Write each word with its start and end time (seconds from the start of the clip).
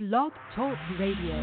Blog 0.00 0.32
Talk 0.56 0.76
Radio. 0.98 1.36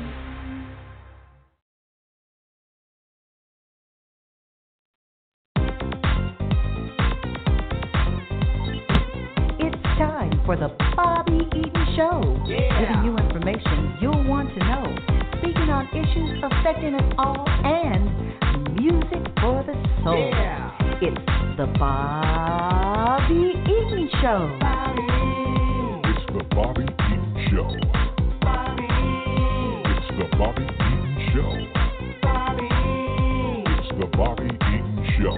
It's 9.58 9.82
time 9.98 10.42
for 10.46 10.58
the 10.58 10.68
Bobby 10.98 11.48
Eaton 11.56 11.96
Show, 11.96 12.20
giving 12.46 13.06
you 13.06 13.16
information 13.16 13.96
you'll 14.02 14.28
want 14.28 14.50
to 14.50 14.60
know, 14.60 14.84
speaking 15.38 15.70
on 15.70 15.88
issues 15.96 16.44
affecting 16.44 16.96
us 16.96 17.14
all, 17.20 17.48
and 17.48 18.76
music 18.76 19.32
for 19.40 19.64
the 19.64 19.74
soul. 20.04 20.30
It's 21.02 21.26
the 21.56 21.68
Bobby 21.80 23.54
Eaton 23.64 24.10
Show. 24.22 24.60
It's 26.04 26.26
the 26.34 26.44
Bobby 26.54 26.84
Eaton 26.84 27.48
Show. 27.50 28.11
It's 30.44 30.48
the 30.48 30.58
Bobby 30.58 30.64
Eaton 30.74 31.30
Show. 31.36 31.54
It's 33.78 33.90
the 34.00 34.08
Bobby 34.18 34.46
Eaton 34.46 35.08
Show. 35.20 35.38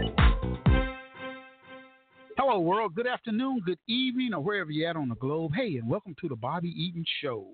Hello, 2.38 2.60
world. 2.62 2.96
Good 2.96 3.08
afternoon, 3.08 3.64
good 3.66 3.80
evening, 3.88 4.34
or 4.34 4.40
wherever 4.40 4.72
you're 4.72 4.90
at 4.90 4.96
on 4.96 5.10
the 5.10 5.16
globe. 5.16 5.52
Hey, 5.56 5.76
and 5.76 5.90
welcome 5.90 6.16
to 6.22 6.30
the 6.30 6.38
Bobby 6.38 6.70
Eaton 6.70 7.04
Show 7.22 7.48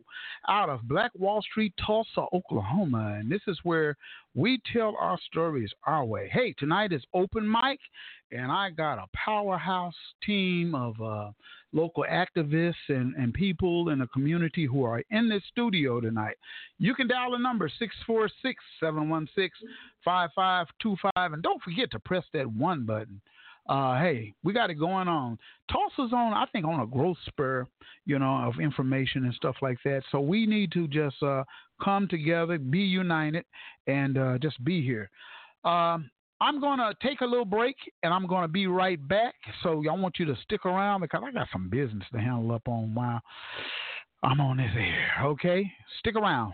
out 0.47 0.69
of 0.69 0.87
Black 0.87 1.09
Wall 1.17 1.41
Street, 1.41 1.73
Tulsa, 1.83 2.25
Oklahoma. 2.33 3.17
And 3.19 3.31
this 3.31 3.41
is 3.47 3.57
where 3.63 3.97
we 4.35 4.61
tell 4.71 4.95
our 4.99 5.17
stories 5.25 5.71
our 5.87 6.05
way. 6.05 6.29
Hey, 6.31 6.53
tonight 6.59 6.93
is 6.93 7.03
open 7.15 7.49
mic, 7.49 7.79
and 8.31 8.51
I 8.51 8.69
got 8.69 8.99
a 8.99 9.07
powerhouse 9.15 9.95
team 10.23 10.75
of 10.75 11.01
uh, 11.01 11.31
local 11.73 12.05
activists 12.09 12.73
and, 12.89 13.15
and 13.15 13.33
people 13.33 13.89
in 13.89 13.99
the 13.99 14.07
community 14.07 14.65
who 14.65 14.83
are 14.83 15.03
in 15.11 15.29
this 15.29 15.43
studio 15.51 16.01
tonight. 16.01 16.35
You 16.77 16.95
can 16.95 17.07
dial 17.07 17.31
the 17.31 17.37
number 17.37 17.69
646 17.79 18.63
716 18.79 19.69
5525, 20.03 21.33
and 21.33 21.43
don't 21.43 21.61
forget 21.61 21.91
to 21.91 21.99
press 21.99 22.23
that 22.33 22.47
one 22.51 22.85
button 22.85 23.21
uh, 23.69 23.99
hey, 23.99 24.33
we 24.43 24.51
got 24.51 24.71
it 24.71 24.75
going 24.75 25.07
on. 25.07 25.37
Tulsa's 25.71 26.11
on, 26.11 26.33
I 26.33 26.45
think, 26.51 26.65
on 26.65 26.79
a 26.79 26.87
growth 26.87 27.17
spur, 27.27 27.67
you 28.05 28.17
know, 28.17 28.37
of 28.37 28.59
information 28.59 29.25
and 29.25 29.33
stuff 29.35 29.57
like 29.61 29.77
that. 29.85 30.01
So 30.11 30.19
we 30.19 30.47
need 30.47 30.71
to 30.71 30.87
just 30.87 31.21
uh, 31.21 31.43
come 31.81 32.07
together, 32.07 32.57
be 32.57 32.79
united, 32.79 33.45
and 33.85 34.17
uh, 34.17 34.37
just 34.39 34.63
be 34.65 34.83
here. 34.83 35.11
Um, 35.63 36.09
I'm 36.41 36.61
going 36.61 36.79
to 36.79 36.93
take 37.01 37.21
a 37.21 37.25
little 37.25 37.45
break 37.45 37.75
and 38.03 38.13
I'm 38.13 38.25
going 38.25 38.43
to 38.43 38.47
be 38.47 38.67
right 38.67 39.05
back. 39.07 39.35
So 39.63 39.83
I 39.89 39.93
want 39.93 40.19
you 40.19 40.25
to 40.25 40.37
stick 40.43 40.65
around 40.65 41.01
because 41.01 41.21
I 41.25 41.31
got 41.31 41.47
some 41.51 41.69
business 41.69 42.03
to 42.13 42.19
handle 42.19 42.51
up 42.53 42.67
on 42.67 42.93
while 42.95 43.21
I'm 44.23 44.39
on 44.39 44.57
this 44.57 44.71
air. 44.75 45.25
Okay? 45.25 45.69
Stick 45.99 46.15
around. 46.15 46.53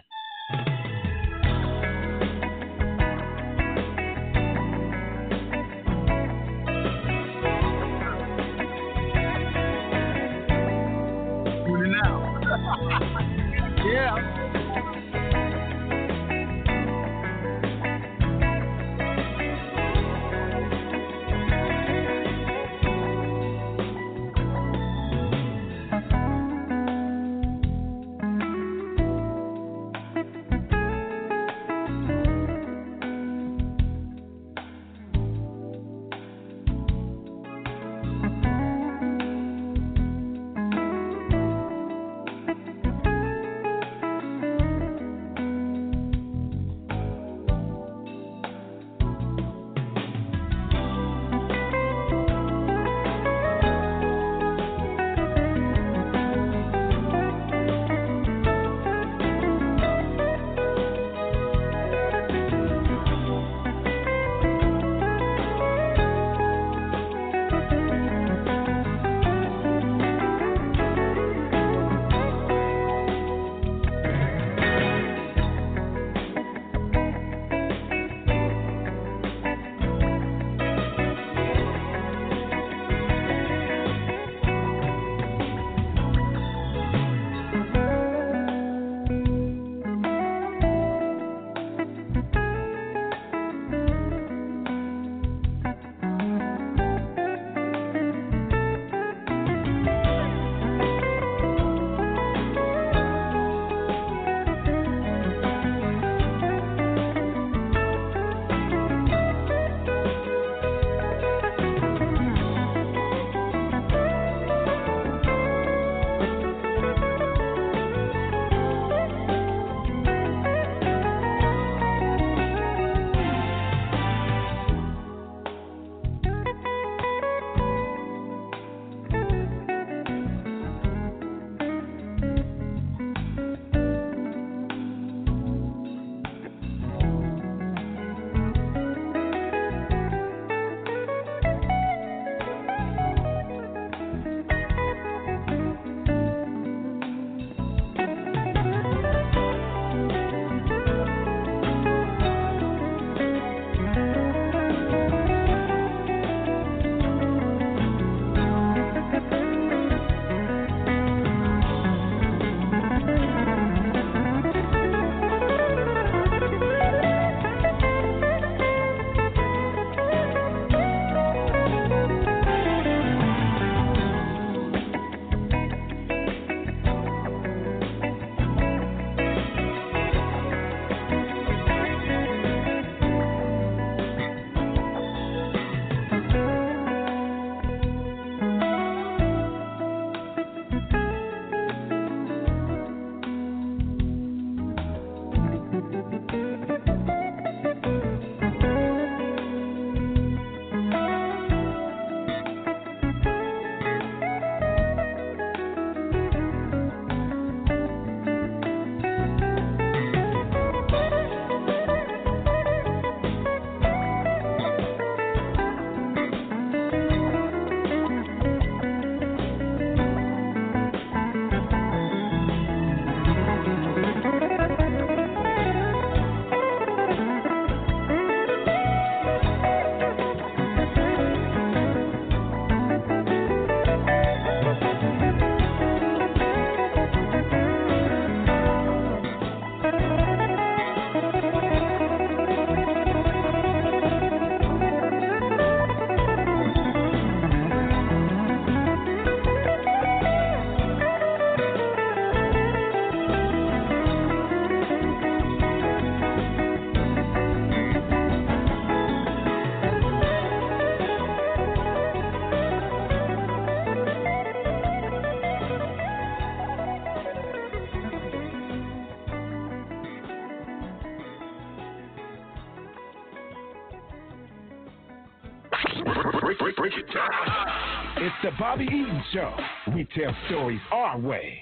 Bobby 278.59 278.85
Eaton 278.85 279.23
Show. 279.33 279.53
We 279.93 280.07
tell 280.15 280.33
stories 280.47 280.79
our 280.91 281.19
way. 281.19 281.59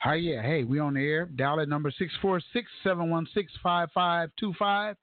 Hi, 0.00 0.16
yeah. 0.16 0.42
Hey, 0.42 0.64
we 0.64 0.78
on 0.78 0.94
the 0.94 1.00
air. 1.00 1.26
Dial 1.26 1.60
at 1.60 1.68
number 1.68 1.90
646-716-5525. 2.84 4.96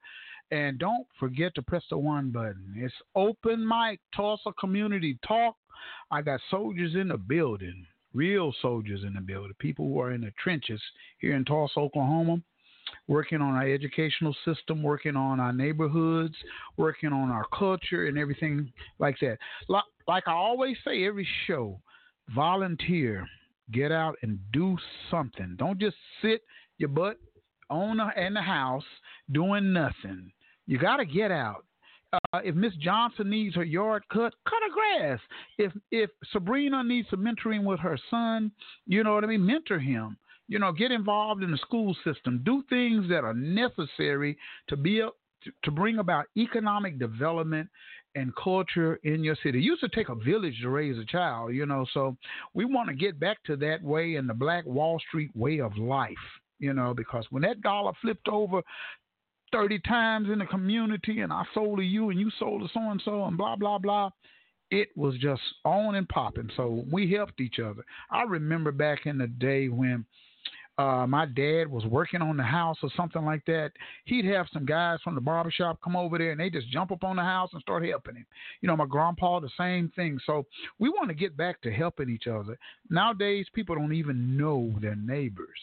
And 0.50 0.78
don't 0.78 1.06
forget 1.18 1.54
to 1.56 1.62
press 1.62 1.82
the 1.90 1.98
one 1.98 2.30
button. 2.30 2.74
It's 2.76 2.94
open 3.14 3.66
mic, 3.66 4.00
Tulsa 4.14 4.52
Community 4.58 5.18
Talk. 5.26 5.56
I 6.10 6.22
got 6.22 6.40
soldiers 6.50 6.94
in 6.94 7.08
the 7.08 7.18
building, 7.18 7.86
real 8.14 8.54
soldiers 8.62 9.02
in 9.04 9.14
the 9.14 9.20
building, 9.20 9.52
people 9.58 9.86
who 9.86 10.00
are 10.00 10.12
in 10.12 10.22
the 10.22 10.32
trenches 10.42 10.80
here 11.18 11.36
in 11.36 11.44
Tulsa, 11.44 11.78
Oklahoma, 11.78 12.40
working 13.06 13.40
on 13.40 13.54
our 13.54 13.68
educational 13.68 14.34
system, 14.44 14.82
working 14.82 15.16
on 15.16 15.40
our 15.40 15.52
neighborhoods, 15.52 16.34
working 16.76 17.12
on 17.12 17.30
our 17.30 17.44
culture, 17.56 18.06
and 18.06 18.18
everything 18.18 18.72
like 18.98 19.16
that. 19.20 19.38
Like 20.08 20.24
I 20.26 20.32
always 20.32 20.76
say, 20.84 21.06
every 21.06 21.28
show, 21.46 21.80
volunteer, 22.34 23.28
get 23.72 23.92
out 23.92 24.16
and 24.22 24.38
do 24.52 24.76
something. 25.10 25.54
Don't 25.58 25.78
just 25.78 25.96
sit 26.22 26.40
your 26.78 26.88
butt 26.88 27.18
on 27.70 28.00
in 28.16 28.34
the 28.34 28.42
house 28.42 28.84
doing 29.30 29.72
nothing. 29.72 30.32
You 30.66 30.78
got 30.78 30.96
to 30.96 31.04
get 31.04 31.30
out. 31.30 31.64
Uh, 32.12 32.40
if 32.42 32.54
Miss 32.54 32.74
Johnson 32.76 33.28
needs 33.28 33.54
her 33.54 33.64
yard 33.64 34.02
cut, 34.10 34.32
cut 34.48 34.62
her 34.62 34.72
grass. 34.72 35.20
If 35.58 35.72
if 35.90 36.08
Sabrina 36.32 36.82
needs 36.82 37.08
some 37.10 37.20
mentoring 37.20 37.64
with 37.64 37.80
her 37.80 37.98
son, 38.10 38.50
you 38.86 39.04
know 39.04 39.14
what 39.14 39.24
I 39.24 39.26
mean. 39.26 39.44
Mentor 39.44 39.78
him. 39.78 40.16
You 40.46 40.58
know, 40.58 40.72
get 40.72 40.90
involved 40.90 41.42
in 41.42 41.50
the 41.50 41.58
school 41.58 41.94
system. 42.04 42.40
Do 42.44 42.64
things 42.70 43.06
that 43.10 43.24
are 43.24 43.34
necessary 43.34 44.38
to 44.68 44.76
be 44.78 45.00
a, 45.00 45.10
to, 45.44 45.52
to 45.64 45.70
bring 45.70 45.98
about 45.98 46.24
economic 46.38 46.98
development 46.98 47.68
and 48.14 48.34
culture 48.36 48.98
in 49.04 49.22
your 49.22 49.36
city. 49.42 49.58
It 49.58 49.62
used 49.62 49.82
to 49.82 49.88
take 49.88 50.08
a 50.08 50.14
village 50.14 50.58
to 50.62 50.70
raise 50.70 50.98
a 50.98 51.04
child, 51.04 51.54
you 51.54 51.66
know. 51.66 51.86
So 51.92 52.16
we 52.54 52.64
want 52.64 52.88
to 52.88 52.94
get 52.94 53.20
back 53.20 53.42
to 53.44 53.56
that 53.56 53.82
way 53.82 54.16
and 54.16 54.28
the 54.28 54.34
Black 54.34 54.64
Wall 54.66 55.00
Street 55.08 55.30
way 55.34 55.60
of 55.60 55.76
life, 55.76 56.16
you 56.58 56.72
know, 56.72 56.94
because 56.94 57.24
when 57.30 57.42
that 57.42 57.60
dollar 57.60 57.92
flipped 58.00 58.28
over 58.28 58.62
30 59.52 59.78
times 59.80 60.28
in 60.30 60.38
the 60.38 60.46
community 60.46 61.20
and 61.20 61.32
I 61.32 61.44
sold 61.54 61.78
to 61.78 61.84
you 61.84 62.10
and 62.10 62.20
you 62.20 62.30
sold 62.38 62.62
to 62.62 62.68
so 62.72 62.80
and 62.90 63.00
so 63.04 63.24
and 63.24 63.36
blah, 63.36 63.56
blah, 63.56 63.78
blah. 63.78 64.10
It 64.70 64.88
was 64.96 65.14
just 65.18 65.40
on 65.64 65.94
and 65.94 66.06
popping. 66.08 66.50
So 66.54 66.84
we 66.92 67.10
helped 67.10 67.40
each 67.40 67.58
other. 67.58 67.82
I 68.10 68.24
remember 68.24 68.70
back 68.70 69.06
in 69.06 69.16
the 69.16 69.26
day 69.26 69.68
when 69.68 70.04
uh, 70.78 71.06
my 71.08 71.26
dad 71.26 71.68
was 71.68 71.84
working 71.86 72.22
on 72.22 72.36
the 72.36 72.42
house 72.42 72.78
or 72.82 72.90
something 72.96 73.24
like 73.24 73.44
that, 73.46 73.72
he'd 74.04 74.24
have 74.24 74.46
some 74.52 74.64
guys 74.64 75.00
from 75.02 75.16
the 75.16 75.20
barbershop 75.20 75.80
come 75.82 75.96
over 75.96 76.18
there 76.18 76.30
and 76.30 76.40
they 76.40 76.48
just 76.48 76.70
jump 76.70 76.92
up 76.92 77.02
on 77.02 77.16
the 77.16 77.22
house 77.22 77.50
and 77.52 77.60
start 77.60 77.84
helping 77.84 78.14
him. 78.14 78.26
You 78.60 78.68
know, 78.68 78.76
my 78.76 78.86
grandpa, 78.86 79.40
the 79.40 79.50
same 79.58 79.90
thing. 79.96 80.20
So 80.24 80.46
we 80.78 80.88
want 80.88 81.08
to 81.08 81.14
get 81.14 81.36
back 81.36 81.60
to 81.62 81.72
helping 81.72 82.08
each 82.08 82.28
other. 82.28 82.56
Nowadays, 82.90 83.46
people 83.52 83.74
don't 83.74 83.92
even 83.92 84.36
know 84.36 84.72
their 84.80 84.94
neighbors. 84.94 85.58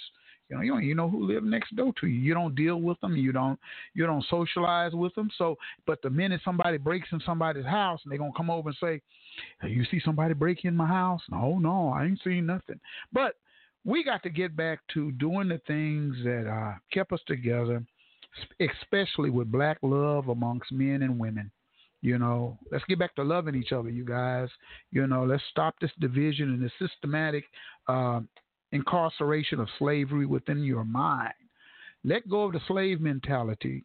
You 0.50 0.58
know, 0.58 0.62
you 0.62 0.72
don't 0.74 0.84
you 0.84 0.96
know 0.96 1.10
who 1.10 1.26
live 1.26 1.44
next 1.44 1.76
door 1.76 1.92
to 2.02 2.08
you. 2.08 2.20
You 2.20 2.34
don't 2.36 2.54
deal 2.54 2.80
with 2.80 3.00
them. 3.02 3.16
You 3.16 3.32
don't 3.32 3.60
you 3.96 4.06
don't 4.06 4.24
socialize 4.30 4.94
with 4.94 5.16
them. 5.16 5.30
So, 5.40 5.58
but 5.88 6.04
the 6.04 6.10
minute 6.12 6.42
somebody 6.46 6.78
breaks 6.78 7.08
in 7.12 7.20
somebody's 7.26 7.66
house, 7.66 8.00
and 8.04 8.12
they're 8.12 8.20
gonna 8.20 8.32
come 8.38 8.52
over 8.52 8.70
and 8.70 8.78
say, 8.80 9.02
hey, 9.62 9.70
"You 9.70 9.86
see 9.86 10.00
somebody 10.06 10.36
break 10.36 10.64
in 10.64 10.76
my 10.76 10.86
house?" 10.86 11.22
No, 11.32 11.58
no, 11.58 11.90
I 11.90 12.06
ain't 12.06 12.22
seen 12.24 12.46
nothing. 12.46 12.80
But 13.12 13.38
we 13.86 14.04
got 14.04 14.24
to 14.24 14.30
get 14.30 14.56
back 14.58 14.80
to 14.96 15.12
doing 15.14 15.48
the 15.48 15.62
things 15.68 16.16
that 16.24 16.50
uh, 16.50 16.74
kept 16.92 17.14
us 17.14 17.22
together, 17.28 17.84
especially 18.60 19.30
with 19.30 19.52
black 19.52 19.78
love 19.84 20.28
amongst 20.28 20.72
men 20.72 21.04
and 21.04 21.20
women. 21.20 21.52
You 22.02 22.18
know, 22.20 22.58
let's 22.72 22.84
get 22.86 23.00
back 23.00 23.16
to 23.16 23.24
loving 23.24 23.56
each 23.56 23.72
other, 23.72 23.90
you 23.90 24.04
guys. 24.04 24.50
You 24.92 25.08
know, 25.08 25.24
let's 25.24 25.44
stop 25.50 25.76
this 25.80 25.92
division 26.00 26.50
and 26.50 26.62
the 26.62 26.72
systematic 26.80 27.46
uh, 27.88 28.22
incarceration 28.72 29.60
of 29.60 29.68
slavery 29.80 30.26
within 30.26 30.64
your 30.64 30.84
mind. 30.84 31.34
Let 32.04 32.28
go 32.30 32.44
of 32.44 32.54
the 32.54 32.60
slave 32.68 33.02
mentality. 33.02 33.84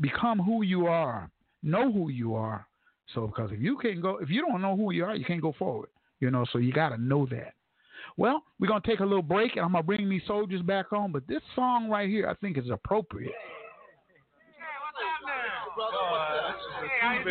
Become 0.00 0.38
who 0.38 0.62
you 0.62 0.86
are. 0.86 1.30
Know 1.62 1.92
who 1.92 2.08
you 2.08 2.34
are. 2.34 2.66
So, 3.14 3.26
because 3.26 3.50
if 3.52 3.60
you 3.60 3.76
can't 3.76 4.00
go, 4.00 4.18
if 4.18 4.30
you 4.30 4.40
don't 4.46 4.62
know 4.62 4.76
who 4.76 4.92
you 4.92 5.04
are, 5.04 5.14
you 5.14 5.24
can't 5.24 5.42
go 5.42 5.54
forward. 5.58 5.90
You 6.20 6.30
know, 6.30 6.46
so 6.52 6.58
you 6.58 6.72
got 6.72 6.90
to 6.90 6.98
know 6.98 7.26
that. 7.26 7.54
Well, 8.16 8.42
we're 8.58 8.68
gonna 8.68 8.80
take 8.84 9.00
a 9.00 9.04
little 9.04 9.22
break, 9.22 9.56
and 9.56 9.64
I'm 9.64 9.72
gonna 9.72 9.82
bring 9.82 10.08
these 10.08 10.22
soldiers 10.26 10.62
back 10.62 10.92
on. 10.92 11.12
But 11.12 11.26
this 11.26 11.42
song 11.54 11.88
right 11.88 12.08
here, 12.08 12.28
I 12.28 12.34
think, 12.34 12.58
is 12.58 12.70
appropriate. 12.70 13.32
Hey, 17.00 17.24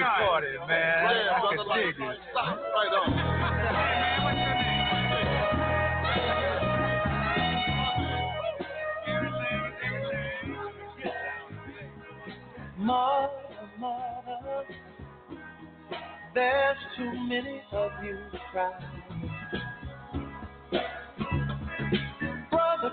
man? 0.67 1.09
Can 1.49 1.57
dig 1.75 1.95
it. 1.99 2.17
Right 2.35 2.93
on. 2.93 3.09
Mother, 12.77 13.29
mother, 13.77 14.63
there's 16.33 16.77
too 16.97 17.11
many 17.27 17.61
of 17.73 17.91
you 18.03 18.17
crying. 18.51 18.73
Brother, 18.73 18.98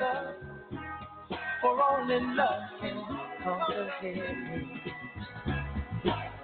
answer, 0.00 0.34
for 1.60 1.82
only 1.82 2.20
love 2.34 2.62
can 2.80 3.04
conquer 3.42 3.90
hate. 4.00 4.92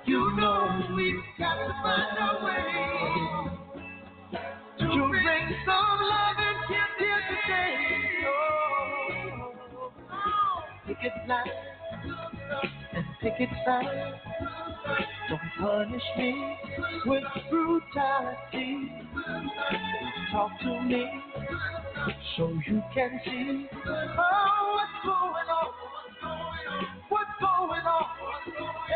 You 0.05 0.37
know 0.37 0.83
we've 0.95 1.23
got 1.39 1.55
to 1.57 1.73
find 1.83 2.19
a 2.19 2.45
way 2.45 2.63
to 4.79 5.09
bring 5.09 5.47
some 5.65 5.99
love 6.01 6.39
in 6.39 6.57
here, 6.69 6.91
here 6.99 7.23
today. 7.31 7.73
Oh, 10.11 10.63
pick 10.87 11.03
it 11.03 11.13
like 11.29 11.55
and 12.95 13.07
picket 13.21 13.51
signs. 13.65 15.16
Don't 15.29 15.41
punish 15.59 16.03
me 16.19 16.57
with 17.05 17.25
brutality. 17.51 18.93
Talk 20.31 20.51
to 20.61 20.81
me 20.83 21.05
so 22.37 22.53
you 22.67 22.83
can 22.95 23.21
see 23.25 23.69
oh, 23.87 24.77
what's 24.77 25.05
going 25.05 25.49
on. 25.51 25.69
What's 27.09 27.31
going 27.41 27.87
on? 27.87 28.07
Yeah, 28.89 28.96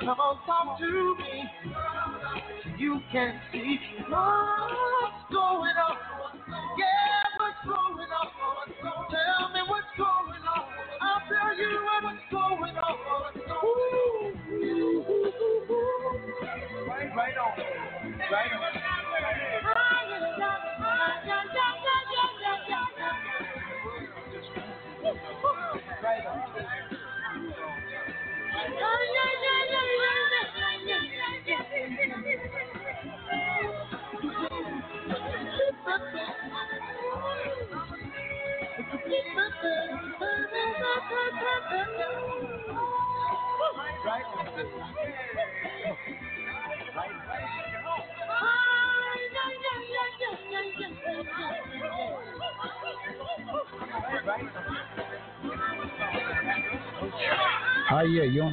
Come 0.00 0.18
on, 0.18 0.36
talk 0.46 0.78
to 0.78 1.16
me. 1.18 1.44
You 2.78 3.00
can 3.12 3.40
see 3.52 3.78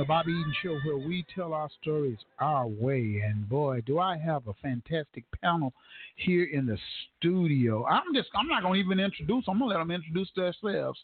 Bobby 0.10 0.32
Eaton 0.32 0.54
Show 0.64 0.80
where 0.86 0.98
we 0.98 1.24
tell 1.36 1.54
our 1.54 1.70
stories 1.84 2.18
our 2.40 2.66
way. 2.66 3.22
And 3.24 3.48
boy, 3.48 3.84
do 3.86 4.00
I 4.00 4.18
have 4.18 4.48
a 4.48 4.56
fantastic 4.56 5.24
panel 5.40 5.72
here 6.16 6.46
in 6.46 6.66
the 6.66 6.80
studio. 7.20 7.86
I'm 7.86 8.16
just, 8.16 8.30
I'm 8.34 8.48
not 8.48 8.64
going 8.64 8.74
to 8.74 8.80
even 8.80 9.00
introduce 9.00 9.46
them. 9.46 9.54
I'm 9.54 9.60
going 9.60 9.70
to 9.70 9.78
let 9.78 9.82
them 9.84 9.92
introduce 9.92 10.28
themselves. 10.36 10.98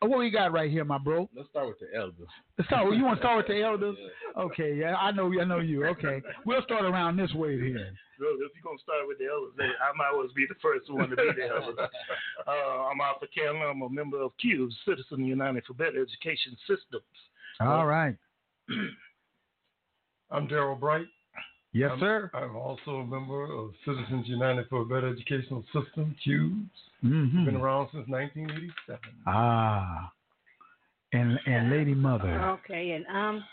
What 0.00 0.18
we 0.18 0.30
got 0.30 0.52
right 0.52 0.70
here, 0.70 0.84
my 0.84 0.98
bro? 0.98 1.26
Let's 1.34 1.48
start 1.48 1.68
with 1.68 1.78
the 1.80 1.96
elders. 1.96 2.28
Let's 2.58 2.68
start. 2.68 2.94
You 2.94 3.02
want 3.02 3.16
to 3.16 3.22
start 3.22 3.38
with 3.38 3.46
the 3.46 3.62
elders? 3.64 3.96
Okay, 4.38 4.74
yeah, 4.74 4.94
I 4.96 5.10
know, 5.10 5.32
I 5.40 5.44
know 5.44 5.60
you. 5.60 5.86
Okay, 5.86 6.20
we'll 6.44 6.60
start 6.64 6.84
around 6.84 7.16
this 7.16 7.32
way 7.32 7.56
here. 7.58 7.96
Bro, 8.18 8.28
if 8.34 8.52
you're 8.52 8.62
gonna 8.62 8.78
start 8.84 9.08
with 9.08 9.16
the 9.16 9.24
elders, 9.24 9.54
then 9.56 9.70
I 9.80 9.96
might 9.96 10.12
always 10.12 10.32
be 10.32 10.44
the 10.46 10.54
first 10.60 10.92
one 10.92 11.08
to 11.08 11.16
be 11.16 11.30
the 11.34 11.48
elders. 11.48 11.78
Uh, 12.46 12.90
I'm 12.92 13.00
Arthur 13.00 13.26
Cameron. 13.34 13.70
I'm 13.70 13.80
a 13.80 13.88
member 13.88 14.20
of 14.20 14.32
Q, 14.38 14.70
Citizen 14.84 15.24
United 15.24 15.64
for 15.64 15.72
Better 15.72 16.02
Education 16.02 16.54
Systems. 16.68 17.08
All 17.60 17.86
right. 17.86 18.16
I'm 20.30 20.48
Daryl 20.48 20.78
Bright. 20.78 21.06
Yes, 21.72 21.90
I'm, 21.92 22.00
sir. 22.00 22.30
I'm 22.34 22.56
also 22.56 22.96
a 22.96 23.06
member 23.06 23.44
of 23.52 23.72
Citizens 23.84 24.28
United 24.28 24.68
for 24.68 24.82
a 24.82 24.84
Better 24.84 25.08
Educational 25.08 25.64
System, 25.72 26.14
CUBES. 26.24 26.70
Mhm. 27.04 27.44
Been 27.44 27.56
around 27.56 27.90
since 27.92 28.08
1987. 28.08 29.00
Ah, 29.26 30.12
and 31.12 31.38
and 31.46 31.70
Lady 31.70 31.94
Mother, 31.94 32.40
Okay, 32.42 32.92
and 32.92 33.06
um, 33.06 33.44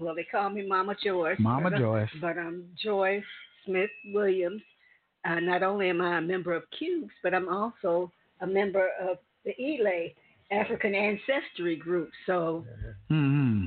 well, 0.00 0.14
they 0.14 0.24
call 0.24 0.50
me 0.50 0.66
Mama 0.66 0.96
Joyce. 1.02 1.38
Mama 1.38 1.70
but, 1.70 1.74
uh, 1.74 1.78
Joyce. 1.78 2.10
But 2.20 2.38
I'm 2.38 2.64
Joyce 2.82 3.24
Smith 3.64 3.90
Williams. 4.06 4.62
Uh, 5.24 5.40
not 5.40 5.62
only 5.62 5.90
am 5.90 6.00
I 6.00 6.18
a 6.18 6.20
member 6.20 6.54
of 6.54 6.62
CUBES, 6.78 7.10
but 7.22 7.34
I'm 7.34 7.48
also 7.48 8.10
a 8.40 8.46
member 8.46 8.90
of 9.00 9.18
the 9.44 9.54
ELA 9.60 10.08
African 10.50 10.94
Ancestry 10.94 11.76
Group. 11.76 12.10
So, 12.26 12.64
hmm 13.08 13.66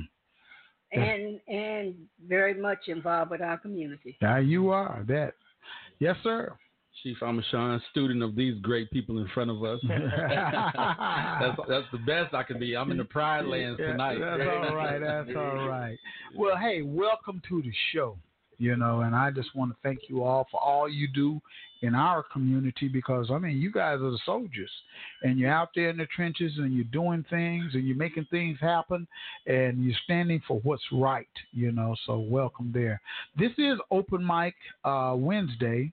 and 0.92 1.40
and 1.48 1.94
very 2.26 2.54
much 2.54 2.88
involved 2.88 3.30
with 3.30 3.40
our 3.40 3.58
community. 3.58 4.16
There 4.20 4.40
you 4.40 4.70
are. 4.70 5.04
That. 5.08 5.34
Yes, 5.98 6.16
sir. 6.22 6.56
Chief 7.02 7.16
Amashan, 7.22 7.80
student 7.90 8.22
of 8.22 8.36
these 8.36 8.60
great 8.60 8.90
people 8.90 9.18
in 9.18 9.28
front 9.28 9.50
of 9.50 9.62
us. 9.64 9.80
that's 9.88 11.58
that's 11.68 11.86
the 11.92 11.98
best 12.06 12.34
I 12.34 12.42
can 12.42 12.58
be. 12.58 12.76
I'm 12.76 12.90
in 12.90 12.98
the 12.98 13.04
Pride 13.04 13.46
Lands 13.46 13.78
Yeah, 13.80 13.92
tonight. 13.92 14.18
That's 14.18 14.42
all 14.68 14.74
right. 14.74 14.98
That's 14.98 15.36
all 15.36 15.68
right. 15.68 15.96
Well, 16.36 16.56
hey, 16.58 16.82
welcome 16.82 17.40
to 17.48 17.62
the 17.62 17.72
show. 17.92 18.18
You 18.58 18.76
know, 18.76 19.00
and 19.00 19.14
I 19.14 19.30
just 19.30 19.54
want 19.56 19.72
to 19.72 19.76
thank 19.82 20.00
you 20.10 20.22
all 20.22 20.46
for 20.50 20.60
all 20.60 20.86
you 20.86 21.08
do 21.08 21.40
in 21.82 21.94
our 21.94 22.22
community 22.22 22.88
because 22.88 23.30
I 23.30 23.38
mean, 23.38 23.58
you 23.58 23.72
guys 23.72 23.96
are 24.00 24.10
the 24.10 24.20
soldiers, 24.24 24.70
and 25.22 25.38
you're 25.38 25.52
out 25.52 25.70
there 25.74 25.90
in 25.90 25.96
the 25.96 26.06
trenches 26.06 26.52
and 26.56 26.74
you're 26.74 26.84
doing 26.84 27.24
things 27.30 27.74
and 27.74 27.86
you're 27.86 27.96
making 27.96 28.26
things 28.30 28.58
happen, 28.60 29.06
and 29.46 29.84
you're 29.84 29.96
standing 30.04 30.42
for 30.46 30.60
what's 30.60 30.82
right. 30.92 31.26
You 31.52 31.72
know, 31.72 31.94
so 32.06 32.18
welcome 32.18 32.70
there. 32.72 33.00
This 33.38 33.52
is 33.58 33.78
open 33.90 34.26
mic 34.26 34.54
uh, 34.84 35.14
Wednesday. 35.16 35.92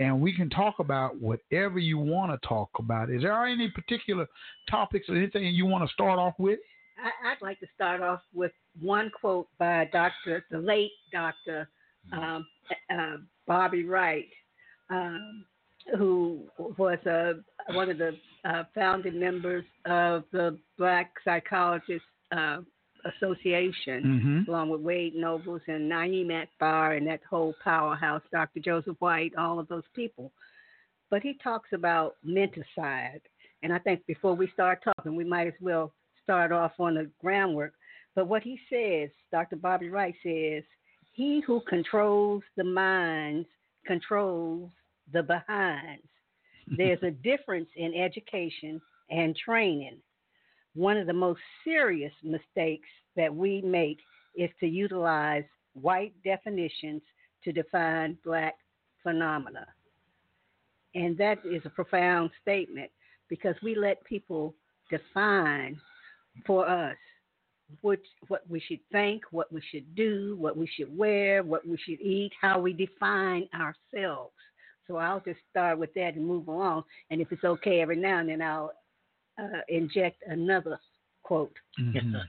And 0.00 0.20
we 0.20 0.34
can 0.34 0.50
talk 0.50 0.80
about 0.80 1.20
whatever 1.20 1.78
you 1.78 1.98
want 1.98 2.32
to 2.32 2.48
talk 2.48 2.68
about. 2.80 3.10
Is 3.10 3.22
there 3.22 3.46
any 3.46 3.70
particular 3.70 4.26
topics 4.68 5.08
or 5.08 5.14
anything 5.14 5.44
you 5.44 5.66
want 5.66 5.86
to 5.88 5.92
start 5.94 6.18
off 6.18 6.34
with? 6.36 6.58
I'd 7.24 7.42
like 7.42 7.60
to 7.60 7.66
start 7.74 8.00
off 8.00 8.20
with 8.34 8.52
one 8.80 9.10
quote 9.20 9.48
by 9.58 9.88
Dr. 9.92 10.44
the 10.50 10.58
late 10.58 10.92
Dr. 11.12 11.68
Um, 12.12 12.46
uh, 12.92 13.16
Bobby 13.46 13.84
Wright, 13.84 14.28
um, 14.90 15.44
who 15.98 16.44
was 16.78 16.98
a, 17.06 17.34
one 17.72 17.90
of 17.90 17.98
the 17.98 18.16
uh, 18.44 18.64
founding 18.74 19.18
members 19.18 19.64
of 19.86 20.24
the 20.32 20.58
Black 20.78 21.12
Psychologists 21.24 22.06
uh, 22.32 22.58
Association, 23.16 24.44
Mhm. 24.46 24.48
along 24.48 24.70
with 24.70 24.80
Wade 24.80 25.14
Nobles 25.14 25.60
and 25.66 25.90
Na'im 25.90 26.30
Akbar 26.42 26.92
and 26.94 27.06
that 27.06 27.20
whole 27.28 27.54
powerhouse, 27.62 28.22
Dr. 28.32 28.60
Joseph 28.60 28.96
White, 28.98 29.34
all 29.36 29.58
of 29.58 29.68
those 29.68 29.84
people. 29.94 30.32
But 31.10 31.22
he 31.22 31.34
talks 31.34 31.68
about 31.72 32.16
menticide. 32.26 33.20
And 33.62 33.72
I 33.72 33.78
think 33.78 34.04
before 34.06 34.34
we 34.34 34.48
start 34.48 34.82
talking, 34.82 35.16
we 35.16 35.24
might 35.24 35.46
as 35.46 35.60
well 35.60 35.92
start 36.22 36.50
off 36.50 36.72
on 36.78 36.94
the 36.94 37.10
groundwork. 37.20 37.74
But 38.14 38.26
what 38.26 38.42
he 38.42 38.58
says, 38.70 39.10
Dr. 39.30 39.56
Bobby 39.56 39.90
Wright 39.90 40.14
says, 40.22 40.64
he 41.12 41.40
who 41.46 41.60
controls 41.68 42.42
the 42.56 42.64
minds 42.64 43.48
controls 43.86 44.70
the 45.12 45.22
behinds. 45.22 46.08
There's 46.76 47.02
a 47.02 47.10
difference 47.22 47.68
in 47.76 47.94
education 47.94 48.80
and 49.10 49.36
training. 49.36 49.98
One 50.74 50.96
of 50.96 51.06
the 51.06 51.12
most 51.12 51.40
serious 51.62 52.12
mistakes 52.22 52.88
that 53.16 53.34
we 53.34 53.60
make 53.60 53.98
is 54.36 54.50
to 54.60 54.66
utilize 54.66 55.44
white 55.74 56.12
definitions 56.24 57.02
to 57.44 57.52
define 57.52 58.18
black 58.24 58.54
phenomena. 59.02 59.66
And 60.94 61.16
that 61.18 61.38
is 61.44 61.62
a 61.64 61.70
profound 61.70 62.30
statement 62.40 62.90
because 63.28 63.54
we 63.62 63.74
let 63.74 64.04
people 64.04 64.54
define 64.90 65.80
for 66.46 66.68
us 66.68 66.96
which, 67.80 68.04
what 68.28 68.42
we 68.48 68.60
should 68.60 68.80
think, 68.92 69.22
what 69.30 69.52
we 69.52 69.62
should 69.70 69.94
do, 69.94 70.36
what 70.38 70.56
we 70.56 70.66
should 70.66 70.96
wear, 70.96 71.42
what 71.42 71.66
we 71.66 71.76
should 71.78 72.00
eat, 72.00 72.32
how 72.40 72.60
we 72.60 72.72
define 72.72 73.48
ourselves. 73.54 74.34
So 74.86 74.96
I'll 74.96 75.20
just 75.20 75.40
start 75.50 75.78
with 75.78 75.92
that 75.94 76.14
and 76.14 76.26
move 76.26 76.48
along. 76.48 76.84
And 77.10 77.20
if 77.20 77.32
it's 77.32 77.44
okay 77.44 77.80
every 77.80 77.96
now 77.96 78.18
and 78.18 78.28
then, 78.28 78.42
I'll 78.42 78.72
uh, 79.40 79.60
inject 79.68 80.22
another 80.26 80.78
quote. 81.22 81.56
Mhm. 81.78 82.22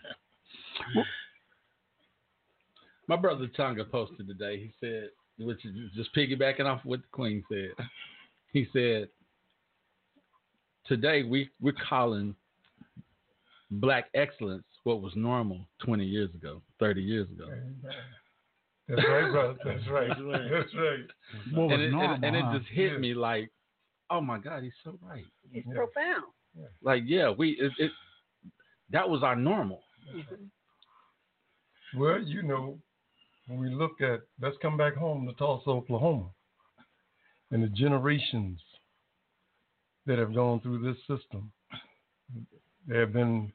My 3.08 3.15
brother 3.15 3.48
Tonga 3.48 3.86
posted 3.86 4.27
today. 4.27 4.58
He 4.58 4.74
said, 4.80 5.10
which 5.38 5.63
is 5.65 5.92
just 5.96 6.15
piggybacking 6.15 6.65
off 6.65 6.84
what 6.86 7.01
the 7.01 7.08
Queen 7.12 7.44
said. 7.50 7.72
He 8.54 8.70
said, 8.72 9.10
today 10.88 11.24
we 11.24 11.50
we're 11.60 11.74
calling 11.89 12.34
black 13.70 14.06
excellence 14.13 14.63
what 14.86 15.01
was 15.01 15.13
normal 15.15 15.68
20 15.84 16.06
years 16.06 16.34
ago, 16.36 16.62
30 16.80 17.01
years 17.01 17.27
ago. 17.32 17.48
That's 18.88 19.01
right, 19.10 19.32
brother. 19.32 19.56
That's 19.65 19.88
right. 19.89 20.10
That's 20.10 20.75
right. 20.75 21.06
What 21.54 21.70
was 21.70 21.74
and 21.74 21.82
it, 21.82 21.92
normal, 21.92 22.15
and, 22.15 22.24
and 22.24 22.36
huh? 22.36 22.51
it 22.51 22.60
just 22.60 22.72
hit 22.72 22.92
Yeah. 22.94 22.98
me 23.00 23.13
like, 23.15 23.51
oh 24.12 24.22
my 24.22 24.38
God, 24.38 24.62
he's 24.63 24.74
so 24.84 24.98
right. 25.01 25.25
It's 25.51 25.65
Yeah. 25.68 25.74
profound. 25.74 26.25
Like, 26.84 27.04
yeah, 27.06 27.32
we 27.32 27.50
it, 27.60 27.72
it 27.80 27.92
that 28.92 29.10
was 29.10 29.24
our 29.24 29.36
normal. 29.36 29.82
Mm-hmm. 30.15 32.00
Well, 32.00 32.22
you 32.22 32.44
know, 32.44 32.77
when 33.48 33.60
we 33.60 33.70
look 33.72 34.01
at, 34.01 34.22
let's 34.39 34.56
come 34.62 34.77
back 34.77 34.96
home 34.96 35.25
to 35.25 35.34
Tulsa, 35.34 35.70
Oklahoma, 35.70 36.30
and 37.51 37.63
the 37.63 37.70
generations 37.70 38.62
that 40.06 40.20
have 40.20 40.36
gone 40.36 40.60
through 40.62 40.84
this 40.84 40.98
system. 41.08 41.51
There 42.88 43.01
have 43.01 43.13
been 43.13 43.51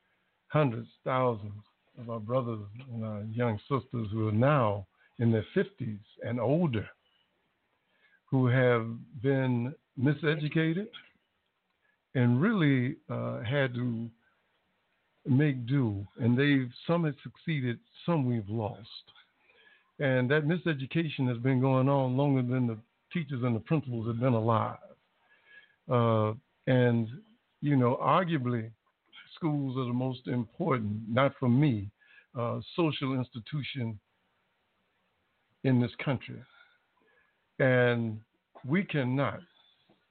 hundreds, 0.51 0.89
thousands 1.05 1.63
of 1.99 2.11
our 2.11 2.21
brothers 2.21 2.61
and 2.93 3.05
our 3.05 3.23
young 3.33 3.59
sisters 3.69 4.09
who 4.13 4.29
are 4.29 4.33
now 4.33 4.87
in 5.19 5.31
their 5.31 5.45
50s 5.57 5.99
and 6.25 6.41
older 6.41 6.89
who 8.27 8.47
have 8.47 8.87
been 9.23 9.75
miseducated 9.99 10.89
and 12.15 12.41
really 12.41 12.97
uh, 13.09 13.41
had 13.43 13.75
to 13.75 14.09
make 15.27 15.67
do. 15.67 16.07
And 16.19 16.39
they've 16.39 16.71
some 16.87 17.05
have 17.05 17.15
succeeded, 17.23 17.79
some 18.07 18.25
we've 18.27 18.49
lost. 18.49 18.79
And 19.99 20.31
that 20.31 20.47
miseducation 20.47 21.29
has 21.29 21.39
been 21.39 21.61
going 21.61 21.89
on 21.89 22.17
longer 22.17 22.43
than 22.43 22.67
the 22.67 22.79
teachers 23.13 23.43
and 23.43 23.55
the 23.55 23.61
principals 23.61 24.07
have 24.07 24.21
been 24.21 24.33
alive. 24.33 24.79
Uh, 25.91 26.33
and 26.67 27.09
you 27.61 27.77
know, 27.77 27.99
arguably, 28.01 28.71
schools 29.41 29.77
are 29.79 29.87
the 29.87 29.93
most 29.93 30.27
important, 30.27 31.01
not 31.09 31.33
for 31.41 31.49
me, 31.49 31.89
uh, 32.39 32.61
social 32.77 33.15
institution 33.15 33.99
in 35.65 35.81
this 35.81 35.91
country. 36.05 36.43
And 37.59 38.21
we 38.67 38.85
cannot, 38.85 39.41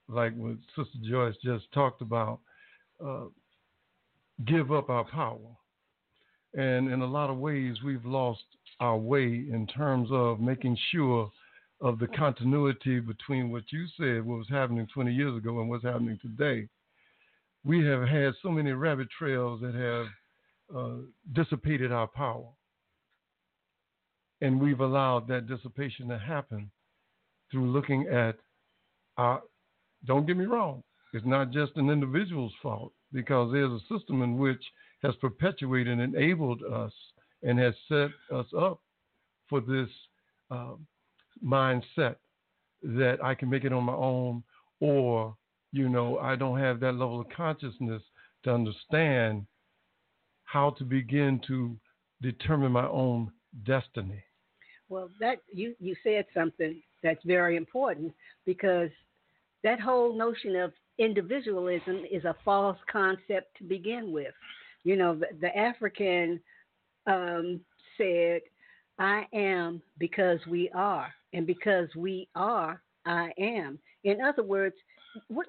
like 0.08 0.34
what 0.36 0.58
Sister 0.76 0.98
Joyce 1.08 1.36
just 1.44 1.72
talked 1.74 2.02
about, 2.02 2.40
uh, 3.04 3.26
give 4.46 4.72
up 4.72 4.90
our 4.90 5.06
power. 5.06 5.38
And 6.56 6.92
in 6.92 7.02
a 7.02 7.06
lot 7.06 7.30
of 7.30 7.38
ways, 7.38 7.78
we've 7.86 8.06
lost 8.06 8.44
our 8.80 8.98
way 8.98 9.26
in 9.26 9.68
terms 9.76 10.10
of 10.12 10.40
making 10.40 10.78
sure 10.92 11.32
of 11.82 12.00
the 12.00 12.08
continuity 12.08 13.00
between 13.00 13.52
what 13.52 13.64
you 13.72 13.86
said, 13.98 14.26
what 14.26 14.40
was 14.40 14.50
happening 14.50 14.88
20 14.94 15.14
years 15.14 15.38
ago, 15.38 15.60
and 15.60 15.70
what's 15.70 15.84
happening 15.84 16.18
today. 16.22 16.68
We 17.66 17.86
have 17.86 18.08
had 18.08 18.34
so 18.42 18.50
many 18.50 18.72
rabbit 18.72 19.08
trails 19.18 19.62
that 19.62 19.76
have 19.76 20.08
uh, 20.76 20.96
dissipated 21.34 21.92
our 21.92 22.08
power. 22.08 22.48
And 24.42 24.62
we've 24.62 24.80
allowed 24.80 25.28
that 25.28 25.48
dissipation 25.48 26.08
to 26.10 26.18
happen 26.18 26.72
through 27.52 27.72
looking 27.72 28.08
at 28.08 28.38
our, 29.18 29.42
don't 30.06 30.26
get 30.26 30.38
me 30.38 30.46
wrong, 30.46 30.84
it's 31.14 31.26
not 31.26 31.52
just 31.52 31.74
an 31.76 31.90
individual's 31.90 32.54
fault 32.62 32.94
because 33.12 33.52
there's 33.52 33.72
a 33.72 33.98
system 33.98 34.22
in 34.22 34.38
which 34.38 34.64
has 35.04 35.16
perpetuated 35.16 36.00
and 36.00 36.16
enabled 36.16 36.62
us 36.64 36.94
and 37.44 37.58
has 37.60 37.74
set 37.88 38.10
us 38.34 38.46
up 38.58 38.80
for 39.50 39.62
this 39.62 39.90
uh, 40.52 40.74
mindset 41.44 42.16
that 42.84 43.18
I 43.24 43.34
can 43.34 43.50
make 43.50 43.64
it 43.64 43.74
on 43.74 43.84
my 43.84 43.94
own 43.94 44.44
or, 44.80 45.36
you 45.72 45.90
know, 45.90 46.18
I 46.18 46.36
don't 46.36 46.60
have 46.60 46.80
that 46.80 46.94
level 46.94 47.22
of 47.22 47.28
consciousness 47.36 48.02
to 48.44 48.54
understand 48.54 49.46
how 50.46 50.72
to 50.72 50.84
begin 50.84 51.40
to 51.48 51.78
determine 52.22 52.72
my 52.72 52.88
own 52.88 53.32
destiny. 53.66 54.24
Well, 54.90 55.10
that 55.20 55.38
you 55.54 55.76
you 55.80 55.96
said 56.04 56.26
something 56.34 56.82
that's 57.04 57.24
very 57.24 57.56
important 57.56 58.14
because 58.46 58.90
that 59.64 59.80
whole 59.80 60.18
notion 60.18 60.56
of 60.56 60.74
individualism 60.98 62.04
is 62.12 62.26
a 62.26 62.36
false 62.44 62.78
concept 62.92 63.56
to 63.58 63.64
begin 63.64 64.12
with. 64.12 64.34
You 64.84 64.96
know, 64.96 65.16
the, 65.16 65.28
the 65.40 65.56
African 65.56 66.40
um, 67.06 67.62
said, 67.98 68.42
"I 68.98 69.28
am 69.34 69.82
because 70.00 70.40
we 70.48 70.70
are, 70.74 71.14
and 71.34 71.46
because 71.46 71.90
we 71.96 72.28
are, 72.36 72.82
I 73.06 73.32
am." 73.38 73.78
In 74.04 74.22
other 74.22 74.44
words, 74.44 74.76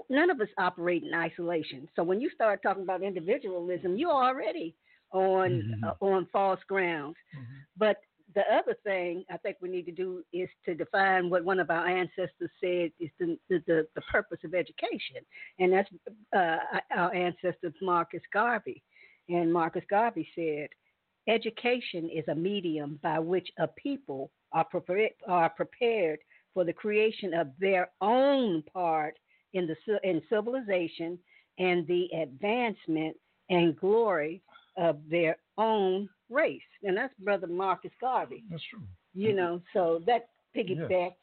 none 0.09 0.30
of 0.30 0.40
us 0.40 0.48
operate 0.59 1.02
in 1.02 1.14
isolation. 1.14 1.88
So 1.96 2.02
when 2.02 2.20
you 2.20 2.30
start 2.35 2.62
talking 2.62 2.83
about 2.83 3.02
individualism, 3.02 3.96
you're 3.96 4.11
already 4.11 4.74
on 5.12 5.50
mm-hmm. 5.50 5.85
uh, 5.85 6.06
on 6.06 6.26
false 6.33 6.61
ground. 6.68 7.16
Mm-hmm. 7.37 7.54
But 7.76 7.96
the 8.35 8.42
other 8.52 8.76
thing 8.85 9.24
I 9.30 9.37
think 9.38 9.56
we 9.61 9.68
need 9.68 9.87
to 9.87 9.92
do 9.92 10.22
is 10.33 10.48
to 10.64 10.74
define 10.74 11.30
what 11.30 11.44
one 11.44 11.59
of 11.59 11.70
our 11.70 11.87
ancestors 11.87 12.50
said 12.61 12.92
is 13.00 13.11
the 13.18 13.38
the, 13.48 13.87
the 13.94 14.00
purpose 14.02 14.38
of 14.44 14.54
education, 14.54 15.22
and 15.59 15.72
that's 15.72 15.90
uh, 16.37 16.56
our 16.96 17.14
ancestor 17.14 17.72
Marcus 17.83 18.22
Garvey. 18.33 18.83
And 19.28 19.52
Marcus 19.52 19.85
Garvey 19.88 20.28
said, 20.35 20.68
education 21.28 22.11
is 22.12 22.24
a 22.26 22.35
medium 22.35 22.98
by 23.00 23.20
which 23.20 23.48
a 23.59 23.68
people 23.68 24.30
are 24.52 24.64
prepared, 24.64 25.12
are 25.28 25.50
prepared 25.50 26.18
for 26.52 26.64
the 26.64 26.72
creation 26.72 27.33
of 27.35 27.48
their 27.61 27.90
own 28.00 28.62
part 28.72 29.16
in 29.52 29.66
the 29.66 30.08
in 30.08 30.22
civilization 30.28 31.18
and 31.58 31.86
the 31.86 32.08
advancement 32.20 33.16
and 33.50 33.78
glory 33.78 34.40
of 34.76 34.98
their 35.10 35.36
own 35.58 36.08
race. 36.30 36.62
And 36.82 36.96
that's 36.96 37.12
Brother 37.18 37.46
Marcus 37.46 37.90
Garvey. 38.00 38.44
That's 38.50 38.62
true. 38.70 38.82
You 39.14 39.34
know, 39.34 39.60
so 39.72 40.00
that 40.06 40.28
piggybacks 40.56 41.14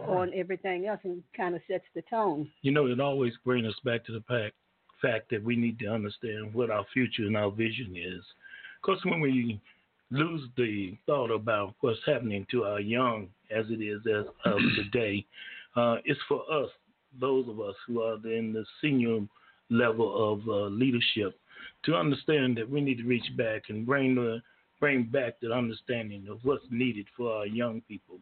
on 0.00 0.32
everything 0.34 0.86
else 0.86 1.00
and 1.04 1.22
kind 1.36 1.54
of 1.54 1.62
sets 1.68 1.84
the 1.94 2.02
tone. 2.10 2.50
You 2.62 2.72
know, 2.72 2.86
it 2.86 3.00
always 3.00 3.32
brings 3.44 3.66
us 3.66 3.78
back 3.84 4.04
to 4.06 4.12
the 4.12 4.22
fact, 4.28 4.54
fact 5.00 5.30
that 5.30 5.42
we 5.42 5.56
need 5.56 5.78
to 5.80 5.86
understand 5.86 6.52
what 6.52 6.70
our 6.70 6.84
future 6.92 7.22
and 7.22 7.36
our 7.36 7.50
vision 7.50 7.94
is. 7.96 8.22
Because 8.82 9.00
when 9.04 9.20
we 9.20 9.60
lose 10.10 10.42
the 10.56 10.96
thought 11.06 11.30
about 11.30 11.74
what's 11.80 11.98
happening 12.06 12.46
to 12.50 12.64
our 12.64 12.80
young 12.80 13.28
as 13.54 13.66
it 13.68 13.82
is 13.82 14.00
as 14.06 14.26
of 14.44 14.58
today, 14.76 15.24
uh, 15.76 15.96
it's 16.04 16.20
for 16.28 16.42
us, 16.52 16.70
those 17.20 17.48
of 17.48 17.60
us 17.60 17.74
who 17.86 18.02
are 18.02 18.14
in 18.26 18.52
the 18.52 18.64
senior 18.80 19.20
level 19.70 20.32
of 20.32 20.48
uh, 20.48 20.66
leadership, 20.68 21.38
to 21.84 21.94
understand 21.94 22.56
that 22.56 22.68
we 22.68 22.80
need 22.80 22.98
to 22.98 23.04
reach 23.04 23.36
back 23.36 23.64
and 23.68 23.86
bring 23.86 24.14
the 24.14 24.40
bring 24.80 25.04
back 25.04 25.40
the 25.40 25.52
understanding 25.52 26.26
of 26.30 26.38
what's 26.44 26.64
needed 26.70 27.04
for 27.16 27.32
our 27.32 27.46
young 27.46 27.80
people 27.88 28.16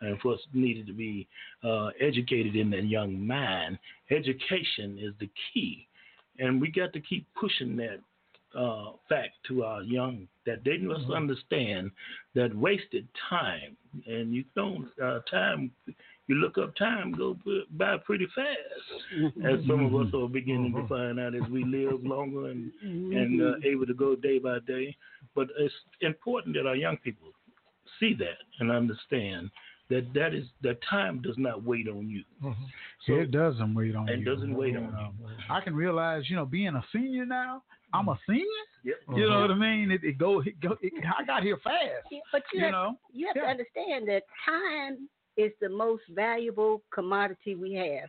and 0.00 0.18
what's 0.22 0.42
needed 0.52 0.86
to 0.86 0.92
be 0.92 1.28
uh, 1.62 1.88
educated 2.00 2.56
in 2.56 2.68
that 2.70 2.84
young 2.84 3.24
mind. 3.24 3.78
Education 4.10 4.98
is 5.00 5.12
the 5.20 5.30
key, 5.52 5.86
and 6.38 6.60
we 6.60 6.70
got 6.70 6.92
to 6.92 7.00
keep 7.00 7.26
pushing 7.38 7.76
that 7.76 8.00
uh, 8.58 8.92
fact 9.08 9.34
to 9.46 9.62
our 9.62 9.82
young 9.82 10.26
that 10.46 10.64
they 10.64 10.78
must 10.78 11.02
mm-hmm. 11.02 11.12
understand 11.12 11.90
that 12.34 12.54
wasted 12.56 13.06
time 13.28 13.76
and 14.06 14.34
you 14.34 14.44
don't 14.56 14.88
uh, 15.02 15.20
time 15.30 15.70
you 16.30 16.36
look 16.36 16.58
up 16.58 16.76
time 16.76 17.12
go 17.12 17.36
by 17.72 17.96
pretty 18.04 18.28
fast, 18.36 19.34
as 19.44 19.66
some 19.66 19.84
of 19.84 19.94
us 19.96 20.14
are 20.14 20.28
beginning 20.28 20.72
to 20.72 20.78
mm-hmm. 20.78 20.86
find 20.86 21.18
out 21.18 21.34
as 21.34 21.50
we 21.50 21.64
live 21.64 22.04
longer 22.04 22.50
and 22.50 22.70
and 22.82 23.42
uh, 23.42 23.44
mm-hmm. 23.44 23.66
able 23.66 23.84
to 23.84 23.94
go 23.94 24.14
day 24.14 24.38
by 24.38 24.60
day. 24.60 24.96
But 25.34 25.48
it's 25.58 25.74
important 26.02 26.54
that 26.54 26.66
our 26.66 26.76
young 26.76 26.98
people 26.98 27.32
see 27.98 28.14
that 28.20 28.38
and 28.60 28.70
understand 28.70 29.50
that 29.88 30.06
that 30.14 30.32
is 30.32 30.44
that 30.62 30.78
time 30.88 31.20
does 31.20 31.34
not 31.36 31.64
wait 31.64 31.88
on 31.88 32.08
you. 32.08 32.22
Mm-hmm. 32.44 32.64
So 33.08 33.14
it 33.14 33.32
doesn't 33.32 33.74
wait 33.74 33.96
on 33.96 34.08
it 34.08 34.20
you. 34.20 34.22
It 34.22 34.32
doesn't 34.32 34.54
wait 34.54 34.76
on 34.76 34.84
you. 34.84 35.28
I 35.50 35.60
can 35.60 35.74
realize, 35.74 36.30
you 36.30 36.36
know, 36.36 36.46
being 36.46 36.76
a 36.76 36.84
senior 36.92 37.26
now, 37.26 37.64
I'm 37.92 38.08
a 38.08 38.16
senior. 38.28 38.44
Yep. 38.84 38.96
You 39.16 39.28
know 39.28 39.40
what 39.40 39.50
I 39.50 39.54
mean? 39.54 39.90
It, 39.90 40.04
it 40.04 40.16
go, 40.16 40.40
it 40.40 40.60
go. 40.60 40.76
It, 40.80 40.92
I 41.18 41.24
got 41.24 41.42
here 41.42 41.58
fast. 41.64 42.06
Yeah, 42.10 42.20
but 42.30 42.42
you, 42.52 42.60
you 42.60 42.64
have, 42.66 42.72
know, 42.72 42.98
you 43.12 43.26
have 43.26 43.34
yeah. 43.36 43.42
to 43.42 43.48
understand 43.48 44.08
that 44.08 44.22
time 44.46 45.08
is 45.36 45.52
the 45.60 45.68
most 45.68 46.02
valuable 46.10 46.82
commodity 46.92 47.54
we 47.54 47.74
have. 47.74 48.08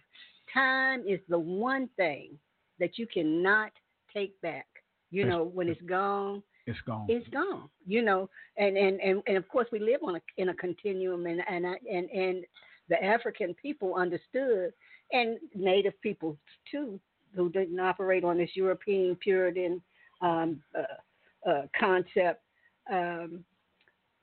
Time 0.54 1.04
is 1.08 1.20
the 1.30 1.40
one 1.40 1.90
thing 1.96 2.38
that 2.80 2.98
you 2.98 3.08
cannot 3.08 3.72
take 4.14 4.40
back. 4.42 4.66
You 5.12 5.26
know, 5.26 5.44
when 5.44 5.68
it's 5.68 5.82
gone, 5.82 6.42
it's 6.66 6.80
gone. 6.86 7.06
It's 7.10 7.28
gone. 7.30 7.70
You 7.86 8.02
know, 8.02 8.30
and 8.58 8.78
and 8.78 9.00
and, 9.02 9.22
and 9.28 9.38
of 9.38 9.48
course 9.50 9.68
we 9.72 9.80
live 9.80 10.02
on 10.04 10.16
a 10.16 10.22
in 10.38 10.50
a 10.50 10.54
continuum, 10.54 11.26
and 11.26 11.42
and 11.50 11.66
and 11.66 12.10
and 12.10 12.46
the 12.88 13.04
African 13.04 13.54
people 13.56 13.96
understood, 13.96 14.72
and 15.12 15.38
Native 15.54 16.00
people 16.02 16.38
too, 16.70 17.00
who 17.36 17.50
didn't 17.50 17.80
operate 17.80 18.24
on 18.24 18.38
this 18.38 18.52
European 18.56 19.16
Puritan 19.18 19.82
um, 20.22 20.62
uh, 20.78 21.50
uh, 21.50 21.64
concept 21.78 22.42
um, 22.90 23.44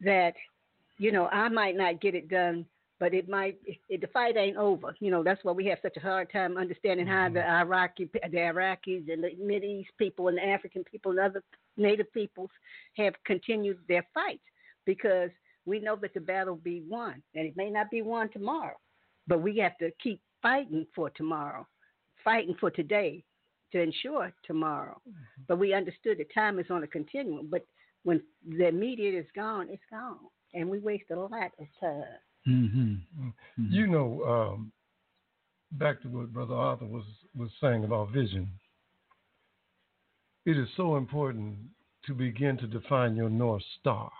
that 0.00 0.34
you 0.96 1.12
know 1.12 1.26
I 1.26 1.48
might 1.48 1.76
not 1.76 2.00
get 2.00 2.14
it 2.14 2.28
done 2.28 2.64
but 3.00 3.14
it 3.14 3.28
might 3.28 3.56
it, 3.88 4.00
the 4.00 4.06
fight 4.08 4.36
ain't 4.36 4.56
over. 4.56 4.94
You 5.00 5.10
know 5.10 5.22
that's 5.22 5.42
why 5.44 5.52
we 5.52 5.66
have 5.66 5.78
such 5.82 5.96
a 5.96 6.00
hard 6.00 6.30
time 6.32 6.56
understanding 6.56 7.06
how 7.06 7.28
the 7.28 7.40
mm-hmm. 7.40 7.60
Iraqi 7.60 8.10
the 8.12 8.36
Iraqis 8.36 9.10
and 9.12 9.22
the 9.22 9.30
Mid 9.40 9.64
East 9.64 9.90
people 9.98 10.28
and 10.28 10.38
the 10.38 10.46
African 10.46 10.84
people 10.84 11.12
and 11.12 11.20
other 11.20 11.42
Native 11.76 12.12
peoples 12.12 12.50
have 12.96 13.14
continued 13.24 13.78
their 13.88 14.06
fight 14.14 14.40
because 14.84 15.30
we 15.66 15.78
know 15.78 15.96
that 15.96 16.14
the 16.14 16.20
battle 16.20 16.54
will 16.54 16.60
be 16.62 16.82
won 16.88 17.22
and 17.34 17.46
it 17.46 17.56
may 17.56 17.70
not 17.70 17.90
be 17.90 18.02
won 18.02 18.30
tomorrow, 18.30 18.76
but 19.26 19.42
we 19.42 19.58
have 19.58 19.76
to 19.78 19.90
keep 20.02 20.20
fighting 20.42 20.86
for 20.94 21.10
tomorrow, 21.10 21.66
fighting 22.24 22.56
for 22.58 22.70
today 22.70 23.22
to 23.72 23.80
ensure 23.80 24.32
tomorrow. 24.44 25.00
Mm-hmm. 25.08 25.42
But 25.46 25.58
we 25.58 25.74
understood 25.74 26.18
that 26.18 26.32
time 26.32 26.58
is 26.58 26.66
on 26.70 26.82
a 26.82 26.86
continuum, 26.86 27.48
but 27.50 27.66
when 28.04 28.22
the 28.46 28.68
immediate 28.68 29.14
is 29.14 29.26
gone, 29.34 29.68
it's 29.68 29.82
gone, 29.90 30.16
and 30.54 30.68
we 30.68 30.78
waste 30.78 31.10
a 31.10 31.16
lot 31.16 31.50
of 31.58 31.66
time. 31.80 32.04
Mm-hmm. 32.48 32.94
Mm-hmm. 33.20 33.72
You 33.72 33.86
know, 33.86 34.22
um, 34.24 34.72
back 35.72 36.00
to 36.02 36.08
what 36.08 36.32
Brother 36.32 36.54
Arthur 36.54 36.86
was 36.86 37.04
was 37.36 37.50
saying 37.60 37.84
about 37.84 38.10
vision. 38.10 38.48
It 40.46 40.56
is 40.56 40.68
so 40.76 40.96
important 40.96 41.56
to 42.06 42.14
begin 42.14 42.56
to 42.58 42.66
define 42.66 43.14
your 43.16 43.28
north 43.28 43.62
star. 43.80 44.10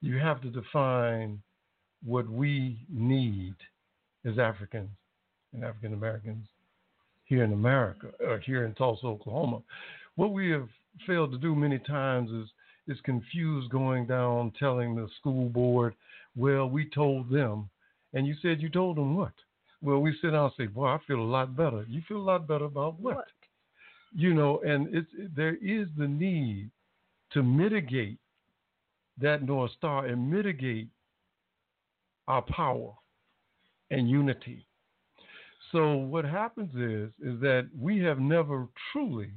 You 0.00 0.18
have 0.18 0.40
to 0.42 0.50
define 0.50 1.42
what 2.04 2.28
we 2.28 2.78
need 2.88 3.54
as 4.24 4.38
Africans 4.38 4.90
and 5.52 5.64
African 5.64 5.94
Americans 5.94 6.46
here 7.24 7.42
in 7.42 7.52
America, 7.52 8.08
or 8.20 8.38
here 8.38 8.66
in 8.66 8.74
Tulsa, 8.74 9.06
Oklahoma. 9.06 9.62
What 10.16 10.32
we 10.32 10.50
have 10.50 10.68
failed 11.06 11.32
to 11.32 11.38
do 11.38 11.54
many 11.54 11.78
times 11.80 12.30
is 12.30 12.48
is 12.86 13.00
confuse 13.02 13.66
going 13.68 14.06
down 14.06 14.52
telling 14.58 14.94
the 14.94 15.08
school 15.18 15.48
board, 15.48 15.94
well, 16.36 16.68
we 16.68 16.88
told 16.90 17.30
them, 17.30 17.68
and 18.12 18.26
you 18.26 18.34
said 18.42 18.60
you 18.60 18.68
told 18.68 18.96
them 18.96 19.16
what? 19.16 19.32
Well, 19.82 19.98
we 19.98 20.16
sit 20.20 20.30
down 20.30 20.44
and 20.44 20.52
say, 20.56 20.66
boy, 20.66 20.86
I 20.86 20.98
feel 21.06 21.20
a 21.20 21.22
lot 21.22 21.56
better. 21.56 21.84
You 21.88 22.02
feel 22.08 22.16
a 22.16 22.18
lot 22.18 22.48
better 22.48 22.64
about 22.64 22.98
what? 23.00 23.16
What? 23.16 23.26
You 24.14 24.32
know, 24.32 24.60
and 24.64 24.94
it's 24.94 25.10
there 25.36 25.56
is 25.56 25.88
the 25.96 26.08
need 26.08 26.70
to 27.32 27.42
mitigate 27.42 28.18
that 29.20 29.42
North 29.42 29.72
Star 29.76 30.06
and 30.06 30.30
mitigate 30.30 30.88
our 32.28 32.42
power 32.42 32.92
and 33.90 34.08
unity. 34.08 34.66
So 35.72 35.96
what 35.96 36.24
happens 36.24 36.70
is 36.74 37.10
is 37.20 37.40
that 37.40 37.68
we 37.76 37.98
have 38.00 38.18
never 38.18 38.68
truly 38.92 39.30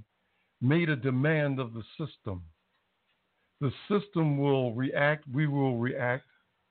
made 0.62 0.90
a 0.90 0.96
demand 0.96 1.60
of 1.60 1.74
the 1.74 1.84
system. 1.98 2.44
The 3.60 3.72
system 3.90 4.38
will 4.38 4.74
react, 4.74 5.26
we 5.28 5.48
will 5.48 5.78
react 5.78 6.26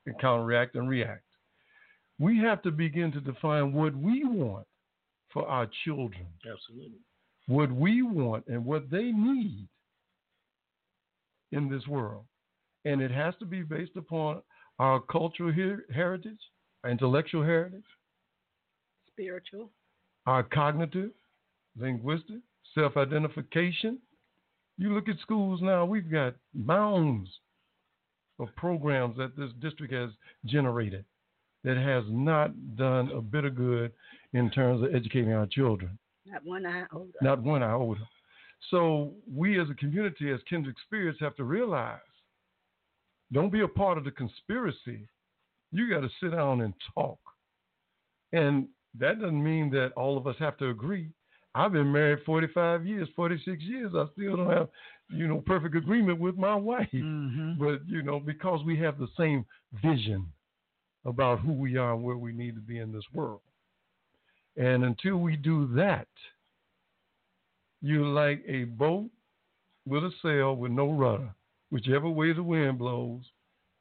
and 0.07 0.19
counteract 0.21 0.75
and 0.75 0.89
react. 0.89 1.23
We 2.19 2.39
have 2.39 2.63
to 2.63 2.71
begin 2.71 3.13
to 3.13 3.21
define 3.21 3.73
what 3.73 3.95
we 3.95 4.25
want 4.25 4.67
for 5.33 5.47
our 5.47 5.69
children, 5.85 6.27
Absolutely. 6.51 6.99
what 7.47 7.71
we 7.71 8.03
want 8.03 8.45
and 8.47 8.65
what 8.65 8.91
they 8.91 9.13
need 9.13 9.69
in 11.53 11.69
this 11.69 11.87
world. 11.87 12.25
And 12.85 13.01
it 13.03 13.11
has 13.11 13.35
to 13.41 13.45
be 13.45 13.63
based 13.63 13.97
upon 13.97 14.41
our 14.79 15.01
cultural 15.01 15.53
her- 15.53 15.85
heritage, 15.93 16.39
our 16.85 16.91
intellectual 16.91 17.43
heritage, 17.43 17.85
Spiritual. 19.09 19.71
our 20.27 20.43
cognitive, 20.43 21.11
linguistic, 21.79 22.41
self 22.75 22.97
identification. 22.97 23.99
You 24.79 24.93
look 24.95 25.09
at 25.09 25.19
schools 25.21 25.61
now, 25.63 25.85
we've 25.85 26.11
got 26.11 26.35
mounds 26.55 27.31
of 28.39 28.55
programs 28.57 29.17
that 29.17 29.37
this 29.37 29.51
district 29.61 29.93
has 29.93 30.11
generated 30.45 31.05
that 31.65 31.77
has 31.77 32.05
not 32.09 32.51
done 32.77 33.11
a 33.13 33.21
bit 33.21 33.45
of 33.45 33.57
good 33.57 33.91
in 34.35 34.51
terms 34.51 34.83
of 34.83 34.95
educating 34.95 35.33
our 35.33 35.47
children, 35.47 35.99
Not 36.27 36.45
one 36.45 36.87
older. 36.93 37.11
not 37.23 37.43
one 37.43 37.63
iota. 37.63 38.01
So, 38.71 39.13
we 39.33 39.61
as 39.61 39.69
a 39.71 39.75
community, 39.75 40.31
as 40.33 40.41
Kendrick 40.49 40.77
Spears, 40.87 41.17
have 41.21 41.35
to 41.37 41.45
realize 41.45 41.99
don't 43.33 43.53
be 43.53 43.61
a 43.63 43.69
part 43.69 43.99
of 43.99 44.05
the 44.05 44.11
conspiracy. 44.13 45.09
You 45.73 45.91
got 45.91 46.01
to 46.01 46.09
sit 46.23 46.31
down 46.33 46.61
and 46.61 46.73
talk. 46.95 47.19
And 48.33 48.69
that 48.99 49.21
doesn't 49.21 49.43
mean 49.43 49.71
that 49.71 49.93
all 49.97 50.17
of 50.17 50.27
us 50.27 50.37
have 50.39 50.57
to 50.59 50.71
agree. 50.71 51.11
I've 51.57 51.73
been 51.73 51.91
married 51.91 52.19
45 52.27 52.87
years, 52.87 53.09
46 53.17 53.63
years. 53.63 53.93
I 53.97 54.05
still 54.13 54.37
don't 54.37 54.51
have, 54.51 54.69
you 55.09 55.27
know, 55.27 55.43
perfect 55.47 55.75
agreement 55.75 56.21
with 56.21 56.37
my 56.37 56.55
wife. 56.55 56.89
Mm-hmm. 56.93 57.53
But, 57.59 57.81
you 57.89 58.03
know, 58.03 58.21
because 58.21 58.63
we 58.67 58.79
have 58.81 58.99
the 58.99 59.09
same 59.19 59.47
vision 59.83 60.27
about 61.07 61.41
who 61.41 61.53
we 61.53 61.79
are 61.79 61.95
and 61.95 62.03
where 62.03 62.19
we 62.19 62.33
need 62.33 62.57
to 62.57 62.61
be 62.61 62.79
in 62.79 62.93
this 62.93 63.05
world. 63.15 63.41
And 64.59 64.85
until 64.85 65.17
we 65.17 65.37
do 65.37 65.67
that, 65.77 66.09
you're 67.81 68.05
like 68.05 68.45
a 68.47 68.65
boat 68.65 69.09
with 69.87 70.05
a 70.05 70.11
sail 70.23 70.57
with 70.57 70.73
no 70.73 70.93
rudder. 70.93 71.31
Whichever 71.71 72.11
way 72.11 72.35
the 72.35 72.43
wind 72.43 72.79
blows, 72.79 73.23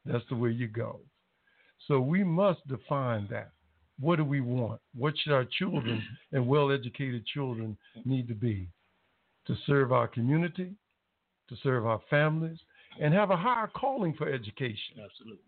that's 0.06 0.24
the 0.30 0.36
way 0.36 0.50
you 0.50 0.66
go. 0.66 1.00
So 1.88 2.00
we 2.00 2.24
must 2.24 2.66
define 2.68 3.28
that. 3.30 3.50
What 3.98 4.16
do 4.16 4.24
we 4.24 4.40
want? 4.40 4.80
What 4.94 5.14
should 5.18 5.32
our 5.32 5.46
children 5.58 6.02
and 6.32 6.46
well 6.46 6.70
educated 6.70 7.26
children 7.26 7.76
need 8.04 8.28
to 8.28 8.34
be? 8.34 8.68
To 9.46 9.54
serve 9.66 9.92
our 9.92 10.08
community, 10.08 10.72
to 11.48 11.56
serve 11.62 11.86
our 11.86 12.00
families, 12.10 12.58
and 13.00 13.14
have 13.14 13.30
a 13.30 13.36
higher 13.36 13.68
calling 13.68 14.12
for 14.14 14.28
education. 14.28 14.96
Absolutely. 15.02 15.44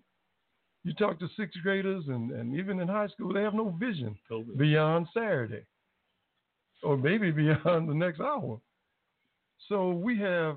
You 0.84 0.94
talk 0.94 1.18
to 1.18 1.28
sixth 1.36 1.58
graders 1.62 2.04
and, 2.06 2.30
and 2.30 2.54
even 2.56 2.78
in 2.80 2.88
high 2.88 3.08
school, 3.08 3.32
they 3.32 3.42
have 3.42 3.54
no 3.54 3.74
vision 3.78 4.16
COVID. 4.30 4.56
beyond 4.56 5.08
Saturday 5.12 5.64
or 6.82 6.96
maybe 6.96 7.30
beyond 7.32 7.88
the 7.88 7.94
next 7.94 8.20
hour. 8.20 8.60
So 9.68 9.90
we 9.90 10.18
have 10.20 10.56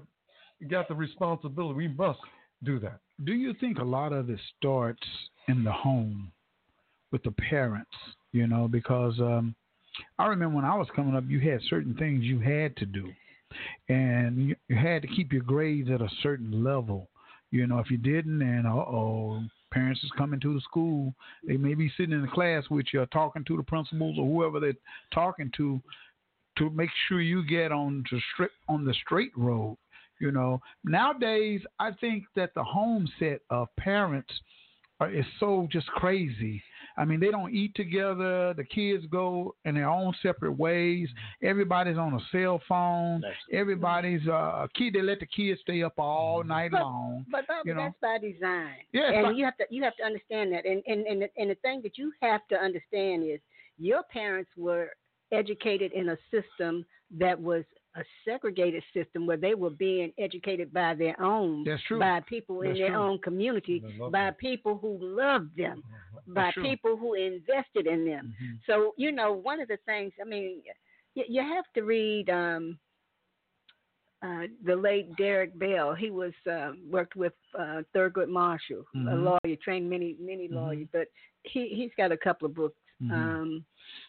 got 0.69 0.87
the 0.87 0.93
responsibility. 0.93 1.73
We 1.75 1.87
must 1.87 2.19
do 2.63 2.79
that. 2.79 2.99
Do 3.23 3.33
you 3.33 3.53
think 3.59 3.79
a 3.79 3.83
lot 3.83 4.13
of 4.13 4.29
it 4.29 4.39
starts 4.57 5.01
in 5.47 5.63
the 5.63 5.71
home 5.71 6.31
with 7.11 7.23
the 7.23 7.31
parents? 7.31 7.91
You 8.31 8.47
know, 8.47 8.67
because 8.67 9.19
um, 9.19 9.55
I 10.17 10.27
remember 10.27 10.55
when 10.55 10.65
I 10.65 10.75
was 10.75 10.87
coming 10.95 11.15
up, 11.15 11.23
you 11.27 11.39
had 11.39 11.59
certain 11.69 11.95
things 11.95 12.23
you 12.23 12.39
had 12.39 12.75
to 12.77 12.85
do, 12.85 13.11
and 13.89 14.55
you, 14.69 14.75
had 14.75 15.01
to 15.01 15.07
keep 15.07 15.33
your 15.33 15.43
grades 15.43 15.89
at 15.89 16.01
a 16.01 16.09
certain 16.23 16.63
level. 16.63 17.09
You 17.51 17.67
know, 17.67 17.79
if 17.79 17.91
you 17.91 17.97
didn't, 17.97 18.41
and 18.41 18.65
uh 18.65 18.71
oh, 18.71 19.43
parents 19.73 20.01
is 20.03 20.11
coming 20.17 20.39
to 20.39 20.53
the 20.53 20.61
school, 20.61 21.13
they 21.45 21.57
may 21.57 21.73
be 21.73 21.91
sitting 21.97 22.13
in 22.13 22.21
the 22.21 22.27
class 22.27 22.63
with 22.69 22.85
you, 22.93 23.01
or 23.01 23.05
talking 23.07 23.43
to 23.45 23.57
the 23.57 23.63
principals 23.63 24.17
or 24.17 24.25
whoever 24.25 24.59
they're 24.59 24.73
talking 25.13 25.51
to, 25.57 25.81
to 26.57 26.69
make 26.69 26.89
sure 27.07 27.21
you 27.21 27.45
get 27.45 27.71
on 27.71 28.03
to 28.09 28.19
straight 28.33 28.51
on 28.69 28.85
the 28.85 28.93
straight 29.05 29.31
road. 29.35 29.77
You 30.19 30.31
know, 30.31 30.61
nowadays 30.83 31.61
I 31.79 31.91
think 31.93 32.25
that 32.35 32.53
the 32.53 32.63
home 32.63 33.09
set 33.17 33.41
of 33.49 33.67
parents 33.77 34.31
are, 34.99 35.11
is 35.11 35.25
so 35.39 35.67
just 35.71 35.87
crazy. 35.87 36.61
I 36.97 37.05
mean, 37.05 37.19
they 37.19 37.31
don't 37.31 37.53
eat 37.53 37.73
together. 37.75 38.53
The 38.53 38.63
kids 38.63 39.05
go 39.11 39.55
in 39.65 39.75
their 39.75 39.89
own 39.89 40.13
separate 40.21 40.53
ways. 40.53 41.07
Everybody's 41.41 41.97
on 41.97 42.13
a 42.13 42.19
cell 42.31 42.61
phone. 42.67 43.23
Everybody's 43.51 44.27
uh, 44.27 44.67
kid. 44.75 44.93
They 44.93 45.01
let 45.01 45.19
the 45.19 45.25
kids 45.25 45.59
stay 45.61 45.83
up 45.83 45.93
all 45.97 46.43
night 46.43 46.71
But- 46.71 46.81
long. 46.81 47.25
But 47.31 47.47
Bobby, 47.47 47.69
you 47.69 47.75
know? 47.75 47.81
that's 47.83 47.95
by 48.01 48.17
design. 48.17 48.75
Yeah, 48.93 49.11
and 49.11 49.23
by- 49.27 49.31
you 49.31 49.45
have 49.45 49.57
to 49.57 49.65
you 49.69 49.83
have 49.83 49.95
to 49.97 50.03
understand 50.03 50.51
that. 50.53 50.65
And 50.65 50.83
and 50.87 51.05
and 51.07 51.21
the, 51.23 51.29
and 51.37 51.49
the 51.49 51.55
thing 51.55 51.81
that 51.83 51.97
you 51.97 52.11
have 52.21 52.41
to 52.49 52.55
understand 52.55 53.23
is 53.23 53.39
your 53.77 54.03
parents 54.11 54.49
were 54.57 54.89
educated 55.31 55.91
in 55.93 56.09
a 56.09 56.17
system 56.29 56.85
that 57.19 57.39
was 57.39 57.63
a 57.95 58.03
segregated 58.23 58.83
system 58.93 59.25
where 59.25 59.37
they 59.37 59.53
were 59.53 59.69
being 59.69 60.13
educated 60.17 60.71
by 60.73 60.93
their 60.93 61.19
own, 61.21 61.63
That's 61.65 61.83
true. 61.83 61.99
by 61.99 62.21
people 62.21 62.61
in 62.61 62.73
their 62.73 62.91
true. 62.91 62.97
own 62.97 63.19
community, 63.19 63.83
by 64.09 64.09
that. 64.25 64.37
people 64.37 64.77
who 64.77 64.97
loved 65.01 65.55
them, 65.57 65.83
by 66.27 66.51
true. 66.51 66.63
people 66.63 66.95
who 66.95 67.15
invested 67.15 67.87
in 67.87 68.05
them. 68.05 68.33
Mhm. 68.41 68.59
So 68.65 68.93
you 68.97 69.11
know, 69.11 69.33
one 69.33 69.59
of 69.59 69.67
the 69.67 69.77
things 69.85 70.13
I 70.21 70.23
mean, 70.23 70.61
you, 71.15 71.25
you 71.27 71.41
have 71.41 71.65
to 71.73 71.81
read 71.81 72.29
um, 72.29 72.79
uh, 74.23 74.43
the 74.63 74.75
late 74.75 75.13
Derek 75.17 75.57
Bell. 75.57 75.93
He 75.95 76.11
was 76.11 76.33
uh, 76.49 76.73
worked 76.89 77.15
with 77.15 77.33
uh, 77.57 77.81
Thurgood 77.93 78.29
Marshall, 78.29 78.85
a 78.93 78.97
Mhm. 78.97 79.23
lawyer, 79.43 79.55
trained 79.57 79.89
many 79.89 80.15
many 80.19 80.47
Mhm. 80.47 80.53
lawyers, 80.55 80.87
but 80.91 81.07
he 81.43 81.69
he's 81.69 81.91
got 81.97 82.11
a 82.11 82.17
couple 82.17 82.45
of 82.45 82.53
books. 82.53 82.77
Mhm. 83.01 83.11
Um, 83.11 83.65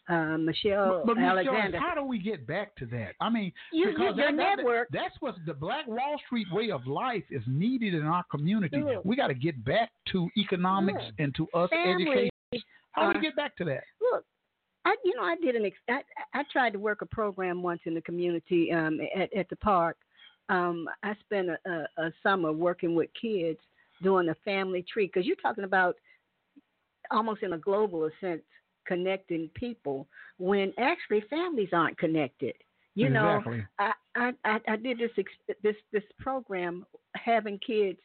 uh, 0.09 0.37
Michelle 0.39 1.03
But, 1.05 1.15
but 1.15 1.19
Alexander. 1.23 1.73
Jones, 1.73 1.75
how 1.83 1.95
do 1.95 2.03
we 2.05 2.19
get 2.19 2.47
back 2.47 2.75
to 2.77 2.87
that? 2.87 3.15
I 3.21 3.31
mean, 3.31 3.53
You- 3.73 3.87
because 3.87 3.99
you- 3.99 4.05
your 4.05 4.15
that- 4.15 4.37
that- 4.37 4.57
network- 4.57 4.89
that's 4.91 5.19
what 5.21 5.35
the 5.47 5.55
Black 5.55 5.87
Wall 5.87 6.19
Street 6.27 6.47
way 6.53 6.71
of 6.71 6.87
life 6.87 7.25
is 7.31 7.43
needed 7.47 7.95
in 7.95 8.05
our 8.07 8.25
community. 8.25 8.79
Sure. 8.81 9.01
We 9.05 9.17
got 9.17 9.29
to 9.29 9.35
get 9.35 9.65
back 9.65 9.91
to 10.07 10.29
economics 10.37 11.03
Sure. 11.03 11.13
and 11.19 11.35
to 11.37 11.49
us 11.55 11.71
education. 11.73 12.31
How 12.93 13.13
do 13.13 13.19
we 13.19 13.23
get 13.25 13.35
back 13.37 13.57
to 13.57 13.65
that? 13.65 13.85
Look, 14.01 14.25
I 14.85 14.97
you 15.05 15.15
know 15.15 15.23
I 15.23 15.37
did 15.37 15.57
an 15.57 15.65
ex- 15.65 15.79
I, 15.89 16.03
I 16.35 16.43
tried 16.45 16.73
to 16.75 16.79
work 16.79 17.01
a 17.03 17.07
program 17.07 17.63
once 17.63 17.81
in 17.87 17.95
the 17.95 18.03
community 18.03 18.73
um, 18.73 19.01
at 19.15 19.33
at 19.33 19.49
the 19.49 19.57
park. 19.57 19.97
Um, 20.49 20.89
I 21.03 21.15
spent 21.21 21.49
a, 21.49 21.59
a, 21.65 22.03
a 22.09 22.13
summer 22.23 22.53
working 22.53 22.95
with 22.95 23.09
kids 23.15 23.61
doing 24.03 24.29
a 24.29 24.35
family 24.45 24.83
tree 24.83 25.07
because 25.07 25.25
you're 25.25 25.37
talking 25.37 25.65
about 25.65 25.97
almost 27.11 27.43
in 27.43 27.53
a 27.53 27.59
global 27.59 28.11
sense 28.21 28.43
connecting 28.87 29.49
people 29.55 30.07
when 30.39 30.73
actually 30.79 31.23
families 31.31 31.71
aren't 31.73 31.99
connected. 31.99 32.55
You 32.95 33.07
Exactly. 33.07 33.59
know, 33.59 33.65
I, 33.79 33.93
I 34.17 34.33
I 34.45 34.61
I 34.69 34.77
did 34.77 34.99
this 34.99 35.11
this 35.63 35.77
this 35.93 36.03
program 36.19 36.85
having 37.17 37.59
kids 37.59 37.99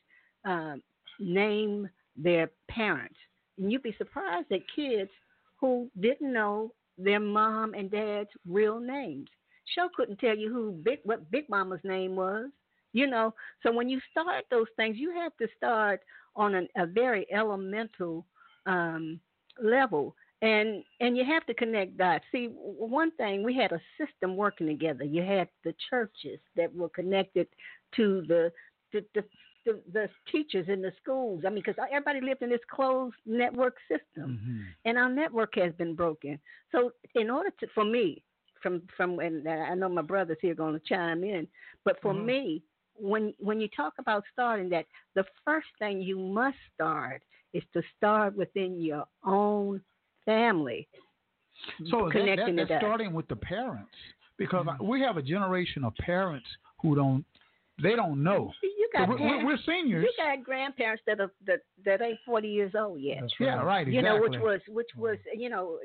um, 0.45 0.81
name 1.19 1.89
their 2.15 2.49
parents, 2.69 3.17
and 3.57 3.71
you'd 3.71 3.83
be 3.83 3.95
surprised 3.97 4.51
at 4.51 4.61
kids 4.75 5.11
who 5.59 5.89
didn't 5.99 6.31
know 6.31 6.73
their 6.97 7.19
mom 7.19 7.73
and 7.73 7.91
dad's 7.91 8.29
real 8.47 8.79
names. 8.79 9.27
Show 9.75 9.89
couldn't 9.95 10.19
tell 10.19 10.37
you 10.37 10.51
who 10.51 10.71
big 10.71 10.99
what 11.03 11.29
Big 11.31 11.49
Mama's 11.49 11.81
name 11.83 12.15
was. 12.15 12.49
You 12.93 13.07
know, 13.07 13.33
so 13.61 13.71
when 13.71 13.89
you 13.89 13.99
start 14.09 14.45
those 14.49 14.67
things, 14.77 14.97
you 14.97 15.11
have 15.11 15.35
to 15.37 15.47
start 15.57 16.01
on 16.35 16.55
an, 16.55 16.67
a 16.77 16.85
very 16.85 17.27
elemental 17.31 18.25
um, 18.65 19.19
level, 19.61 20.15
and 20.41 20.83
and 20.99 21.17
you 21.17 21.25
have 21.25 21.45
to 21.47 21.53
connect 21.53 21.97
dots. 21.97 22.25
See, 22.31 22.47
one 22.47 23.11
thing 23.11 23.43
we 23.43 23.55
had 23.55 23.71
a 23.71 23.81
system 23.97 24.35
working 24.35 24.67
together. 24.67 25.03
You 25.03 25.23
had 25.23 25.49
the 25.63 25.73
churches 25.89 26.39
that 26.55 26.73
were 26.73 26.89
connected 26.89 27.47
to 27.95 28.23
the 28.27 28.51
the, 28.93 29.03
the 29.15 29.23
the, 29.65 29.81
the 29.91 30.09
teachers 30.31 30.67
in 30.69 30.81
the 30.81 30.93
schools. 31.01 31.43
I 31.45 31.49
mean, 31.49 31.63
because 31.65 31.75
everybody 31.91 32.21
lived 32.21 32.41
in 32.41 32.49
this 32.49 32.61
closed 32.69 33.17
network 33.25 33.75
system 33.87 34.39
Mhm. 34.39 34.65
and 34.85 34.97
our 34.97 35.09
network 35.09 35.55
has 35.55 35.73
been 35.73 35.93
broken. 35.93 36.39
So, 36.71 36.91
in 37.15 37.29
order 37.29 37.49
to, 37.59 37.67
for 37.73 37.83
me, 37.83 38.23
from 38.61 38.83
from 38.95 39.19
and 39.19 39.47
I 39.47 39.73
know 39.75 39.89
my 39.89 40.01
brothers 40.01 40.37
here 40.41 40.55
going 40.55 40.73
to 40.73 40.79
chime 40.87 41.23
in, 41.23 41.47
but 41.83 42.01
for 42.01 42.13
Mhm. 42.13 42.25
me, 42.25 42.63
when 42.95 43.33
when 43.39 43.59
you 43.59 43.67
talk 43.69 43.93
about 43.99 44.23
starting 44.31 44.69
that, 44.69 44.85
the 45.15 45.25
first 45.45 45.67
thing 45.79 46.01
you 46.01 46.17
must 46.17 46.57
start 46.73 47.23
is 47.53 47.63
to 47.73 47.81
start 47.95 48.35
within 48.35 48.79
your 48.79 49.05
own 49.23 49.81
family. 50.27 50.87
So 51.89 51.97
that, 51.97 52.05
that, 52.05 52.11
connecting 52.11 52.55
that's 52.57 52.69
starting 52.79 53.13
with 53.13 53.27
the 53.29 53.35
parents 53.35 53.89
because 54.37 54.65
Mm-hmm. 54.67 54.85
we 54.87 55.01
have 55.01 55.17
a 55.17 55.21
generation 55.23 55.83
of 55.83 55.95
parents 55.95 56.45
who 56.81 56.95
don't 56.95 57.25
they 57.81 57.95
don't 57.95 58.23
know. 58.23 58.51
You 58.63 58.89
got 58.93 59.07
We're- 59.09 59.21
we're- 59.21 59.37
parents- 59.39 59.63
we're 59.67 59.73
seniors. 59.73 60.03
You 60.03 60.11
got 60.23 60.43
grandparents 60.43 61.03
that 61.07 61.19
are 61.19 61.31
that 61.47 61.61
that 61.85 62.01
ain't 62.01 62.19
forty 62.25 62.47
years 62.49 62.73
old 62.75 62.99
yet. 63.01 63.17
That's 63.21 63.33
Yeah, 63.39 63.61
right. 63.61 63.87
Exactly. 63.87 63.95
You 63.95 64.01
know, 64.03 64.21
which 64.21 64.39
was 64.39 64.61
which 64.67 64.89
was 64.97 65.17
you 65.35 65.49
know 65.49 65.79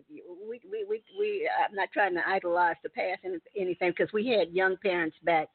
we 0.49 0.61
we 0.71 0.85
we, 0.89 1.03
we 1.19 1.51
I'm 1.69 1.75
not 1.75 1.89
trying 1.93 2.15
to 2.15 2.23
idolize 2.29 2.77
the 2.83 2.89
past 2.91 3.21
and 3.25 3.41
anything 3.57 3.91
because 3.97 4.13
we 4.13 4.27
had 4.29 4.53
young 4.53 4.77
parents 4.79 5.17
back 5.25 5.49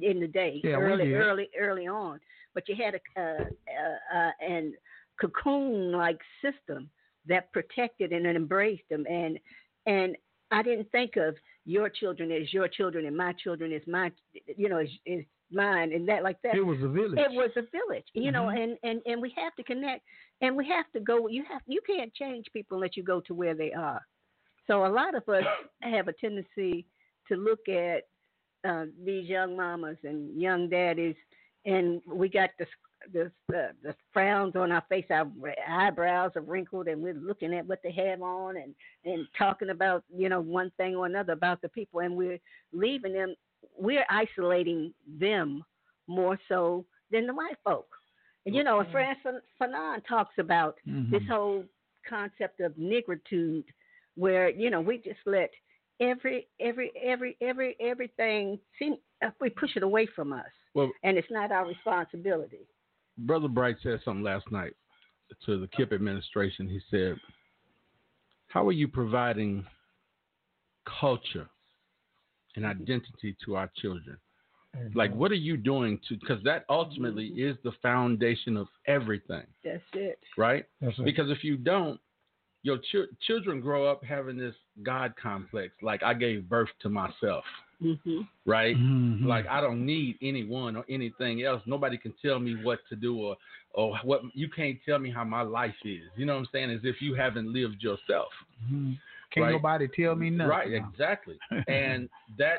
in 0.00 0.18
the 0.20 0.26
day 0.28 0.60
Yeah, 0.64 0.76
early 0.76 1.12
early 1.14 1.48
early 1.58 1.86
on, 1.86 2.18
but 2.54 2.68
you 2.68 2.74
had 2.76 2.94
a 2.94 3.20
uh, 3.20 3.44
uh, 3.44 4.18
uh, 4.18 4.30
and 4.40 4.74
cocoon 5.20 5.92
like 5.92 6.18
system 6.42 6.90
that 7.28 7.52
protected 7.52 8.12
and 8.12 8.26
embraced 8.26 8.88
them 8.90 9.04
and 9.08 9.38
and 9.86 10.16
I 10.50 10.62
didn't 10.62 10.90
think 10.92 11.16
of 11.16 11.34
your 11.64 11.88
children 11.88 12.30
as 12.30 12.52
your 12.52 12.68
children 12.68 13.06
and 13.06 13.16
my 13.16 13.32
children 13.32 13.72
as 13.72 13.82
my 13.86 14.12
you 14.56 14.68
know 14.68 14.78
is, 14.78 14.90
is 15.04 15.24
mine 15.50 15.92
and 15.92 16.08
that 16.08 16.22
like 16.22 16.40
that 16.42 16.56
it 16.56 16.60
was 16.64 16.78
a 16.82 16.88
village. 16.88 17.18
it 17.18 17.30
was 17.32 17.50
a 17.56 17.62
village, 17.70 18.04
you 18.14 18.32
know, 18.32 18.44
Mhm. 18.44 18.62
and, 18.62 18.78
and, 18.82 19.02
and 19.06 19.22
we 19.22 19.30
have 19.36 19.54
to 19.56 19.62
connect 19.62 20.02
and 20.40 20.56
we 20.56 20.66
have 20.68 20.90
to 20.92 21.00
go 21.00 21.28
you 21.28 21.44
have 21.44 21.62
you 21.66 21.80
can't 21.86 22.12
change 22.14 22.46
people 22.52 22.76
unless 22.76 22.96
you 22.96 23.02
go 23.02 23.20
to 23.20 23.34
where 23.34 23.54
they 23.54 23.72
are. 23.72 24.04
So 24.66 24.84
a 24.84 24.88
lot 24.88 25.14
of 25.14 25.28
us 25.28 25.44
have 25.82 26.08
a 26.08 26.12
tendency 26.12 26.86
to 27.28 27.36
look 27.36 27.68
at 27.68 28.02
uh, 28.68 28.86
these 29.04 29.28
young 29.28 29.56
mamas 29.56 29.98
and 30.02 30.40
young 30.40 30.68
daddies 30.68 31.16
and 31.64 32.00
we 32.06 32.28
got 32.28 32.50
the 32.58 32.66
the 33.12 33.30
the, 33.48 33.70
the 33.82 33.94
frowns 34.12 34.56
on 34.56 34.72
our 34.72 34.82
face, 34.88 35.06
our 35.10 35.26
eyebrows 35.68 36.32
are 36.36 36.42
wrinkled, 36.42 36.88
and 36.88 37.02
we're 37.02 37.14
looking 37.14 37.54
at 37.54 37.66
what 37.66 37.80
they 37.82 37.92
have 37.92 38.22
on, 38.22 38.56
and 38.56 38.74
and 39.04 39.26
talking 39.38 39.70
about 39.70 40.04
you 40.14 40.28
know 40.28 40.40
one 40.40 40.70
thing 40.76 40.96
or 40.96 41.06
another 41.06 41.32
about 41.32 41.60
the 41.62 41.68
people, 41.68 42.00
and 42.00 42.16
we're 42.16 42.38
leaving 42.72 43.12
them. 43.12 43.34
We're 43.78 44.06
isolating 44.08 44.92
them 45.18 45.64
more 46.06 46.38
so 46.48 46.84
than 47.10 47.26
the 47.26 47.34
white 47.34 47.56
folk. 47.64 47.88
And 48.44 48.54
you 48.54 48.62
know, 48.62 48.80
and 48.80 48.90
Frantz 48.90 49.20
Fanon 49.60 50.04
talks 50.06 50.34
about 50.38 50.76
this 50.84 51.22
Mhm. 51.22 51.28
whole 51.28 51.64
concept 52.08 52.60
of 52.60 52.72
negritude, 52.74 53.64
where 54.14 54.48
you 54.50 54.70
know 54.70 54.80
we 54.80 54.98
just 54.98 55.20
let 55.26 55.50
every 56.00 56.46
every 56.60 56.92
every 57.02 57.36
every 57.40 57.76
everything 57.80 58.58
seem 58.78 58.96
uh, 59.22 59.30
we 59.40 59.50
push 59.50 59.76
it 59.76 59.82
away 59.82 60.06
from 60.06 60.32
us, 60.32 60.50
Well, 60.74 60.92
and 61.02 61.16
it's 61.18 61.30
not 61.30 61.50
our 61.50 61.66
responsibility. 61.66 62.66
Brother 63.18 63.48
Bright 63.48 63.76
said 63.82 64.00
something 64.04 64.22
last 64.22 64.50
night 64.50 64.74
to 65.44 65.58
the 65.58 65.68
KIPP 65.68 65.92
administration. 65.92 66.68
He 66.68 66.80
said, 66.90 67.16
How 68.48 68.66
are 68.66 68.72
you 68.72 68.88
providing 68.88 69.64
culture 71.00 71.48
and 72.54 72.64
identity 72.64 73.36
to 73.44 73.56
our 73.56 73.70
children? 73.76 74.18
Mm-hmm. 74.76 74.98
Like, 74.98 75.14
what 75.14 75.30
are 75.30 75.36
you 75.36 75.56
doing 75.56 75.98
to, 76.08 76.16
because 76.16 76.42
that 76.44 76.64
ultimately 76.68 77.30
mm-hmm. 77.30 77.50
is 77.50 77.56
the 77.64 77.72
foundation 77.82 78.56
of 78.56 78.68
everything, 78.86 79.44
That's 79.64 79.82
it. 79.94 80.18
right? 80.36 80.66
That's 80.80 80.98
it. 80.98 81.04
Because 81.04 81.30
if 81.30 81.42
you 81.42 81.56
don't, 81.56 82.00
your 82.62 82.78
ch- 82.78 83.08
children 83.26 83.60
grow 83.60 83.90
up 83.90 84.04
having 84.04 84.36
this 84.36 84.54
God 84.82 85.14
complex. 85.20 85.72
Like, 85.82 86.02
I 86.02 86.14
gave 86.14 86.48
birth 86.48 86.68
to 86.82 86.88
myself, 86.88 87.44
Mm-hmm. 87.82 88.20
right? 88.46 88.74
Mhm. 88.76 89.24
Like 89.26 89.46
I 89.46 89.60
don't 89.60 89.84
need 89.84 90.16
anyone 90.22 90.76
or 90.76 90.84
anything 90.88 91.42
else. 91.42 91.62
Nobody 91.66 91.98
can 91.98 92.14
tell 92.22 92.38
me 92.38 92.54
what 92.62 92.80
to 92.88 92.96
do 92.96 93.18
or 93.18 93.36
or 93.72 93.98
what 94.02 94.22
you 94.34 94.48
can't 94.48 94.78
tell 94.86 94.98
me 94.98 95.10
how 95.10 95.24
my 95.24 95.42
life 95.42 95.74
is. 95.84 96.04
You 96.16 96.24
know 96.24 96.34
what 96.34 96.40
I'm 96.40 96.48
saying? 96.52 96.70
As 96.70 96.80
if 96.84 97.02
you 97.02 97.14
haven't 97.14 97.52
lived 97.52 97.82
yourself. 97.82 98.32
Mhm. 98.72 98.98
Can't 99.30 99.44
Right. 99.44 99.52
nobody 99.52 99.88
tell 99.88 100.14
me 100.14 100.30
nothing. 100.30 100.48
Right, 100.50 100.72
exactly. 100.72 101.38
and 101.68 102.08
that 102.38 102.58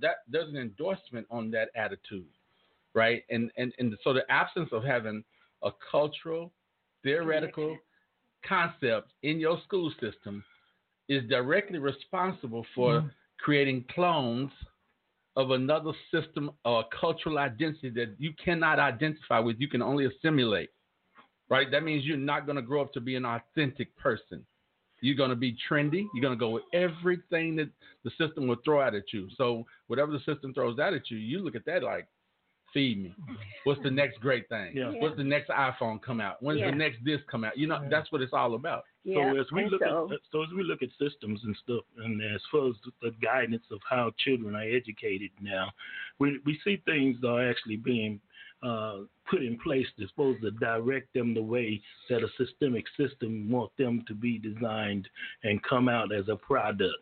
that 0.00 0.16
there's 0.28 0.48
an 0.48 0.56
endorsement 0.56 1.26
on 1.30 1.50
that 1.50 1.68
attitude. 1.74 2.26
Right? 2.94 3.24
And 3.28 3.50
and 3.58 3.74
and 3.78 3.94
so 4.02 4.12
the 4.14 4.24
absence 4.30 4.70
of 4.72 4.82
having 4.84 5.22
a 5.62 5.70
cultural, 5.90 6.52
theoretical 7.02 7.76
concept 8.42 9.10
in 9.22 9.38
your 9.40 9.60
school 9.62 9.90
system 10.00 10.44
is 11.08 11.22
directly 11.28 11.78
responsible 11.78 12.64
for 12.74 13.00
Mhm. 13.02 13.10
Creating 13.38 13.84
clones 13.94 14.50
of 15.36 15.50
another 15.50 15.92
system 16.12 16.50
or 16.64 16.84
cultural 16.98 17.38
identity 17.38 17.90
that 17.90 18.14
you 18.18 18.32
cannot 18.42 18.78
identify 18.78 19.38
with, 19.38 19.56
you 19.58 19.68
can 19.68 19.82
only 19.82 20.06
assimilate. 20.06 20.70
Right? 21.50 21.70
That 21.70 21.82
means 21.82 22.04
you're 22.04 22.16
not 22.16 22.46
going 22.46 22.56
to 22.56 22.62
grow 22.62 22.80
up 22.80 22.92
to 22.94 23.00
be 23.00 23.16
an 23.16 23.24
authentic 23.24 23.94
person. 23.96 24.44
You're 25.00 25.16
going 25.16 25.30
to 25.30 25.36
be 25.36 25.56
trendy. 25.68 26.06
You're 26.14 26.22
going 26.22 26.32
to 26.32 26.40
go 26.40 26.48
with 26.50 26.62
everything 26.72 27.56
that 27.56 27.68
the 28.04 28.10
system 28.16 28.46
will 28.46 28.56
throw 28.64 28.80
out 28.80 28.94
at 28.94 29.12
you. 29.12 29.28
So, 29.36 29.64
whatever 29.88 30.12
the 30.12 30.20
system 30.20 30.54
throws 30.54 30.78
out 30.78 30.94
at 30.94 31.10
you, 31.10 31.18
you 31.18 31.40
look 31.40 31.54
at 31.54 31.66
that 31.66 31.82
like, 31.82 32.06
feed 32.72 33.02
me. 33.02 33.14
What's 33.64 33.82
the 33.82 33.90
next 33.90 34.20
great 34.20 34.48
thing? 34.48 34.72
Yeah. 34.74 34.92
What's 34.98 35.16
the 35.16 35.24
next 35.24 35.50
iPhone 35.50 36.02
come 36.02 36.20
out? 36.20 36.42
When's 36.42 36.60
Yeah. 36.60 36.70
the 36.70 36.76
next 36.76 37.04
this 37.04 37.20
come 37.30 37.44
out? 37.44 37.56
You 37.58 37.66
know, 37.66 37.86
that's 37.90 38.10
what 38.10 38.22
it's 38.22 38.32
all 38.32 38.54
about. 38.54 38.84
Yeah. 39.04 39.32
So 39.32 39.40
as 39.40 39.46
we 39.52 39.68
look 39.68 39.82
so, 39.82 40.08
at 40.12 40.20
so 40.32 40.42
as 40.42 40.48
we 40.56 40.62
look 40.62 40.82
at 40.82 40.88
systems 40.98 41.40
and 41.44 41.56
stuff, 41.62 41.84
and 41.98 42.22
as 42.22 42.40
far 42.50 42.68
as 42.68 42.74
the 43.02 43.10
guidance 43.22 43.64
of 43.70 43.80
how 43.88 44.12
children 44.24 44.54
are 44.56 44.62
educated 44.62 45.30
now, 45.40 45.70
we 46.18 46.40
we 46.46 46.58
see 46.64 46.82
things 46.86 47.20
that 47.20 47.28
are 47.28 47.50
actually 47.50 47.76
being 47.76 48.20
uh, 48.62 49.00
put 49.30 49.42
in 49.42 49.58
place 49.58 49.86
that's 49.98 50.10
supposed 50.10 50.40
to 50.40 50.50
direct 50.52 51.12
them 51.12 51.34
the 51.34 51.42
way 51.42 51.80
that 52.08 52.22
a 52.22 52.28
systemic 52.38 52.84
system 52.96 53.50
wants 53.50 53.74
them 53.78 54.02
to 54.08 54.14
be 54.14 54.38
designed 54.38 55.06
and 55.42 55.62
come 55.62 55.88
out 55.88 56.14
as 56.14 56.28
a 56.28 56.36
product. 56.36 56.94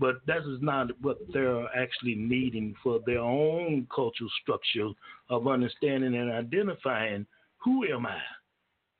But 0.00 0.16
that 0.26 0.38
is 0.38 0.60
not 0.60 0.90
what 1.02 1.18
they're 1.32 1.66
actually 1.76 2.16
needing 2.16 2.74
for 2.82 2.98
their 3.06 3.20
own 3.20 3.86
cultural 3.94 4.30
structure 4.42 4.88
of 5.30 5.46
understanding 5.46 6.16
and 6.16 6.32
identifying 6.32 7.26
who 7.58 7.84
am 7.92 8.06
I? 8.06 8.18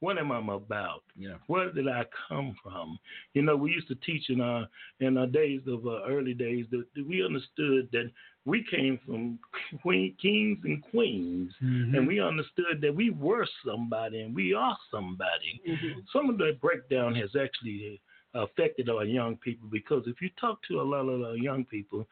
What 0.02 0.18
am 0.18 0.32
I 0.32 0.38
about? 0.38 1.04
Yeah. 1.16 1.36
Where 1.46 1.70
did 1.70 1.86
I 1.86 2.04
come 2.28 2.56
from? 2.60 2.98
You 3.34 3.42
know, 3.42 3.54
we 3.54 3.70
used 3.70 3.86
to 3.86 3.94
teach 4.04 4.30
in 4.30 4.40
our 4.40 4.66
in 4.98 5.16
our 5.16 5.28
days 5.28 5.60
of 5.68 5.86
uh, 5.86 6.02
early 6.08 6.34
days 6.34 6.66
that, 6.72 6.84
that 6.96 7.06
we 7.06 7.24
understood 7.24 7.88
that 7.92 8.10
we 8.44 8.64
came 8.68 8.98
from 9.06 9.38
queen, 9.80 10.16
kings 10.20 10.58
and 10.64 10.82
queens, 10.90 11.52
Mhm. 11.62 11.96
and 11.96 12.06
we 12.08 12.18
understood 12.18 12.80
that 12.80 12.92
we 12.92 13.10
were 13.10 13.46
somebody 13.64 14.22
and 14.22 14.34
we 14.34 14.52
are 14.52 14.76
somebody. 14.90 15.52
mm-hmm. 15.68 16.00
Some 16.12 16.28
of 16.30 16.36
that 16.38 16.60
breakdown 16.60 17.14
has 17.14 17.30
actually 17.36 18.00
affected 18.34 18.88
our 18.88 19.04
young 19.04 19.36
people 19.36 19.68
because 19.70 20.02
if 20.08 20.20
you 20.20 20.30
talk 20.40 20.58
to 20.68 20.80
a 20.80 20.82
lot 20.94 21.06
of 21.08 21.22
our 21.22 21.36
young 21.36 21.64
people, 21.66 22.08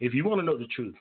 if 0.00 0.12
you 0.12 0.24
want 0.24 0.40
to 0.40 0.44
know 0.44 0.58
the 0.58 0.66
truth, 0.66 0.94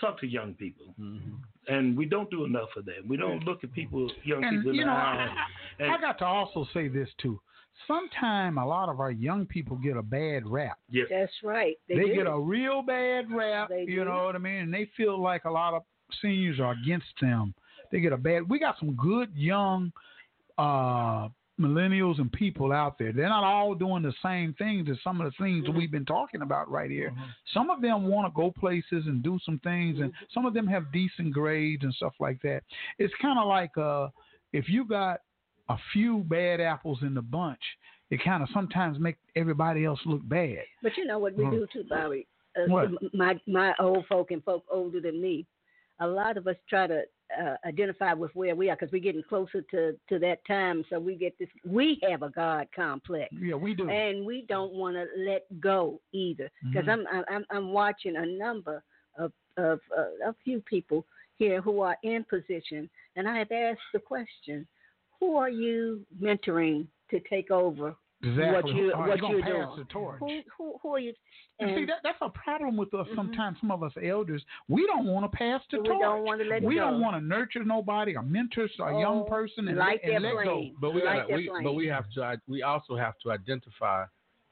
talk 0.00 0.18
to 0.20 0.26
young 0.26 0.54
people. 0.54 0.94
Mm-hmm. 1.00 1.34
And 1.68 1.96
we 1.96 2.06
don't 2.06 2.30
do 2.30 2.44
enough 2.44 2.68
of 2.76 2.84
that. 2.86 3.06
We 3.06 3.16
don't 3.16 3.44
look 3.44 3.62
at 3.64 3.72
people, 3.72 4.10
young 4.24 4.42
And 4.44 4.58
people 4.58 4.70
in 4.70 4.76
you 4.76 4.82
the 4.82 4.86
know, 4.86 4.92
eye. 4.92 5.34
I, 5.78 5.84
I 5.84 6.00
got 6.00 6.18
to 6.18 6.24
also 6.24 6.66
say 6.72 6.88
this 6.88 7.08
too. 7.20 7.40
Sometimes 7.86 8.58
a 8.60 8.64
lot 8.64 8.88
of 8.88 9.00
our 9.00 9.10
young 9.10 9.46
people 9.46 9.76
get 9.76 9.96
a 9.96 10.02
bad 10.02 10.46
rap. 10.46 10.78
Yes. 10.90 11.06
That's 11.10 11.32
right. 11.42 11.76
They, 11.88 11.96
They, 11.96 12.04
do. 12.06 12.14
get 12.14 12.26
a 12.26 12.38
real 12.38 12.82
bad 12.82 13.30
rap. 13.30 13.68
They 13.68 13.84
you 13.86 14.00
do. 14.00 14.04
know 14.06 14.24
what 14.24 14.34
I 14.34 14.38
mean? 14.38 14.56
And 14.56 14.74
they 14.74 14.90
feel 14.96 15.20
like 15.20 15.44
a 15.44 15.50
lot 15.50 15.74
of 15.74 15.82
seniors 16.20 16.60
are 16.60 16.72
against 16.72 17.06
them. 17.20 17.54
They 17.92 18.00
get 18.00 18.12
a 18.12 18.16
bad. 18.16 18.48
We 18.48 18.58
got 18.58 18.76
some 18.78 18.94
good 18.94 19.30
young 19.34 19.92
uh, 20.58 21.28
millennials 21.60 22.18
and 22.18 22.32
people 22.32 22.72
out 22.72 22.98
there. 22.98 23.12
They're 23.12 23.28
not 23.28 23.44
all 23.44 23.74
doing 23.74 24.02
the 24.02 24.14
same 24.22 24.54
things 24.54 24.88
as 24.90 24.96
some 25.04 25.20
of 25.20 25.26
the 25.30 25.44
things 25.44 25.64
Mm-hmm. 25.66 25.76
we've 25.76 25.90
been 25.90 26.06
talking 26.06 26.42
about 26.42 26.70
right 26.70 26.90
here. 26.90 27.12
Some 27.54 27.70
of 27.70 27.80
them 27.82 28.06
want 28.06 28.26
to 28.26 28.32
go 28.34 28.50
places 28.50 29.04
and 29.06 29.22
do 29.22 29.38
some 29.44 29.58
things, 29.60 30.00
and 30.00 30.10
Mm-hmm. 30.12 30.24
some 30.34 30.46
of 30.46 30.54
them 30.54 30.66
have 30.66 30.90
decent 30.92 31.32
grades 31.32 31.84
and 31.84 31.92
stuff 31.94 32.14
like 32.18 32.40
that. 32.42 32.62
It's 32.98 33.14
kind 33.20 33.38
of 33.38 33.46
like 33.46 33.76
uh, 33.76 34.08
if 34.52 34.68
you 34.68 34.84
got 34.84 35.20
a 35.68 35.76
few 35.92 36.18
bad 36.28 36.60
apples 36.60 36.98
in 37.02 37.14
the 37.14 37.22
bunch, 37.22 37.60
it 38.10 38.20
kind 38.24 38.42
of 38.42 38.48
sometimes 38.52 38.98
make 38.98 39.16
everybody 39.36 39.84
else 39.84 40.00
look 40.04 40.26
bad. 40.28 40.64
But 40.82 40.96
you 40.96 41.04
know 41.06 41.18
what 41.20 41.34
we 41.36 41.44
Mhm. 41.44 41.50
do 41.52 41.66
too, 41.72 41.84
Bobby. 41.88 42.26
Uh? 42.60 42.88
My 43.12 43.38
my 43.46 43.72
old 43.78 44.04
folk 44.06 44.32
and 44.32 44.42
folk 44.42 44.64
older 44.68 45.00
than 45.00 45.20
me, 45.22 45.46
a 46.00 46.06
lot 46.06 46.36
of 46.36 46.48
us 46.48 46.56
try 46.68 46.88
to 46.88 47.02
uh, 47.38 47.56
identify 47.66 48.12
with 48.12 48.34
where 48.34 48.54
we 48.56 48.70
are 48.70 48.76
because 48.76 48.92
we're 48.92 49.00
getting 49.02 49.22
closer 49.22 49.62
to 49.70 49.96
to 50.08 50.18
that 50.18 50.44
time. 50.46 50.84
So 50.90 50.98
we 50.98 51.16
get 51.16 51.38
this. 51.38 51.48
We 51.64 52.00
have 52.08 52.22
a 52.22 52.30
God 52.30 52.68
complex. 52.74 53.32
Yeah, 53.32 53.54
we 53.56 53.74
do. 53.74 53.88
and 53.88 54.24
we 54.24 54.44
don't 54.48 54.72
want 54.72 54.96
to 54.96 55.06
let 55.16 55.44
go 55.60 56.00
either 56.12 56.50
because 56.64 56.86
Mhm. 56.86 57.06
I'm, 57.12 57.24
I'm 57.28 57.44
I'm 57.50 57.72
watching 57.72 58.16
a 58.16 58.26
number 58.26 58.82
of 59.18 59.32
of 59.56 59.80
uh, 59.96 60.30
a 60.30 60.34
few 60.44 60.60
people 60.62 61.04
here 61.36 61.60
who 61.60 61.80
are 61.80 61.96
in 62.02 62.24
position, 62.24 62.88
and 63.16 63.28
I 63.28 63.38
have 63.38 63.52
asked 63.52 63.80
the 63.92 64.00
question: 64.00 64.66
Who 65.18 65.36
are 65.36 65.50
you 65.50 66.04
mentoring 66.20 66.86
to 67.10 67.20
take 67.28 67.50
over 67.50 67.94
Exactly. 68.22 68.52
what 68.52 68.66
you 68.74 68.92
Are 68.92 69.08
what 69.08 69.16
you 69.16 69.20
gonna 69.22 69.34
you're 69.34 69.42
pass 69.42 69.74
doing. 69.74 69.78
the 69.78 69.84
torch? 69.84 70.18
Who, 70.20 70.40
who 70.58 70.78
who 70.82 70.94
are 70.94 70.98
you? 70.98 71.14
And 71.58 71.76
see, 71.76 71.84
that, 71.86 71.96
that's 72.02 72.18
a 72.22 72.30
problem 72.30 72.76
with 72.76 72.92
us 72.94 73.06
sometimes, 73.14 73.58
some 73.60 73.70
of 73.70 73.82
us 73.82 73.92
elders. 74.02 74.42
We 74.68 74.86
don't 74.86 75.06
want 75.06 75.30
to 75.30 75.36
pass 75.36 75.60
the 75.70 75.78
We 75.78 75.88
torch. 75.88 76.00
don't 76.00 76.24
wanna 76.24 76.44
let 76.44 76.62
it 76.62 76.66
We 76.66 76.74
go. 76.76 76.80
don't 76.82 77.00
want 77.00 77.16
to 77.16 77.20
nurture 77.20 77.64
nobody 77.64 78.16
or 78.16 78.22
mentor 78.22 78.64
a 78.80 78.92
young 78.98 79.20
Oh, 79.20 79.24
person 79.24 79.68
and, 79.68 79.76
light 79.78 80.00
let, 80.04 80.12
and 80.14 80.24
let 80.24 80.44
go. 80.44 80.66
But 80.80 80.90
we 80.94 81.02
Light 81.04 81.28
gotta, 81.28 81.34
we, 81.36 81.50
but 81.62 81.72
we 81.74 81.86
have 81.86 82.10
to 82.14 82.40
we 82.48 82.62
also 82.62 82.96
have 82.96 83.14
to 83.24 83.30
identify 83.30 84.04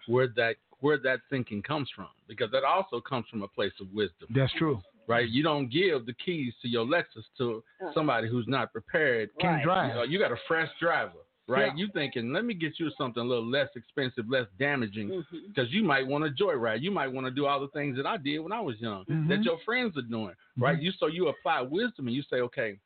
where 0.06 0.28
that 0.36 0.56
where 0.80 0.96
that 0.98 1.20
thinking 1.28 1.60
comes 1.62 1.90
from 1.94 2.08
because 2.28 2.50
that 2.52 2.64
also 2.64 3.00
comes 3.00 3.26
from 3.30 3.42
a 3.42 3.48
place 3.48 3.72
of 3.80 3.88
wisdom. 3.92 4.28
That's 4.34 4.52
true. 4.54 4.80
Right? 5.06 5.28
You 5.28 5.42
don't 5.42 5.68
give 5.72 6.04
the 6.04 6.12
keys 6.12 6.52
to 6.62 6.68
your 6.68 6.84
Lexus 6.84 7.24
to 7.38 7.64
Uh. 7.82 7.92
somebody 7.94 8.28
who's 8.28 8.46
not 8.46 8.72
prepared. 8.72 9.30
Can't 9.40 9.56
Right. 9.56 9.64
drive. 9.64 9.88
You, 9.88 9.94
know, 9.94 10.02
you 10.04 10.18
got 10.18 10.32
a 10.32 10.36
fresh 10.46 10.70
driver, 10.78 11.20
right? 11.48 11.66
Yeah. 11.66 11.76
You 11.76 11.88
thinking, 11.92 12.32
let 12.32 12.44
me 12.44 12.54
get 12.54 12.78
you 12.78 12.90
something 12.96 13.22
a 13.22 13.26
little 13.26 13.48
less 13.48 13.68
expensive, 13.74 14.28
less 14.28 14.46
damaging, 14.58 15.24
because 15.48 15.72
you 15.72 15.82
might 15.82 16.06
want 16.06 16.24
to 16.24 16.30
joyride. 16.44 16.82
You 16.82 16.90
might 16.90 17.08
want 17.08 17.26
to 17.26 17.30
do 17.30 17.46
all 17.46 17.58
the 17.60 17.68
things 17.68 17.96
that 17.96 18.06
I 18.06 18.16
did 18.18 18.38
when 18.40 18.52
I 18.52 18.60
was 18.60 18.78
young, 18.80 19.04
Mhm. 19.06 19.28
that 19.28 19.42
your 19.42 19.58
friends 19.64 19.96
are 19.96 20.02
doing, 20.02 20.34
right? 20.58 20.80
You 20.80 20.92
so 20.92 21.06
you 21.06 21.28
apply 21.28 21.62
wisdom 21.62 22.06
and 22.06 22.14
you 22.14 22.22
say, 22.22 22.40
okay, 22.42 22.78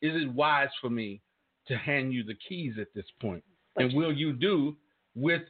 is 0.00 0.14
it 0.20 0.28
wise 0.32 0.70
for 0.80 0.88
me 0.90 1.20
to 1.66 1.76
hand 1.76 2.12
you 2.12 2.24
the 2.24 2.34
keys 2.48 2.78
at 2.78 2.92
this 2.94 3.06
point? 3.20 3.44
But 3.74 3.84
and 3.84 3.92
you- 3.92 3.98
will 3.98 4.12
you 4.12 4.32
do 4.32 4.76
with 5.14 5.42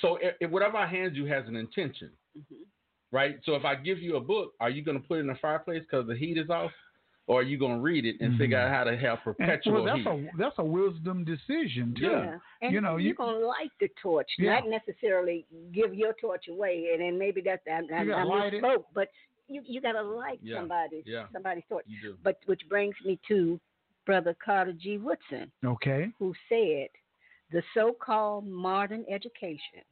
so 0.00 0.16
if, 0.16 0.34
if 0.40 0.50
whatever 0.50 0.76
I 0.76 0.86
hand 0.86 1.14
you 1.16 1.26
has 1.26 1.46
an 1.46 1.56
intention, 1.56 2.10
Mhm. 2.36 2.64
right? 3.12 3.38
So 3.44 3.54
if 3.54 3.64
I 3.64 3.74
give 3.74 3.98
you 4.00 4.16
a 4.16 4.20
book, 4.20 4.54
are 4.60 4.70
you 4.70 4.82
going 4.82 5.00
to 5.00 5.06
put 5.06 5.18
it 5.18 5.20
in 5.20 5.26
the 5.26 5.34
fireplace 5.36 5.82
because 5.82 6.06
the 6.06 6.16
heat 6.16 6.38
is 6.38 6.50
off, 6.50 6.72
or 7.26 7.40
are 7.40 7.42
you 7.42 7.58
going 7.58 7.76
to 7.76 7.80
read 7.80 8.04
it 8.04 8.16
and 8.20 8.34
Mhm. 8.34 8.38
figure 8.38 8.58
out 8.58 8.70
how 8.70 8.84
to 8.84 8.96
have 8.96 9.18
And, 9.26 9.36
perpetual 9.36 9.74
well, 9.74 9.84
that's 9.84 9.98
heat? 9.98 10.28
a 10.34 10.36
that's 10.38 10.58
a 10.58 10.64
wisdom 10.64 11.24
decision 11.24 11.94
too. 11.98 12.02
Yeah. 12.06 12.38
And 12.62 12.72
You 12.72 12.80
know, 12.80 12.92
you're 12.96 13.08
you- 13.08 13.14
gonna 13.14 13.38
light 13.38 13.70
the 13.80 13.88
torch, 14.02 14.28
Yeah. 14.38 14.60
not 14.60 14.68
necessarily 14.68 15.46
give 15.72 15.94
your 15.94 16.12
torch 16.14 16.48
away, 16.48 16.90
and 16.92 17.00
then 17.00 17.18
maybe 17.18 17.40
that's 17.40 17.66
I, 17.66 17.76
I, 17.76 17.80
You 17.80 17.88
gotta 17.88 18.12
I 18.14 18.22
light 18.24 18.54
it. 18.54 18.62
misspoke, 18.62 18.84
but 18.92 19.08
you 19.48 19.62
you 19.64 19.80
gotta 19.80 20.02
light 20.02 20.40
Yeah. 20.42 20.58
somebody's 20.58 21.04
Yeah. 21.06 21.26
somebody's 21.32 21.64
torch. 21.68 21.84
You 21.88 22.00
do. 22.02 22.18
But 22.22 22.38
which 22.46 22.68
brings 22.68 22.94
me 23.04 23.18
to 23.28 23.58
Brother 24.06 24.34
Carter 24.44 24.72
G. 24.74 24.98
Woodson, 24.98 25.50
Okay. 25.64 26.12
who 26.18 26.34
said, 26.48 26.88
"The 27.50 27.62
so-called 27.72 28.46
modern 28.46 29.04
education, 29.08 29.82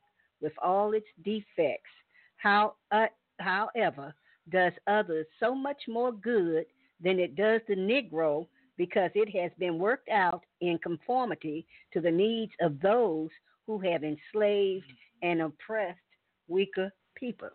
with 0.42 0.52
all 0.58 0.92
its 0.92 1.08
defects, 1.22 1.90
how 2.36 2.74
uh, 2.90 3.06
however, 3.38 4.14
does 4.50 4.72
others 4.86 5.26
so 5.40 5.54
much 5.54 5.86
more 5.88 6.12
good 6.12 6.66
than 7.02 7.18
it 7.18 7.36
does 7.36 7.60
the 7.68 7.74
Negro 7.74 8.46
because 8.76 9.10
it 9.14 9.28
has 9.38 9.50
been 9.58 9.78
worked 9.78 10.08
out 10.08 10.42
in 10.60 10.78
conformity 10.78 11.66
to 11.92 12.00
the 12.00 12.10
needs 12.10 12.52
of 12.60 12.80
those 12.80 13.28
who 13.66 13.78
have 13.78 14.02
enslaved 14.02 14.86
and 15.22 15.42
oppressed 15.42 15.98
weaker 16.48 16.90
people. 17.14 17.50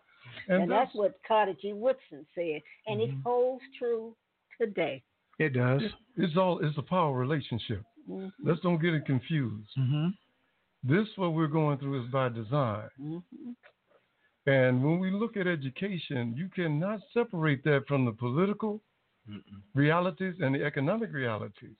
And, 0.48 0.62
And, 0.64 0.70
that's, 0.70 0.94
what 0.94 1.18
Carter 1.26 1.54
G. 1.60 1.72
Woodson 1.72 2.26
said, 2.34 2.60
and 2.86 3.00
it 3.00 3.10
holds 3.24 3.62
true 3.78 4.14
today. 4.60 5.02
It 5.38 5.50
does. 5.54 5.82
it's 6.16 6.36
all 6.36 6.58
it's 6.64 6.76
a 6.78 6.82
power 6.82 7.16
relationship. 7.16 7.82
Mhm. 8.08 8.32
Let's 8.42 8.60
don't 8.60 8.82
get 8.82 8.94
it 8.94 9.06
confused. 9.06 9.70
Mm-hmm. 9.78 10.08
This 10.82 11.06
what 11.16 11.32
we're 11.34 11.46
going 11.46 11.78
through 11.78 12.04
is 12.04 12.10
by 12.10 12.28
design. 12.28 12.88
Mhm. 13.00 13.22
And 14.46 14.82
when 14.82 14.98
we 14.98 15.10
look 15.10 15.36
at 15.36 15.46
education, 15.46 16.34
you 16.36 16.48
cannot 16.48 17.00
separate 17.12 17.62
that 17.64 17.86
from 17.86 18.04
the 18.04 18.12
political 18.12 18.80
Mm-mm. 19.28 19.60
realities 19.74 20.34
and 20.40 20.54
the 20.54 20.64
economic 20.64 21.12
realities, 21.12 21.76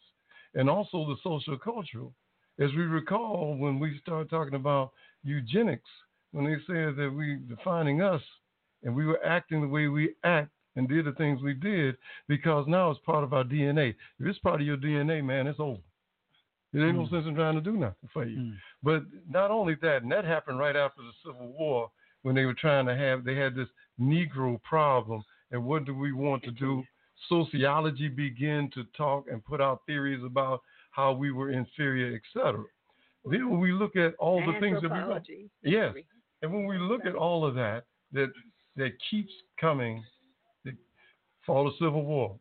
and 0.54 0.68
also 0.68 1.06
the 1.06 1.16
social 1.22 1.58
cultural. 1.58 2.12
As 2.60 2.70
we 2.72 2.82
recall, 2.82 3.56
when 3.56 3.78
we 3.78 3.98
started 4.00 4.28
talking 4.30 4.54
about 4.54 4.92
eugenics, 5.22 5.88
when 6.32 6.44
they 6.44 6.56
said 6.66 6.96
that 6.96 7.12
we 7.14 7.36
defining 7.48 8.02
us 8.02 8.22
and 8.82 8.94
we 8.94 9.06
were 9.06 9.24
acting 9.24 9.60
the 9.60 9.68
way 9.68 9.88
we 9.88 10.14
act 10.24 10.50
and 10.76 10.88
did 10.88 11.04
the 11.06 11.12
things 11.12 11.40
we 11.42 11.54
did 11.54 11.96
because 12.28 12.66
now 12.68 12.90
it's 12.90 13.00
part 13.06 13.24
of 13.24 13.32
our 13.32 13.44
DNA. 13.44 13.94
If 14.18 14.26
it's 14.26 14.38
part 14.40 14.60
of 14.60 14.66
your 14.66 14.76
DNA, 14.76 15.24
man, 15.24 15.46
it's 15.46 15.58
over. 15.60 15.80
It 16.74 16.80
ain't 16.80 16.96
no 16.96 17.06
Mm. 17.06 17.10
sense 17.10 17.26
in 17.26 17.34
trying 17.34 17.54
to 17.54 17.60
do 17.62 17.76
nothing 17.76 18.08
for 18.12 18.24
you. 18.24 18.38
Mm. 18.38 18.56
But 18.82 19.04
not 19.28 19.50
only 19.50 19.74
that, 19.76 20.02
and 20.02 20.12
that 20.12 20.24
happened 20.24 20.58
right 20.58 20.76
after 20.76 21.00
the 21.02 21.12
Civil 21.24 21.48
War 21.52 21.90
when 22.22 22.34
they 22.34 22.44
were 22.44 22.54
trying 22.54 22.86
to 22.86 22.94
have, 22.96 23.24
they 23.24 23.34
had 23.34 23.54
this 23.54 23.68
Negro 23.98 24.62
problem. 24.62 25.24
And 25.50 25.64
what 25.64 25.84
do 25.86 25.94
we 25.94 26.12
want 26.12 26.42
to 26.44 26.50
do? 26.50 26.84
Sociology 27.28 28.08
began 28.08 28.70
to 28.74 28.84
talk 28.96 29.26
and 29.30 29.44
put 29.44 29.60
out 29.60 29.82
theories 29.86 30.22
about 30.24 30.62
how 30.90 31.12
we 31.12 31.30
were 31.30 31.50
inferior, 31.50 32.16
etc. 32.16 32.64
Then 33.24 33.50
when 33.50 33.60
we 33.60 33.72
look 33.72 33.96
at 33.96 34.14
all 34.16 34.40
the 34.40 34.58
things 34.60 34.80
that 34.82 34.90
we 34.90 34.96
Anthropology. 34.98 35.50
Yes. 35.62 35.94
And 36.42 36.52
when 36.52 36.66
we 36.66 36.78
look 36.78 37.04
at 37.04 37.14
all 37.14 37.44
of 37.44 37.54
that, 37.56 37.84
that 38.12 38.32
that 38.76 38.92
keeps 39.10 39.32
coming, 39.60 40.02
the 40.64 40.72
fall 41.44 41.66
of 41.66 41.74
Civil 41.78 42.04
War, 42.04 42.38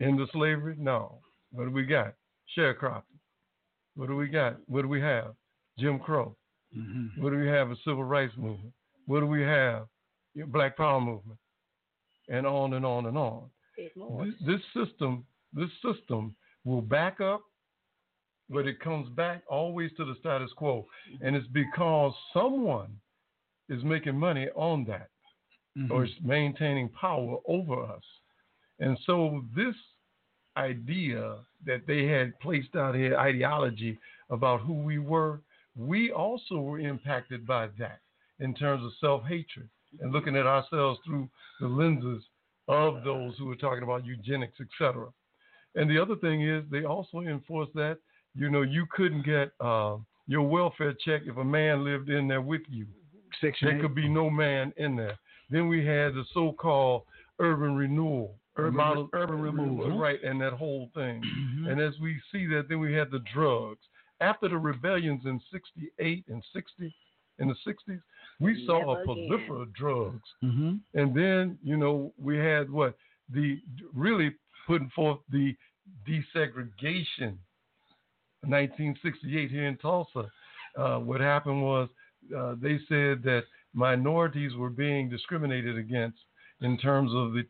end 0.00 0.20
of 0.20 0.28
slavery, 0.32 0.74
no. 0.78 1.18
What 1.52 1.66
do 1.66 1.70
we 1.70 1.84
got? 1.84 2.14
Sharecropping. 2.56 3.02
What 3.96 4.08
do 4.08 4.16
we 4.16 4.28
got? 4.28 4.56
What 4.66 4.82
do 4.82 4.88
we 4.88 5.00
have? 5.00 5.34
Jim 5.78 5.98
Crow. 5.98 6.34
Mm-hmm. 6.76 7.22
What 7.22 7.30
do 7.30 7.38
we 7.38 7.48
have? 7.48 7.70
A 7.70 7.76
civil 7.84 8.04
rights 8.04 8.34
movement. 8.36 8.72
What 9.06 9.20
do 9.20 9.26
we 9.26 9.42
have? 9.42 9.86
Black 10.48 10.76
Power 10.76 11.00
movement. 11.00 11.38
And 12.28 12.46
on 12.46 12.74
and 12.74 12.84
on 12.84 13.06
and 13.06 13.16
on. 13.16 13.44
It 13.76 13.96
more. 13.96 14.26
This, 14.26 14.34
this 14.46 14.86
system, 14.86 15.24
this 15.52 15.70
system 15.84 16.34
will 16.64 16.82
back 16.82 17.20
up, 17.20 17.42
but 18.48 18.66
it 18.66 18.80
comes 18.80 19.08
back 19.10 19.42
always 19.48 19.90
to 19.96 20.04
the 20.04 20.14
status 20.20 20.50
quo, 20.56 20.86
and 21.20 21.36
it's 21.36 21.46
because 21.48 22.12
someone 22.32 22.96
is 23.68 23.82
making 23.84 24.18
money 24.18 24.48
on 24.54 24.84
that 24.84 25.08
Mm-hmm. 25.78 25.92
or 25.92 26.04
is 26.06 26.10
maintaining 26.22 26.88
power 26.88 27.36
over 27.46 27.82
us. 27.82 28.02
And 28.80 28.96
so 29.04 29.44
this 29.54 29.74
idea 30.56 31.36
that 31.66 31.82
they 31.86 32.06
had 32.06 32.38
placed 32.40 32.74
out 32.74 32.94
here, 32.94 33.18
ideology 33.18 33.98
about 34.30 34.62
who 34.62 34.72
we 34.72 34.98
were, 34.98 35.42
we 35.76 36.10
also 36.12 36.60
were 36.60 36.78
impacted 36.78 37.46
by 37.46 37.68
that 37.78 38.00
in 38.40 38.54
terms 38.54 38.86
of 38.86 38.92
self-hatred 39.02 39.68
and 40.00 40.12
looking 40.12 40.34
at 40.34 40.46
ourselves 40.46 40.98
through 41.04 41.28
the 41.60 41.66
lenses 41.66 42.24
of 42.68 43.04
those 43.04 43.34
who 43.38 43.46
were 43.46 43.56
talking 43.56 43.82
about 43.82 44.04
eugenics, 44.04 44.58
etc. 44.60 45.06
And 45.74 45.88
the 45.90 45.98
other 46.00 46.16
thing 46.16 46.42
is 46.42 46.64
they 46.70 46.84
also 46.84 47.20
enforced 47.20 47.74
that, 47.74 47.98
you 48.34 48.50
know, 48.50 48.62
you 48.62 48.86
couldn't 48.90 49.24
get 49.24 49.52
uh, 49.60 49.96
your 50.26 50.42
welfare 50.42 50.94
check 51.04 51.22
if 51.26 51.36
a 51.36 51.44
man 51.44 51.84
lived 51.84 52.08
in 52.10 52.26
there 52.28 52.40
with 52.40 52.62
you. 52.68 52.86
Section 53.40 53.68
There 53.68 53.76
eight. 53.76 53.82
could 53.82 53.94
be 53.94 54.08
no 54.08 54.30
man 54.30 54.72
in 54.78 54.96
there. 54.96 55.18
Then 55.50 55.68
we 55.68 55.84
had 55.84 56.14
the 56.14 56.24
so-called 56.32 57.02
urban 57.38 57.76
renewal, 57.76 58.34
Urban- 58.56 58.74
model- 58.74 59.10
urban 59.12 59.40
removal. 59.40 59.98
right? 59.98 60.20
And 60.24 60.40
that 60.40 60.54
whole 60.54 60.90
thing. 60.94 61.22
Mhm. 61.22 61.70
And 61.70 61.80
as 61.80 61.98
we 62.00 62.18
see 62.32 62.46
that, 62.46 62.68
then 62.68 62.80
we 62.80 62.92
had 62.94 63.10
the 63.10 63.20
drugs. 63.32 63.86
After 64.20 64.48
the 64.48 64.56
rebellions 64.58 65.26
in 65.26 65.38
'68 65.52 66.24
and 66.28 66.42
'60, 66.52 66.94
in 67.38 67.48
the 67.48 67.54
'60s, 67.56 68.00
we 68.40 68.64
saw 68.66 68.78
Never 68.78 68.90
a 68.90 68.92
again. 68.92 69.04
proliferation 69.04 69.60
of 69.62 69.72
drugs. 69.72 70.34
Mhm. 70.42 70.80
And 70.94 71.14
then, 71.14 71.58
you 71.62 71.76
know, 71.76 72.12
we 72.18 72.36
had 72.38 72.70
what 72.70 72.96
the 73.30 73.60
really 73.92 74.34
putting 74.66 74.90
forth 74.90 75.20
the 75.30 75.56
desegregation. 76.06 77.38
1968 78.44 79.50
here 79.50 79.66
in 79.66 79.76
Tulsa, 79.78 80.30
uh, 80.76 80.98
what 80.98 81.20
happened 81.20 81.62
was 81.62 81.88
uh, 82.36 82.54
they 82.60 82.78
said 82.88 83.22
that 83.22 83.44
minorities 83.72 84.54
were 84.56 84.70
being 84.70 85.08
discriminated 85.08 85.76
against 85.78 86.18
in 86.60 86.76
terms 86.78 87.12
of 87.14 87.32
the 87.32 87.44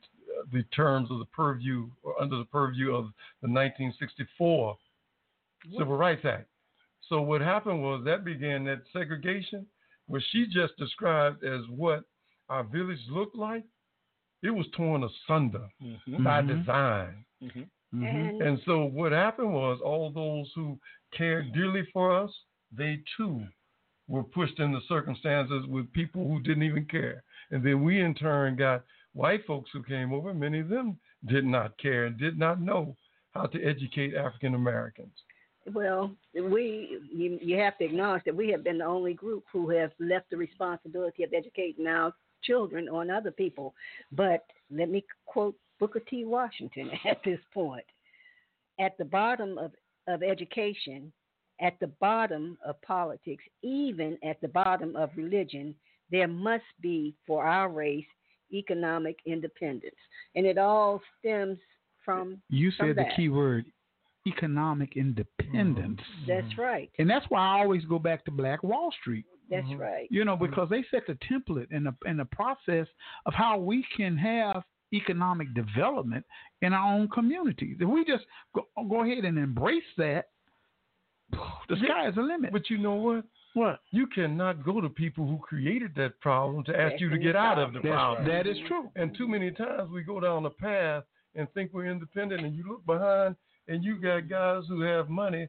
the 0.52 0.62
terms 0.64 1.10
of 1.10 1.18
the 1.18 1.24
purview 1.26 1.88
or 2.02 2.20
under 2.22 2.36
the 2.36 2.44
purview 2.44 2.94
of 2.94 3.06
the 3.42 3.48
1964 3.48 4.76
Civil 5.76 5.96
Rights 5.96 6.24
Act. 6.24 6.46
So 7.08 7.20
what 7.22 7.40
happened 7.40 7.82
was 7.82 8.04
that 8.04 8.24
began 8.24 8.62
that 8.64 8.82
segregation, 8.92 9.66
what 10.06 10.22
she 10.30 10.46
just 10.46 10.76
described 10.76 11.44
as 11.44 11.60
what 11.68 12.04
our 12.48 12.64
village 12.64 13.00
looked 13.08 13.36
like. 13.36 13.64
It 14.42 14.50
was 14.50 14.66
torn 14.76 15.02
asunder 15.02 15.68
by 16.22 16.42
Mhm. 16.42 16.58
design. 16.58 17.24
Mhm. 17.42 17.68
And, 17.92 18.42
And 18.42 18.60
so 18.62 18.84
what 18.84 19.12
happened 19.12 19.52
was 19.52 19.80
all 19.80 20.10
those 20.10 20.52
who 20.54 20.78
cared 21.12 21.52
dearly 21.52 21.84
for 21.92 22.12
us, 22.12 22.30
they 22.70 23.02
too 23.16 23.46
were 24.08 24.22
pushed 24.22 24.60
into 24.60 24.80
circumstances 24.82 25.66
with 25.66 25.92
people 25.92 26.28
who 26.28 26.40
didn't 26.40 26.62
even 26.62 26.84
care. 26.86 27.24
And 27.50 27.62
then 27.62 27.82
we 27.82 28.00
in 28.00 28.14
turn 28.14 28.54
got 28.56 28.84
white 29.14 29.44
folks 29.46 29.70
who 29.72 29.82
came 29.82 30.12
over, 30.12 30.34
many 30.34 30.60
of 30.60 30.68
them 30.68 31.00
did 31.24 31.44
not 31.44 31.76
care 31.78 32.04
and 32.04 32.16
did 32.18 32.38
not 32.38 32.60
know 32.60 32.96
how 33.32 33.46
to 33.46 33.62
educate 33.64 34.14
African 34.14 34.54
Americans. 34.54 35.24
Well, 35.72 36.10
we 36.34 36.98
you, 37.12 37.38
you 37.40 37.58
have 37.58 37.76
to 37.78 37.84
acknowledge 37.84 38.22
that 38.24 38.36
we 38.36 38.50
have 38.50 38.64
been 38.64 38.78
the 38.78 38.84
only 38.84 39.14
group 39.14 39.44
who 39.52 39.70
have 39.70 39.92
left 39.98 40.30
the 40.30 40.36
responsibility 40.36 41.22
of 41.22 41.32
educating 41.32 41.86
our 41.86 42.12
children 42.42 42.88
on 42.88 43.10
other 43.10 43.30
people. 43.30 43.74
But 44.12 44.44
let 44.70 44.90
me 44.90 45.04
quote 45.26 45.56
Booker 45.78 46.00
T. 46.00 46.24
Washington 46.24 46.90
at 47.08 47.18
this 47.24 47.40
point. 47.52 47.84
At 48.78 48.96
the 48.98 49.04
bottom 49.04 49.58
of, 49.58 49.72
of 50.06 50.22
education 50.22 51.12
at 51.60 51.78
the 51.80 51.86
bottom 51.86 52.58
of 52.64 52.80
politics, 52.82 53.44
even 53.62 54.18
at 54.22 54.40
the 54.40 54.48
bottom 54.48 54.94
of 54.96 55.10
religion, 55.16 55.74
there 56.10 56.28
must 56.28 56.64
be 56.80 57.14
for 57.26 57.44
our 57.44 57.68
race 57.68 58.04
economic 58.52 59.16
independence, 59.26 59.96
and 60.36 60.46
it 60.46 60.56
all 60.56 61.00
stems 61.18 61.58
from 62.04 62.40
You 62.48 62.70
from 62.72 62.88
said 62.88 62.96
the 62.96 63.10
key 63.16 63.28
word 63.28 63.66
economic 64.26 64.96
independence. 64.96 66.00
Mm-hmm. 66.00 66.26
That's 66.28 66.58
right. 66.58 66.90
And 66.98 67.08
that's 67.08 67.26
why 67.28 67.40
I 67.40 67.62
always 67.62 67.84
go 67.84 67.98
back 67.98 68.24
to 68.24 68.30
Black 68.30 68.62
Wall 68.62 68.92
Street. 69.00 69.24
That's 69.50 69.66
mm-hmm. 69.66 69.80
right. 69.80 70.08
You 70.10 70.24
know, 70.24 70.34
mm-hmm. 70.34 70.46
because 70.46 70.68
they 70.68 70.84
set 70.90 71.06
the 71.06 71.16
template 71.30 71.68
and 71.70 71.86
the 71.86 71.94
and 72.04 72.18
the 72.18 72.24
process 72.26 72.86
of 73.26 73.34
how 73.34 73.58
we 73.58 73.84
can 73.96 74.16
have 74.16 74.62
economic 74.92 75.52
development 75.54 76.24
in 76.62 76.72
our 76.72 76.94
own 76.94 77.08
communities. 77.08 77.76
If 77.80 77.88
we 77.88 78.04
just 78.04 78.24
go, 78.54 78.66
go 78.88 79.04
ahead 79.04 79.24
and 79.24 79.38
embrace 79.38 79.82
that, 79.98 80.26
the 81.30 81.76
sky 81.84 82.08
is 82.08 82.14
the 82.14 82.22
limit. 82.22 82.52
But 82.52 82.70
you 82.70 82.78
know 82.78 82.94
what? 82.94 83.24
What? 83.54 83.80
You 83.90 84.06
cannot 84.08 84.64
go 84.64 84.82
to 84.82 84.88
people 84.90 85.26
who 85.26 85.38
created 85.38 85.92
that 85.96 86.20
problem 86.20 86.62
to 86.64 86.72
ask 86.72 86.92
That's 86.92 87.00
you 87.00 87.08
to 87.08 87.18
get 87.18 87.34
out 87.34 87.58
of 87.58 87.72
the 87.72 87.78
That's- 87.78 87.94
problem. 87.94 88.28
that 88.28 88.46
is 88.46 88.58
true. 88.68 88.90
And 88.96 89.16
too 89.16 89.26
many 89.26 89.50
times 89.50 89.90
we 89.90 90.02
go 90.02 90.20
down 90.20 90.42
the 90.42 90.50
path 90.50 91.04
and 91.34 91.50
think 91.52 91.70
we're 91.72 91.86
independent, 91.86 92.44
and 92.44 92.54
you 92.54 92.64
look 92.68 92.84
behind 92.84 93.34
and 93.68 93.82
you 93.84 93.96
got 94.00 94.28
guys 94.28 94.64
who 94.68 94.80
have 94.82 95.08
money 95.08 95.48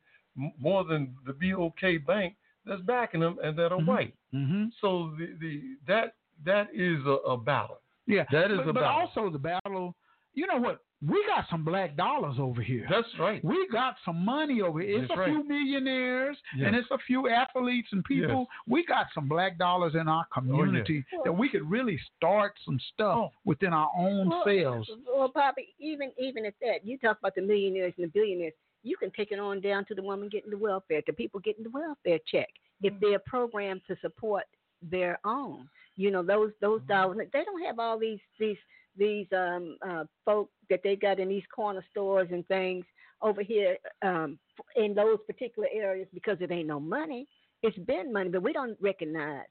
more 0.59 0.83
than 0.83 1.15
the 1.25 1.33
BOK 1.33 2.05
bank 2.05 2.35
that's 2.65 2.81
backing 2.81 3.21
them 3.21 3.37
and 3.43 3.57
that 3.57 3.71
are 3.71 3.79
Mhm. 3.79 3.85
white. 3.87 4.13
Mm-hmm. 4.33 4.65
So 4.81 5.13
the, 5.17 5.35
the 5.39 5.61
that 5.87 6.13
that 6.45 6.67
is 6.73 7.03
a, 7.05 7.17
a 7.31 7.37
battle. 7.37 7.79
Yeah, 8.05 8.25
That 8.31 8.51
is 8.51 8.57
but, 8.57 8.69
a 8.69 8.73
but 8.73 8.81
battle. 8.81 9.09
But 9.13 9.19
also 9.21 9.29
the 9.31 9.39
battle. 9.39 9.95
You 10.33 10.47
know 10.47 10.57
what? 10.57 10.79
We 11.05 11.23
got 11.27 11.45
some 11.51 11.63
black 11.63 11.95
dollars 11.95 12.37
over 12.39 12.61
here. 12.61 12.87
That's 12.89 13.07
right. 13.19 13.43
We 13.43 13.67
got 13.71 13.95
some 14.03 14.25
money 14.25 14.61
over 14.61 14.79
here. 14.79 14.99
It's 14.99 15.07
That's 15.07 15.17
a 15.17 15.21
right. 15.21 15.29
few 15.29 15.43
millionaires 15.47 16.37
Yes. 16.55 16.67
and 16.67 16.75
it's 16.75 16.89
a 16.89 16.97
few 17.05 17.29
athletes 17.29 17.89
and 17.91 18.03
people. 18.03 18.47
We 18.67 18.83
got 18.83 19.07
some 19.13 19.27
black 19.27 19.59
dollars 19.59 19.93
in 19.93 20.07
our 20.07 20.25
oh, 20.31 20.33
community 20.33 21.05
that 21.23 21.31
we 21.31 21.49
could 21.49 21.69
really 21.69 21.99
start 22.15 22.53
some 22.65 22.79
stuff 22.93 23.17
oh. 23.17 23.31
within 23.45 23.73
our 23.73 23.91
own 23.95 24.29
Well, 24.29 24.43
selves. 24.43 24.89
Well, 25.05 25.31
Bobby, 25.33 25.75
even 25.79 26.11
even 26.17 26.45
at 26.45 26.55
that, 26.61 26.83
you 26.83 26.97
talk 26.97 27.19
about 27.19 27.35
the 27.35 27.41
millionaires 27.41 27.93
and 27.97 28.07
the 28.07 28.11
billionaires. 28.11 28.53
You 28.81 28.97
can 28.97 29.11
take 29.11 29.31
it 29.31 29.39
on 29.39 29.61
down 29.61 29.85
to 29.85 29.95
the 29.95 30.01
woman 30.01 30.29
getting 30.29 30.49
the 30.49 30.57
welfare, 30.57 31.01
to 31.03 31.13
people 31.13 31.39
getting 31.41 31.63
the 31.63 31.69
welfare 31.69 32.19
check, 32.31 32.47
if 32.81 32.93
mm. 32.93 32.99
they're 33.01 33.19
programmed 33.19 33.81
to 33.87 33.97
support 34.01 34.45
their 34.81 35.19
own. 35.25 35.69
You 35.95 36.09
know, 36.09 36.23
those 36.23 36.51
those 36.59 36.81
mm. 36.81 36.87
dollars. 36.87 37.27
They 37.33 37.43
don't 37.43 37.63
have 37.65 37.77
all 37.77 37.99
these 37.99 38.19
these 38.39 38.57
these 38.97 39.27
um 39.35 39.77
uh 39.87 40.03
folk 40.25 40.49
that 40.69 40.81
they 40.83 40.95
got 40.95 41.19
in 41.19 41.29
these 41.29 41.43
corner 41.53 41.83
stores 41.91 42.29
and 42.31 42.47
things 42.47 42.85
over 43.21 43.41
here 43.41 43.77
um 44.03 44.37
in 44.75 44.93
those 44.93 45.19
particular 45.27 45.67
areas 45.73 46.07
because 46.13 46.37
it 46.41 46.51
ain't 46.51 46.67
no 46.67 46.79
money. 46.79 47.27
It's 47.63 47.77
been 47.79 48.13
money, 48.13 48.29
but 48.29 48.43
we 48.43 48.53
don't 48.53 48.77
recognize 48.81 49.45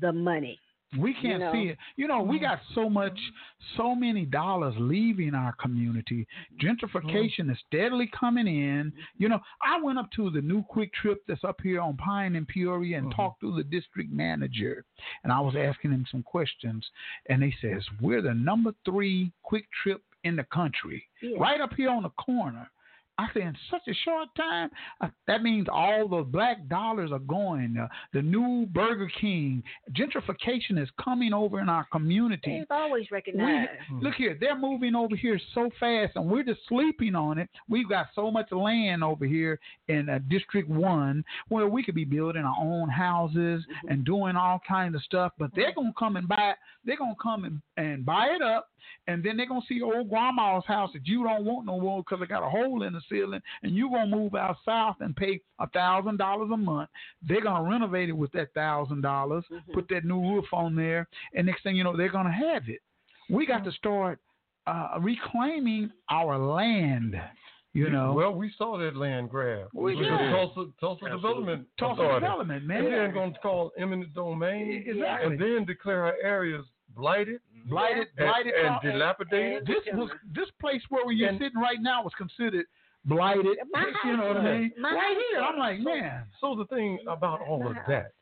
the 0.00 0.12
money. 0.12 0.58
We 0.98 1.14
can't 1.14 1.24
you 1.24 1.38
know. 1.38 1.52
see 1.52 1.62
it. 1.68 1.78
You 1.96 2.08
know, 2.08 2.22
we 2.22 2.38
mm. 2.38 2.42
got 2.42 2.60
so 2.74 2.88
much, 2.88 3.18
so 3.76 3.94
many 3.94 4.24
dollars 4.26 4.74
leaving 4.78 5.34
our 5.34 5.54
community. 5.60 6.26
Gentrification 6.60 7.44
mm. 7.44 7.52
is 7.52 7.58
steadily 7.66 8.10
coming 8.18 8.46
in. 8.46 8.92
You 9.16 9.28
know, 9.28 9.40
I 9.62 9.80
went 9.80 9.98
up 9.98 10.10
to 10.16 10.30
the 10.30 10.40
new 10.40 10.64
QuikTrip 10.74 11.16
that's 11.26 11.44
up 11.44 11.60
here 11.62 11.80
on 11.80 11.96
Pine 11.96 12.36
and 12.36 12.46
Peoria 12.46 12.98
and 12.98 13.06
mm-hmm. 13.08 13.16
talked 13.16 13.40
to 13.40 13.54
the 13.54 13.64
district 13.64 14.12
manager, 14.12 14.84
and 15.24 15.32
I 15.32 15.40
was 15.40 15.54
asking 15.56 15.92
him 15.92 16.06
some 16.10 16.22
questions, 16.22 16.84
and 17.28 17.42
he 17.42 17.54
says 17.60 17.82
we're 18.00 18.22
the 18.22 18.34
number 18.34 18.74
three 18.84 19.32
Quick 19.42 19.66
Trip 19.82 20.02
in 20.24 20.36
the 20.36 20.44
country, 20.44 21.08
Yeah. 21.20 21.36
right 21.38 21.60
up 21.60 21.74
here 21.74 21.90
on 21.90 22.02
the 22.04 22.10
corner. 22.10 22.70
I 23.18 23.28
said, 23.34 23.42
in 23.42 23.56
such 23.70 23.82
a 23.88 23.94
short 24.04 24.28
time, 24.36 24.70
uh, 25.00 25.08
that 25.26 25.42
means 25.42 25.66
all 25.70 26.08
the 26.08 26.22
black 26.22 26.66
dollars 26.68 27.12
are 27.12 27.18
going. 27.18 27.76
Uh, 27.80 27.86
the 28.12 28.22
new 28.22 28.66
Burger 28.72 29.10
King, 29.20 29.62
gentrification 29.92 30.82
is 30.82 30.88
coming 31.02 31.32
over 31.32 31.60
in 31.60 31.68
our 31.68 31.86
community. 31.92 32.58
They've 32.58 32.66
always 32.70 33.06
We, 33.10 33.14
recognized. 33.16 33.70
look 34.00 34.14
here, 34.14 34.36
they're 34.40 34.58
moving 34.58 34.94
over 34.94 35.14
here 35.14 35.38
so 35.54 35.70
fast, 35.78 36.12
and 36.16 36.26
we're 36.28 36.42
just 36.42 36.60
sleeping 36.68 37.14
on 37.14 37.38
it. 37.38 37.48
We've 37.68 37.88
got 37.88 38.06
so 38.14 38.30
much 38.30 38.50
land 38.50 39.04
over 39.04 39.24
here 39.26 39.60
in 39.88 40.08
uh, 40.08 40.18
District 40.28 40.68
One 40.68 41.24
where 41.48 41.68
we 41.68 41.82
could 41.82 41.94
be 41.94 42.04
building 42.04 42.42
our 42.42 42.56
own 42.58 42.88
houses 42.88 43.64
and 43.88 44.04
doing 44.04 44.36
all 44.36 44.60
kinds 44.66 44.94
of 44.94 45.02
stuff. 45.02 45.32
But 45.38 45.50
they're 45.54 45.74
gonna 45.74 45.92
come 45.98 46.16
and 46.16 46.26
buy. 46.26 46.54
They're 46.84 46.96
gonna 46.96 47.14
come 47.22 47.44
and, 47.44 47.60
and 47.76 48.04
buy 48.04 48.28
it 48.34 48.42
up, 48.42 48.68
and 49.06 49.22
then 49.24 49.36
they're 49.36 49.46
gonna 49.46 49.60
see 49.68 49.80
old 49.82 50.08
grandma's 50.10 50.64
house 50.66 50.90
that 50.92 51.06
you 51.06 51.24
don't 51.24 51.44
want 51.44 51.66
no 51.66 51.80
more 51.80 52.02
because 52.02 52.22
it 52.22 52.28
got 52.28 52.46
a 52.46 52.50
hole 52.50 52.82
in 52.82 52.92
the 52.92 53.00
ceiling, 53.10 53.40
and 53.62 53.74
you 53.74 53.90
gonna 53.90 54.14
move 54.14 54.34
out 54.34 54.56
south 54.64 54.96
and 55.00 55.16
pay 55.16 55.40
a 55.58 55.68
thousand 55.68 56.18
dollars 56.18 56.50
a 56.52 56.56
month. 56.56 56.90
They're 57.26 57.40
gonna 57.42 57.68
renovate 57.68 58.08
it 58.08 58.16
with 58.16 58.32
that 58.32 58.52
thousand 58.54 59.02
dollars, 59.02 59.44
put 59.72 59.88
that 59.88 60.04
new 60.04 60.20
roof 60.20 60.46
on 60.52 60.74
there, 60.74 61.08
and 61.34 61.46
next 61.46 61.62
thing 61.62 61.76
you 61.76 61.84
know, 61.84 61.96
they're 61.96 62.08
gonna 62.08 62.32
have 62.32 62.68
it. 62.68 62.80
We 63.30 63.46
got 63.46 63.64
to 63.64 63.72
start 63.72 64.18
uh, 64.66 64.98
reclaiming 65.00 65.90
our 66.10 66.38
land. 66.38 67.16
You 67.74 67.88
know, 67.88 68.12
Well, 68.12 68.34
we 68.34 68.52
saw 68.58 68.76
that 68.76 68.96
land 68.96 69.30
grab. 69.30 69.68
We 69.72 69.96
With 69.96 70.04
did. 70.04 70.12
the 70.12 70.18
Tulsa, 70.30 70.70
Tulsa 70.78 71.08
Development 71.08 71.66
Tulsa 71.78 72.02
Authority. 72.02 72.20
Development, 72.26 72.64
man. 72.66 72.84
And 72.84 72.92
then 72.92 73.14
going 73.14 73.32
to 73.32 73.38
call 73.40 73.72
eminent 73.78 74.12
domain. 74.14 74.84
Exactly. 74.86 75.32
And 75.32 75.40
then 75.40 75.64
declare 75.64 76.04
our 76.04 76.16
areas 76.22 76.66
blighted. 76.94 77.40
blighted, 77.66 78.08
and, 78.16 78.26
blighted, 78.26 78.54
and 78.54 78.80
pro- 78.80 78.90
dilapidated. 78.90 79.66
This 79.66 79.84
was 79.94 80.10
this 80.34 80.48
place 80.60 80.82
where 80.90 81.10
you're 81.12 81.32
sitting 81.32 81.58
right 81.60 81.80
now 81.80 82.02
was 82.02 82.12
considered 82.18 82.66
blighted. 83.04 83.58
My 83.72 83.84
You 84.04 84.16
know 84.16 84.28
what 84.28 84.36
I 84.38 84.58
mean? 84.58 84.72
My 84.78 84.92
Right 84.94 85.16
here. 85.30 85.40
I'm 85.42 85.58
like, 85.58 85.80
man. 85.80 86.24
So 86.40 86.54
the 86.56 86.66
thing 86.66 86.98
about 87.08 87.40
all 87.40 87.66
of 87.66 87.76
that, 87.88 88.12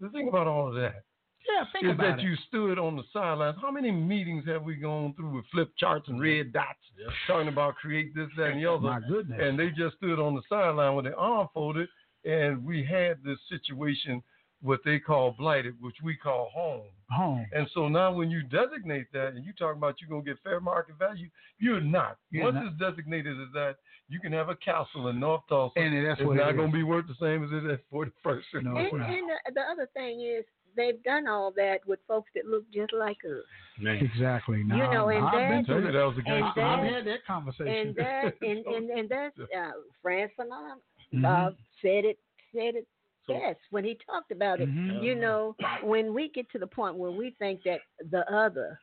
the 0.00 0.08
thing 0.10 0.28
about 0.28 0.46
all 0.46 0.68
of 0.68 0.74
that 0.74 1.04
Yeah, 1.48 1.64
think 1.72 1.84
is 1.86 1.90
about 1.92 2.16
that 2.16 2.18
it. 2.20 2.22
you 2.22 2.34
stood 2.48 2.78
on 2.78 2.96
the 2.96 3.02
sidelines. 3.12 3.56
How 3.60 3.70
many 3.70 3.90
meetings 3.90 4.44
have 4.46 4.62
we 4.62 4.76
gone 4.76 5.14
through 5.14 5.36
with 5.36 5.44
flip 5.52 5.70
charts 5.78 6.08
and 6.08 6.20
red 6.20 6.52
dots 6.52 6.78
talking 7.26 7.48
about 7.48 7.76
create 7.76 8.14
this, 8.14 8.28
that, 8.36 8.50
and 8.52 8.62
the 8.62 8.70
other? 8.70 8.80
My 8.88 9.00
goodness. 9.08 9.38
And 9.42 9.58
they 9.58 9.68
just 9.70 9.96
stood 9.96 10.18
on 10.18 10.34
the 10.34 10.42
sideline 10.48 10.94
with 10.96 11.04
their 11.04 11.18
arm 11.18 11.48
folded, 11.52 11.88
and 12.24 12.64
we 12.64 12.82
had 12.84 13.22
this 13.22 13.38
situation, 13.50 14.22
what 14.64 14.80
they 14.84 14.98
call 14.98 15.30
blighted, 15.38 15.74
which 15.80 15.96
we 16.02 16.16
call 16.16 16.50
home. 16.52 16.82
Home. 17.10 17.46
And 17.52 17.68
so 17.74 17.86
now 17.88 18.12
when 18.12 18.30
you 18.30 18.42
designate 18.42 19.06
that 19.12 19.34
and 19.34 19.44
you 19.44 19.52
talk 19.52 19.76
about 19.76 19.96
you're 20.00 20.08
going 20.08 20.24
to 20.24 20.30
get 20.30 20.42
fair 20.42 20.58
market 20.58 20.98
value, 20.98 21.28
you're 21.58 21.80
not. 21.80 22.16
You're 22.30 22.44
Once 22.44 22.54
not. 22.56 22.66
it's 22.68 22.78
designated 22.80 23.36
as 23.40 23.48
that, 23.52 23.76
you 24.08 24.18
can 24.20 24.32
have 24.32 24.48
a 24.48 24.56
castle 24.56 25.08
in 25.08 25.20
North 25.20 25.42
Tulsa. 25.48 25.78
And 25.78 26.06
that's 26.06 26.18
it's 26.20 26.26
what 26.26 26.36
it 26.36 26.40
not 26.40 26.50
is. 26.50 26.56
going 26.56 26.70
to 26.70 26.76
be 26.76 26.82
worth 26.82 27.06
the 27.06 27.14
same 27.20 27.44
as 27.44 27.50
it 27.52 27.70
is 27.70 27.78
for 27.90 28.06
the 28.06 28.12
first. 28.22 28.46
No, 28.54 28.70
And, 28.76 28.86
it's 28.86 28.94
not. 28.94 29.10
and 29.10 29.28
the, 29.28 29.52
the 29.54 29.60
other 29.60 29.88
thing 29.94 30.20
is, 30.22 30.44
they've 30.76 31.00
done 31.04 31.28
all 31.28 31.52
that 31.56 31.78
with 31.86 32.00
folks 32.08 32.30
that 32.34 32.46
look 32.46 32.64
just 32.72 32.92
like 32.92 33.18
us. 33.24 33.44
Exactly. 33.86 34.58
You 34.58 34.64
know, 34.64 35.08
and 35.08 35.24
I've 35.24 35.32
been 35.32 35.50
that- 35.58 35.66
through 35.66 35.80
Tell 35.82 35.92
you 35.92 35.98
that 35.98 36.04
was 36.04 36.14
a 36.16 36.18
And 36.18 36.26
gangster. 36.26 36.60
that- 36.60 36.78
I've 36.78 36.92
had 36.94 37.06
that 37.06 37.26
conversation. 37.26 37.68
And 37.68 37.96
that, 37.96 38.34
and 38.42 38.66
and, 38.66 38.90
and 38.90 39.08
that's 39.10 39.38
uh, 39.38 39.70
Frantz 40.02 40.32
Fanon 40.40 40.76
Mhm. 41.14 41.24
uh, 41.24 41.50
said 41.82 42.04
it 42.04 42.18
said 42.52 42.74
it 42.74 42.88
Best 43.28 43.60
when 43.70 43.84
he 43.84 43.98
talked 44.06 44.30
about 44.30 44.60
it. 44.60 44.68
Mhm. 44.68 45.02
You 45.02 45.14
know, 45.14 45.56
when 45.82 46.12
we 46.12 46.28
get 46.28 46.48
to 46.50 46.58
the 46.58 46.66
point 46.66 46.96
where 46.96 47.10
we 47.10 47.30
think 47.32 47.62
that 47.64 47.80
the 48.10 48.30
other, 48.32 48.78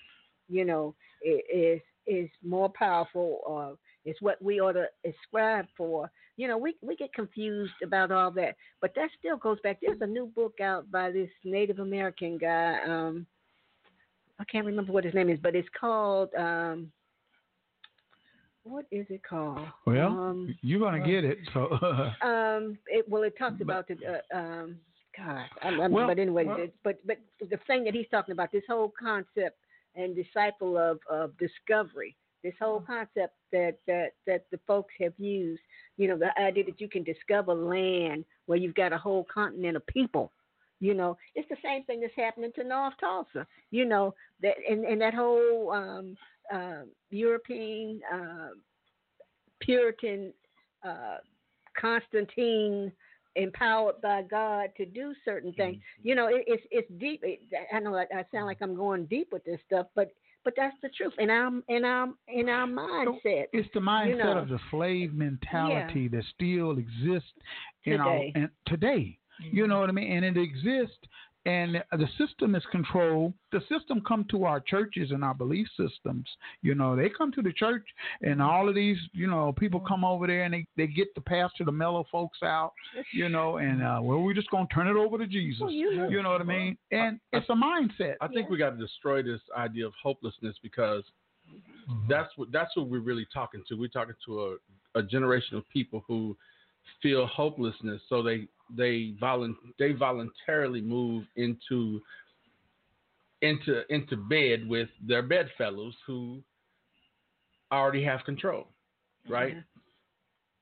you 0.50 0.66
know, 0.66 0.96
is 1.24 1.82
is 2.08 2.30
more 2.42 2.70
powerful 2.70 3.42
or 3.46 3.78
is 4.06 4.16
what 4.22 4.42
we 4.42 4.60
ought 4.60 4.74
to 4.74 4.90
ascribe 5.06 5.68
for. 5.78 6.12
You 6.38 6.48
know, 6.48 6.58
we 6.58 6.76
we 6.82 6.96
get 6.96 7.14
confused 7.14 7.74
about 7.84 8.12
all 8.12 8.32
that, 8.32 8.56
but 8.80 8.94
that 8.96 9.10
still 9.18 9.38
goes 9.38 9.60
back. 9.62 9.80
There's 9.82 10.02
a 10.02 10.08
new 10.08 10.28
book 10.28 10.60
out 10.60 10.90
by 10.90 11.12
this 11.12 11.30
Native 11.44 11.80
American 11.80 12.38
guy. 12.38 12.82
Um, 12.82 13.28
I 14.40 14.44
can't 14.46 14.66
remember 14.66 14.92
what 14.92 15.04
his 15.04 15.14
name 15.14 15.30
is, 15.30 15.40
but 15.40 15.56
it's 15.56 15.70
called. 15.80 16.34
Um, 16.34 16.92
what 18.64 18.86
is 18.92 19.06
it 19.10 19.22
called? 19.28 19.68
well, 19.86 20.08
um, 20.08 20.56
you're 20.62 20.80
gonna 20.80 21.06
get 21.06 21.24
it. 21.24 21.40
So 21.54 21.72
um, 22.22 22.78
it, 22.88 23.08
well, 23.10 23.24
it 23.24 23.38
talks 23.38 23.62
about 23.62 23.88
the, 23.88 23.96
uh, 24.06 24.38
um, 24.38 24.76
God, 25.18 25.46
I'm, 25.62 25.82
I'm, 25.82 25.92
Well, 25.92 26.08
but 26.08 26.20
anyway, 26.20 26.46
well- 26.46 26.68
but 26.84 27.00
but 27.06 27.18
the 27.40 27.58
thing 27.68 27.84
that 27.86 27.94
he's 27.94 28.08
talking 28.12 28.34
about, 28.34 28.52
this 28.52 28.64
whole 28.70 28.94
concept 29.00 29.58
and 29.96 30.16
disciple 30.16 30.78
of 30.78 31.00
of 31.10 31.34
discovery, 31.38 32.16
this 32.44 32.54
whole 32.60 32.82
concept 32.82 33.36
that 33.52 33.78
that 33.88 34.14
that 34.28 34.46
the 34.52 34.60
folks 34.68 34.94
have 35.00 35.14
used, 35.18 35.62
you 35.98 36.08
know, 36.08 36.18
the 36.18 36.30
idea 36.42 36.64
that 36.66 36.80
you 36.80 36.88
can 36.88 37.04
discover 37.04 37.54
land 37.54 38.26
where 38.46 38.58
you've 38.58 38.76
got 38.76 38.94
a 38.94 38.98
whole 38.98 39.26
continent 39.34 39.76
of 39.76 39.86
people. 39.88 40.32
You 40.80 40.96
know, 40.96 41.16
it's 41.36 41.48
the 41.48 41.58
same 41.64 41.84
thing 41.84 42.02
that's 42.02 42.14
happening 42.16 42.52
to 42.56 42.64
North 42.64 42.96
Tulsa. 43.00 43.46
You 43.70 43.86
know 43.86 44.16
that, 44.42 44.56
and 44.68 44.84
and 44.84 45.00
that 45.02 45.14
whole 45.14 45.72
um, 45.72 46.18
uh, 46.54 46.84
European 47.10 48.02
uh, 48.14 48.50
Puritan 49.60 50.34
uh, 50.84 51.18
Constantine 51.80 52.92
empowered 53.36 54.02
by 54.02 54.24
God 54.24 54.70
to 54.78 54.86
do 54.86 55.14
certain 55.24 55.54
things. 55.54 55.78
You 56.04 56.16
know, 56.16 56.28
it, 56.28 56.44
it's 56.48 56.64
it's 56.72 56.92
deep. 57.00 57.22
It, 57.24 57.40
I 57.74 57.80
know 57.80 57.96
I, 57.96 58.06
I 58.14 58.26
sound 58.32 58.46
like 58.46 58.58
I'm 58.62 58.76
going 58.76 59.06
deep 59.06 59.30
with 59.32 59.44
this 59.46 59.60
stuff, 59.66 59.88
but 59.96 60.12
But 60.44 60.54
that's 60.58 60.76
the 60.82 60.90
truth. 60.90 61.14
And 61.20 61.32
I'm 61.32 61.64
and 61.70 61.86
I'm 61.86 62.16
in 62.28 62.50
our 62.50 62.68
mindset. 62.68 63.46
It's 63.54 63.70
the 63.74 63.80
mindset 63.80 64.10
you 64.10 64.18
know, 64.18 64.38
of 64.40 64.50
the 64.50 64.60
slave 64.72 65.14
mentality 65.14 66.08
that 66.10 66.24
still 66.36 66.78
exists 66.78 67.32
in 67.86 68.00
our 68.00 68.18
Today. 68.18 68.34
in, 68.36 68.50
today. 68.66 69.18
You 69.52 69.68
know 69.68 69.80
what 69.80 69.90
I 69.90 69.92
mean? 69.92 70.12
And 70.12 70.26
it 70.26 70.38
exists, 70.42 71.00
and 71.46 71.84
the 71.92 72.08
system 72.18 72.54
is 72.56 72.64
controlled. 72.72 73.34
The 73.52 73.62
system 73.62 74.02
come 74.08 74.26
to 74.30 74.44
our 74.46 74.60
churches 74.60 75.10
and 75.12 75.24
our 75.24 75.34
belief 75.34 75.68
systems. 75.76 76.28
You 76.62 76.76
know, 76.76 76.96
they 76.96 77.10
come 77.10 77.32
to 77.34 77.42
the 77.42 77.52
church, 77.54 77.84
and 78.22 78.42
all 78.42 78.70
of 78.70 78.76
these, 78.76 78.98
you 79.14 79.28
know, 79.28 79.52
people 79.54 79.80
come 79.80 80.06
over 80.06 80.28
there 80.28 80.44
and 80.44 80.54
they, 80.54 80.66
they 80.78 80.88
get 80.88 81.14
the 81.16 81.22
pastor 81.22 81.66
to 81.66 81.72
mellow 81.72 82.06
folks 82.12 82.40
out. 82.44 82.74
You 83.14 83.30
know, 83.30 83.58
and 83.58 83.82
uh, 83.82 84.00
well, 84.02 84.20
we're 84.22 84.34
just 84.36 84.52
gonna 84.52 84.68
turn 84.74 84.88
it 84.88 84.96
over 84.96 85.18
to 85.18 85.26
Jesus. 85.28 85.62
Well, 85.62 85.72
you- 85.72 85.92
you 86.10 86.22
know 86.24 86.32
what 86.32 86.42
I 86.42 86.46
mean? 86.46 86.78
And 86.92 87.20
it's 87.34 87.50
a 87.50 87.54
mindset. 87.54 88.16
I 88.22 88.28
think 88.28 88.50
we 88.50 88.58
got 88.58 88.72
to 88.72 88.78
destroy 88.78 89.24
this 89.24 89.42
idea 89.58 89.88
of 89.88 89.94
hopelessness 90.02 90.56
because 90.62 91.04
that's 92.08 92.30
what 92.38 92.52
that's 92.52 92.76
what 92.78 92.88
we're 92.88 93.00
really 93.00 93.28
talking 93.34 93.64
to. 93.68 93.76
We're 93.76 93.90
talking 93.90 94.16
to 94.26 94.42
a, 94.96 95.00
a 95.00 95.04
generation 95.04 95.58
of 95.58 95.68
people 95.70 96.04
who 96.08 96.38
feel 97.02 97.26
hopelessness, 97.28 98.02
so 98.10 98.22
they 98.24 98.48
they 98.76 99.14
volun 99.22 99.56
they 99.80 99.92
voluntarily 99.92 100.82
move 100.82 101.26
into 101.36 102.02
into 103.42 103.82
into 103.90 104.16
bed 104.18 104.68
with 104.68 104.90
their 105.06 105.24
bedfellows 105.24 105.96
who 106.06 106.42
already 107.72 108.04
have 108.04 108.24
control, 108.26 108.68
right? 109.30 109.54
Mm-hmm. 109.54 109.60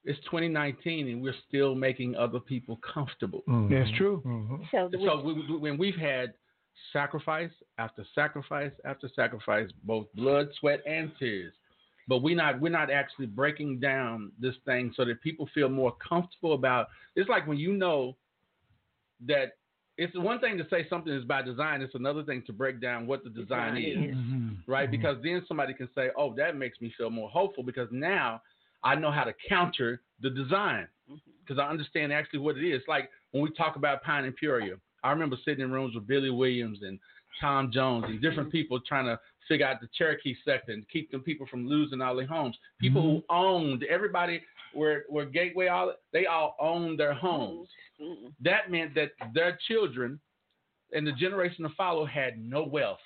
It's 0.06 0.20
2019 0.26 1.10
and 1.10 1.22
we're 1.22 1.34
still 1.48 1.76
making 1.76 2.16
other 2.16 2.40
people 2.40 2.80
comfortable. 2.94 3.44
Mm-hmm. 3.48 3.74
That's 3.74 3.98
true. 3.98 4.22
Mm-hmm. 4.26 4.56
So, 4.72 4.90
So 5.06 5.22
we, 5.22 5.34
we- 5.34 5.58
when 5.58 5.78
we've 5.78 5.96
had 5.96 6.34
sacrifice 6.94 7.52
after 7.78 8.06
sacrifice 8.16 8.72
after 8.86 9.10
sacrifice, 9.16 9.70
both 9.84 10.08
blood, 10.16 10.48
sweat, 10.60 10.80
and 10.88 11.12
tears, 11.20 11.54
but 12.10 12.24
we're 12.24 12.36
not 12.36 12.60
we're 12.60 12.70
not 12.70 12.90
actually 12.92 13.28
breaking 13.28 13.80
down 13.80 14.32
this 14.40 14.56
thing 14.66 14.92
so 14.98 15.06
that 15.06 15.22
people 15.22 15.48
feel 15.54 15.70
more 15.70 15.96
comfortable 16.06 16.54
about. 16.54 16.88
It's 17.16 17.30
like 17.30 17.48
when 17.48 17.60
you 17.60 17.74
know 17.74 18.18
that 19.28 19.54
it's 19.98 20.18
one 20.18 20.40
thing 20.40 20.58
to 20.58 20.66
say 20.70 20.88
something 20.90 21.14
is 21.14 21.24
by 21.26 21.44
design. 21.44 21.82
It's 21.82 21.94
another 21.94 22.24
thing 22.24 22.42
to 22.48 22.54
break 22.54 22.82
down 22.82 23.06
what 23.06 23.24
the 23.24 23.30
design 23.30 23.78
is, 23.78 23.98
mm-hmm. 23.98 24.50
right? 24.66 24.90
Mm-hmm. 24.90 24.92
Because 24.92 25.18
then 25.24 25.44
somebody 25.48 25.74
can 25.74 25.88
say, 25.94 26.10
"Oh, 26.18 26.34
that 26.36 26.58
makes 26.58 26.82
me 26.82 26.92
feel 26.98 27.12
more 27.12 27.30
hopeful," 27.30 27.64
because 27.64 27.90
now 27.92 28.42
I 28.84 28.96
know 28.96 29.12
how 29.12 29.26
to 29.26 29.34
counter 29.48 30.02
the 30.20 30.32
design 30.32 30.88
mm-hmm. 31.10 31.32
because 31.46 31.60
I 31.60 31.70
understand 31.70 32.12
actually 32.12 32.40
what 32.40 32.58
it 32.58 32.68
is. 32.68 32.82
Like 32.88 33.12
when 33.32 33.44
we 33.44 33.52
talk 33.52 33.76
about 33.76 34.02
Pine 34.02 34.26
and 34.26 34.36
Peoria, 34.36 34.78
I 35.04 35.12
remember 35.12 35.38
sitting 35.46 35.64
in 35.64 35.72
rooms 35.72 35.94
with 35.94 36.08
Billy 36.08 36.32
Williams 36.32 36.80
and 36.82 36.98
Tom 37.40 37.72
Jones 37.72 38.06
and 38.08 38.22
different 38.22 38.52
people 38.52 38.80
trying 38.80 39.06
to 39.06 39.20
figure 39.48 39.66
out 39.66 39.82
the 39.82 39.90
Cherokee 39.98 40.36
sector 40.46 40.72
and 40.72 40.88
keep 40.90 41.12
them 41.12 41.22
people 41.22 41.48
from 41.48 41.68
losing 41.68 42.02
all 42.02 42.16
their 42.16 42.28
homes. 42.28 42.58
People 42.80 43.02
who 43.02 43.18
mm-hmm. 43.18 43.36
owned 43.36 43.84
everybody 43.90 44.42
where 44.74 45.04
where 45.10 45.26
Gateway 45.26 45.68
all 45.68 45.94
they 46.14 46.26
all 46.26 46.56
owned 46.60 47.00
their 47.00 47.14
homes. 47.14 47.68
Mm-hmm. 48.02 48.28
That 48.42 48.70
meant 48.70 48.96
that 48.96 49.12
their 49.34 49.58
children 49.68 50.20
and 50.94 51.06
the 51.06 51.12
generation 51.14 51.64
to 51.64 51.74
follow 51.76 52.06
had 52.06 52.40
no 52.40 52.64
wealth. 52.64 53.00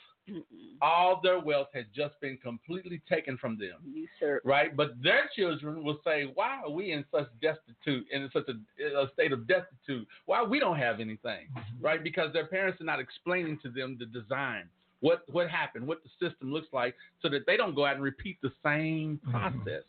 All 0.81 1.19
their 1.21 1.39
wealth 1.39 1.67
had 1.73 1.87
just 1.95 2.19
been 2.21 2.37
completely 2.37 3.01
taken 3.09 3.37
from 3.37 3.57
them. 3.57 3.77
Usurped. 3.93 4.45
Right? 4.45 4.75
But 4.75 4.91
their 5.01 5.29
children 5.35 5.83
will 5.83 5.99
say, 6.05 6.31
Why 6.33 6.61
are 6.63 6.69
we 6.69 6.91
in 6.91 7.03
such 7.11 7.27
destitute, 7.41 8.07
in 8.11 8.29
such 8.31 8.47
a, 8.47 9.01
a 9.01 9.09
state 9.13 9.31
of 9.31 9.47
destitute? 9.47 10.07
Why 10.25 10.43
we 10.43 10.59
don't 10.59 10.77
have 10.77 10.99
anything? 10.99 11.47
Mm-hmm. 11.57 11.85
Right? 11.85 12.03
Because 12.03 12.31
their 12.33 12.47
parents 12.47 12.81
are 12.81 12.85
not 12.85 12.99
explaining 12.99 13.59
to 13.63 13.69
them 13.69 13.97
the 13.99 14.05
design, 14.05 14.65
what 15.01 15.23
what 15.31 15.49
happened, 15.49 15.85
what 15.85 16.01
the 16.03 16.09
system 16.27 16.53
looks 16.53 16.67
like, 16.71 16.95
so 17.21 17.29
that 17.29 17.45
they 17.45 17.57
don't 17.57 17.75
go 17.75 17.85
out 17.85 17.95
and 17.95 18.03
repeat 18.03 18.37
the 18.41 18.51
same 18.63 19.19
mm-hmm. 19.27 19.31
process. 19.31 19.83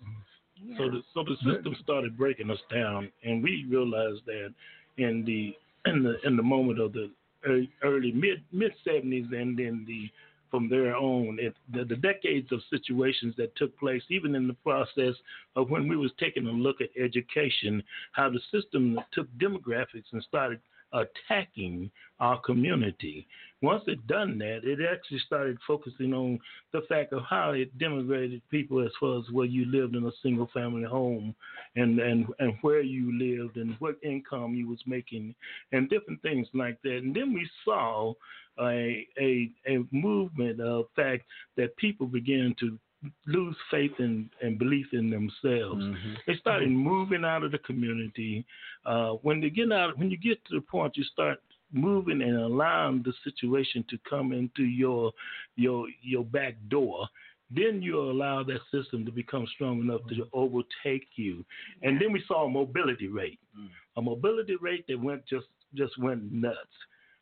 So 0.78 0.90
the 0.90 1.02
so 1.12 1.24
the 1.24 1.36
system 1.36 1.76
started 1.82 2.16
breaking 2.16 2.50
us 2.50 2.60
down, 2.72 3.10
and 3.24 3.42
we 3.42 3.66
realized 3.68 4.24
that 4.26 4.54
in 4.96 5.24
the 5.24 5.54
in 5.90 6.02
the 6.02 6.16
in 6.26 6.36
the 6.36 6.42
moment 6.42 6.80
of 6.80 6.92
the 6.92 7.10
early, 7.46 7.70
early 7.82 8.12
mid 8.12 8.42
mid 8.52 8.72
seventies, 8.84 9.26
and 9.32 9.58
then 9.58 9.84
the 9.86 10.10
from 10.50 10.68
there 10.68 10.94
on, 10.96 11.36
it, 11.40 11.52
the, 11.72 11.84
the 11.84 11.96
decades 11.96 12.52
of 12.52 12.60
situations 12.70 13.34
that 13.36 13.56
took 13.56 13.76
place, 13.76 14.02
even 14.08 14.36
in 14.36 14.46
the 14.46 14.54
process 14.54 15.14
of 15.56 15.68
when 15.68 15.88
we 15.88 15.96
was 15.96 16.12
taking 16.20 16.46
a 16.46 16.50
look 16.50 16.76
at 16.80 16.90
education, 16.96 17.82
how 18.12 18.30
the 18.30 18.38
system 18.52 18.96
took 19.12 19.26
demographics 19.38 20.12
and 20.12 20.22
started 20.22 20.60
attacking 20.94 21.90
our 22.20 22.40
community. 22.40 23.26
Once 23.62 23.82
it 23.86 24.06
done 24.06 24.38
that, 24.38 24.60
it 24.62 24.78
actually 24.90 25.18
started 25.26 25.58
focusing 25.66 26.12
on 26.12 26.38
the 26.72 26.82
fact 26.88 27.12
of 27.12 27.22
how 27.28 27.52
it 27.52 27.76
denigrated 27.78 28.40
people 28.50 28.84
as 28.84 28.92
far 29.00 29.18
as 29.18 29.24
where 29.32 29.46
you 29.46 29.64
lived 29.66 29.96
in 29.96 30.06
a 30.06 30.12
single 30.22 30.48
family 30.54 30.84
home 30.84 31.34
and, 31.76 31.98
and, 31.98 32.26
and 32.38 32.54
where 32.60 32.82
you 32.82 33.18
lived 33.18 33.56
and 33.56 33.74
what 33.78 33.96
income 34.02 34.54
you 34.54 34.68
was 34.68 34.80
making 34.86 35.34
and 35.72 35.90
different 35.90 36.20
things 36.22 36.46
like 36.54 36.80
that. 36.82 36.98
And 36.98 37.14
then 37.14 37.32
we 37.32 37.48
saw 37.64 38.12
a, 38.60 39.06
a, 39.18 39.50
a 39.66 39.84
movement 39.90 40.60
of 40.60 40.86
fact 40.94 41.24
that 41.56 41.76
people 41.76 42.06
began 42.06 42.54
to 42.60 42.78
lose 43.26 43.56
faith 43.70 43.92
and, 43.98 44.28
and 44.42 44.58
belief 44.58 44.86
in 44.92 45.10
themselves. 45.10 45.82
Mm-hmm. 45.82 46.14
They 46.26 46.36
started 46.36 46.68
mm-hmm. 46.68 46.78
moving 46.78 47.24
out 47.24 47.42
of 47.42 47.52
the 47.52 47.58
community. 47.58 48.44
Uh, 48.86 49.12
when 49.22 49.40
they 49.40 49.50
get 49.50 49.72
out, 49.72 49.98
when 49.98 50.10
you 50.10 50.16
get 50.16 50.44
to 50.46 50.54
the 50.54 50.60
point, 50.60 50.96
you 50.96 51.04
start 51.04 51.38
moving 51.72 52.22
and 52.22 52.36
allowing 52.36 53.02
the 53.02 53.12
situation 53.24 53.84
to 53.90 53.98
come 54.08 54.32
into 54.32 54.62
your 54.62 55.12
your 55.56 55.86
your 56.02 56.24
back 56.24 56.56
door. 56.68 57.06
Then 57.50 57.82
you 57.82 58.00
allow 58.00 58.42
that 58.44 58.60
system 58.72 59.04
to 59.04 59.12
become 59.12 59.46
strong 59.54 59.80
enough 59.80 60.00
to 60.08 60.14
mm-hmm. 60.14 60.22
overtake 60.32 61.06
you, 61.16 61.44
and 61.82 62.00
then 62.00 62.12
we 62.12 62.22
saw 62.26 62.46
a 62.46 62.50
mobility 62.50 63.08
rate, 63.08 63.38
mm. 63.58 63.68
a 63.96 64.02
mobility 64.02 64.56
rate 64.60 64.86
that 64.88 65.00
went 65.00 65.26
just 65.26 65.46
just 65.74 65.96
went 65.98 66.32
nuts. 66.32 66.56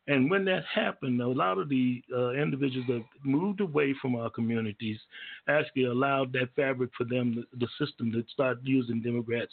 And 0.07 0.29
when 0.29 0.43
that 0.45 0.63
happened, 0.65 1.21
a 1.21 1.27
lot 1.27 1.57
of 1.57 1.69
the 1.69 2.03
uh, 2.13 2.31
individuals 2.31 2.87
that 2.87 3.03
moved 3.23 3.61
away 3.61 3.95
from 4.01 4.15
our 4.15 4.29
communities 4.29 4.97
actually 5.47 5.85
allowed 5.85 6.33
that 6.33 6.49
fabric 6.55 6.89
for 6.97 7.05
them, 7.05 7.35
the, 7.35 7.65
the 7.65 7.67
system, 7.85 8.11
to 8.11 8.23
start 8.33 8.57
using 8.63 9.01
demographics, 9.01 9.47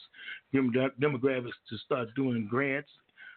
demographics 0.53 1.59
to 1.69 1.79
start 1.85 2.09
doing 2.17 2.49
grants, 2.51 2.91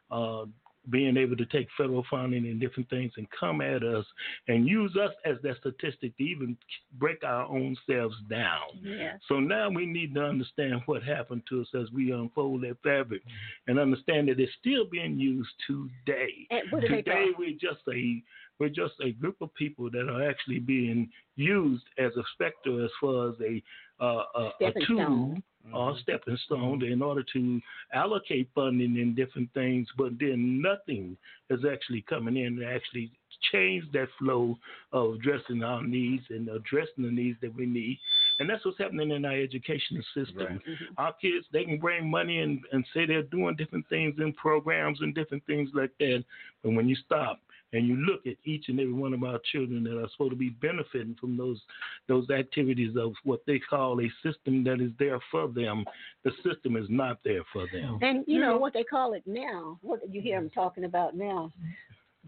uh, 0.09 0.45
being 0.89 1.17
able 1.17 1.35
to 1.37 1.45
take 1.45 1.67
federal 1.77 2.05
funding 2.09 2.45
and 2.45 2.59
different 2.59 2.89
things 2.89 3.11
and 3.17 3.27
come 3.37 3.61
at 3.61 3.83
us 3.83 4.05
and 4.47 4.67
use 4.67 4.95
us 4.97 5.11
as 5.25 5.37
that 5.43 5.57
statistic 5.59 6.15
to 6.17 6.23
even 6.23 6.57
break 6.99 7.23
our 7.23 7.45
own 7.45 7.75
selves 7.89 8.15
down. 8.29 8.61
Yeah. 8.81 9.13
So 9.27 9.39
now 9.39 9.69
we 9.69 9.85
need 9.85 10.13
to 10.15 10.23
understand 10.23 10.81
what 10.85 11.03
happened 11.03 11.43
to 11.49 11.61
us 11.61 11.67
as 11.79 11.91
we 11.91 12.11
unfold 12.11 12.63
that 12.63 12.77
fabric 12.83 13.21
and 13.67 13.79
understand 13.79 14.27
that 14.27 14.39
it's 14.39 14.51
still 14.59 14.85
being 14.91 15.17
used 15.17 15.49
today. 15.67 16.47
And 16.51 16.71
what 16.71 16.81
do 16.81 16.89
they 16.89 17.01
today 17.01 17.27
we're 17.37 17.51
just 17.51 17.81
a 17.91 18.21
we're 18.59 18.69
just 18.69 18.93
a 19.01 19.11
group 19.11 19.37
of 19.41 19.53
people 19.55 19.89
that 19.91 20.09
are 20.09 20.29
actually 20.29 20.59
being 20.59 21.09
used 21.35 21.85
as 21.97 22.11
a 22.17 22.23
specter 22.33 22.83
as 22.83 22.91
far 22.99 23.29
as 23.29 23.35
a 23.41 23.63
uh, 24.03 24.23
a, 24.35 24.65
a 24.65 24.73
tool 24.85 25.35
stone. 25.63 25.73
or 25.73 25.91
mm-hmm. 25.91 25.99
stepping 26.01 26.37
stone 26.45 26.83
in 26.83 27.01
order 27.01 27.23
to 27.33 27.61
allocate 27.93 28.49
funding 28.53 28.97
in 28.97 29.15
different 29.15 29.53
things, 29.53 29.87
but 29.97 30.11
then 30.19 30.61
nothing 30.61 31.17
is 31.49 31.61
actually 31.69 32.03
coming 32.09 32.37
in 32.37 32.57
to 32.57 32.65
actually 32.65 33.11
change 33.51 33.83
that 33.93 34.07
flow 34.19 34.57
of 34.91 35.15
addressing 35.15 35.63
our 35.63 35.83
needs 35.83 36.23
and 36.29 36.47
addressing 36.49 37.03
the 37.03 37.11
needs 37.11 37.37
that 37.41 37.53
we 37.55 37.65
need. 37.65 37.99
And 38.39 38.49
that's 38.49 38.65
what's 38.65 38.77
happening 38.77 39.11
in 39.11 39.25
our 39.25 39.33
educational 39.33 40.03
system. 40.13 40.59
Mm-hmm. 40.59 40.93
Our 40.97 41.13
kids, 41.13 41.45
they 41.51 41.65
can 41.65 41.77
bring 41.77 42.09
money 42.09 42.39
and, 42.39 42.61
and 42.71 42.85
say 42.93 43.05
they're 43.05 43.23
doing 43.23 43.55
different 43.55 43.87
things 43.89 44.15
in 44.17 44.33
programs 44.33 45.01
and 45.01 45.13
different 45.13 45.45
things 45.45 45.69
like 45.73 45.91
that. 45.99 46.23
But 46.63 46.71
when 46.71 46.87
you 46.87 46.95
stop 47.05 47.39
and 47.73 47.87
you 47.87 47.95
look 47.95 48.25
at 48.25 48.35
each 48.45 48.69
and 48.69 48.79
every 48.79 48.93
one 48.93 49.13
of 49.13 49.23
our 49.23 49.39
children 49.51 49.83
that 49.83 49.99
are 49.99 50.07
supposed 50.11 50.31
to 50.31 50.37
be 50.37 50.49
benefiting 50.49 51.15
from 51.19 51.35
those 51.35 51.59
those 52.07 52.29
activities 52.29 52.95
of 52.97 53.13
what 53.23 53.41
they 53.45 53.59
call 53.59 53.99
a 53.99 54.11
system 54.25 54.63
that 54.63 54.79
is 54.79 54.91
there 54.99 55.19
for 55.31 55.47
them, 55.47 55.83
the 56.23 56.31
system 56.43 56.77
is 56.77 56.85
not 56.89 57.17
there 57.25 57.43
for 57.51 57.67
them. 57.73 57.99
And 58.01 58.23
you 58.27 58.39
know 58.39 58.57
what 58.57 58.73
they 58.73 58.83
call 58.83 59.13
it 59.13 59.23
now? 59.25 59.79
What 59.81 59.99
you 60.09 60.21
hear 60.21 60.39
them 60.39 60.49
talking 60.49 60.85
about 60.85 61.15
now? 61.15 61.51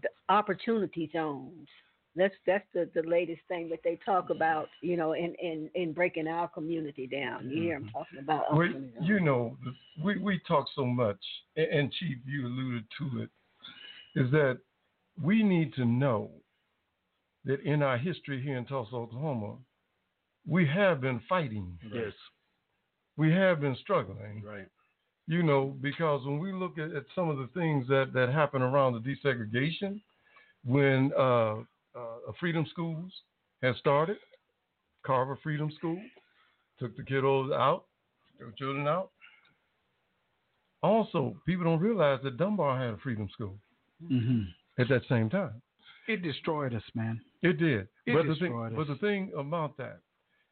The 0.02 0.08
opportunity 0.28 1.08
zones. 1.12 1.68
That's 2.16 2.34
that's 2.46 2.64
the, 2.72 2.88
the 2.94 3.06
latest 3.06 3.42
thing 3.46 3.68
that 3.68 3.80
they 3.84 3.98
talk 4.04 4.30
about. 4.30 4.68
You 4.80 4.96
know, 4.96 5.12
in 5.12 5.34
in 5.34 5.70
in 5.74 5.92
breaking 5.92 6.26
our 6.26 6.48
community 6.48 7.06
down. 7.06 7.50
You 7.50 7.62
hear 7.62 7.74
them 7.74 7.84
mm-hmm. 7.84 7.98
talking 7.98 8.18
about. 8.18 8.56
Well, 8.56 8.68
you 9.02 9.20
know, 9.20 9.56
we, 10.02 10.16
we 10.16 10.40
talk 10.48 10.66
so 10.74 10.86
much, 10.86 11.18
and, 11.56 11.66
and 11.66 11.92
Chief, 11.92 12.16
you 12.26 12.46
alluded 12.46 12.84
to 12.98 13.22
it, 13.22 13.30
is 14.18 14.30
that 14.30 14.58
we 15.22 15.42
need 15.42 15.74
to 15.74 15.84
know 15.84 16.30
that 17.44 17.60
in 17.60 17.82
our 17.82 17.96
history 17.96 18.42
here 18.42 18.56
in 18.56 18.66
Tulsa, 18.66 18.94
Oklahoma, 18.94 19.56
we 20.46 20.66
have 20.66 21.00
been 21.00 21.20
fighting. 21.28 21.78
Yes. 21.92 22.12
We 23.16 23.32
have 23.32 23.60
been 23.60 23.76
struggling. 23.80 24.42
Right. 24.44 24.68
You 25.26 25.42
know, 25.42 25.76
because 25.80 26.24
when 26.24 26.38
we 26.38 26.52
look 26.52 26.78
at, 26.78 26.94
at 26.94 27.04
some 27.14 27.28
of 27.28 27.38
the 27.38 27.48
things 27.54 27.86
that, 27.88 28.12
that 28.14 28.28
happen 28.28 28.62
around 28.62 28.92
the 28.92 29.00
desegregation, 29.00 30.00
when 30.64 31.12
uh, 31.18 31.56
uh, 31.96 32.32
freedom 32.38 32.66
schools 32.70 33.12
had 33.62 33.74
started, 33.76 34.18
Carver 35.04 35.38
Freedom 35.42 35.70
School, 35.76 36.00
took 36.78 36.96
the 36.96 37.02
kiddos 37.02 37.52
out, 37.54 37.84
the 38.38 38.52
children 38.58 38.86
out. 38.86 39.10
Also, 40.82 41.36
people 41.46 41.64
don't 41.64 41.80
realize 41.80 42.20
that 42.22 42.36
Dunbar 42.36 42.78
had 42.78 42.94
a 42.94 42.98
freedom 42.98 43.28
school 43.32 43.56
hmm 44.06 44.42
at 44.78 44.88
that 44.88 45.02
same 45.08 45.28
time. 45.30 45.60
It 46.08 46.22
destroyed 46.22 46.74
us, 46.74 46.82
man. 46.94 47.20
It 47.42 47.54
did. 47.58 47.88
It 48.06 48.14
but 48.14 48.22
the 48.26 48.34
destroyed 48.34 48.50
thing, 48.50 48.62
us. 48.66 48.72
but 48.76 48.86
the 48.86 48.98
thing 49.00 49.32
about 49.36 49.76
that, 49.78 49.98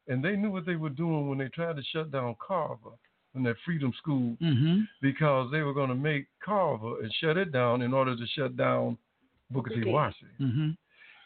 and 0.07 0.23
they 0.23 0.35
knew 0.35 0.51
what 0.51 0.65
they 0.65 0.75
were 0.75 0.89
doing 0.89 1.29
when 1.29 1.37
they 1.37 1.47
tried 1.49 1.77
to 1.77 1.83
shut 1.83 2.11
down 2.11 2.35
Carver 2.45 2.91
and 3.33 3.45
that 3.45 3.55
freedom 3.65 3.91
school 3.97 4.37
Mm-hmm. 4.41 4.81
because 5.01 5.51
they 5.51 5.61
were 5.61 5.73
going 5.73 5.89
to 5.89 5.95
make 5.95 6.25
Carver 6.43 7.01
and 7.01 7.11
shut 7.21 7.37
it 7.37 7.51
down 7.51 7.81
in 7.81 7.93
order 7.93 8.15
to 8.15 8.25
shut 8.27 8.55
down 8.57 8.97
Booker 9.51 9.69
T. 9.71 9.83
Washington. 9.89 10.35
Mm-hmm. 10.41 10.69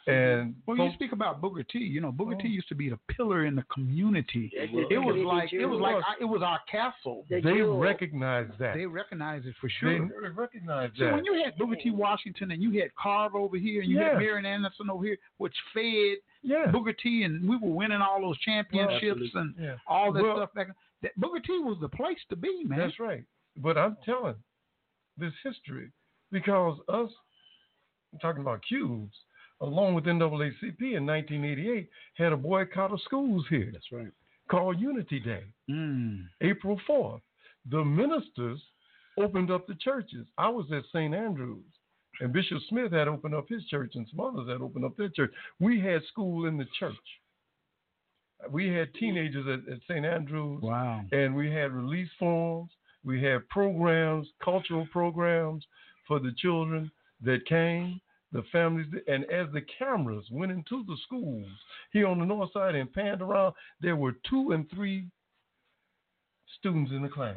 Mm-hmm. 0.09 0.39
And 0.41 0.55
Well, 0.65 0.77
you 0.77 0.93
speak 0.93 1.11
about 1.11 1.41
Booker 1.41 1.63
T. 1.63 1.79
You 1.79 2.01
know, 2.01 2.11
Booker 2.11 2.35
Oh. 2.35 2.41
T. 2.41 2.47
used 2.47 2.67
to 2.69 2.75
be 2.75 2.89
the 2.89 2.97
pillar 3.15 3.45
in 3.45 3.55
the 3.55 3.63
community. 3.73 4.51
The- 4.53 4.63
It 4.63 4.71
the 4.71 4.77
was 4.77 4.87
community 5.13 5.23
like 5.23 5.53
it 5.53 5.65
was 5.65 5.77
jewel. 5.77 5.81
like 5.81 6.03
it 6.21 6.25
was 6.25 6.41
our 6.41 6.59
castle. 6.71 7.25
The 7.29 7.41
they 7.41 7.53
jewel. 7.57 7.77
recognized 7.77 8.57
that. 8.59 8.75
They 8.75 8.85
recognized 8.85 9.45
it 9.45 9.55
for 9.61 9.69
sure. 9.69 9.91
They 9.91 10.07
sure. 10.07 10.31
recognized 10.31 10.95
See, 10.95 11.03
that. 11.03 11.09
So 11.11 11.15
when 11.15 11.25
you 11.25 11.41
had 11.43 11.57
Booker 11.57 11.75
T. 11.75 11.91
Washington 11.91 12.51
and 12.51 12.61
you 12.61 12.79
had 12.81 12.93
Carver 12.95 13.37
over 13.37 13.57
here 13.57 13.81
and 13.81 13.89
you 13.91 13.97
Yeah. 13.99 14.09
had 14.09 14.17
Marion 14.19 14.45
Anderson 14.45 14.89
over 14.89 15.03
here, 15.05 15.17
which 15.37 15.55
fed 15.73 16.17
yeah. 16.41 16.71
Booker 16.71 16.93
T. 16.93 17.23
and 17.23 17.47
we 17.47 17.57
were 17.57 17.69
winning 17.73 18.01
all 18.01 18.21
those 18.21 18.37
championships 18.39 19.03
absolutely. 19.03 19.31
and 19.35 19.55
yeah. 19.59 19.75
all 19.87 20.11
that 20.13 20.23
Well- 20.23 20.37
stuff 20.37 20.53
back. 20.53 20.67
That 21.01 21.15
Booker 21.17 21.39
T. 21.39 21.59
was 21.59 21.77
the 21.79 21.87
place 21.89 22.19
to 22.29 22.35
be, 22.35 22.63
man. 22.65 22.79
That's 22.79 22.99
right. 22.99 23.23
But 23.55 23.77
I'm 23.77 23.95
telling 24.05 24.35
this 25.17 25.33
history 25.43 25.91
because 26.31 26.77
us 26.89 27.09
I'm 28.11 28.19
talking 28.19 28.41
about 28.41 28.61
Cubes, 28.67 29.15
along 29.61 29.93
with 29.95 30.05
NAACP 30.05 30.79
in 30.95 31.05
1988, 31.05 31.89
had 32.15 32.31
a 32.31 32.37
boycott 32.37 32.91
of 32.93 33.01
schools 33.01 33.45
here 33.49 33.69
That's 33.73 33.91
right. 33.91 34.11
called 34.49 34.79
Unity 34.79 35.19
Day, 35.19 35.43
Mm. 35.69 36.25
April 36.41 36.79
4th. 36.87 37.21
The 37.69 37.83
ministers 37.83 38.61
opened 39.17 39.51
up 39.51 39.67
the 39.67 39.75
churches. 39.75 40.25
I 40.37 40.47
was 40.49 40.65
at 40.71 40.83
St. 40.93 41.13
Andrews, 41.13 41.65
and 42.21 42.31
Bishop 42.33 42.59
Smith 42.69 42.91
had 42.93 43.07
opened 43.07 43.35
up 43.35 43.47
his 43.49 43.65
church, 43.65 43.91
and 43.95 44.07
some 44.09 44.19
others 44.21 44.47
had 44.47 44.61
opened 44.61 44.85
up 44.85 44.95
their 44.97 45.09
church. 45.09 45.31
We 45.59 45.79
had 45.79 46.03
school 46.05 46.45
in 46.45 46.57
the 46.57 46.65
church. 46.79 46.95
We 48.49 48.69
had 48.69 48.93
teenagers 48.93 49.45
at, 49.47 49.71
at 49.71 49.79
St. 49.89 50.05
Andrews 50.05 50.61
Wow. 50.61 51.03
and 51.11 51.35
we 51.35 51.51
had 51.51 51.73
release 51.73 52.09
forms. 52.17 52.71
We 53.03 53.21
had 53.21 53.47
programs, 53.49 54.27
cultural 54.43 54.87
programs 54.91 55.65
for 56.07 56.19
the 56.19 56.31
children 56.37 56.89
that 57.21 57.45
came, 57.45 57.99
the 58.31 58.43
families, 58.51 58.87
and 59.07 59.25
as 59.25 59.47
the 59.53 59.61
cameras 59.77 60.25
went 60.31 60.51
into 60.51 60.83
the 60.85 60.97
schools 61.05 61.47
here 61.91 62.07
on 62.07 62.19
the 62.19 62.25
north 62.25 62.51
side 62.53 62.75
and 62.75 62.91
panned 62.93 63.21
around, 63.21 63.53
there 63.81 63.95
were 63.95 64.13
two 64.29 64.51
and 64.51 64.69
three 64.69 65.07
students 66.59 66.91
in 66.91 67.01
the 67.01 67.09
class. 67.09 67.35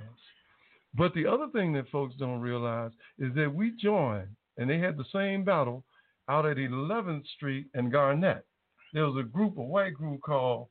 But 0.94 1.14
the 1.14 1.26
other 1.26 1.48
thing 1.52 1.72
that 1.72 1.88
folks 1.90 2.14
don't 2.18 2.40
realize 2.40 2.90
is 3.18 3.34
that 3.34 3.52
we 3.52 3.72
joined, 3.80 4.28
and 4.58 4.68
they 4.68 4.78
had 4.78 4.96
the 4.96 5.04
same 5.12 5.44
battle 5.44 5.84
out 6.28 6.46
at 6.46 6.58
11th 6.58 7.26
Street 7.36 7.66
and 7.74 7.90
Garnett. 7.90 8.44
There 8.92 9.06
was 9.06 9.16
a 9.18 9.26
group, 9.26 9.56
a 9.56 9.62
white 9.62 9.94
group 9.94 10.20
called 10.20 10.68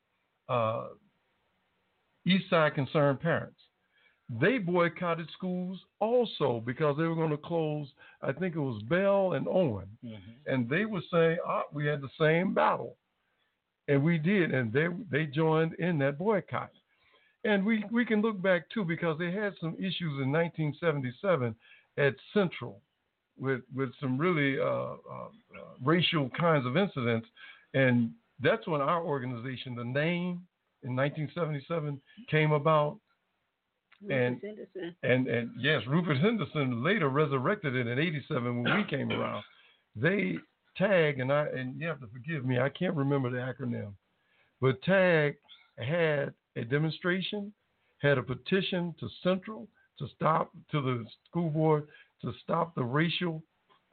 uh, 0.47 0.89
East 2.26 2.49
Side 2.49 2.76
Concerned 2.76 3.19
Parents. 3.19 3.57
They 4.39 4.59
boycotted 4.59 5.29
schools 5.36 5.77
also 5.99 6.63
because 6.65 6.95
they 6.97 7.03
were 7.03 7.15
going 7.15 7.32
to 7.32 7.38
close, 7.38 7.88
I 8.21 8.32
think 8.32 8.55
it 8.55 8.59
was 8.59 8.82
Bell 8.84 9.34
and 9.34 9.47
Owen. 9.47 9.88
And 10.45 10.69
they 10.69 10.86
were 10.86 11.01
saying, 11.11 11.38
ah, 11.45 11.63
we 11.73 11.86
had 11.86 12.01
the 12.01 12.09
same 12.19 12.53
battle. 12.53 12.95
And 13.88 14.01
we 14.03 14.17
did. 14.17 14.53
And 14.53 14.71
they, 14.71 14.88
they 15.09 15.25
joined 15.25 15.73
in 15.79 15.97
that 15.99 16.17
boycott. 16.17 16.71
And 17.43 17.65
we, 17.65 17.84
we 17.91 18.05
can 18.05 18.21
look 18.21 18.41
back 18.41 18.69
too 18.69 18.86
because 18.86 19.17
they 19.17 19.32
had 19.32 19.53
some 19.59 19.73
issues 19.75 20.21
in 20.21 20.32
1977 20.32 21.55
at 21.97 22.15
Central 22.34 22.79
with, 23.38 23.61
with 23.75 23.89
some 23.99 24.17
really 24.17 24.59
uh, 24.59 24.63
uh, 24.63 24.95
uh, 24.95 25.73
racial 25.84 26.29
kinds 26.39 26.65
of 26.65 26.77
incidents. 26.77 27.27
And 27.73 28.11
that's 28.41 28.65
when 28.67 28.79
our 28.79 29.03
organization, 29.03 29.75
the 29.75 29.84
name 29.84 30.41
in 30.84 30.95
1977, 30.95 31.99
came 32.29 32.51
about. 32.53 32.97
And- 34.10 34.41
Henderson. 34.41 34.95
And 35.04 35.28
and 35.28 35.52
yes, 35.58 35.82
Rupert 35.88 36.18
Henderson 36.18 36.84
later 36.84 37.10
resurrected 37.10 37.76
it 37.76 37.88
in 37.88 37.99
'87 37.99 38.64
when 38.64 38.78
we 38.78 38.84
came 38.86 39.12
around. 39.12 39.43
They 39.95 40.38
tag 40.78 41.20
and 41.20 41.32
I 41.32 41.47
and 41.47 41.80
you 41.80 41.88
have 41.88 41.99
to 41.99 42.08
forgive 42.08 42.45
me, 42.45 42.60
I 42.60 42.70
can't 42.70 42.95
remember 42.95 43.30
the 43.30 43.38
acronym, 43.38 43.93
but 44.62 44.82
tag 44.84 45.38
had 45.78 46.34
a 46.56 46.64
demonstration, 46.64 47.54
had 47.99 48.18
a 48.18 48.24
petition 48.24 48.95
to 48.99 49.10
Central 49.22 49.68
to 49.99 50.08
stop 50.16 50.52
to 50.72 50.82
the 50.82 51.06
school 51.30 51.49
board 51.49 51.88
to 52.22 52.32
stop 52.43 52.74
the 52.76 52.84
racial 52.84 53.43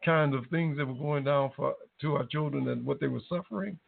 kind 0.04 0.34
of 0.34 0.46
things 0.46 0.76
that 0.76 0.86
were 0.86 0.94
going 0.94 1.24
down 1.24 1.50
for 1.56 1.74
to 2.00 2.14
our 2.14 2.24
children 2.26 2.68
and 2.68 2.86
what 2.86 3.00
they 3.00 3.08
were 3.08 3.20
suffering, 3.28 3.78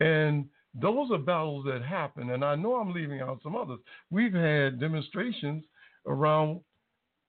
and 0.00 0.46
those 0.80 1.10
are 1.10 1.18
battles 1.18 1.64
that 1.66 1.82
happen, 1.82 2.30
and 2.30 2.44
I 2.44 2.54
know 2.54 2.74
I'm 2.74 2.92
leaving 2.92 3.20
out 3.20 3.40
some 3.42 3.56
others. 3.56 3.78
We've 4.10 4.32
had 4.34 4.78
demonstrations 4.80 5.64
around 6.06 6.60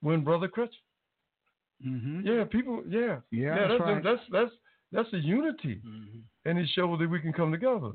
when 0.01 0.23
Brother 0.23 0.47
Crutch. 0.47 0.73
Mm-hmm. 1.85 2.25
Yeah, 2.27 2.43
people. 2.43 2.83
Yeah, 2.87 3.17
Yeah, 3.31 3.55
that's 3.55 3.69
that's 3.69 3.81
right. 3.81 4.03
that's 4.03 4.21
that's 4.31 4.51
that's 4.91 5.13
a 5.13 5.17
unity, 5.17 5.81
and 6.45 6.57
it 6.57 6.67
shows 6.73 6.99
that 6.99 7.09
we 7.09 7.19
can 7.19 7.33
come 7.33 7.51
together. 7.51 7.91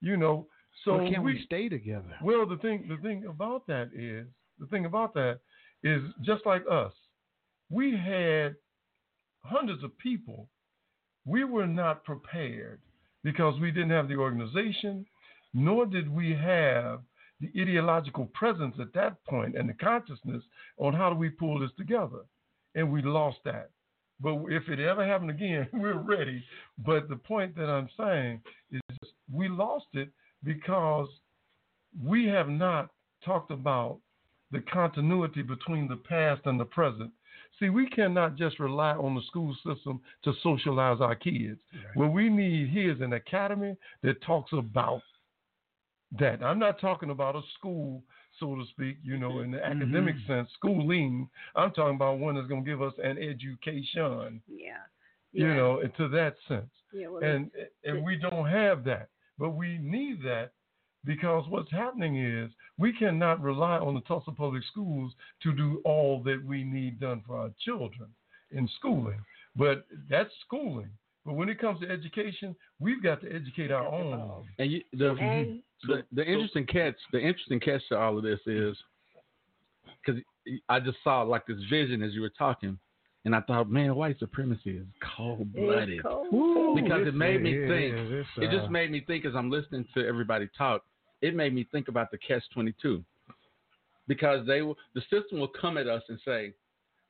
You 0.00 0.16
know, 0.16 0.46
so 0.84 0.98
Why 0.98 1.10
can't 1.10 1.24
we, 1.24 1.42
stay 1.44 1.68
together? 1.68 2.14
well, 2.22 2.46
the 2.46 2.56
thing 2.58 2.86
the 2.88 2.96
thing 2.98 3.24
about 3.26 3.66
that 3.66 3.90
is 3.94 4.26
the 4.60 4.66
thing 4.66 4.84
about 4.84 5.14
that 5.14 5.40
is 5.82 6.02
just 6.22 6.46
like 6.46 6.62
us, 6.70 6.92
we 7.70 7.96
had 7.96 8.54
hundreds 9.42 9.82
of 9.82 9.96
people. 9.98 10.48
We 11.24 11.44
were 11.44 11.66
not 11.66 12.04
prepared 12.04 12.80
because 13.28 13.60
we 13.60 13.70
didn't 13.70 13.90
have 13.90 14.08
the 14.08 14.16
organization, 14.16 15.04
nor 15.52 15.84
did 15.84 16.08
we 16.08 16.30
have 16.30 17.00
the 17.40 17.50
ideological 17.60 18.24
presence 18.32 18.74
at 18.80 18.94
that 18.94 19.22
point 19.26 19.54
and 19.54 19.68
the 19.68 19.74
consciousness 19.74 20.42
on 20.78 20.94
how 20.94 21.10
do 21.10 21.16
we 21.16 21.28
pull 21.28 21.60
this 21.60 21.70
together. 21.76 22.20
And 22.74 22.90
we 22.90 23.02
lost 23.02 23.36
that. 23.44 23.68
But 24.18 24.44
if 24.48 24.66
it 24.70 24.80
ever 24.80 25.06
happened 25.06 25.28
again, 25.28 25.68
we're 25.74 25.98
ready. 25.98 26.42
But 26.78 27.10
the 27.10 27.16
point 27.16 27.54
that 27.56 27.68
I'm 27.68 27.90
saying 27.98 28.40
is 28.72 29.10
we 29.30 29.46
lost 29.46 29.88
it 29.92 30.08
because 30.42 31.08
we 32.02 32.24
have 32.28 32.48
not 32.48 32.88
talked 33.22 33.50
about 33.50 33.98
the 34.52 34.60
continuity 34.72 35.42
between 35.42 35.86
the 35.86 35.96
past 36.08 36.40
and 36.46 36.58
the 36.58 36.64
present. 36.64 37.10
See, 37.58 37.70
we 37.70 37.88
cannot 37.88 38.36
just 38.36 38.60
rely 38.60 38.92
on 38.92 39.14
the 39.14 39.22
school 39.26 39.54
system 39.66 40.00
to 40.24 40.32
socialize 40.42 41.00
our 41.00 41.14
kids. 41.14 41.60
What 41.94 42.12
we 42.12 42.28
need 42.28 42.68
here 42.68 42.92
is 42.92 43.00
an 43.00 43.14
academy 43.14 43.76
that 44.02 44.22
talks 44.22 44.52
about 44.52 45.02
that. 46.18 46.42
I'm 46.42 46.58
not 46.58 46.80
talking 46.80 47.10
about 47.10 47.34
a 47.34 47.42
school, 47.58 48.02
so 48.38 48.54
to 48.54 48.64
speak, 48.70 48.98
you 49.02 49.18
know, 49.18 49.40
in 49.40 49.50
the 49.50 49.58
mm-hmm. 49.58 49.82
academic 49.82 50.14
sense, 50.26 50.48
schooling. 50.54 51.28
I'm 51.56 51.72
talking 51.72 51.96
about 51.96 52.18
one 52.18 52.36
that's 52.36 52.46
going 52.46 52.64
to 52.64 52.70
give 52.70 52.80
us 52.80 52.94
an 53.02 53.18
education, 53.18 54.40
Yeah. 54.46 54.82
you 55.32 55.54
know, 55.54 55.82
to 55.96 56.08
that 56.08 56.36
sense 56.46 56.70
Yeah, 56.92 57.08
well, 57.08 57.22
and 57.22 57.50
and 57.84 58.04
we 58.04 58.16
don't 58.16 58.46
have 58.46 58.84
that 58.84 59.08
but 59.38 59.50
we 59.50 59.78
need 59.78 60.22
that 60.22 60.50
because 61.04 61.44
what's 61.48 61.70
happening 61.70 62.16
is 62.22 62.50
we 62.78 62.92
cannot 62.92 63.40
rely 63.42 63.78
on 63.78 63.94
the 63.94 64.00
Tulsa 64.02 64.32
Public 64.32 64.62
Schools 64.70 65.12
to 65.42 65.52
do 65.52 65.80
all 65.84 66.22
that 66.24 66.42
we 66.44 66.64
need 66.64 67.00
done 67.00 67.22
for 67.26 67.36
our 67.36 67.50
children 67.64 68.08
in 68.50 68.68
schooling. 68.78 69.20
But 69.56 69.86
that's 70.08 70.30
schooling. 70.44 70.90
But 71.24 71.34
when 71.34 71.48
it 71.48 71.60
comes 71.60 71.80
to 71.80 71.90
education, 71.90 72.56
we've 72.80 73.02
got 73.02 73.20
to 73.22 73.34
educate 73.34 73.70
our 73.70 73.86
own. 73.86 74.46
And 74.58 74.72
you, 74.72 74.82
the, 74.92 75.10
And- 75.10 75.18
mm-hmm. 75.18 75.92
the 75.92 76.02
the 76.12 76.24
interesting 76.24 76.66
catch, 76.66 76.96
the 77.12 77.20
interesting 77.20 77.60
catch 77.60 77.82
to 77.90 77.98
all 77.98 78.16
of 78.16 78.24
this 78.24 78.40
is 78.46 78.76
because 80.04 80.22
I 80.68 80.80
just 80.80 80.98
saw 81.04 81.22
like 81.22 81.46
this 81.46 81.58
vision 81.70 82.02
as 82.02 82.14
you 82.14 82.20
were 82.20 82.32
talking, 82.36 82.78
and 83.24 83.34
I 83.34 83.40
thought, 83.42 83.70
man, 83.70 83.94
white 83.94 84.18
supremacy 84.18 84.78
is 84.78 84.86
cold 85.16 85.52
blooded. 85.52 85.98
Because 86.02 87.06
it 87.06 87.14
made 87.14 87.42
me 87.42 87.52
think. 87.66 87.94
yeah, 87.94 88.18
it's, 88.18 88.28
It 88.38 88.50
just 88.50 88.66
uh, 88.66 88.70
made 88.70 88.90
me 88.90 89.02
think 89.06 89.24
as 89.24 89.34
I'm 89.34 89.50
listening 89.50 89.84
to 89.94 90.06
everybody 90.06 90.48
talk. 90.56 90.82
It 91.20 91.34
made 91.34 91.52
me 91.54 91.66
think 91.72 91.88
about 91.88 92.10
the 92.10 92.18
catch 92.18 92.44
twenty 92.54 92.74
two, 92.80 93.02
because 94.06 94.46
they 94.46 94.62
will, 94.62 94.76
the 94.94 95.00
system 95.10 95.40
will 95.40 95.48
come 95.60 95.76
at 95.76 95.88
us 95.88 96.02
and 96.08 96.18
say, 96.24 96.52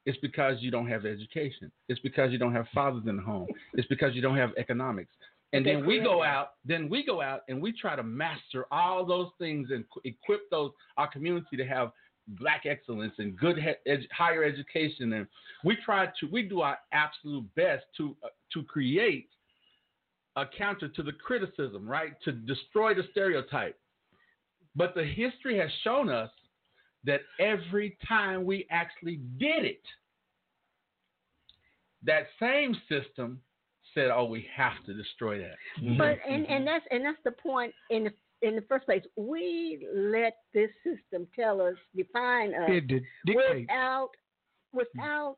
it's 0.07 0.19
because 0.23 0.57
you 0.61 0.71
don't 0.71 0.89
have 0.89 1.05
education. 1.05 1.71
It's 1.89 2.01
because 2.01 2.33
you 2.33 2.39
don't 2.39 2.55
have 2.55 2.67
fathers 2.75 3.03
in 3.07 3.17
the 3.17 3.23
home. 3.23 3.47
It's 3.75 3.87
because 3.89 4.15
you 4.15 4.23
don't 4.23 4.39
have 4.39 4.53
economics. 4.57 5.13
And 5.53 5.65
then 5.65 5.87
we 5.87 6.01
go 6.01 6.23
out, 6.23 6.53
then 6.65 6.89
we 6.89 7.05
go 7.05 7.21
out 7.23 7.41
and 7.49 7.61
we 7.61 7.73
try 7.73 7.97
to 7.97 8.03
master 8.03 8.65
all 8.71 9.05
those 9.05 9.29
things 9.39 9.69
and 9.71 9.85
equip 10.05 10.49
those 10.51 10.73
our 10.97 11.09
community 11.11 11.57
to 11.57 11.65
have 11.65 11.93
black 12.29 12.67
excellence 12.67 13.15
and 13.19 13.37
good 13.37 13.59
he- 13.59 13.91
ed- 13.91 14.07
higher 14.13 14.45
education. 14.45 15.13
And 15.15 15.27
we 15.65 15.77
try 15.85 16.07
to 16.07 16.27
we 16.31 16.43
do 16.43 16.61
our 16.61 16.79
absolute 16.93 17.47
best 17.55 17.85
to 17.97 18.17
uh, 18.23 18.29
to 18.53 18.63
create 18.65 19.29
a 20.37 20.45
counter 20.57 20.89
to 20.89 21.03
the 21.03 21.13
criticism, 21.13 21.89
right? 21.89 22.13
To 22.25 22.33
destroy 22.33 22.95
the 22.95 23.03
stereotype. 23.11 23.79
But 24.77 24.95
the 24.95 25.05
history 25.05 25.59
has 25.59 25.71
shown 25.83 26.09
us 26.09 26.31
that 27.05 27.21
every 27.41 27.97
time 28.07 28.45
we 28.45 28.67
actually 28.71 29.21
did 29.39 29.65
it, 29.65 29.83
that 32.05 32.27
same 32.39 32.77
system 32.89 33.41
said, 33.95 34.11
"Oh, 34.11 34.27
we 34.27 34.47
have 34.55 34.85
to 34.87 34.95
destroy 34.95 35.39
that." 35.39 35.57
But 35.97 36.19
and 36.29 36.47
and 36.47 36.67
that's 36.67 36.85
and 36.91 37.05
that's 37.05 37.19
the 37.25 37.33
point 37.33 37.75
in 37.91 38.05
the 38.05 38.13
in 38.43 38.57
the 38.57 38.63
first 38.63 38.87
place. 38.87 39.03
We 39.17 39.87
let 39.95 40.37
this 40.55 40.71
system 40.85 41.27
tell 41.35 41.61
us, 41.61 41.75
define 41.95 42.55
us 42.55 42.69
did 42.87 43.03
without 43.27 44.11
without 44.73 45.37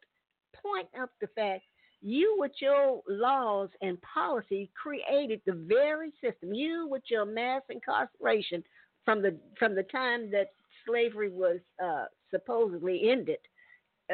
pointing 0.62 1.00
up 1.00 1.10
the 1.20 1.28
fact 1.28 1.62
you 2.02 2.36
with 2.38 2.52
your 2.60 3.02
laws 3.08 3.68
and 3.82 3.98
policy 4.00 4.70
created 4.80 5.42
the 5.44 5.52
very 5.52 6.12
system. 6.20 6.54
You 6.54 6.86
with 6.88 7.02
your 7.08 7.26
mass 7.26 7.62
incarceration 7.68 8.64
from 9.04 9.22
the 9.22 9.36
from 9.58 9.74
the 9.74 9.82
time 9.84 10.30
that 10.30 10.52
slavery 10.86 11.30
was 11.30 11.60
uh, 11.82 12.06
supposedly 12.30 13.10
ended. 13.10 13.38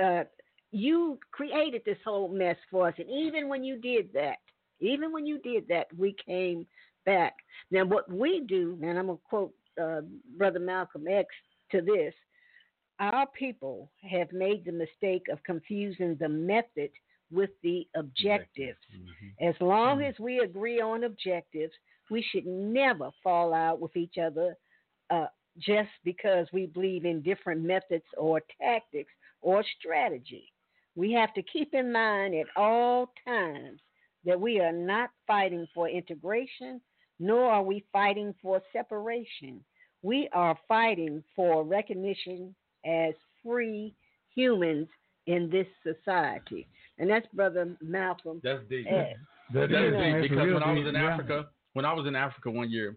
Uh, 0.00 0.24
you 0.72 1.18
created 1.30 1.82
this 1.86 1.98
whole 2.04 2.28
mess 2.28 2.56
for 2.70 2.88
us, 2.88 2.94
and 2.98 3.08
even 3.08 3.48
when 3.48 3.62
you 3.62 3.78
did 3.78 4.12
that, 4.12 4.38
even 4.80 5.12
when 5.12 5.24
you 5.24 5.38
did 5.38 5.66
that, 5.68 5.86
we 5.96 6.14
came 6.26 6.66
back. 7.06 7.34
Now, 7.70 7.84
what 7.84 8.10
we 8.10 8.40
do, 8.46 8.78
and 8.82 8.98
I'm 8.98 9.06
gonna 9.06 9.18
quote 9.28 9.54
uh, 9.80 10.02
Brother 10.36 10.60
Malcolm 10.60 11.06
X 11.08 11.28
to 11.70 11.80
this: 11.80 12.12
our 12.98 13.26
people 13.28 13.90
have 14.08 14.30
made 14.32 14.64
the 14.64 14.72
mistake 14.72 15.26
of 15.32 15.42
confusing 15.44 16.16
the 16.20 16.28
method 16.28 16.90
with 17.32 17.50
the 17.62 17.86
objectives. 17.96 18.78
As 19.40 19.54
long 19.60 20.02
as 20.02 20.14
we 20.18 20.40
agree 20.40 20.80
on 20.80 21.04
objectives, 21.04 21.72
we 22.10 22.22
should 22.30 22.46
never 22.46 23.10
fall 23.22 23.52
out 23.52 23.80
with 23.80 23.96
each 23.96 24.16
other 24.18 24.56
uh, 25.10 25.26
just 25.58 25.90
because 26.04 26.46
we 26.52 26.66
believe 26.66 27.04
in 27.04 27.22
different 27.22 27.62
methods 27.62 28.04
or 28.16 28.40
tactics 28.60 29.12
or 29.40 29.64
strategy. 29.78 30.52
We 30.94 31.12
have 31.12 31.34
to 31.34 31.42
keep 31.42 31.74
in 31.74 31.92
mind 31.92 32.34
at 32.34 32.46
all 32.56 33.12
times 33.26 33.80
that 34.24 34.40
we 34.40 34.60
are 34.60 34.72
not 34.72 35.10
fighting 35.26 35.66
for 35.74 35.88
integration, 35.88 36.80
nor 37.18 37.50
are 37.50 37.62
we 37.62 37.84
fighting 37.92 38.34
for 38.42 38.60
separation. 38.72 39.64
We 40.02 40.28
are 40.32 40.56
fighting 40.68 41.22
for 41.34 41.64
recognition 41.64 42.54
as 42.84 43.14
free 43.42 43.94
humans 44.34 44.88
in 45.26 45.50
this 45.50 45.66
society. 45.82 46.68
And 46.98 47.10
that's 47.10 47.26
Brother 47.32 47.76
Malcolm. 47.82 48.40
That's 48.42 48.62
deep. 48.68 48.86
X. 48.88 49.18
That 49.52 49.70
That's 49.70 49.72
is- 49.72 50.22
deep 50.22 50.30
because 50.30 50.44
real 50.44 50.54
when 50.54 50.62
I 50.62 50.72
was 50.72 50.80
deep, 50.80 50.88
in 50.88 50.94
yeah. 50.94 51.12
Africa, 51.12 51.46
when 51.74 51.84
I 51.84 51.92
was 51.92 52.06
in 52.06 52.16
Africa 52.16 52.50
one 52.50 52.70
year, 52.70 52.96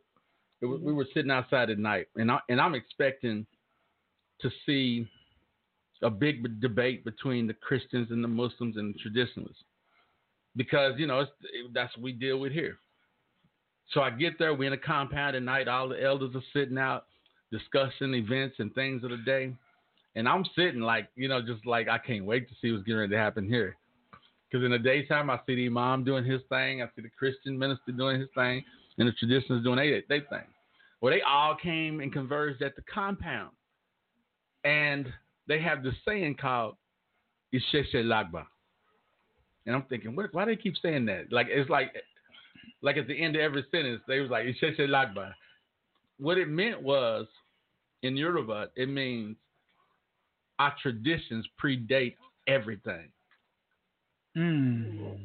it 0.61 0.65
was, 0.65 0.79
we 0.81 0.87
mm-hmm. 0.87 0.97
were 0.97 1.07
sitting 1.13 1.31
outside 1.31 1.69
at 1.69 1.79
night, 1.79 2.07
and 2.15 2.31
I 2.31 2.39
and 2.49 2.59
I'm 2.59 2.75
expecting 2.75 3.45
to 4.41 4.49
see 4.65 5.07
a 6.01 6.09
big 6.09 6.59
debate 6.61 7.03
between 7.05 7.47
the 7.47 7.53
Christians 7.53 8.07
and 8.11 8.23
the 8.23 8.27
Muslims 8.27 8.77
and 8.77 8.93
the 8.93 8.99
traditionalists, 8.99 9.63
because 10.55 10.93
you 10.97 11.07
know 11.07 11.21
it's, 11.21 11.31
it, 11.53 11.71
that's 11.73 11.95
what 11.95 12.03
we 12.03 12.11
deal 12.11 12.39
with 12.39 12.51
here. 12.51 12.77
So 13.93 14.01
I 14.01 14.11
get 14.11 14.37
there, 14.37 14.53
we're 14.53 14.67
in 14.67 14.73
a 14.73 14.77
compound 14.77 15.35
at 15.35 15.43
night. 15.43 15.67
All 15.67 15.89
the 15.89 16.01
elders 16.01 16.35
are 16.35 16.43
sitting 16.53 16.77
out 16.77 17.05
discussing 17.51 18.13
events 18.13 18.57
and 18.59 18.73
things 18.75 19.03
of 19.03 19.09
the 19.09 19.17
day, 19.17 19.53
and 20.15 20.29
I'm 20.29 20.45
sitting 20.55 20.81
like 20.81 21.09
you 21.15 21.27
know 21.27 21.41
just 21.41 21.65
like 21.65 21.87
I 21.87 21.97
can't 21.97 22.25
wait 22.25 22.47
to 22.49 22.55
see 22.61 22.71
what's 22.71 22.83
getting 22.83 22.99
ready 22.99 23.13
to 23.13 23.17
happen 23.17 23.47
here. 23.47 23.75
Because 24.49 24.65
in 24.65 24.71
the 24.71 24.79
daytime, 24.79 25.29
I 25.29 25.39
see 25.45 25.55
the 25.55 25.67
imam 25.67 26.03
doing 26.03 26.25
his 26.25 26.41
thing, 26.49 26.81
I 26.81 26.87
see 26.95 27.03
the 27.03 27.09
Christian 27.17 27.57
minister 27.57 27.91
doing 27.91 28.19
his 28.19 28.29
thing, 28.35 28.63
and 28.97 29.07
the 29.07 29.11
traditionalists 29.13 29.63
doing 29.63 29.77
their 29.77 30.01
they 30.07 30.19
thing. 30.25 30.47
Well, 31.01 31.13
they 31.13 31.21
all 31.21 31.55
came 31.55 31.99
and 31.99 32.11
converged 32.11 32.61
at 32.61 32.75
the 32.75 32.83
compound, 32.93 33.51
and 34.63 35.07
they 35.47 35.59
have 35.61 35.83
this 35.83 35.95
saying 36.05 36.35
called 36.35 36.75
"Isheshe 37.53 37.95
Lagba," 37.95 38.45
and 39.65 39.75
I'm 39.75 39.83
thinking, 39.83 40.15
what, 40.15 40.33
why 40.33 40.45
do 40.45 40.55
they 40.55 40.61
keep 40.61 40.75
saying 40.81 41.05
that? 41.05 41.31
Like 41.31 41.47
it's 41.49 41.69
like, 41.69 41.93
like 42.81 42.97
at 42.97 43.07
the 43.07 43.19
end 43.21 43.35
of 43.35 43.41
every 43.41 43.65
sentence, 43.71 44.01
they 44.07 44.19
was 44.19 44.29
like 44.29 44.45
"Isheshe 44.45 44.79
Lagba." 44.79 45.33
What 46.17 46.37
it 46.37 46.47
meant 46.49 46.81
was, 46.81 47.27
in 48.03 48.17
Yoruba, 48.17 48.69
it 48.75 48.89
means 48.89 49.37
our 50.59 50.73
traditions 50.81 51.45
predate 51.63 52.15
everything. 52.47 53.09
Mm. 54.37 55.17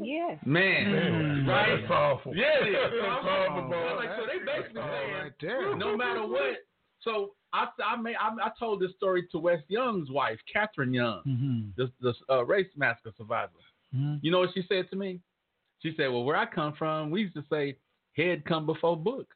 Yes. 0.00 0.38
Man, 0.44 0.92
Man, 0.92 1.46
right? 1.46 1.76
That's 1.76 1.86
powerful. 1.88 2.34
Yeah, 2.34 2.64
it 2.64 2.68
is. 2.70 2.76
That's 3.02 3.22
powerful, 3.24 3.68
boy. 3.68 3.94
Like, 3.96 4.08
so 4.18 4.22
they 4.26 4.38
basically 4.44 4.80
saying, 4.82 5.12
right 5.14 5.32
there. 5.40 5.76
no 5.76 5.96
matter 5.96 6.26
what. 6.26 6.56
So 7.02 7.34
I 7.52 7.66
I 7.84 7.96
made 7.96 8.16
I, 8.16 8.28
I 8.46 8.50
told 8.58 8.80
this 8.80 8.92
story 8.96 9.26
to 9.32 9.38
Wes 9.38 9.60
Young's 9.68 10.10
wife, 10.10 10.38
Catherine 10.50 10.94
Young, 10.94 11.20
Mm-hmm. 11.26 11.60
the 11.76 11.90
the 12.00 12.14
uh, 12.34 12.44
race 12.44 12.68
massacre 12.76 13.12
survivor. 13.18 13.52
Mm-hmm. 13.94 14.16
You 14.22 14.30
know 14.30 14.40
what 14.40 14.50
she 14.54 14.64
said 14.68 14.88
to 14.90 14.96
me? 14.96 15.20
She 15.82 15.94
said, 15.96 16.08
"Well, 16.08 16.24
where 16.24 16.36
I 16.36 16.46
come 16.46 16.74
from, 16.78 17.10
we 17.10 17.22
used 17.22 17.34
to 17.34 17.44
say 17.50 17.76
head 18.16 18.44
come 18.44 18.66
before 18.66 18.96
book." 18.96 19.28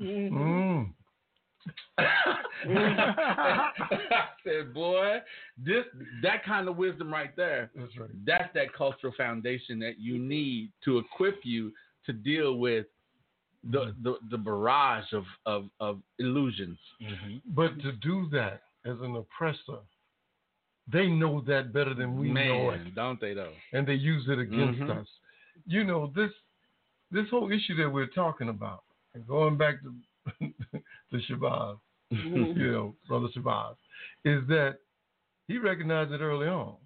Mm. 0.00 0.92
I 1.98 3.70
said, 4.44 4.72
"Boy, 4.74 5.18
this 5.56 5.84
that 6.22 6.44
kind 6.44 6.68
of 6.68 6.76
wisdom 6.76 7.12
right 7.12 7.34
there." 7.36 7.70
That's 7.74 7.96
right. 7.98 8.10
that's 8.24 8.52
that 8.54 8.72
cultural 8.72 9.12
foundation 9.16 9.78
that 9.80 9.98
you 9.98 10.18
need 10.18 10.70
to 10.84 10.98
equip 10.98 11.40
you 11.44 11.72
to 12.06 12.12
deal 12.12 12.56
with 12.56 12.86
the 13.70 13.94
the, 14.02 14.18
the 14.30 14.38
barrage 14.38 15.12
of, 15.12 15.24
of, 15.46 15.68
of 15.80 16.00
illusions. 16.18 16.78
But 17.54 17.80
to 17.82 17.92
do 17.92 18.28
that 18.32 18.62
as 18.84 18.96
an 19.00 19.16
oppressor, 19.16 19.80
they 20.90 21.08
know 21.08 21.42
that 21.46 21.72
better 21.72 21.94
than 21.94 22.18
we 22.18 22.30
know 22.30 22.70
it, 22.70 22.94
don't 22.94 23.20
they 23.20 23.34
though? 23.34 23.52
and 23.72 23.86
they 23.86 23.94
use 23.94 24.24
it 24.28 24.38
against 24.38 24.80
Mhm. 24.80 25.00
us. 25.00 25.08
You 25.66 25.84
know 25.84 26.12
this 26.14 26.30
this 27.10 27.26
whole 27.30 27.50
issue 27.50 27.76
that 27.76 27.88
we're 27.90 28.06
talking 28.06 28.48
about, 28.48 28.82
and 29.14 29.26
going 29.26 29.56
back 29.56 29.76
to 29.82 29.94
to 31.10 31.16
Shabazz, 31.30 31.78
mm-hmm. 32.12 32.58
you 32.58 32.72
know, 32.72 32.94
brother 33.08 33.28
Shabazz, 33.36 33.76
is 34.24 34.46
that 34.48 34.76
he 35.46 35.58
recognized 35.58 36.12
it 36.12 36.20
early 36.20 36.48
on 36.48 36.76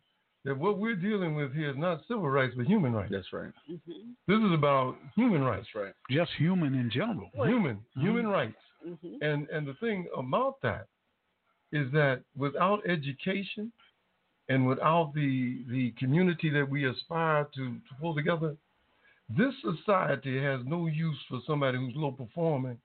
that 0.45 0.57
what 0.57 0.79
we're 0.79 0.97
dealing 0.97 1.35
with 1.35 1.55
here 1.55 1.71
is 1.71 1.77
not 1.77 2.01
civil 2.09 2.29
rights 2.29 2.55
but 2.57 2.67
human 2.67 2.93
rights. 2.93 3.13
That's 3.13 3.33
right. 3.33 3.53
Mm-hmm. 3.71 4.11
This 4.27 4.39
is 4.39 4.53
about 4.53 4.97
human 5.15 5.43
rights. 5.43 5.67
That's 5.73 5.85
right. 5.85 5.95
Just 6.11 6.31
human 6.39 6.75
in 6.75 6.91
general. 6.91 7.31
Human, 7.35 7.79
human 7.97 8.25
mm-hmm. 8.25 8.33
rights. 8.33 8.57
Mhm. 8.87 9.23
And 9.23 9.49
and 9.51 9.67
the 9.67 9.75
thing 9.75 10.07
about 10.17 10.61
that 10.63 10.87
is 11.71 11.91
that 11.93 12.23
without 12.37 12.81
education 12.89 13.73
and 14.49 14.67
without 14.67 15.13
the 15.15 15.65
the 15.71 15.93
community 15.99 16.51
that 16.51 16.69
we 16.69 16.89
aspire 16.89 17.47
to, 17.55 17.75
to 17.75 17.95
pull 18.01 18.15
together, 18.15 18.57
this 19.29 19.55
society 19.63 20.41
has 20.43 20.61
no 20.65 20.87
use 20.87 21.19
for 21.29 21.41
somebody 21.47 21.79
who's 21.79 21.95
low 21.97 22.13
performing 22.13 22.79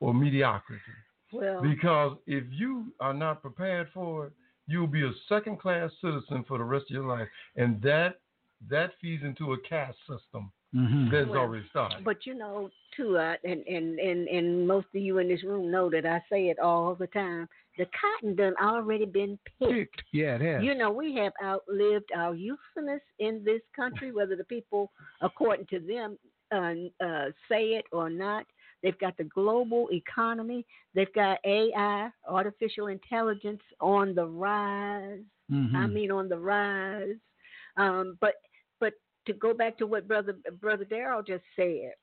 or 0.00 0.14
mediocrity. 0.14 0.80
Well, 1.32 1.62
Because 1.62 2.16
if 2.26 2.44
you 2.50 2.92
are 3.00 3.14
not 3.14 3.40
prepared 3.40 3.88
for 3.94 4.26
it, 4.26 4.32
you'll 4.66 4.86
be 4.86 5.02
a 5.02 5.12
second 5.28 5.60
class 5.60 5.90
citizen 6.00 6.44
for 6.46 6.58
the 6.58 6.64
rest 6.64 6.86
of 6.90 6.94
your 6.94 7.06
life. 7.06 7.28
And 7.56 7.80
that 7.82 8.20
that 8.70 8.92
feeds 9.00 9.24
into 9.24 9.54
a 9.54 9.58
caste 9.60 9.98
system 10.08 10.52
Mm-hmm. 10.74 11.10
that's 11.10 11.28
Well, 11.28 11.38
already 11.40 11.66
started. 11.68 12.02
but 12.04 12.24
you 12.24 12.34
know, 12.34 12.70
too, 12.96 13.18
uh, 13.18 13.34
and, 13.44 13.62
and 13.66 13.98
and 13.98 14.26
and 14.28 14.66
most 14.66 14.86
of 14.94 15.02
you 15.02 15.18
in 15.18 15.28
this 15.28 15.42
room 15.44 15.70
know 15.70 15.90
that 15.90 16.06
I 16.06 16.22
say 16.30 16.48
it 16.48 16.58
all 16.58 16.94
the 16.94 17.06
time. 17.08 17.48
The 17.78 17.86
cotton 18.00 18.36
done 18.36 18.54
already 18.62 19.04
been 19.06 19.38
picked. 19.58 19.72
Picked. 19.72 20.02
Yeah, 20.12 20.36
it 20.36 20.40
has. 20.42 20.64
You 20.64 20.74
know, 20.74 20.90
we 20.90 21.14
have 21.16 21.32
outlived 21.42 22.10
our 22.14 22.34
youthfulness 22.34 23.00
in 23.18 23.42
this 23.44 23.60
country, 23.74 24.12
whether 24.12 24.36
the 24.36 24.44
people, 24.44 24.90
according 25.20 25.66
to 25.66 25.78
them, 25.80 26.18
uh, 26.54 27.04
uh, 27.04 27.30
say 27.50 27.64
it 27.74 27.84
or 27.92 28.08
not. 28.10 28.44
They've 28.82 28.98
got 28.98 29.16
the 29.16 29.24
global 29.24 29.88
economy. 29.92 30.66
They've 30.94 31.12
got 31.14 31.38
AI, 31.44 32.10
artificial 32.28 32.88
intelligence, 32.88 33.60
on 33.80 34.14
the 34.14 34.26
rise. 34.26 35.20
Mhm. 35.50 35.74
I 35.74 35.86
mean, 35.86 36.10
on 36.10 36.28
the 36.28 36.38
rise. 36.38 37.16
Um, 37.76 38.18
but 38.20 38.34
but 38.42 38.51
to 39.26 39.32
go 39.32 39.54
back 39.54 39.78
to 39.78 39.86
what 39.86 40.08
brother 40.08 40.36
brother 40.60 40.84
Darrell 40.84 41.22
just 41.22 41.44
said, 41.56 41.94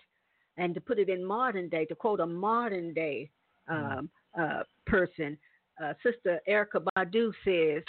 and 0.57 0.73
to 0.73 0.81
put 0.81 0.99
it 0.99 1.09
in 1.09 1.23
modern 1.23 1.69
day, 1.69 1.85
to 1.85 1.95
quote 1.95 2.19
a 2.19 2.25
modern 2.25 2.93
day 2.93 3.29
um, 3.67 4.09
uh, 4.39 4.63
person, 4.85 5.37
uh, 5.83 5.93
Sister 6.03 6.39
Erykah 6.47 6.85
Badu 6.97 7.31
says, 7.43 7.83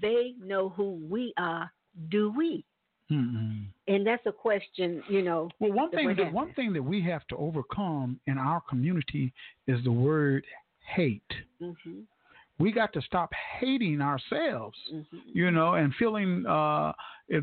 "They 0.00 0.34
know 0.40 0.68
who 0.70 1.00
we 1.08 1.32
are. 1.36 1.70
Do 2.08 2.30
we?" 2.36 2.64
Mhm. 3.10 3.66
And 3.88 4.06
that's 4.06 4.26
a 4.26 4.32
question, 4.32 5.02
you 5.08 5.22
know. 5.22 5.48
Well, 5.60 5.72
one 5.72 5.90
thing 5.90 6.14
that 6.16 6.32
one 6.32 6.52
thing 6.54 6.72
that 6.72 6.82
we 6.82 7.00
have 7.02 7.26
to 7.28 7.36
overcome 7.36 8.20
in 8.26 8.36
our 8.36 8.60
community 8.62 9.32
is 9.66 9.82
the 9.84 9.92
word 9.92 10.44
hate. 10.80 11.22
Mhm. 11.60 12.06
We 12.58 12.72
got 12.72 12.92
to 12.94 13.02
stop 13.02 13.30
hating 13.60 14.00
ourselves, 14.00 14.78
Mm-hmm. 14.92 15.18
you 15.34 15.50
know, 15.50 15.74
and 15.74 15.92
feeling 15.98 16.44
uh, 16.46 16.92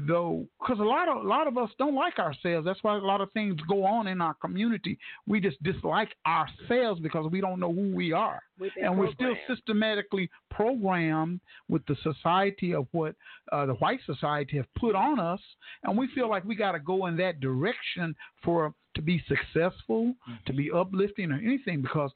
though 0.08 0.46
because 0.60 0.80
a 0.80 0.84
lot 0.84 1.10
of 1.10 1.26
a 1.26 1.28
lot 1.28 1.46
of 1.46 1.58
us 1.58 1.70
don't 1.78 1.94
like 1.94 2.18
ourselves. 2.20 2.66
That's 2.66 2.82
why 2.84 2.96
a 2.96 3.00
lot 3.00 3.22
of 3.22 3.32
things 3.34 3.60
go 3.70 3.86
on 3.86 4.08
in 4.08 4.22
our 4.22 4.34
community. 4.36 4.98
We 5.28 5.40
just 5.40 5.62
dislike 5.62 6.16
ourselves 6.26 7.00
because 7.02 7.30
we 7.30 7.42
don't 7.42 7.60
know 7.60 7.72
who 7.74 7.94
we 7.94 8.12
are, 8.14 8.42
and 8.82 8.98
we're 8.98 9.12
still 9.14 9.36
systematically 9.48 10.30
programmed 10.50 11.42
with 11.70 11.86
the 11.86 11.98
society 12.02 12.74
of 12.74 12.88
what 12.92 13.16
uh, 13.52 13.66
the 13.66 13.74
white 13.76 14.00
society 14.06 14.58
have 14.58 14.74
put 14.76 14.96
on 14.96 15.20
us, 15.20 15.42
and 15.84 15.98
we 15.98 16.08
feel 16.16 16.30
like 16.30 16.44
we 16.46 16.56
got 16.56 16.72
to 16.72 16.80
go 16.80 17.06
in 17.08 17.18
that 17.18 17.40
direction 17.40 18.16
for 18.44 18.74
to 18.96 19.02
be 19.02 19.22
successful, 19.28 20.14
to 20.46 20.54
be 20.54 20.72
uplifting, 20.72 21.32
or 21.32 21.36
anything. 21.38 21.82
Because 21.82 22.12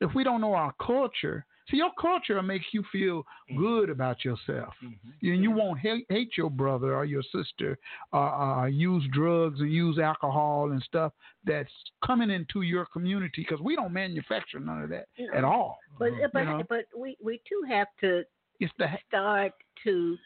if 0.00 0.14
we 0.14 0.24
don't 0.24 0.40
know 0.40 0.54
our 0.54 0.72
culture, 0.80 1.44
see 1.70 1.76
your 1.78 1.90
culture 2.00 2.40
makes 2.42 2.66
you 2.72 2.82
feel 2.90 3.24
good 3.56 3.90
about 3.90 4.24
yourself. 4.24 4.74
You, 5.20 5.32
you 5.34 5.50
won't 5.50 5.78
hate, 5.78 6.06
hate 6.08 6.36
your 6.36 6.50
brother 6.50 6.94
or 6.94 7.04
your 7.04 7.22
sister, 7.34 7.78
uh, 8.12 8.16
uh, 8.16 8.66
use 8.66 9.04
drugs 9.12 9.60
and 9.60 9.72
use 9.72 9.98
alcohol 9.98 10.72
and 10.72 10.82
stuff 10.82 11.12
that's 11.44 11.72
coming 12.04 12.30
into 12.30 12.62
your 12.62 12.86
community 12.86 13.44
because 13.48 13.60
we 13.60 13.76
don't 13.76 13.92
manufacture 13.92 14.60
none 14.60 14.82
of 14.82 14.90
that 14.90 15.06
No. 15.18 15.32
at 15.34 15.44
all. 15.44 15.78
But 15.98 16.10
but 16.32 16.40
You 16.40 16.44
know? 16.46 16.62
but 16.68 16.86
we 16.96 17.16
we 17.22 17.40
too 17.48 17.62
have 17.68 17.88
to 18.00 18.24
It's 18.60 18.72
the 18.78 18.86
start 19.08 19.52
to 19.84 20.16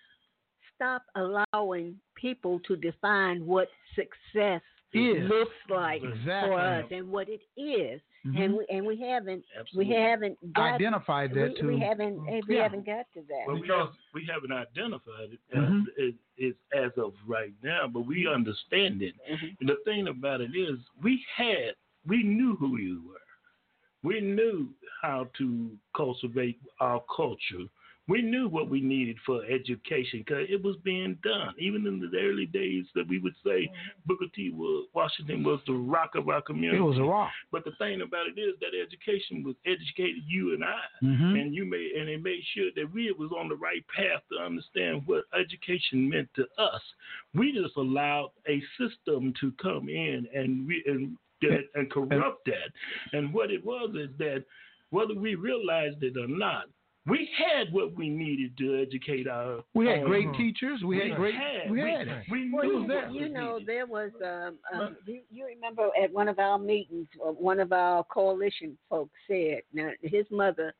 stop 0.75 1.03
allowing 1.15 1.99
people 2.15 2.61
to 2.61 2.77
define 2.77 3.45
what 3.47 3.69
success 3.95 4.63
Is. 4.97 5.29
looks 5.29 5.55
like 5.69 6.03
Exactly. 6.03 6.51
for 6.51 6.59
us 6.59 6.85
and 6.91 7.11
what 7.11 7.29
it 7.29 7.41
is. 7.57 8.01
and 8.25 8.35
Mhm. 8.55 8.59
we 8.59 8.67
and 8.71 8.87
we 8.87 8.97
haven't 9.01 9.45
Absolutely. 9.57 9.95
we 9.95 10.01
haven't 10.01 10.53
got, 10.53 10.75
identified 10.75 11.31
that 11.35 11.53
we, 11.53 11.61
too. 11.61 11.67
We 11.69 11.79
haven't 11.79 12.19
we 12.49 12.57
Yeah. 12.57 12.63
haven't 12.65 12.85
got 12.85 13.07
to 13.15 13.23
that. 13.23 13.45
Well, 13.47 13.61
we, 13.61 13.69
have, 13.69 13.91
we 14.15 14.25
haven't 14.27 14.51
identified 14.53 15.31
it, 15.33 15.41
uh, 15.55 15.61
Mhm. 15.61 15.85
it, 15.97 16.15
it's 16.37 16.59
as 16.73 16.91
of 16.99 17.15
right 17.27 17.53
now, 17.63 17.87
but 17.87 18.01
we 18.01 18.27
understand 18.27 19.01
it. 19.03 19.15
Mhm. 19.31 19.57
And 19.61 19.69
the 19.69 19.77
thing 19.85 20.09
about 20.09 20.41
it 20.41 20.57
is, 20.57 20.79
we 21.03 21.25
had, 21.37 21.77
we 22.05 22.23
knew 22.25 22.57
who 22.57 22.79
you 22.79 23.03
were. 23.07 23.21
We 24.03 24.21
knew 24.21 24.75
how 25.03 25.29
to 25.39 25.79
cultivate 25.95 26.59
our 26.81 27.03
culture. 27.15 27.65
We 28.09 28.23
knew 28.23 28.49
what 28.49 28.71
we 28.71 28.81
needed 28.81 29.17
for 29.27 29.45
education 29.47 30.21
because 30.21 30.47
it 30.49 30.63
was 30.63 30.77
being 30.85 31.19
done. 31.25 31.55
Even 31.59 31.85
in 31.87 31.99
the 31.99 32.17
early 32.19 32.47
days 32.47 32.85
that 32.95 33.09
we 33.09 33.19
would 33.19 33.35
say 33.45 33.69
Booker 34.07 34.27
T. 34.35 34.51
was, 34.51 34.87
Washington 34.95 35.43
was 35.43 35.59
the 35.67 35.73
rock 35.73 36.15
of 36.15 36.29
our 36.29 36.41
community. 36.41 36.79
It 36.79 36.83
was 36.83 36.99
a 36.99 37.03
rock. 37.03 37.31
But 37.51 37.65
the 37.65 37.73
thing 37.79 38.03
about 38.03 38.27
it 38.29 38.39
is 38.41 38.55
that 38.61 38.79
education 38.81 39.43
was 39.43 39.57
educated 39.67 40.23
you 40.27 40.55
and 40.55 40.63
I, 40.65 40.83
Mhm. 41.03 41.41
and 41.41 41.55
you 41.55 41.65
made 41.65 41.93
and 41.93 42.09
it 42.09 42.23
made 42.23 42.45
sure 42.55 42.71
that 42.77 42.93
we 42.93 43.11
was 43.13 43.33
on 43.33 43.49
the 43.49 43.57
right 43.57 43.85
path 43.89 44.23
to 44.31 44.39
understand 44.39 45.05
what 45.07 45.25
education 45.35 46.09
meant 46.09 46.33
to 46.35 46.47
us. 46.59 46.83
We 47.35 47.53
just 47.53 47.77
allowed 47.77 48.31
a 48.47 48.61
system 48.79 49.33
to 49.41 49.51
come 49.53 49.89
in 49.89 50.29
and 50.33 50.67
we 50.69 50.85
and 50.87 51.17
that, 51.43 51.65
and 51.75 51.91
corrupt 51.91 52.45
that. 52.47 52.73
And 53.13 53.35
what 53.35 53.51
it 53.51 53.65
was 53.65 53.95
is 53.97 54.11
that 54.19 54.45
whether 54.91 55.15
we 55.15 55.35
realized 55.35 56.03
it 56.03 56.17
or 56.17 56.29
not, 56.29 56.67
we 57.07 57.29
had 57.39 57.73
what 57.73 57.95
we 57.95 58.09
needed 58.09 58.57
to 58.59 58.83
educate 58.83 59.29
our. 59.29 59.63
We 59.75 59.87
had 59.87 60.01
our- 60.01 60.07
great 60.07 60.33
teachers. 60.35 60.83
We 60.85 60.99
had 60.99 61.17
great. 61.17 61.35
had. 61.35 61.71
We 61.71 61.81
had 61.81 62.09
it. 62.09 62.25
We 62.31 62.51
Well, 62.53 62.65
knew 62.65 62.93
you, 62.93 63.01
you 63.13 63.21
we 63.23 63.29
know, 63.29 63.59
needed. 63.59 63.69
there 63.69 63.87
was 63.87 64.11
um, 64.25 64.59
um 64.75 64.97
you, 65.07 65.21
you 65.31 65.47
remember 65.47 65.89
at 66.03 66.13
one 66.13 66.29
of 66.29 66.39
our 66.39 66.59
meetings, 66.59 67.07
uh, 67.25 67.31
one 67.31 67.61
of 67.61 67.73
our 67.73 68.03
coalition 68.05 68.77
folks 68.91 69.13
said, 69.29 69.63
now 69.73 69.91
his 70.03 70.27
mother 70.31 70.75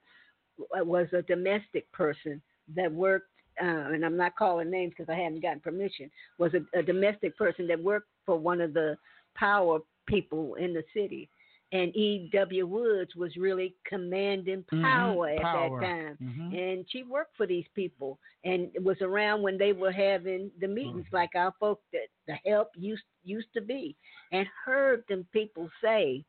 was 0.73 1.07
a 1.13 1.23
domestic 1.23 1.91
person 1.93 2.41
that 2.75 2.91
worked, 2.93 3.29
uh, 3.63 3.67
and 3.93 4.05
I'm 4.05 4.17
not 4.17 4.37
calling 4.37 4.71
names 4.71 4.95
because 4.97 5.13
I 5.13 5.17
hadn't 5.19 5.43
gotten 5.43 5.61
permission, 5.61 6.11
was 6.39 6.53
a, 6.55 6.79
a 6.79 6.83
domestic 6.83 7.37
person 7.37 7.67
that 7.69 7.83
worked 7.83 8.09
for 8.25 8.37
one 8.39 8.61
of 8.61 8.75
the 8.75 8.97
power 9.35 9.79
people 10.07 10.55
in 10.55 10.73
the 10.73 10.83
city. 10.95 11.29
And 11.73 11.95
E.W. 11.97 12.67
Woods 12.67 13.15
was 13.17 13.37
really 13.37 13.75
commanding 13.87 14.65
Mhm, 14.73 14.83
power 14.83 15.29
at 15.29 15.39
power. 15.43 15.81
that 15.81 15.87
time 15.87 16.19
Mhm. 16.21 16.57
and 16.57 16.87
she 16.91 17.03
worked 17.03 17.37
for 17.37 17.47
these 17.47 17.67
people 17.75 18.19
and 18.45 18.71
was 18.83 19.01
around 19.03 19.43
when 19.43 19.59
they 19.59 19.73
were 19.73 19.91
having 19.93 20.51
the 20.61 20.69
meetings 20.69 21.07
like 21.13 21.35
our 21.35 21.53
folk 21.59 21.81
that 21.93 22.09
the 22.27 22.35
help 22.49 22.71
used 22.77 23.03
used 23.25 23.53
to 23.55 23.61
be 23.61 23.97
and 24.33 24.47
heard 24.65 25.03
them 25.09 25.27
people 25.33 25.69
say 25.83 26.25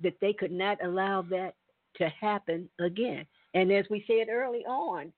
that 0.00 0.18
they 0.20 0.32
could 0.32 0.50
not 0.52 0.82
allow 0.84 1.22
that 1.22 1.54
to 1.96 2.08
happen 2.08 2.68
again 2.80 3.26
and 3.54 3.70
as 3.72 3.86
we 3.90 4.04
said 4.06 4.28
early 4.28 4.64
on 4.66 5.12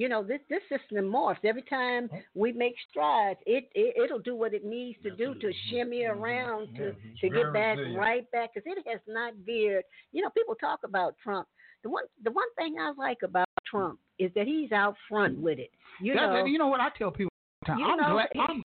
you 0.00 0.08
know 0.08 0.22
this 0.22 0.40
this 0.48 0.62
system 0.70 1.04
morphs 1.04 1.44
every 1.44 1.62
time 1.62 2.08
we 2.34 2.52
make 2.52 2.74
strides 2.88 3.38
it, 3.44 3.68
it 3.74 3.94
it'll 4.02 4.18
do 4.18 4.34
what 4.34 4.54
it 4.54 4.64
needs 4.64 4.98
to 5.02 5.10
do 5.10 5.34
to 5.34 5.48
mm-hmm. 5.48 5.68
shimmy 5.68 6.00
mm-hmm. 6.00 6.18
around 6.18 6.74
to 6.74 6.92
to 7.20 7.28
get 7.28 7.52
back 7.52 7.76
right 7.94 8.30
back 8.30 8.54
because 8.54 8.66
it 8.66 8.82
has 8.88 9.00
not 9.06 9.34
veered. 9.44 9.84
You 10.12 10.22
know 10.22 10.30
people 10.30 10.54
talk 10.54 10.80
about 10.84 11.16
trump. 11.22 11.46
The 11.82 11.90
one 11.90 12.04
the 12.24 12.30
one 12.30 12.48
thing 12.56 12.76
I 12.80 12.92
like 12.96 13.18
about 13.22 13.46
Trump 13.66 13.98
is 14.18 14.30
that 14.34 14.46
he's 14.46 14.72
out 14.72 14.94
front 15.06 15.38
with 15.38 15.58
it. 15.58 15.70
You 16.00 16.14
know, 16.14 16.44
you 16.46 16.58
know 16.58 16.68
what 16.68 16.80
I 16.80 16.88
tell 16.96 17.10
people 17.10 17.30
all 17.68 17.76
the 17.76 17.82
time. 17.82 17.90
I'm 17.90 17.98
know, 17.98 18.12
glad 18.14 18.28
I'm 18.36 18.62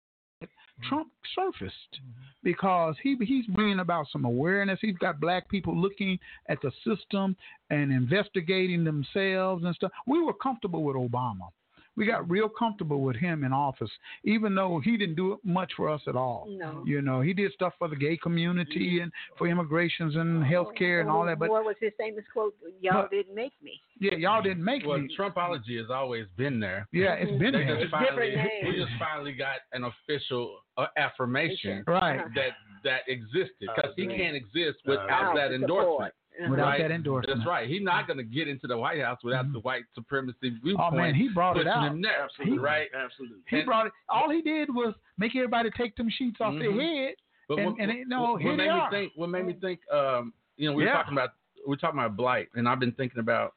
glad 0.40 0.50
Trump 0.88 1.08
surfaced 1.34 1.92
mm-hmm. 1.92 2.22
Because 2.48 2.94
he 3.02 3.14
he's 3.26 3.44
bringing 3.44 3.80
about 3.80 4.06
some 4.10 4.24
awareness. 4.24 4.78
He's 4.80 4.96
got 4.96 5.20
black 5.20 5.50
people 5.50 5.76
looking 5.76 6.18
at 6.48 6.56
the 6.62 6.72
system 6.82 7.36
and 7.68 7.92
investigating 7.92 8.84
themselves 8.84 9.64
and 9.64 9.74
stuff. 9.74 9.92
We 10.06 10.22
were 10.22 10.32
comfortable 10.32 10.82
with 10.82 10.96
Obama. 10.96 11.50
We 11.98 12.06
got 12.06 12.30
real 12.30 12.48
comfortable 12.48 13.00
with 13.02 13.16
him 13.16 13.42
in 13.44 13.52
office, 13.52 13.90
even 14.24 14.54
though 14.54 14.80
he 14.82 14.96
didn't 14.96 15.16
do 15.16 15.38
much 15.42 15.72
for 15.76 15.88
us 15.88 16.00
at 16.06 16.14
all. 16.16 16.46
no. 16.48 16.82
You 16.86 17.02
know, 17.02 17.20
he 17.20 17.32
did 17.34 17.52
stuff 17.52 17.72
for 17.78 17.88
the 17.88 17.96
gay 17.96 18.16
community 18.16 19.00
and 19.00 19.12
for 19.36 19.48
immigrations 19.48 20.14
and 20.16 20.44
health 20.44 20.68
care 20.76 21.00
and 21.00 21.10
all 21.10 21.26
that. 21.26 21.38
But 21.38 21.50
what 21.50 21.64
was 21.64 21.76
his 21.80 21.92
famous 21.98 22.24
quote? 22.32 22.54
Y'all 22.80 23.02
but- 23.02 23.10
didn't 23.10 23.34
make 23.34 23.52
me. 23.62 23.80
yeah, 24.00 24.14
y'all 24.14 24.40
didn't 24.42 24.64
make 24.64 24.86
Well, 24.86 24.98
me. 24.98 25.14
Trumpology 25.18 25.76
has 25.78 25.90
always 25.90 26.26
been 26.36 26.60
there. 26.60 26.86
Yeah, 26.92 27.14
it's 27.14 27.32
been 27.32 27.52
They 27.52 27.64
there. 27.64 27.80
just 27.80 27.90
finally, 27.90 28.30
different 28.30 28.50
we 28.68 28.76
just 28.76 28.92
finally 28.98 29.32
got 29.32 29.56
an 29.72 29.84
official 29.84 30.60
uh, 30.76 30.86
affirmation 30.96 31.82
Right. 31.86 32.20
that 32.36 32.52
that 32.84 33.00
existed 33.08 33.68
because 33.74 33.92
he 33.96 34.06
Uh, 34.06 34.10
can't 34.16 34.36
exist 34.36 34.78
uh, 34.86 34.90
without 34.92 35.34
that 35.34 35.50
Support. 35.50 35.52
endorsement. 35.52 36.14
Without 36.48 36.62
right? 36.66 36.80
that 36.82 36.90
endorsement. 36.92 37.38
That's 37.38 37.48
right. 37.48 37.68
He's 37.68 37.82
not 37.82 38.06
going 38.06 38.18
to 38.18 38.22
get 38.24 38.46
into 38.46 38.66
the 38.68 38.76
White 38.78 39.00
House 39.00 39.18
without 39.24 39.52
the 39.52 39.58
white 39.60 39.82
supremacy 39.94 40.50
viewpoint. 40.62 40.92
Oh 40.92 40.96
man, 40.96 41.14
he 41.14 41.28
brought 41.28 41.56
it 41.56 41.64
pushing 41.66 41.68
out. 41.72 41.90
him 41.92 42.00
there, 42.02 42.22
Absolutely. 42.22 42.58
right? 42.58 42.88
Absolutely. 42.94 43.38
He 43.48 43.56
And- 43.56 43.66
brought 43.66 43.86
it. 43.86 43.92
All 44.08 44.30
he 44.30 44.40
did 44.42 44.72
was 44.72 44.94
make 45.16 45.34
everybody 45.34 45.70
take 45.76 45.96
them 45.96 46.08
sheets 46.08 46.40
off 46.40 46.54
Mhm. 46.54 46.58
their 46.60 46.72
head. 46.72 47.14
But 47.48 47.58
And- 47.58 47.66
what, 47.72 47.80
and 47.80 47.90
it- 47.90 48.06
no, 48.08 48.32
what, 48.32 48.42
here 48.42 48.50
what 48.52 48.56
they 48.58 48.64
made 48.68 48.72
me 48.74 48.80
are. 48.80 48.90
think? 48.90 49.12
What 49.16 49.30
made 49.30 49.46
me 49.46 49.52
think? 49.54 49.80
Um, 49.92 50.32
you 50.56 50.68
know, 50.70 50.76
we 50.76 50.84
Yeah. 50.84 50.90
were 50.90 50.96
talking 51.02 51.14
about 51.14 51.30
we 51.66 51.74
are 51.74 51.76
talking 51.76 51.98
about 51.98 52.16
blight, 52.16 52.48
and 52.54 52.68
I've 52.68 52.78
been 52.78 52.92
thinking 52.92 53.18
about 53.18 53.54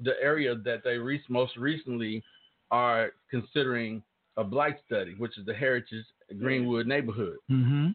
the 0.00 0.12
area 0.22 0.54
that 0.54 0.84
they 0.84 0.98
re- 0.98 1.24
most 1.28 1.56
recently 1.56 2.22
are 2.70 3.12
considering 3.30 4.02
a 4.36 4.44
blight 4.44 4.76
study, 4.84 5.14
which 5.14 5.38
is 5.38 5.46
the 5.46 5.54
Heritage 5.54 6.04
Greenwood 6.38 6.86
neighborhood. 6.86 7.38
Mm-hmm. 7.50 7.88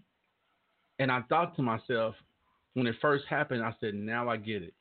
And 1.00 1.12
I 1.12 1.22
thought 1.24 1.56
to 1.58 1.62
myself, 1.62 2.16
when 2.74 2.88
it 2.88 2.96
first 3.02 3.26
happened, 3.30 3.64
I 3.64 3.74
said, 3.80 3.94
now 3.96 4.30
I 4.30 4.38
get 4.38 4.64
it. 4.64 4.74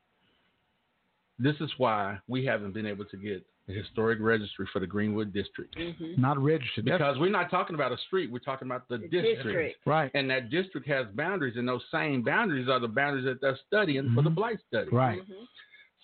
This 1.38 1.56
is 1.60 1.70
why 1.78 2.18
we 2.28 2.44
haven't 2.44 2.72
been 2.72 2.86
able 2.86 3.04
to 3.06 3.16
get 3.16 3.44
a 3.68 3.72
historic 3.72 4.18
registry 4.20 4.66
for 4.72 4.78
the 4.80 4.86
Greenwood 4.86 5.32
district. 5.32 5.76
Mhm. 5.76 6.18
Not 6.18 6.38
registered. 6.38 6.84
That's- 6.84 6.98
Because 7.00 7.18
we're 7.18 7.30
not 7.30 7.50
talking 7.50 7.74
about 7.74 7.92
a 7.92 7.98
street, 7.98 8.30
we're 8.30 8.38
talking 8.40 8.66
about 8.68 8.88
the, 8.88 8.98
The 8.98 9.08
district. 9.08 9.42
district. 9.44 9.86
right. 9.86 10.10
And 10.14 10.28
that 10.30 10.50
district 10.50 10.86
has 10.88 11.06
boundaries, 11.14 11.56
and 11.56 11.66
those 11.68 11.84
same 11.90 12.22
boundaries 12.22 12.68
are 12.68 12.78
the 12.78 12.88
boundaries 12.88 13.24
that 13.24 13.40
they're 13.40 13.58
studying 13.66 14.12
for 14.14 14.22
the 14.22 14.30
Mhm. 14.30 14.34
blight 14.34 14.60
study. 14.68 14.90
Right. 14.90 15.22
Mhm. 15.22 15.46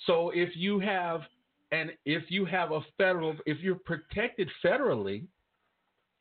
So 0.07 0.31
if 0.31 0.57
you 0.57 0.79
have, 0.79 1.27
and 1.73 1.95
if 2.05 2.31
you 2.31 2.45
have 2.47 2.71
a 2.73 2.81
federal, 2.97 3.37
if 3.47 3.61
you're 3.61 3.75
protected 3.75 4.49
federally, 4.63 5.27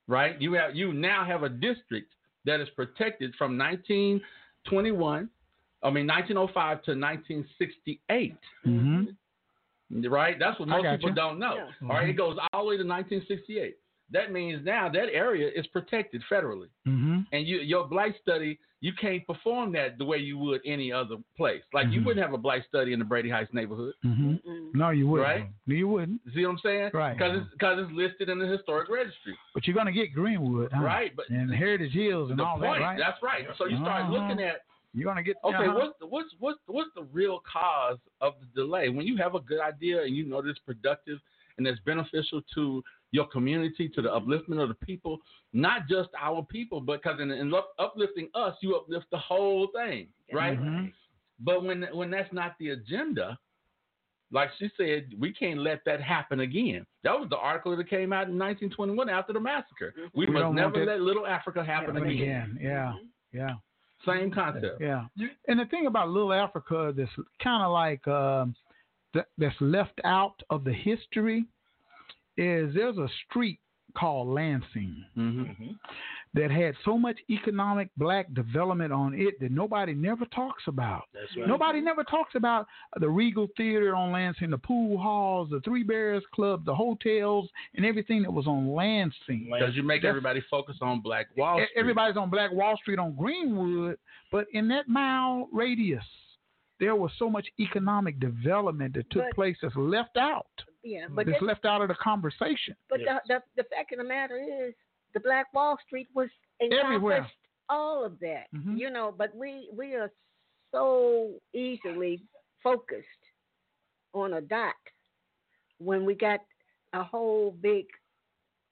right? 0.08 0.40
You 0.42 0.54
have 0.54 0.76
you 0.76 0.94
now 0.94 1.24
have 1.24 1.44
a 1.44 1.50
district 1.50 2.12
that 2.46 2.60
is 2.60 2.70
protected 2.72 3.34
from 3.36 3.56
1921, 3.58 5.30
I 5.86 5.92
mean 5.92 6.08
1905 6.08 6.84
to 6.84 6.92
1968. 6.92 8.36
Mm-hmm. 8.66 10.08
Right? 10.12 10.36
That's 10.40 10.60
what 10.60 10.68
most 10.68 10.86
people 10.96 11.10
you. 11.10 11.16
don't 11.16 11.40
know. 11.40 11.56
Yeah. 11.56 11.88
All 11.90 11.96
right, 11.96 12.10
it 12.10 12.14
goes 12.14 12.38
all 12.54 12.64
the 12.64 12.70
way 12.70 12.78
to 12.78 12.84
1968. 12.84 13.76
That 14.12 14.32
means 14.32 14.64
now 14.66 14.88
that 14.90 15.08
area 15.14 15.50
is 15.56 15.66
protected 15.68 16.22
federally 16.32 16.68
Mm-hmm. 16.88 17.20
and 17.32 17.48
you 17.48 17.58
your 17.60 17.88
blight 17.88 18.14
study 18.22 18.60
you 18.82 18.92
can't 19.02 19.26
perform 19.26 19.72
that 19.74 19.98
the 19.98 20.06
way 20.06 20.18
you 20.18 20.38
would 20.38 20.62
any 20.64 20.92
other 20.92 21.16
place. 21.36 21.64
Like 21.74 21.88
you 21.90 22.02
Mhm. 22.02 22.06
wouldn't 22.06 22.24
have 22.24 22.34
a 22.34 22.38
blight 22.38 22.64
study 22.68 22.94
in 22.94 23.00
the 23.00 23.06
Brady 23.06 23.30
Heights 23.32 23.52
neighborhood. 23.52 23.96
Mm-hmm. 24.06 24.78
No, 24.78 24.92
you 24.92 25.08
wouldn't. 25.08 25.28
Right? 25.28 25.48
No, 25.66 25.74
you 25.76 25.88
wouldn't. 25.88 26.22
See 26.36 26.46
what 26.46 26.52
I'm 26.52 26.60
saying? 26.60 26.92
Right. 26.94 27.18
Because 27.18 27.38
it's 27.42 27.50
because 27.54 27.80
it's 27.80 27.92
listed 27.94 28.30
in 28.30 28.38
the 28.38 28.46
historic 28.46 28.90
registry. 28.90 29.36
But 29.56 29.66
you're 29.66 29.76
gonna 29.76 29.92
get 29.92 30.14
Greenwood, 30.14 30.72
huh? 30.72 30.84
Right. 30.84 31.16
But 31.16 31.30
And 31.30 31.52
Heritage 31.54 31.94
Hills 31.94 32.30
and 32.30 32.40
all 32.40 32.60
point 32.60 32.80
that, 32.80 32.86
right? 32.86 33.00
that's 33.00 33.22
right. 33.24 33.48
So 33.58 33.66
you 33.66 33.78
start 33.78 34.04
Uh-huh. 34.04 34.14
looking 34.14 34.40
at 34.44 34.62
You're 34.96 35.06
gonna 35.06 35.22
get 35.24 35.36
Okay, 35.44 35.56
uh-huh. 35.58 35.74
what's 35.76 36.00
the, 36.00 36.08
what's 36.08 36.30
what's 36.40 36.60
what's 36.68 36.90
the 36.96 37.04
real 37.12 37.42
cause 37.52 37.98
of 38.22 38.34
the 38.40 38.62
delay? 38.62 38.88
When 38.90 39.06
you 39.06 39.18
have 39.18 39.36
a 39.36 39.40
good 39.42 39.60
idea 39.60 40.04
and 40.04 40.16
you 40.16 40.26
know 40.26 40.40
it's 40.46 40.60
productive 40.60 41.20
and 41.58 41.68
it's 41.68 41.80
beneficial 41.82 42.42
to 42.56 42.82
your 43.12 43.28
community, 43.28 43.90
to 43.90 44.02
the 44.02 44.10
upliftment 44.10 44.62
of 44.62 44.70
the 44.70 44.76
people, 44.86 45.20
not 45.54 45.88
just 45.90 46.10
our 46.20 46.44
people, 46.44 46.80
but 46.82 47.02
because 47.04 47.20
in, 47.20 47.30
in 47.32 47.54
uplifting 47.80 48.30
us, 48.36 48.56
you 48.62 48.76
uplift 48.76 49.06
the 49.12 49.18
whole 49.18 49.68
thing, 49.76 50.08
right? 50.34 50.60
Mhm. 50.60 50.92
But 51.40 51.64
when 51.64 51.84
when 51.94 52.10
that's 52.10 52.32
not 52.34 52.56
the 52.60 52.70
agenda, 52.70 53.38
like 54.32 54.50
she 54.58 54.70
said, 54.78 55.14
we 55.20 55.34
can't 55.34 55.60
let 55.60 55.82
that 55.86 56.02
happen 56.02 56.40
again. 56.40 56.86
That 57.04 57.20
was 57.20 57.30
the 57.30 57.38
article 57.38 57.76
that 57.76 57.90
came 57.90 58.12
out 58.14 58.28
in 58.28 58.38
1921 58.40 59.10
after 59.10 59.34
the 59.34 59.40
massacre. 59.40 59.94
We, 60.14 60.26
We 60.26 60.32
must 60.34 60.54
never 60.54 60.80
that- 60.80 60.86
let 60.86 61.02
Little 61.02 61.28
Africa 61.28 61.64
happen 61.64 61.96
Happen 61.96 62.10
again. 62.10 62.56
again. 62.56 62.60
Yeah, 62.62 62.94
yeah. 63.34 63.56
Same 64.06 64.32
concept. 64.32 64.82
Yeah, 64.82 65.06
and 65.48 65.60
the 65.60 65.66
thing 65.66 65.88
about 65.88 66.10
Little 66.10 66.34
Africa 66.34 66.94
that's 66.96 67.12
kind 67.42 67.64
of 67.64 67.72
like 67.72 68.08
um, 68.08 68.56
that, 69.14 69.28
that's 69.38 69.56
left 69.60 70.00
out 70.04 70.42
of 70.50 70.64
the 70.64 70.74
history 70.74 71.46
is 72.38 72.74
there's 72.74 72.98
a 72.98 73.08
street 73.28 73.60
called 73.98 74.28
Lansing 74.28 75.06
Mm-hmm. 75.18 75.72
That 76.36 76.52
had 76.52 76.76
so 76.84 76.98
much 76.98 77.18
economic 77.30 77.90
black 77.98 78.32
development 78.34 78.92
on 78.94 79.14
it 79.14 79.40
that 79.40 79.52
nobody 79.52 79.94
never 79.94 80.26
talks 80.26 80.64
about. 80.68 81.06
That's 81.14 81.36
right. 81.38 81.48
Nobody 81.48 81.80
never 81.82 82.04
talks 82.04 82.36
about 82.36 82.68
the 83.00 83.10
Regal 83.10 83.48
Theater 83.56 83.96
on 83.96 84.12
Lansing, 84.12 84.50
the 84.52 84.58
pool 84.58 84.98
halls, 84.98 85.50
the 85.50 85.62
Three 85.62 85.84
Bears 85.84 86.24
Club, 86.34 86.66
the 86.66 86.76
hotels, 86.76 87.50
and 87.76 87.86
everything 87.86 88.22
that 88.22 88.32
was 88.32 88.48
on 88.48 88.74
Lansing. 88.74 89.50
Because 89.52 89.76
you 89.76 89.84
make 89.84 90.02
That's- 90.02 90.10
everybody 90.12 90.42
focus 90.52 90.76
on 90.82 91.00
Black 91.02 91.28
Wall 91.38 91.56
Street. 91.58 91.70
Everybody's 91.76 92.18
on 92.18 92.30
Black 92.30 92.52
Wall 92.52 92.76
Street 92.78 93.00
on 93.00 93.16
Greenwood, 93.16 93.98
but 94.32 94.46
in 94.52 94.68
that 94.68 94.88
mile 94.88 95.48
radius, 95.54 96.04
there 96.82 96.96
was 96.98 97.12
so 97.18 97.30
much 97.30 97.48
economic 97.62 98.20
development 98.20 98.94
that 98.96 99.10
took 99.10 99.24
But- 99.24 99.36
place 99.36 99.58
that's 99.62 99.76
left 99.78 100.18
out. 100.18 100.46
Yeah, 100.84 101.08
but 101.10 101.26
that's 101.26 101.40
this- 101.40 101.48
left 101.48 101.66
out 101.66 101.82
of 101.82 101.88
the 101.88 101.96
conversation. 101.96 102.76
But 102.90 103.00
the, 103.00 103.22
the 103.28 103.42
the 103.56 103.64
fact 103.74 103.92
of 103.94 103.98
the 104.00 104.04
matter 104.04 104.38
is, 104.38 104.76
the 105.16 105.20
Black 105.22 105.52
Wall 105.54 105.78
Street 105.88 106.08
was 106.14 106.30
Everywhere. 106.62 107.28
all 107.70 108.06
of 108.06 108.20
that. 108.20 108.46
Mhm. 108.54 108.78
You 108.78 108.92
know, 108.92 109.12
but 109.12 109.34
we 109.36 109.68
we 109.74 109.96
are 109.96 110.12
so 110.72 111.42
easily 111.54 112.22
focused 112.62 113.24
on 114.14 114.34
a 114.34 114.42
dot 114.42 114.76
when 115.80 116.06
we 116.06 116.14
got 116.16 116.42
a 116.94 117.04
whole 117.04 117.52
big 117.52 117.86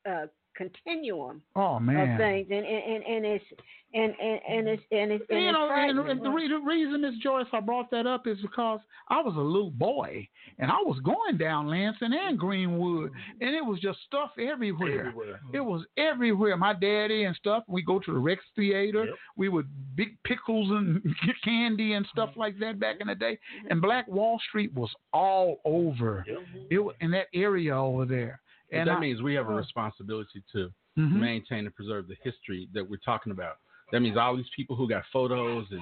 uh, 0.06 0.28
continuum 0.56 1.42
Oh 1.56 1.80
man. 1.80 2.12
of 2.12 2.18
things, 2.18 2.48
and 2.50 2.66
and, 2.66 2.84
and, 2.84 3.04
and 3.04 3.26
it's 3.26 3.46
and 3.94 4.14
and 4.20 4.40
and 4.48 4.68
it's 4.68 4.84
and 4.92 5.12
it's 5.12 5.24
and 5.30 5.40
you 5.40 5.50
it's 5.50 5.54
know, 5.54 5.70
and, 5.72 6.00
and 6.10 6.26
the, 6.26 6.30
re- 6.30 6.48
the 6.48 6.58
reason, 6.58 7.02
Miss 7.02 7.16
Joyce, 7.22 7.46
I 7.54 7.60
brought 7.60 7.92
that 7.92 8.08
up 8.08 8.28
is 8.28 8.38
because 8.42 8.80
I 9.10 9.22
was 9.22 9.36
a 9.36 9.40
little 9.40 9.72
boy 9.72 10.28
and 10.60 10.72
I 10.72 10.78
was 10.78 11.00
going 11.04 11.38
down 11.38 11.68
Lansing 11.68 12.14
and 12.14 12.38
Greenwood, 12.38 13.12
and 13.42 13.56
it 13.56 13.64
was 13.64 13.80
just 13.80 14.00
stuff 14.06 14.32
everywhere. 14.40 15.08
Everywhere. 15.08 15.40
It 15.54 15.62
was 15.62 15.86
everywhere. 15.98 16.58
My 16.58 16.74
daddy 16.74 17.24
and 17.26 17.36
stuff. 17.36 17.64
We 17.68 17.84
go 17.84 18.00
to 18.00 18.14
the 18.14 18.20
Rex 18.20 18.44
Theater. 18.56 19.06
Yep. 19.06 19.16
We 19.36 19.50
would 19.50 19.68
big 19.96 20.18
pickles 20.24 20.70
and 20.72 21.02
candy 21.44 21.94
and 21.94 22.06
stuff 22.12 22.32
mm-hmm. 22.32 22.40
like 22.40 22.60
that 22.60 22.80
back 22.80 22.98
in 23.00 23.08
the 23.08 23.16
day. 23.16 23.34
Mm-hmm. 23.34 23.72
And 23.72 23.82
Black 23.82 24.08
Wall 24.08 24.40
Street 24.48 24.74
was 24.74 24.90
all 25.12 25.60
over. 25.66 26.26
Yep. 26.28 26.38
It 26.70 26.80
was 26.80 26.96
in 27.02 27.12
that 27.12 27.28
area 27.34 27.78
over 27.78 28.06
there. 28.06 28.40
And 28.80 28.88
that 28.90 28.98
I- 28.98 29.00
means 29.00 29.22
we 29.22 29.34
have 29.36 29.50
a 29.50 29.54
responsibility 29.56 30.42
to 30.54 30.72
Mhm. 30.98 31.14
maintain 31.20 31.66
and 31.66 31.76
preserve 31.76 32.08
the 32.08 32.16
history 32.24 32.68
that 32.74 32.88
we're 32.88 32.98
talking 32.98 33.32
about. 33.32 33.58
That 33.92 34.02
means 34.02 34.18
all 34.18 34.36
these 34.36 34.50
people 34.56 34.76
who 34.76 34.88
got 34.88 35.06
photos 35.12 35.72
and 35.72 35.82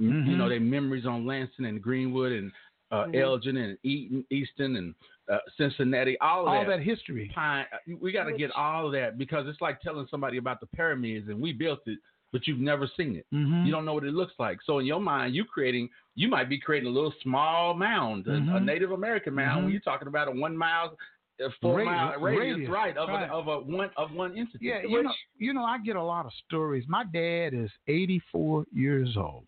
Mhm. 0.00 0.26
you 0.26 0.36
know 0.36 0.48
their 0.48 0.60
memories 0.60 1.06
on 1.06 1.26
Lansing 1.26 1.66
and 1.66 1.82
Greenwood 1.82 2.32
and 2.32 2.52
uh, 2.92 3.04
Mhm. 3.04 3.20
Elgin 3.20 3.56
and 3.56 3.78
Eaton, 3.84 4.24
Easton 4.30 4.74
and 4.76 4.94
uh, 5.28 5.38
Cincinnati, 5.56 6.18
all 6.18 6.42
of 6.42 6.48
all 6.48 6.64
that. 6.64 6.78
that 6.78 6.80
history. 6.82 7.30
Pine, 7.32 7.64
uh, 7.72 7.76
we 8.00 8.10
got 8.10 8.24
to 8.24 8.32
get 8.32 8.50
all 8.50 8.86
of 8.86 8.92
that 8.92 9.16
because 9.16 9.46
it's 9.46 9.60
like 9.60 9.80
telling 9.80 10.08
somebody 10.08 10.38
about 10.38 10.58
the 10.58 10.66
pyramids 10.66 11.28
and 11.28 11.40
we 11.40 11.52
built 11.52 11.86
it, 11.86 12.00
but 12.32 12.48
you've 12.48 12.58
never 12.58 12.88
seen 12.96 13.14
it. 13.14 13.26
Mhm. 13.32 13.64
You 13.64 13.70
don't 13.70 13.84
know 13.84 13.94
what 13.94 14.02
it 14.02 14.12
looks 14.12 14.34
like. 14.40 14.60
So 14.62 14.80
in 14.80 14.86
your 14.86 14.98
mind, 15.00 15.36
you 15.36 15.44
creating, 15.44 15.88
you 16.16 16.26
might 16.26 16.48
be 16.48 16.58
creating 16.58 16.88
a 16.88 16.92
little 16.92 17.12
small 17.22 17.74
mound, 17.74 18.26
a- 18.26 18.32
a, 18.32 18.40
Mhm. 18.40 18.64
Native 18.64 18.90
American 18.90 19.34
mound. 19.34 19.62
When 19.62 19.68
Mhm. 19.70 19.74
you're 19.74 19.82
talking 19.82 20.08
about 20.08 20.26
a 20.26 20.32
one 20.32 20.56
mile, 20.56 20.98
a 21.40 21.50
four 21.60 21.78
Radius- 21.78 21.92
mile 21.94 22.20
radius, 22.20 22.40
radius, 22.40 22.70
right, 22.70 22.96
of 22.96 23.08
right. 23.08 23.28
A, 23.28 23.32
of 23.32 23.48
a 23.48 23.58
one 23.60 23.90
of 23.96 24.12
one 24.12 24.36
entity. 24.36 24.58
Yeah, 24.60 24.82
you 24.82 25.02
know, 25.02 25.12
you 25.38 25.52
know, 25.52 25.64
I 25.64 25.78
get 25.78 25.96
a 25.96 26.02
lot 26.02 26.26
of 26.26 26.32
stories. 26.46 26.84
My 26.88 27.04
dad 27.04 27.54
is 27.54 27.70
84 27.88 28.66
years 28.72 29.16
old. 29.16 29.44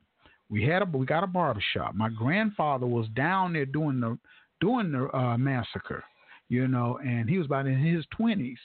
We 0.49 0.65
had 0.65 0.83
a 0.83 0.85
we 0.85 1.07
got 1.07 1.25
a 1.25 1.27
barber 1.27 1.63
shop. 1.73 1.95
My 1.95 2.09
grandfather 2.09 2.87
was 2.87 3.07
down 3.15 3.53
there 3.55 3.67
doing 3.67 4.01
the 4.01 4.19
doing 4.61 4.93
the 4.93 5.15
uh, 5.17 5.37
massacre, 5.39 6.05
you 6.49 6.69
know, 6.69 6.99
and 7.05 7.29
he 7.29 7.39
was 7.39 7.47
about 7.47 7.67
in 7.67 7.79
his 7.79 8.05
20s. 8.19 8.57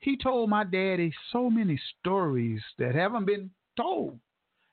He 0.00 0.16
told 0.16 0.50
my 0.50 0.64
daddy 0.64 1.12
so 1.32 1.50
many 1.50 1.80
stories 1.98 2.60
that 2.78 2.94
haven't 2.94 3.24
been 3.24 3.50
told, 3.76 4.18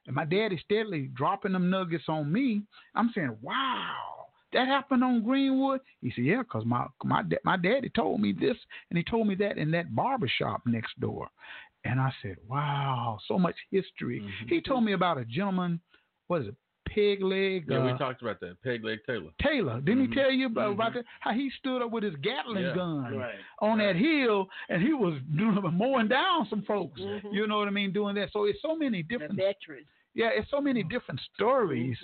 and 0.05 0.15
my 0.15 0.25
daddy 0.25 0.59
steadily 0.63 1.09
dropping 1.15 1.53
them 1.53 1.69
nuggets 1.69 2.03
on 2.07 2.31
me. 2.31 2.61
I'm 2.93 3.11
saying, 3.15 3.37
wow. 3.41 4.14
That 4.55 4.67
happened 4.67 5.03
on 5.03 5.21
Greenwood. 5.21 5.81
He 6.01 6.11
said, 6.11 6.23
"Yeah, 6.23 6.41
'cause 6.43 6.63
my 6.65 6.87
my 7.03 7.21
da- 7.23 7.43
my 7.43 7.57
daddy 7.57 7.89
told 7.89 8.21
me 8.21 8.31
this, 8.31 8.57
and 8.89 8.97
he 8.97 9.03
told 9.03 9.27
me 9.27 9.35
that 9.35 9.57
in 9.57 9.69
that 9.71 9.93
barber 9.93 10.29
shop 10.29 10.61
next 10.65 10.97
door." 10.99 11.27
And 11.83 11.99
I 11.99 12.11
said, 12.21 12.37
"Wow, 12.47 13.19
so 13.27 13.37
much 13.37 13.55
history." 13.69 14.21
Mm-hmm. 14.21 14.47
He 14.47 14.61
told 14.61 14.83
me 14.85 14.93
about 14.93 15.17
a 15.17 15.25
gentleman, 15.25 15.81
what 16.27 16.41
is 16.43 16.47
it, 16.47 16.55
Peg 16.87 17.21
Leg 17.21 17.65
Yeah, 17.67 17.79
uh, 17.79 17.91
we 17.91 17.97
talked 17.97 18.21
about 18.21 18.39
that. 18.39 18.61
Peg 18.63 18.83
Leg 18.85 18.99
Taylor. 19.05 19.31
Taylor. 19.41 19.81
Didn't 19.81 20.05
Mhm. 20.05 20.09
he 20.09 20.15
tell 20.15 20.31
you 20.31 20.45
about, 20.45 20.71
about 20.71 20.91
Mhm. 20.91 20.95
that? 20.95 21.05
How 21.19 21.31
he 21.33 21.49
stood 21.49 21.81
up 21.81 21.91
with 21.91 22.03
his 22.03 22.15
Gatling 22.17 22.63
Yeah, 22.63 22.75
gun 22.75 23.17
Right. 23.17 23.35
on 23.59 23.79
that 23.79 23.95
hill, 23.97 24.49
and 24.69 24.81
he 24.81 24.93
was 24.93 25.19
doing 25.35 25.59
mowing 25.77 26.07
down 26.07 26.45
some 26.47 26.61
folks. 26.61 27.01
Mhm. 27.01 27.33
You 27.33 27.45
know 27.47 27.57
what 27.57 27.67
I 27.67 27.71
mean? 27.71 27.91
Doing 27.91 28.15
that. 28.15 28.31
So 28.31 28.45
it's 28.45 28.61
so 28.61 28.75
many 28.75 29.01
the 29.01 29.07
different. 29.09 29.33
veterans. 29.35 29.87
Yeah, 30.13 30.29
it's 30.29 30.49
so 30.49 30.61
many 30.61 30.81
different 30.83 31.19
stories 31.33 31.99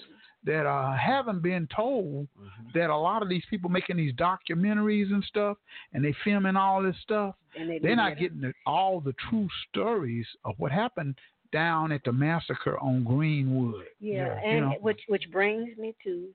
that 0.45 0.65
uh, 0.65 0.95
haven't 0.95 1.41
been 1.41 1.67
told. 1.75 2.27
That 2.73 2.89
a 2.89 2.97
lot 2.97 3.21
of 3.21 3.27
these 3.29 3.43
people 3.49 3.69
making 3.69 3.97
these 3.97 4.13
documentaries 4.13 5.11
and 5.11 5.23
stuff, 5.25 5.57
and 5.93 6.03
they 6.03 6.15
filming 6.23 6.55
all 6.55 6.81
this 6.81 6.95
stuff. 7.01 7.35
And 7.59 7.69
they 7.69 7.79
They're 7.79 7.95
not 7.97 8.13
it 8.13 8.19
getting 8.19 8.41
the, 8.41 8.53
all 8.65 9.01
the 9.01 9.13
true 9.29 9.47
stories 9.69 10.25
of 10.45 10.55
what 10.57 10.71
happened 10.71 11.15
down 11.51 11.91
at 11.91 12.01
the 12.05 12.13
massacre 12.13 12.79
on 12.79 13.03
Greenwood. 13.03 13.85
Yeah, 13.99 14.39
you 14.41 14.47
and 14.47 14.69
know. 14.69 14.75
which 14.79 15.01
which 15.09 15.29
brings 15.31 15.77
me 15.77 15.93
to 16.05 16.27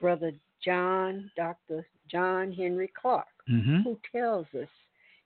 brother 0.00 0.32
John, 0.64 1.30
Doctor 1.36 1.86
John 2.10 2.50
Henrik 2.52 2.94
Clarke, 2.94 3.26
Mhm. 3.48 3.84
who 3.84 3.98
tells 4.10 4.46
us 4.54 4.68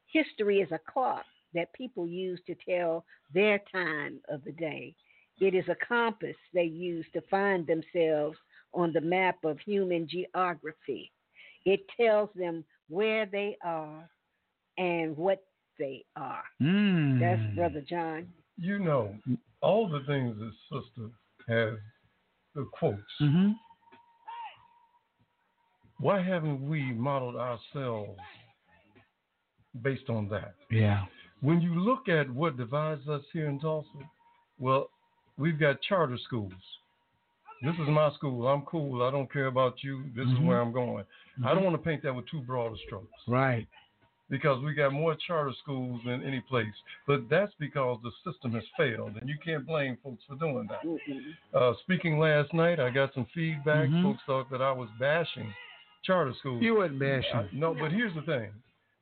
history 0.06 0.60
is 0.60 0.72
a 0.72 0.78
clock 0.78 1.24
that 1.54 1.72
people 1.72 2.06
use 2.06 2.40
to 2.46 2.54
tell 2.68 3.04
their 3.32 3.60
time 3.70 4.20
of 4.28 4.42
the 4.44 4.52
day. 4.52 4.94
It 5.40 5.54
is 5.54 5.64
a 5.68 5.76
compass 5.86 6.36
they 6.54 6.64
use 6.64 7.06
to 7.14 7.20
find 7.22 7.66
themselves 7.66 8.36
on 8.74 8.92
the 8.92 9.00
map 9.00 9.36
of 9.44 9.58
human 9.60 10.08
geography. 10.08 11.10
It 11.64 11.80
tells 12.00 12.30
them 12.34 12.64
where 12.88 13.26
they 13.26 13.56
are 13.64 14.08
and 14.78 15.16
what 15.16 15.42
they 15.78 16.04
are. 16.16 16.44
Mm. 16.60 17.20
That's 17.20 17.54
brother 17.56 17.82
John. 17.88 18.28
You 18.58 18.78
know, 18.78 19.14
all 19.60 19.88
the 19.88 20.00
things 20.06 20.36
that 20.38 20.52
sister 20.70 21.10
has 21.48 21.78
the 22.54 22.64
quotes. 22.72 23.00
Mhm. 23.20 23.54
Why 25.98 26.20
haven't 26.20 26.68
we 26.68 26.92
modeled 26.92 27.36
ourselves 27.36 28.18
based 29.82 30.10
on 30.10 30.28
that? 30.28 30.54
Yeah. 30.70 31.06
When 31.40 31.60
you 31.60 31.74
look 31.74 32.08
at 32.08 32.28
what 32.30 32.56
divides 32.56 33.08
us 33.08 33.22
here 33.32 33.48
in 33.48 33.58
Tulsa, 33.60 33.88
well, 34.58 34.90
we've 35.38 35.58
got 35.58 35.80
charter 35.82 36.18
schools. 36.24 36.52
This 37.62 37.74
is 37.74 37.88
my 37.88 38.10
school. 38.14 38.48
I'm 38.48 38.62
cool. 38.62 39.02
I 39.02 39.10
don't 39.10 39.32
care 39.32 39.46
about 39.46 39.82
you. 39.84 40.04
This 40.16 40.26
is 40.26 40.32
Mhm. 40.38 40.46
where 40.46 40.60
I'm 40.60 40.72
going. 40.72 41.04
I 41.38 41.40
Mhm. 41.52 41.54
don't 41.54 41.64
want 41.64 41.76
to 41.76 41.82
paint 41.82 42.02
that 42.02 42.14
with 42.14 42.26
too 42.26 42.40
broad 42.40 42.72
a 42.72 42.76
strokes 42.78 43.22
Right. 43.28 43.68
because 44.28 44.60
we 44.64 44.74
got 44.74 44.92
more 44.92 45.14
charter 45.14 45.52
schools 45.52 46.02
than 46.04 46.24
any 46.24 46.40
place. 46.40 46.74
But 47.06 47.28
that's 47.28 47.54
because 47.54 48.02
the 48.02 48.10
system 48.24 48.52
has 48.52 48.66
failed, 48.76 49.16
and 49.16 49.28
you 49.28 49.38
can't 49.38 49.64
blame 49.64 49.96
folks 49.98 50.24
for 50.24 50.34
doing 50.36 50.66
that. 50.66 50.82
Mm-mm. 50.82 51.36
Uh, 51.54 51.74
speaking 51.74 52.18
last 52.18 52.52
night, 52.52 52.80
I 52.80 52.90
got 52.90 53.14
some 53.14 53.26
feedback. 53.26 53.88
Mhm. 53.88 54.02
Folks 54.02 54.22
thought 54.24 54.50
that 54.50 54.60
I 54.60 54.72
was 54.72 54.90
bashing 54.98 55.54
charter 56.02 56.34
schools. 56.34 56.60
You 56.62 56.74
wasn't 56.74 56.98
bashing. 56.98 57.36
I- 57.36 57.48
no, 57.52 57.74
but 57.74 57.92
here's 57.92 58.14
the 58.14 58.22
thing. 58.22 58.52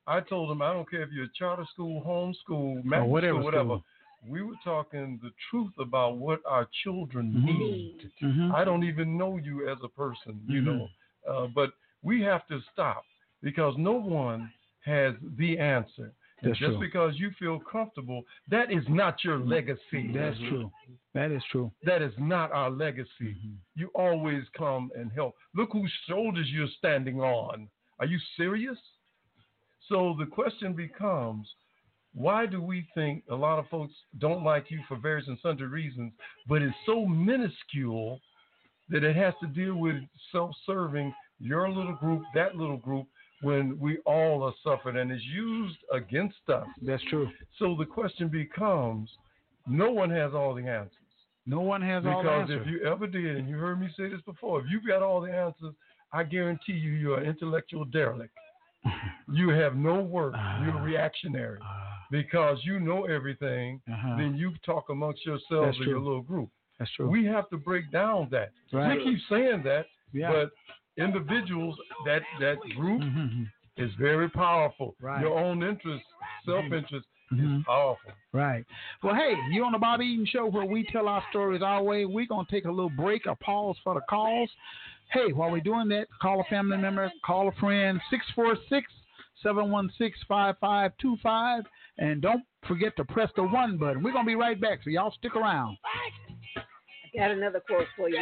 I 0.05 0.19
told 0.19 0.49
them 0.51 0.61
I 0.61 0.71
don't 0.73 0.87
care 0.89 1.01
if 1.01 1.11
you're 1.11 1.25
a 1.25 1.29
charter 1.29 1.65
school, 1.65 2.01
homeschool, 2.03 2.83
magnet 2.83 3.09
whatever 3.09 3.37
school, 3.39 3.43
whatever. 3.45 3.63
school. 3.63 3.85
We 4.27 4.43
were 4.43 4.55
talking 4.63 5.19
the 5.23 5.31
truth 5.49 5.71
about 5.79 6.17
what 6.17 6.41
our 6.45 6.67
children 6.83 7.33
Mhm. 7.33 7.57
need. 7.57 8.11
Mhm. 8.21 8.53
I 8.53 8.63
don't 8.63 8.83
even 8.83 9.17
know 9.17 9.37
you 9.37 9.67
as 9.69 9.81
a 9.83 9.89
person, 9.89 10.39
you 10.47 10.61
Mhm. 10.61 10.65
know. 10.65 10.89
Uh, 11.27 11.47
but 11.47 11.73
we 12.03 12.21
have 12.21 12.45
to 12.47 12.61
stop 12.73 13.03
because 13.41 13.77
no 13.77 13.93
one 13.93 14.51
has 14.81 15.15
the 15.37 15.57
answer. 15.57 16.13
And 16.43 16.49
That's 16.49 16.59
just 16.59 16.71
true. 16.71 16.79
because 16.79 17.19
you 17.19 17.29
feel 17.31 17.59
comfortable, 17.59 18.25
that 18.47 18.71
is 18.71 18.87
not 18.89 19.23
your 19.23 19.37
legacy. 19.37 20.07
That's 20.11 20.39
true. 20.39 20.71
That 21.13 21.29
is 21.31 21.43
true. 21.45 21.71
That 21.83 22.01
is 22.01 22.17
not 22.17 22.51
our 22.51 22.71
legacy. 22.71 23.35
Mm-hmm. 23.35 23.53
You 23.75 23.87
always 23.93 24.47
come 24.49 24.91
and 24.95 25.11
help. 25.11 25.35
Look 25.53 25.71
whose 25.73 25.91
shoulders 26.07 26.49
you're 26.51 26.67
standing 26.67 27.21
on. 27.21 27.69
Are 27.99 28.07
you 28.07 28.17
serious? 28.35 28.79
So 29.87 30.15
the 30.17 30.25
question 30.25 30.73
becomes 30.73 31.53
why 32.13 32.45
do 32.45 32.61
we 32.61 32.87
think 32.93 33.23
a 33.29 33.35
lot 33.35 33.59
of 33.59 33.67
folks 33.69 33.93
don't 34.19 34.43
like 34.43 34.69
you 34.69 34.79
for 34.87 34.97
various 34.97 35.27
and 35.27 35.37
sundry 35.41 35.67
reasons, 35.67 36.11
but 36.47 36.61
it's 36.61 36.75
so 36.85 37.05
minuscule 37.05 38.19
that 38.89 39.03
it 39.03 39.15
has 39.15 39.33
to 39.41 39.47
deal 39.47 39.75
with 39.75 39.95
self 40.31 40.51
serving 40.65 41.13
your 41.39 41.69
little 41.69 41.95
group, 41.95 42.21
that 42.35 42.55
little 42.55 42.77
group, 42.77 43.07
when 43.41 43.79
we 43.79 43.97
all 44.05 44.43
are 44.43 44.53
suffering 44.63 44.97
and 44.97 45.11
is 45.11 45.23
used 45.33 45.77
against 45.91 46.37
us. 46.49 46.67
That's 46.81 47.03
true. 47.09 47.29
So 47.57 47.75
the 47.77 47.85
question 47.85 48.27
becomes 48.27 49.09
no 49.67 49.91
one 49.91 50.09
has 50.11 50.33
all 50.33 50.53
the 50.53 50.67
answers. 50.67 50.97
No 51.45 51.61
one 51.61 51.81
has 51.81 52.05
all 52.05 52.23
the 52.23 52.29
answers. 52.29 52.59
Because 52.59 52.67
if 52.67 52.71
you 52.71 52.87
ever 52.87 53.07
did, 53.07 53.37
and 53.37 53.49
you 53.49 53.55
heard 53.55 53.79
me 53.79 53.89
say 53.97 54.09
this 54.09 54.21
before, 54.25 54.59
if 54.59 54.65
you've 54.69 54.85
got 54.85 55.01
all 55.01 55.21
the 55.21 55.31
answers, 55.31 55.73
I 56.13 56.23
guarantee 56.23 56.73
you 56.73 56.91
you're 56.91 57.19
an 57.19 57.27
intellectual 57.27 57.85
derelict. 57.85 58.33
you 59.31 59.49
have 59.49 59.75
no 59.75 60.01
work. 60.01 60.33
You're 60.63 60.77
uh, 60.77 60.83
reactionary. 60.83 61.59
Uh, 61.61 61.90
because 62.11 62.59
you 62.63 62.79
know 62.79 63.05
everything, 63.05 63.81
Uh-huh. 63.91 64.15
then 64.17 64.35
you 64.35 64.53
talk 64.65 64.89
amongst 64.89 65.25
yourselves 65.25 65.77
in 65.79 65.87
your 65.87 65.99
little 65.99 66.21
group. 66.21 66.49
That's 66.77 66.91
true. 66.91 67.09
We 67.09 67.25
have 67.25 67.49
to 67.49 67.57
break 67.57 67.89
down 67.91 68.27
that. 68.31 68.51
Right. 68.71 68.97
We 68.97 69.03
keep 69.15 69.19
saying 69.29 69.63
that, 69.63 69.87
Yeah. 70.13 70.31
but 70.31 70.51
individuals, 70.97 71.79
that 72.05 72.23
that 72.39 72.59
group 72.75 73.01
Mhm. 73.01 73.47
is 73.77 73.93
very 73.95 74.29
powerful. 74.29 74.95
Right. 74.99 75.21
Your 75.21 75.39
own 75.39 75.63
interest, 75.63 76.03
self 76.45 76.65
interest 76.65 77.07
Mhm. 77.31 77.59
is 77.59 77.65
powerful. 77.65 78.11
Right. 78.33 78.65
Well, 79.01 79.15
hey, 79.15 79.35
you 79.49 79.63
on 79.63 79.71
the 79.71 79.77
Bobby 79.79 80.05
Eaton 80.05 80.25
Show 80.25 80.45
where 80.47 80.65
we 80.65 80.83
tell 80.83 81.07
our 81.07 81.23
stories 81.29 81.61
our 81.61 81.81
way. 81.81 82.05
We're 82.05 82.25
going 82.25 82.45
to 82.45 82.51
take 82.51 82.65
a 82.65 82.71
little 82.71 82.89
break, 82.89 83.25
a 83.25 83.35
pause 83.35 83.77
for 83.79 83.93
the 83.93 84.01
calls. 84.01 84.53
Hey, 85.11 85.31
while 85.33 85.49
we're 85.51 85.61
doing 85.61 85.87
that, 85.89 86.07
call 86.21 86.39
a 86.41 86.43
family 86.45 86.77
member, 86.77 87.11
call 87.23 87.47
a 87.47 87.51
friend, 87.53 88.01
646 88.09 88.91
716 89.43 90.25
5525. 90.27 91.63
And 91.97 92.21
don't 92.21 92.43
forget 92.67 92.95
to 92.97 93.05
press 93.05 93.29
the 93.35 93.43
one 93.43 93.77
button. 93.77 94.03
We're 94.03 94.13
going 94.13 94.25
to 94.25 94.29
be 94.29 94.35
right 94.35 94.59
back, 94.59 94.79
so 94.83 94.89
y'all 94.89 95.13
stick 95.17 95.35
around. 95.35 95.77
I 95.85 96.61
Got 97.17 97.31
another 97.31 97.61
quote 97.67 97.87
for 97.97 98.09
you. 98.09 98.17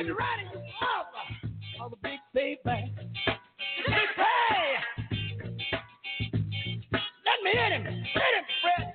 All 1.82 1.90
the 1.90 1.96
big 2.02 2.20
baby. 2.34 2.60
Big 2.66 2.94
pay. 3.86 4.76
Let 6.92 7.44
me 7.44 7.52
hit 7.52 7.72
him. 7.72 7.84
Hit 7.84 7.94
him, 7.94 8.46
Fred. 8.62 8.89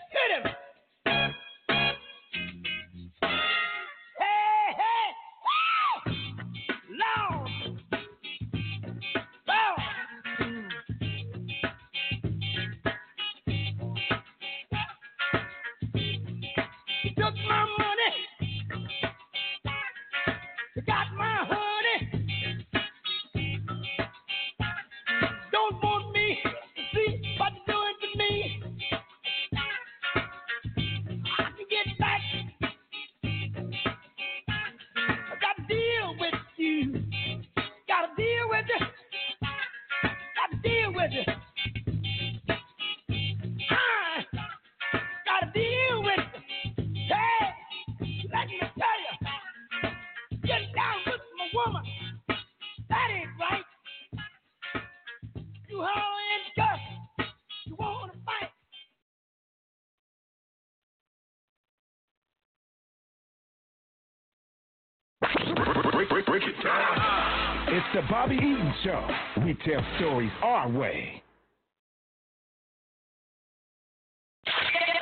Break, 66.09 66.27
break, 66.27 66.43
break 66.43 66.43
it 66.43 66.63
down. 66.63 66.77
Uh-huh. 66.77 67.77
It's 67.77 67.87
the 67.95 68.03
Bobby 68.11 68.35
Eaton 68.35 68.75
Show. 68.85 69.09
We 69.45 69.57
tell 69.65 69.81
stories 69.99 70.31
our 70.43 70.69
way. 70.69 71.23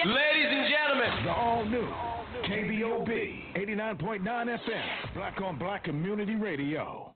Ladies 0.05 0.47
and 0.49 0.69
gentlemen. 0.71 1.25
The 1.25 1.33
all 1.33 1.65
new 1.65 1.89
KBOB 2.45 3.57
89.9 3.57 4.23
FM, 4.23 5.15
Black 5.15 5.41
on 5.41 5.59
Black 5.59 5.85
Community 5.85 6.37
Radio. 6.37 7.13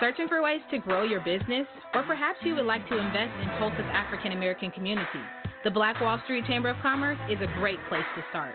Searching 0.00 0.26
for 0.26 0.42
ways 0.42 0.60
to 0.72 0.78
grow 0.78 1.04
your 1.04 1.20
business? 1.20 1.66
Or 1.94 2.02
perhaps 2.02 2.38
you 2.42 2.56
would 2.56 2.66
like 2.66 2.88
to 2.88 2.98
invest 2.98 3.30
in 3.40 3.48
Tulsa's 3.58 3.86
African 3.92 4.32
American 4.32 4.72
community? 4.72 5.06
The 5.62 5.70
Black 5.70 6.00
Wall 6.00 6.20
Street 6.24 6.44
Chamber 6.46 6.70
of 6.70 6.76
Commerce 6.82 7.18
is 7.30 7.38
a 7.40 7.46
great 7.60 7.78
place 7.88 8.02
to 8.16 8.24
start. 8.30 8.54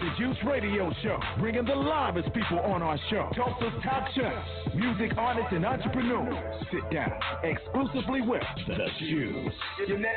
the 0.00 0.10
Juice 0.18 0.36
Radio 0.46 0.90
Show, 1.02 1.18
bringing 1.38 1.64
the 1.64 1.74
livest 1.74 2.32
people 2.32 2.58
on 2.60 2.82
our 2.82 2.98
show. 3.10 3.28
Tulsa's 3.36 3.72
top 3.84 4.08
chefs, 4.14 4.74
music 4.74 5.16
artists, 5.18 5.50
and 5.52 5.66
entrepreneurs 5.66 6.64
sit 6.72 6.90
down 6.90 7.12
exclusively 7.44 8.22
with 8.22 8.42
the 8.66 8.86
Juice. 8.98 9.52
You're 9.86 9.98
now 9.98 10.08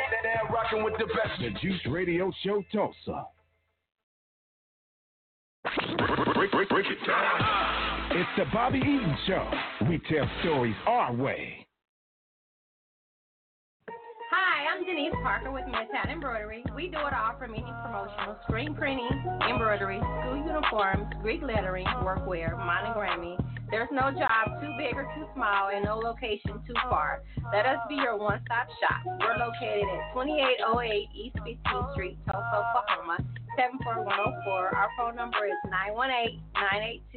rocking 0.53 0.83
with 0.83 0.93
the 0.97 1.05
best. 1.07 1.41
The 1.41 1.49
Juice 1.59 1.81
Radio 1.89 2.31
Show, 2.43 2.63
Tulsa. 2.71 3.25
Break, 6.35 6.51
break, 6.51 6.69
break 6.69 6.85
it 6.85 7.07
down. 7.07 8.11
It's 8.11 8.29
the 8.37 8.45
Bobby 8.53 8.79
Eaton 8.79 9.17
Show. 9.27 9.49
We 9.89 10.01
tell 10.09 10.29
stories 10.41 10.75
our 10.87 11.13
way. 11.13 11.62
Denise 14.83 15.15
Parker 15.23 15.51
with 15.51 15.63
Midtown 15.63 16.11
Embroidery. 16.11 16.63
We 16.75 16.87
do 16.87 16.99
it 17.07 17.13
all 17.15 17.37
from 17.39 17.55
any 17.55 17.71
promotional 17.83 18.35
screen 18.43 18.75
printing, 18.75 19.23
embroidery, 19.47 19.99
school 19.99 20.35
uniforms, 20.35 21.07
Greek 21.21 21.41
lettering, 21.41 21.85
workwear, 22.03 22.51
monogramming. 22.59 23.39
There's 23.71 23.87
no 23.91 24.11
job 24.11 24.59
too 24.59 24.73
big 24.77 24.93
or 24.95 25.03
too 25.15 25.25
small 25.35 25.69
and 25.73 25.85
no 25.85 25.95
location 25.95 26.59
too 26.67 26.75
far. 26.89 27.23
Let 27.53 27.65
us 27.65 27.79
be 27.87 27.95
your 27.95 28.17
one-stop 28.17 28.67
shop. 28.83 29.01
We're 29.23 29.39
located 29.39 29.87
at 29.87 30.13
2808 30.13 31.09
East 31.15 31.35
15th 31.39 31.93
Street, 31.93 32.17
Tulsa, 32.27 32.43
Oklahoma, 32.51 33.23
74104. 33.55 34.75
Our 34.75 34.89
phone 34.97 35.15
number 35.15 35.47
is 35.47 35.55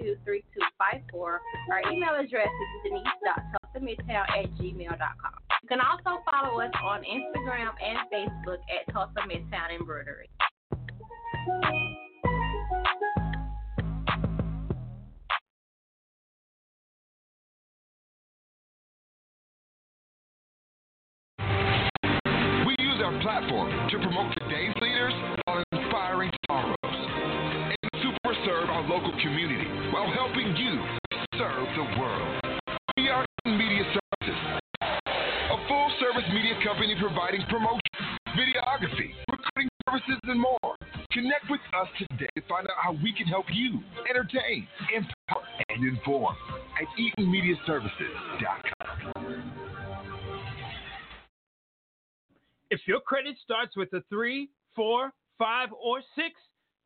918-982-3254. 0.07 1.13
Our 1.13 1.83
email 1.91 2.15
address 2.15 2.47
is 2.49 2.93
denise.tulsamidtown 3.79 4.27
at 4.39 4.51
gmail.com. 4.57 5.33
You 5.63 5.69
can 5.69 5.81
also 5.81 6.23
follow 6.31 6.61
us 6.61 6.71
on 6.83 7.03
Instagram 7.03 7.73
and 7.83 7.99
Facebook 8.13 8.59
at 8.71 8.93
Tulsa 8.93 9.21
Midtown 9.29 9.79
Embroidery. 9.79 10.29
We 22.67 22.75
use 22.79 23.01
our 23.03 23.21
platform 23.23 23.71
to 23.91 23.99
promote 23.99 24.35
today's 24.39 24.75
leaders 24.81 25.13
while 25.45 25.63
inspiring 25.73 26.31
tomorrow's 26.49 26.77
and 26.83 28.03
super 28.03 28.35
serve 28.45 28.71
our 28.71 28.83
local 28.89 29.13
community 29.23 29.67
while 29.93 30.11
helping 30.13 30.57
you 30.57 31.06
company 36.77 36.95
providing 37.01 37.41
promotion, 37.49 37.81
videography, 38.37 39.17
recruiting 39.31 39.71
services, 39.89 40.21
and 40.25 40.39
more. 40.41 40.59
Connect 41.11 41.49
with 41.49 41.61
us 41.81 41.89
today 41.99 42.29
to 42.37 42.43
find 42.43 42.67
out 42.67 42.75
how 42.83 42.93
we 42.93 43.15
can 43.17 43.27
help 43.27 43.47
you 43.51 43.81
entertain, 44.11 44.69
empower, 44.95 45.43
and 45.71 45.83
inform 45.85 46.37
at 46.79 46.87
EatonMediaServices.com. 47.01 49.53
If 52.71 52.81
your 52.87 53.01
credit 53.01 53.37
starts 53.43 53.75
with 53.77 53.91
a 53.95 54.03
three, 54.11 54.51
four, 54.75 55.15
five, 55.39 55.71
or 55.83 56.03
six, 56.15 56.35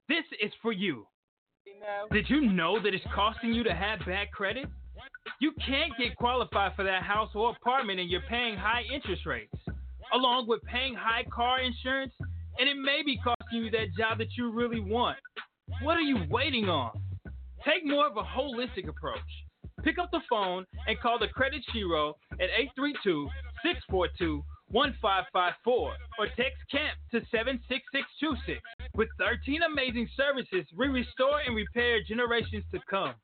this 0.09 0.25
is 0.41 0.53
for 0.63 0.71
you. 0.73 1.09
Did 2.13 2.27
you 2.29 2.43
know 2.53 2.81
that 2.81 2.95
it's 2.95 3.05
costing 3.13 3.53
you 3.53 3.65
to 3.65 3.75
have 3.75 3.99
bad 4.07 4.31
credit? 4.31 4.69
You 5.41 5.51
can't 5.67 5.93
get 5.99 6.15
qualified 6.17 6.77
for 6.77 6.85
that 6.85 7.03
house 7.03 7.31
or 7.35 7.51
apartment 7.51 7.99
and 7.99 8.09
you're 8.11 8.21
paying 8.29 8.57
high 8.57 8.85
interest 8.93 9.27
rates, 9.27 9.53
along 10.13 10.49
with 10.49 10.63
paying 10.63 10.95
high 10.95 11.25
car 11.33 11.61
insurance, 11.61 12.13
and 12.59 12.69
it 12.69 12.77
may 12.77 13.03
be 13.05 13.19
costing 13.19 13.65
you 13.65 13.71
that 13.71 13.95
job 13.97 14.19
that 14.19 14.37
you 14.37 14.51
really 14.51 14.81
want. 14.81 15.17
What 15.83 15.97
are 15.97 16.03
you 16.03 16.25
waiting 16.29 16.69
on? 16.69 16.91
Take 17.65 17.87
more 17.87 18.07
of 18.07 18.17
a 18.17 18.23
holistic 18.23 18.89
approach. 18.89 19.19
Pick 19.83 19.99
up 19.99 20.11
the 20.11 20.21
phone 20.29 20.65
and 20.87 20.99
call 21.01 21.19
the 21.19 21.29
Credit 21.29 21.63
Shiro 21.73 22.17
at 22.33 22.51
832 22.77 23.29
642 23.63 24.43
1554 24.71 25.93
or 26.19 26.27
text 26.37 26.61
CAMP 26.71 26.97
to 27.11 27.21
76626. 27.31 28.61
With 28.95 29.09
13 29.19 29.63
amazing 29.63 30.09
services, 30.17 30.67
we 30.77 30.89
restore 30.89 31.41
and 31.41 31.57
repair 31.57 31.99
generations 32.07 32.65
to 32.73 32.81
come. 32.89 33.15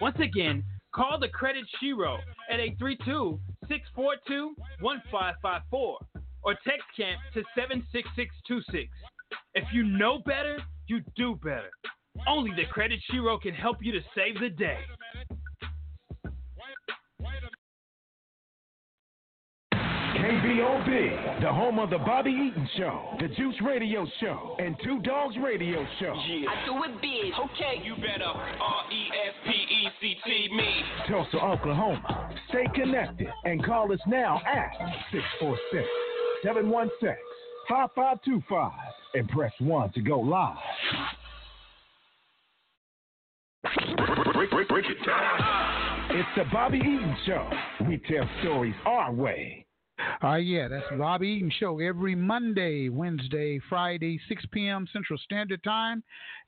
Once 0.00 0.18
again, 0.20 0.62
call 0.94 1.18
the 1.18 1.28
Credit 1.28 1.64
Shiro 1.80 2.18
at 2.50 2.60
832 2.60 3.40
642 3.68 4.54
1554 4.80 5.98
or 6.46 6.54
text 6.64 6.86
CAMP 6.96 7.18
to 7.34 7.42
76626. 7.56 8.88
If 9.54 9.64
you 9.72 9.82
know 9.82 10.20
better, 10.24 10.58
you 10.86 11.00
do 11.16 11.34
better. 11.42 11.70
Only 12.26 12.52
the 12.52 12.64
Credit 12.70 13.00
Shiro 13.10 13.36
can 13.38 13.52
help 13.52 13.78
you 13.82 13.92
to 13.92 14.00
save 14.14 14.40
the 14.40 14.48
day. 14.48 14.78
KBOB, 19.74 21.42
the 21.42 21.52
home 21.52 21.78
of 21.78 21.90
the 21.90 21.98
Bobby 21.98 22.30
Eaton 22.30 22.68
Show, 22.78 23.16
the 23.20 23.28
Juice 23.28 23.56
Radio 23.64 24.06
Show, 24.20 24.56
and 24.58 24.74
Two 24.82 25.00
Dogs 25.00 25.34
Radio 25.42 25.84
Show. 26.00 26.14
Yeah. 26.26 26.48
I 26.48 26.64
do 26.64 26.82
it 26.84 27.00
big. 27.02 27.32
Okay. 27.34 27.82
You 27.84 27.94
better 27.96 28.24
R 28.24 28.92
E 28.92 29.06
S 29.28 29.34
P 29.44 29.50
E 29.50 29.88
C 30.00 30.16
T 30.24 30.48
me. 30.56 30.82
Tulsa, 31.08 31.36
Oklahoma. 31.36 32.30
Stay 32.48 32.64
connected 32.74 33.28
and 33.44 33.64
call 33.64 33.92
us 33.92 34.00
now 34.06 34.40
at 34.46 34.70
646 35.12 36.05
716 36.46 37.16
5525 37.68 38.72
and 39.14 39.28
press 39.30 39.52
1 39.58 39.92
to 39.94 40.00
go 40.00 40.20
live. 40.20 40.56
Break, 44.32 44.50
break, 44.52 44.68
break 44.68 44.84
it 44.86 45.04
down. 45.04 46.10
It's 46.10 46.28
the 46.36 46.44
Bobby 46.52 46.78
Eaton 46.78 47.16
Show. 47.26 47.50
We 47.88 48.00
tell 48.08 48.28
stories 48.42 48.76
our 48.84 49.12
way. 49.12 49.65
Uh, 50.22 50.34
yeah, 50.36 50.68
that's 50.68 50.86
Bobby 50.98 51.28
Eaton 51.28 51.52
Show 51.58 51.78
every 51.78 52.14
Monday, 52.14 52.88
Wednesday, 52.88 53.60
Friday, 53.68 54.20
6 54.28 54.44
p.m. 54.52 54.86
Central 54.92 55.18
Standard 55.18 55.62
Time, 55.64 56.02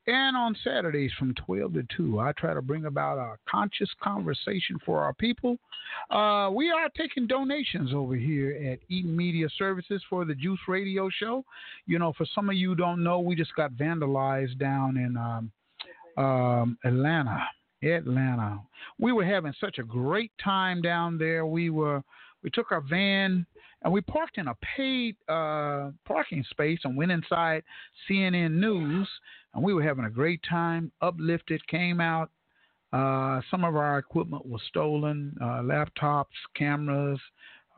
and 0.06 0.36
on 0.36 0.56
Saturdays 0.64 1.10
from 1.18 1.34
12 1.34 1.74
to 1.74 1.86
2. 1.96 2.20
I 2.20 2.32
try 2.32 2.54
to 2.54 2.62
bring 2.62 2.86
about 2.86 3.18
a 3.18 3.36
conscious 3.48 3.88
conversation 4.02 4.78
for 4.84 5.02
our 5.02 5.14
people. 5.14 5.56
Uh, 6.10 6.50
we 6.52 6.70
are 6.70 6.88
taking 6.96 7.26
donations 7.26 7.92
over 7.94 8.14
here 8.16 8.52
at 8.72 8.80
Eaton 8.88 9.16
Media 9.16 9.48
Services 9.58 10.02
for 10.08 10.24
the 10.24 10.34
Juice 10.34 10.60
Radio 10.68 11.08
Show. 11.10 11.44
You 11.86 11.98
know, 11.98 12.12
for 12.16 12.26
some 12.34 12.50
of 12.50 12.56
you 12.56 12.74
don't 12.74 13.02
know, 13.02 13.20
we 13.20 13.34
just 13.34 13.54
got 13.54 13.72
vandalized 13.72 14.58
down 14.58 14.96
in 14.96 15.16
um, 15.16 16.22
um, 16.22 16.78
Atlanta. 16.84 17.44
Atlanta. 17.82 18.60
We 18.98 19.12
were 19.12 19.24
having 19.24 19.54
such 19.60 19.78
a 19.78 19.84
great 19.84 20.32
time 20.42 20.82
down 20.82 21.16
there. 21.16 21.46
We 21.46 21.70
were 21.70 22.02
we 22.42 22.50
took 22.50 22.72
our 22.72 22.80
van 22.80 23.46
and 23.82 23.92
we 23.92 24.00
parked 24.00 24.38
in 24.38 24.48
a 24.48 24.56
paid 24.76 25.16
uh, 25.28 25.90
parking 26.04 26.44
space 26.50 26.80
and 26.84 26.96
went 26.96 27.12
inside 27.12 27.62
CNN 28.08 28.52
News, 28.52 29.08
and 29.54 29.62
we 29.62 29.72
were 29.72 29.82
having 29.82 30.04
a 30.04 30.10
great 30.10 30.40
time. 30.48 30.90
Uplifted 31.00 31.64
came 31.68 32.00
out. 32.00 32.30
Uh, 32.92 33.40
some 33.50 33.64
of 33.64 33.76
our 33.76 33.98
equipment 33.98 34.44
was 34.46 34.62
stolen: 34.68 35.36
uh, 35.40 35.60
laptops, 35.62 36.24
cameras, 36.56 37.20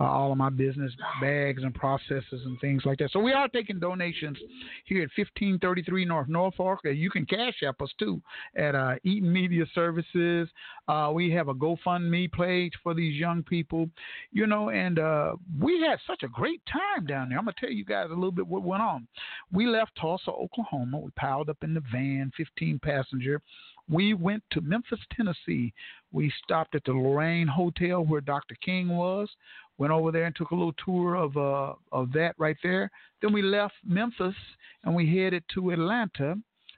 uh, 0.00 0.04
all 0.04 0.32
of 0.32 0.38
my 0.38 0.48
business 0.48 0.92
bags 1.20 1.62
and 1.62 1.74
processes 1.74 2.24
and 2.44 2.58
things 2.60 2.82
like 2.86 2.98
that. 2.98 3.10
So 3.12 3.20
we 3.20 3.32
are 3.32 3.48
taking 3.48 3.78
donations 3.78 4.38
here 4.86 5.02
at 5.02 5.10
1533 5.16 6.04
North 6.06 6.28
Norfolk. 6.28 6.80
You 6.84 7.10
can 7.10 7.26
cash 7.26 7.62
app 7.66 7.82
us 7.82 7.90
too 7.98 8.20
at 8.56 8.74
uh, 8.74 8.94
Eaton 9.04 9.30
Media 9.30 9.64
Services. 9.74 10.48
Uh, 10.88 11.10
we 11.12 11.30
have 11.30 11.48
a 11.48 11.54
GoFundMe 11.54 12.32
page 12.32 12.72
for 12.82 12.94
these 12.94 13.18
young 13.20 13.42
people, 13.42 13.90
you 14.32 14.46
know, 14.46 14.70
and 14.70 14.98
uh, 14.98 15.36
we 15.60 15.80
had 15.80 15.98
such 16.06 16.22
a 16.22 16.28
great 16.28 16.62
time 16.66 17.06
down 17.06 17.28
there. 17.28 17.38
I'm 17.38 17.44
gonna 17.44 17.54
tell 17.60 17.70
you 17.70 17.84
guys 17.84 18.06
a 18.10 18.14
little 18.14 18.32
bit 18.32 18.46
what 18.46 18.62
went 18.62 18.82
on. 18.82 19.06
We 19.52 19.66
left 19.66 19.92
Tulsa, 20.00 20.30
Oklahoma. 20.30 20.98
We 20.98 21.10
piled 21.16 21.50
up 21.50 21.58
in 21.62 21.74
the 21.74 21.82
van, 21.92 22.32
15 22.36 22.78
passenger. 22.82 23.42
We 23.90 24.14
went 24.14 24.44
to 24.52 24.60
Memphis, 24.60 25.00
Tennessee. 25.14 25.72
We 26.12 26.32
stopped 26.44 26.76
at 26.76 26.84
the 26.84 26.92
Lorraine 26.92 27.48
Hotel 27.48 28.04
where 28.04 28.20
Dr. 28.20 28.54
King 28.64 28.88
was 28.88 29.28
went 29.80 29.92
over 29.92 30.12
there 30.12 30.24
and 30.24 30.36
took 30.36 30.50
a 30.50 30.54
little 30.54 30.74
tour 30.84 31.16
of 31.16 31.36
uh, 31.36 31.72
of 31.90 32.12
that 32.12 32.34
right 32.38 32.58
there. 32.62 32.90
Then 33.20 33.32
we 33.32 33.42
left 33.42 33.74
Memphis 33.84 34.34
and 34.84 34.94
we 34.94 35.12
headed 35.12 35.42
to 35.54 35.70
Atlanta. 35.70 36.36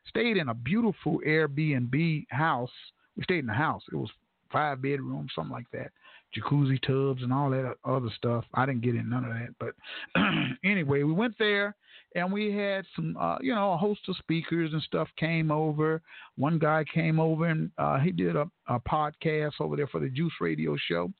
Stayed 0.09 0.37
in 0.37 0.49
a 0.49 0.55
beautiful 0.55 1.21
Airbnb 1.27 2.27
house. 2.31 2.71
We 3.17 3.25
stayed 3.25 3.41
in 3.41 3.47
the 3.47 3.53
house. 3.53 3.83
It 3.93 3.97
was 3.97 4.11
five 4.51 4.81
bedrooms, 4.81 5.33
something 5.35 5.53
like 5.53 5.71
that, 5.73 5.91
jacuzzi 6.37 6.81
tubs 6.83 7.23
and 7.23 7.33
all 7.33 7.51
that 7.51 7.77
other 7.85 8.09
stuff. 8.17 8.45
I 8.55 8.67
didn't 8.67 8.83
get 8.83 8.95
in 8.95 9.11
none 9.11 9.25
of 9.25 9.33
that, 9.33 9.55
but 9.59 9.75
anyway, 10.65 11.03
we 11.03 11.13
went 11.13 11.35
there 11.39 11.75
and 12.15 12.33
we 12.33 12.53
had 12.55 12.85
some, 12.95 13.17
uh, 13.19 13.39
you 13.41 13.55
know, 13.55 13.73
a 13.73 13.77
host 13.77 14.01
of 14.09 14.17
speakers 14.17 14.73
and 14.73 14.83
stuff 14.83 15.09
came 15.17 15.51
over. 15.51 16.03
One 16.37 16.59
guy 16.59 16.85
came 16.93 17.19
over 17.19 17.47
and 17.47 17.71
uh, 17.79 17.99
he 17.99 18.13
did 18.13 18.37
a, 18.37 18.49
a 18.69 18.79
podcast 18.81 19.55
over 19.61 19.77
there 19.77 19.87
for 19.87 20.01
the 20.01 20.09
Juice 20.09 20.35
Radio 20.41 20.77
Show 20.89 21.11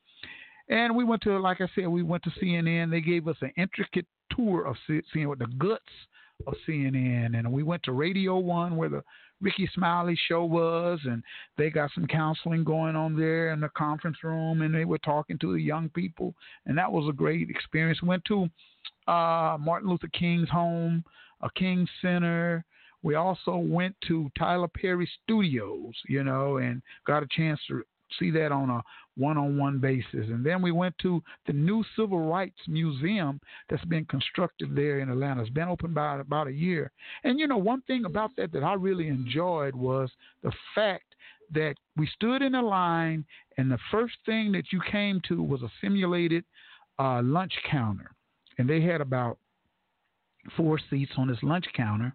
and 0.69 0.95
we 0.95 1.03
went 1.03 1.21
to, 1.23 1.37
like 1.39 1.61
I 1.61 1.67
said, 1.75 1.87
we 1.87 2.03
went 2.03 2.23
to 2.23 2.31
CNN. 2.41 2.89
They 2.89 3.01
gave 3.01 3.27
us 3.27 3.37
an 3.41 3.51
intricate 3.57 4.05
tour 4.35 4.65
of 4.65 4.75
seeing 5.13 5.27
what 5.27 5.39
the 5.39 5.47
guts 5.57 5.83
of 6.47 6.55
CNN. 6.67 7.37
And 7.37 7.51
we 7.51 7.63
went 7.63 7.83
to 7.83 7.91
Radio 7.91 8.37
One 8.37 8.75
where 8.75 8.89
the 8.89 9.03
Rickey 9.41 9.69
Smiley 9.75 10.17
show 10.27 10.45
was, 10.45 10.99
and 11.03 11.21
they 11.57 11.69
got 11.69 11.91
some 11.93 12.07
counseling 12.07 12.63
going 12.63 12.95
on 12.95 13.17
there 13.17 13.51
in 13.51 13.59
the 13.59 13.69
conference 13.69 14.17
room, 14.23 14.61
and 14.61 14.73
they 14.73 14.85
were 14.85 14.99
talking 14.99 15.37
to 15.39 15.53
the 15.53 15.61
young 15.61 15.89
people, 15.89 16.33
and 16.65 16.77
that 16.77 16.91
was 16.91 17.07
a 17.09 17.13
great 17.13 17.49
experience. 17.49 18.01
Went 18.01 18.23
to 18.25 18.43
uh, 19.07 19.57
Martin 19.59 19.89
Luther 19.89 20.09
King's 20.17 20.49
home, 20.49 21.03
a 21.41 21.49
King 21.55 21.87
Center. 22.01 22.63
We 23.01 23.15
also 23.15 23.57
went 23.57 23.95
to 24.07 24.31
Tyler 24.37 24.69
Perry 24.69 25.09
Studios, 25.23 25.93
you 26.07 26.23
know, 26.23 26.57
and 26.57 26.81
got 27.05 27.21
a 27.21 27.27
chance 27.29 27.59
to 27.67 27.83
see 28.19 28.31
that 28.31 28.51
on 28.51 28.69
a 28.69 28.81
one-on-one 29.15 29.79
basis. 29.79 30.27
And 30.29 30.45
then 30.45 30.61
we 30.61 30.71
went 30.71 30.95
to 30.99 31.21
the 31.45 31.53
new 31.53 31.83
Civil 31.95 32.19
Rights 32.19 32.59
Museum 32.67 33.39
that's 33.69 33.85
been 33.85 34.05
constructed 34.05 34.75
there 34.75 34.99
in 34.99 35.09
Atlanta. 35.09 35.41
It's 35.41 35.49
been 35.49 35.67
open 35.67 35.93
by 35.93 36.19
about 36.19 36.47
a 36.47 36.53
year. 36.53 36.91
And 37.23 37.39
you 37.39 37.47
know, 37.47 37.57
one 37.57 37.81
thing 37.81 38.05
about 38.05 38.31
that 38.37 38.51
that 38.53 38.63
I 38.63 38.73
really 38.73 39.07
enjoyed 39.07 39.75
was 39.75 40.09
the 40.41 40.51
fact 40.73 41.05
that 41.53 41.75
we 41.97 42.07
stood 42.07 42.41
in 42.41 42.55
a 42.55 42.61
line, 42.61 43.25
and 43.57 43.69
the 43.69 43.77
first 43.91 44.15
thing 44.25 44.51
that 44.53 44.71
you 44.71 44.81
came 44.91 45.21
to 45.27 45.43
was 45.43 45.61
a 45.61 45.71
simulated 45.81 46.43
uh, 46.97 47.21
lunch 47.21 47.53
counter, 47.69 48.11
and 48.57 48.67
they 48.67 48.81
had 48.81 49.01
about 49.01 49.37
four 50.57 50.79
seats 50.89 51.11
on 51.17 51.27
this 51.27 51.41
lunch 51.43 51.65
counter 51.75 52.13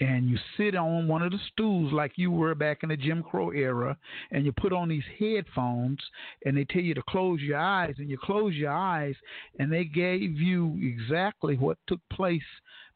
and 0.00 0.28
you 0.28 0.38
sit 0.56 0.74
on 0.74 1.08
one 1.08 1.22
of 1.22 1.32
the 1.32 1.38
stools 1.52 1.92
like 1.92 2.12
you 2.16 2.30
were 2.30 2.54
back 2.54 2.82
in 2.82 2.90
the 2.90 2.96
Jim 2.96 3.22
Crow 3.22 3.50
era, 3.50 3.96
and 4.30 4.44
you 4.44 4.52
put 4.52 4.72
on 4.72 4.88
these 4.88 5.04
headphones, 5.18 5.98
and 6.44 6.56
they 6.56 6.64
tell 6.64 6.82
you 6.82 6.94
to 6.94 7.02
close 7.08 7.40
your 7.40 7.58
eyes, 7.58 7.94
and 7.98 8.10
you 8.10 8.18
close 8.18 8.54
your 8.54 8.72
eyes, 8.72 9.14
and 9.58 9.72
they 9.72 9.84
gave 9.84 10.38
you 10.38 10.78
exactly 10.82 11.56
what 11.56 11.78
took 11.86 12.00
place 12.12 12.42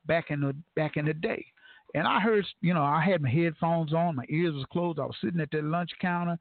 back 0.07 0.31
in 0.31 0.41
the 0.41 0.55
back 0.77 0.97
in 0.97 1.07
the 1.07 1.15
day. 1.15 1.45
And 1.95 2.07
I 2.07 2.21
heard, 2.21 2.45
you 2.61 2.73
know, 2.73 2.83
I 2.83 3.05
had 3.05 3.21
my 3.21 3.31
headphones 3.31 3.93
on, 3.93 4.17
my 4.17 4.25
ears 4.29 4.55
was 4.55 4.65
closed. 4.73 4.99
I 4.99 5.07
was 5.07 5.17
sitting 5.23 5.41
at 5.41 5.51
that 5.51 5.65
lunch 5.65 5.91
counter. 6.01 6.39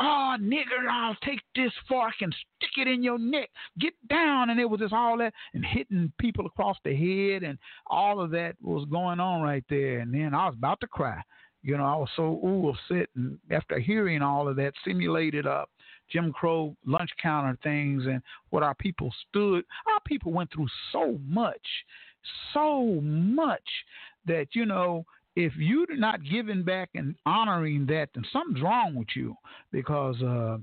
Oh, 0.00 0.36
nigger, 0.40 0.88
I'll 0.90 1.16
take 1.24 1.40
this 1.54 1.72
fork 1.88 2.14
and 2.20 2.34
stick 2.56 2.70
it 2.78 2.88
in 2.88 3.02
your 3.02 3.18
neck. 3.18 3.50
Get 3.78 3.94
down. 4.08 4.50
And 4.50 4.58
it 4.58 4.68
was 4.68 4.80
just 4.80 4.92
all 4.92 5.18
that 5.18 5.32
and 5.54 5.64
hitting 5.64 6.12
people 6.18 6.46
across 6.46 6.76
the 6.84 6.94
head 6.94 7.42
and 7.42 7.58
all 7.86 8.20
of 8.20 8.30
that 8.32 8.56
was 8.60 8.86
going 8.90 9.20
on 9.20 9.42
right 9.42 9.64
there. 9.68 10.00
And 10.00 10.12
then 10.12 10.34
I 10.34 10.46
was 10.46 10.54
about 10.56 10.80
to 10.80 10.86
cry. 10.86 11.22
You 11.62 11.76
know, 11.76 11.84
I 11.84 11.96
was 11.96 12.08
so 12.16 12.40
ooh 12.44 12.70
upset. 12.70 13.08
And 13.14 13.38
after 13.50 13.78
hearing 13.78 14.22
all 14.22 14.48
of 14.48 14.56
that 14.56 14.72
simulated 14.84 15.46
up, 15.46 15.70
Jim 16.10 16.32
Crow 16.32 16.74
lunch 16.86 17.10
counter 17.20 17.58
things 17.62 18.04
and 18.06 18.22
what 18.50 18.62
our 18.62 18.74
people 18.74 19.12
stood, 19.28 19.64
our 19.92 20.00
people 20.06 20.32
went 20.32 20.52
through 20.52 20.68
so 20.92 21.18
much, 21.26 21.66
so 22.54 23.00
much 23.02 23.68
that 24.28 24.48
you 24.52 24.66
know 24.66 25.04
if 25.36 25.52
you're 25.56 25.96
not 25.96 26.20
giving 26.24 26.64
back 26.64 26.90
and 26.94 27.14
honoring 27.24 27.86
that, 27.86 28.08
then 28.14 28.24
something's 28.32 28.62
wrong 28.62 28.96
with 28.96 29.08
you 29.14 29.34
because 29.70 30.20
uh, 30.22 30.58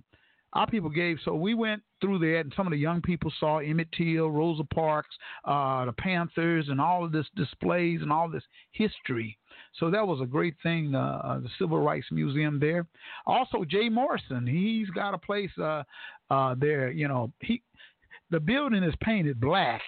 our 0.52 0.68
people 0.68 0.90
gave. 0.90 1.18
So 1.24 1.34
we 1.36 1.54
went 1.54 1.82
through 2.02 2.20
that, 2.20 2.42
and 2.42 2.54
some 2.56 2.68
of 2.68 2.72
the 2.72 2.78
young 2.78 3.02
people 3.02 3.32
saw 3.40 3.60
Emmett 3.60 3.88
Till, 3.92 4.30
Rosa 4.30 4.64
Parks, 4.74 5.16
uh, 5.46 5.86
the 5.86 5.94
Panthers, 5.94 6.68
and 6.70 6.82
all 6.82 7.06
of 7.06 7.12
this 7.12 7.26
displays 7.36 8.02
and 8.02 8.12
all 8.12 8.30
this 8.30 8.44
history. 8.72 9.38
So 9.80 9.90
that 9.92 10.06
was 10.06 10.20
a 10.22 10.26
great 10.26 10.56
thing. 10.64 10.96
Uh, 10.96 11.22
uh, 11.24 11.40
the 11.40 11.50
Civil 11.60 11.80
Rights 11.80 12.08
Museum 12.12 12.60
there. 12.60 12.86
Also, 13.26 13.64
Jay 13.64 13.90
Morrison, 13.90 14.48
he's 14.48 14.90
got 14.90 15.14
a 15.14 15.18
place 15.18 15.52
uh, 15.58 15.84
uh, 16.30 16.56
there. 16.58 16.92
You 16.92 17.08
know, 17.08 17.32
he 17.40 17.62
the 18.32 18.40
building 18.40 18.84
is 18.84 18.94
painted 19.02 19.40
black, 19.40 19.82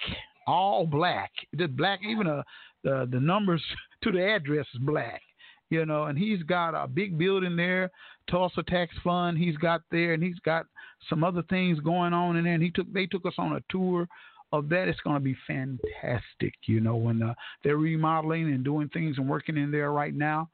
all 0.46 0.86
black. 0.86 1.30
Just 1.56 1.76
black. 1.76 2.00
Even 2.08 2.26
uh, 2.26 2.42
the 2.88 3.08
the 3.10 3.20
numbers 3.20 3.62
to 4.02 4.12
the 4.12 4.24
address 4.24 4.66
is 4.74 4.80
black 4.80 5.22
you 5.70 5.84
know, 5.84 6.04
and 6.04 6.18
he's 6.18 6.42
got 6.44 6.70
a 6.70 6.86
big 6.86 7.18
building 7.18 7.56
there, 7.56 7.90
Tulsa 8.30 8.62
Tax 8.62 8.94
Fund. 9.04 9.36
He's 9.36 9.56
got 9.56 9.82
there, 9.90 10.14
and 10.14 10.22
he's 10.22 10.38
got 10.40 10.66
some 11.08 11.22
other 11.22 11.42
things 11.42 11.78
going 11.80 12.12
on 12.12 12.36
in 12.36 12.44
there. 12.44 12.54
And 12.54 12.62
he 12.62 12.70
took 12.70 12.92
they 12.92 13.06
took 13.06 13.26
us 13.26 13.34
on 13.38 13.52
a 13.52 13.60
tour 13.70 14.08
of 14.52 14.68
that. 14.70 14.88
It's 14.88 15.00
going 15.00 15.16
to 15.16 15.20
be 15.20 15.36
fantastic, 15.46 16.54
you 16.66 16.80
know, 16.80 16.96
when 16.96 17.22
uh, 17.22 17.34
they're 17.62 17.76
remodeling 17.76 18.44
and 18.44 18.64
doing 18.64 18.88
things 18.88 19.18
and 19.18 19.28
working 19.28 19.56
in 19.56 19.70
there 19.70 19.92
right 19.92 20.14
now. 20.14 20.48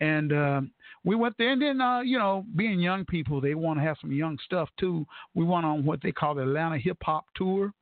And 0.00 0.32
uh, 0.32 0.60
we 1.04 1.16
went 1.16 1.34
there, 1.38 1.52
and 1.52 1.62
then 1.62 1.80
uh, 1.80 2.00
you 2.00 2.18
know, 2.18 2.44
being 2.54 2.78
young 2.78 3.04
people, 3.06 3.40
they 3.40 3.54
want 3.54 3.78
to 3.78 3.84
have 3.84 3.96
some 4.00 4.12
young 4.12 4.38
stuff 4.44 4.68
too. 4.78 5.06
We 5.34 5.44
went 5.44 5.64
on 5.64 5.84
what 5.84 6.00
they 6.02 6.12
call 6.12 6.34
the 6.34 6.42
Atlanta 6.42 6.78
Hip 6.78 6.98
Hop 7.02 7.24
Tour, 7.34 7.72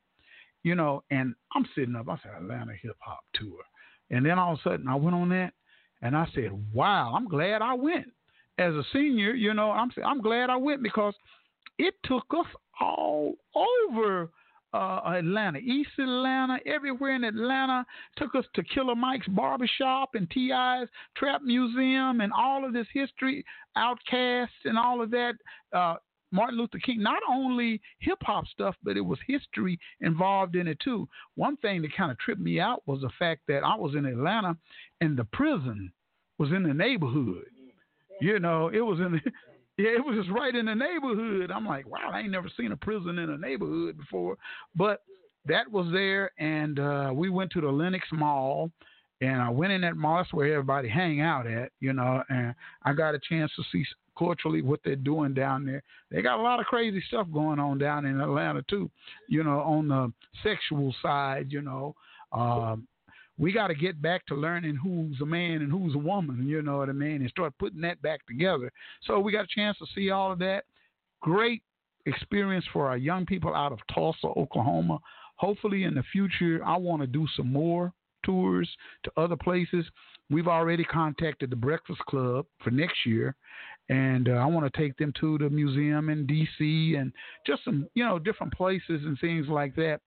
you 0.63 0.77
know, 0.77 1.03
and 1.11 1.35
I'm 1.55 1.67
sitting 1.75 1.97
up. 1.97 2.09
I 2.09 2.17
said 2.23 2.33
Atlanta 2.37 2.75
Hip 2.81 2.97
Hop 3.01 3.25
Tour, 3.35 3.59
and 4.11 4.25
then 4.25 4.39
all 4.39 4.55
of 4.55 4.59
a 4.61 4.69
sudden 4.69 4.89
I 4.89 4.95
went 4.95 5.17
on 5.17 5.29
that 5.31 5.53
and 6.03 6.17
I 6.17 6.27
said, 6.35 6.51
wow, 6.73 7.15
I'm 7.17 7.29
glad 7.29 7.63
I 7.63 7.75
went. 7.75 8.07
As 8.59 8.73
a 8.75 8.83
senior, 8.93 9.33
you 9.33 9.53
know, 9.53 9.71
I'm 9.71 9.91
I'm 10.05 10.23
glad 10.23 10.49
I 10.49 10.57
went 10.57 10.83
because 10.83 11.15
it 11.79 11.95
took 12.05 12.25
us 12.31 12.47
all 12.81 13.35
over 13.55 14.31
uh, 14.73 15.01
Atlanta, 15.07 15.59
East 15.59 15.91
Atlanta, 15.99 16.59
everywhere 16.67 17.15
in 17.15 17.25
Atlanta. 17.25 17.85
Took 18.17 18.35
us 18.35 18.45
to 18.55 18.63
Killer 18.63 18.95
Mike's 18.95 19.29
barbershop 19.29 20.11
and 20.15 20.29
T.I.'s 20.31 20.89
Trap 21.17 21.43
Museum 21.43 22.21
and 22.21 22.33
all 22.33 22.65
of 22.65 22.73
this 22.73 22.87
history, 22.93 23.45
OutKast 23.77 24.49
and 24.65 24.79
all 24.79 25.03
of 25.03 25.11
that. 25.11 25.35
Uh, 25.73 25.97
Martin 26.33 26.59
Luther 26.59 26.79
King, 26.79 27.03
not 27.03 27.23
only 27.31 27.81
hip 27.99 28.19
hop 28.23 28.47
stuff, 28.49 28.75
but 28.83 28.97
it 28.97 29.01
was 29.01 29.19
history 29.27 29.79
involved 30.01 30.57
in 30.57 30.67
it 30.67 30.79
too. 30.81 31.09
One 31.35 31.57
thing 31.59 31.83
that 31.83 31.97
kind 31.97 32.11
of 32.11 32.19
tripped 32.19 32.41
me 32.41 32.61
out 32.61 32.83
was 32.87 33.01
the 33.01 33.11
fact 33.19 33.43
that 33.49 33.63
I 33.65 33.75
was 33.77 33.95
in 33.95 34.05
Atlanta 34.05 34.57
and 35.01 35.17
the 35.17 35.25
prison 35.25 35.93
was 36.39 36.51
in 36.51 36.63
the 36.63 36.75
neighborhood. 36.75 37.47
You 38.21 38.39
know, 38.41 38.69
it 38.69 38.81
was 38.81 38.99
in 38.99 39.13
the, 39.13 39.21
yeah, 39.83 39.91
it 39.91 40.05
was 40.05 40.17
just 40.17 40.31
right 40.31 40.55
in 40.55 40.67
the 40.67 40.75
neighborhood. 40.75 41.51
I'm 41.51 41.67
like, 41.67 41.89
wow, 41.89 42.11
I 42.13 42.21
ain't 42.21 42.31
never 42.31 42.51
seen 42.57 42.73
a 42.73 42.77
prison 42.77 43.19
in 43.19 43.31
a 43.31 43.39
neighborhood 43.39 43.97
before. 43.99 44.37
But 44.75 45.03
that 45.47 45.71
was 45.71 45.87
there, 45.93 46.31
and 46.39 46.79
uh, 46.79 47.11
we 47.15 47.31
went 47.31 47.53
to 47.53 47.61
the 47.61 47.69
Lenox 47.69 48.07
Mall, 48.13 48.71
and 49.21 49.41
I 49.41 49.49
went 49.49 49.73
in 49.73 49.81
that 49.83 49.97
mall. 49.97 50.17
That's 50.19 50.33
where 50.33 50.53
everybody 50.53 50.89
hang 50.89 51.21
out 51.21 51.47
at, 51.47 51.73
you 51.81 51.93
know. 51.93 52.23
And 52.29 52.55
I 52.85 52.93
got 52.93 53.15
a 53.15 53.21
chance 53.29 53.51
to 53.57 53.63
see 53.73 53.85
culturally 54.19 54.63
what 54.63 54.81
they're 54.85 54.97
doing 54.97 55.35
down 55.35 55.65
there. 55.65 55.83
They 56.11 56.23
got 56.23 56.39
a 56.39 56.43
lot 56.43 56.61
of 56.61 56.67
crazy 56.67 57.03
stuff 57.09 57.27
going 57.33 57.59
on 57.59 57.79
down 57.79 58.07
in 58.07 58.21
Atlanta 58.21 58.63
too, 58.69 58.91
you 59.29 59.43
know, 59.45 59.61
on 59.61 59.89
the 59.89 60.13
sexual 60.43 60.95
side, 61.03 61.47
you 61.51 61.63
know. 61.63 61.95
Um, 62.33 62.87
we 63.39 63.53
got 63.53 63.69
to 63.69 63.75
get 63.75 64.01
back 64.01 64.25
to 64.27 64.35
learning 64.35 64.77
who's 64.77 65.21
a 65.21 65.27
man 65.27 65.63
and 65.63 65.71
who's 65.71 65.95
a 65.95 65.99
woman, 65.99 66.47
you 66.47 66.63
know 66.63 66.79
what 66.79 66.89
I 66.89 66.93
mean, 66.93 67.21
and 67.21 67.31
start 67.31 67.53
putting 67.59 67.83
that 67.83 68.01
back 68.03 68.27
together. 68.27 68.73
So 69.03 69.21
we 69.21 69.33
got 69.33 69.45
a 69.45 69.55
chance 69.55 69.77
to 69.79 69.87
see 69.95 70.11
all 70.11 70.33
of 70.33 70.39
that. 70.39 70.65
Great 71.21 71.63
experience 72.07 72.65
for 72.73 72.89
our 72.89 72.97
young 72.97 73.27
people 73.27 73.55
out 73.55 73.73
of 73.73 73.79
Tulsa, 73.93 74.29
Oklahoma. 74.29 74.99
Hopefully, 75.37 75.85
in 75.85 75.95
the 75.95 76.03
future, 76.13 76.63
I 76.65 76.77
want 76.77 77.03
to 77.03 77.07
do 77.07 77.27
some 77.37 77.53
more 77.53 77.93
tours 78.25 78.69
to 79.05 79.13
other 79.17 79.37
places. 79.37 79.85
We've 80.31 80.49
already 80.49 80.85
contacted 80.85 81.51
the 81.51 81.57
Breakfast 81.57 82.01
Club 82.09 82.47
for 82.65 82.71
next 82.71 83.05
year, 83.05 83.37
and 83.89 84.29
uh, 84.29 84.33
I 84.33 84.47
want 84.47 84.73
to 84.73 84.79
take 84.79 84.97
them 84.97 85.13
to 85.21 85.39
the 85.39 85.51
museum 85.51 86.09
in 86.09 86.27
D.C. 86.27 86.97
and 86.97 87.13
just 87.47 87.65
some, 87.65 87.89
you 87.95 88.05
know, 88.05 88.19
different 88.19 88.53
places 88.53 89.03
and 89.05 89.19
things 89.21 89.47
like 89.49 89.77
that 89.77 90.01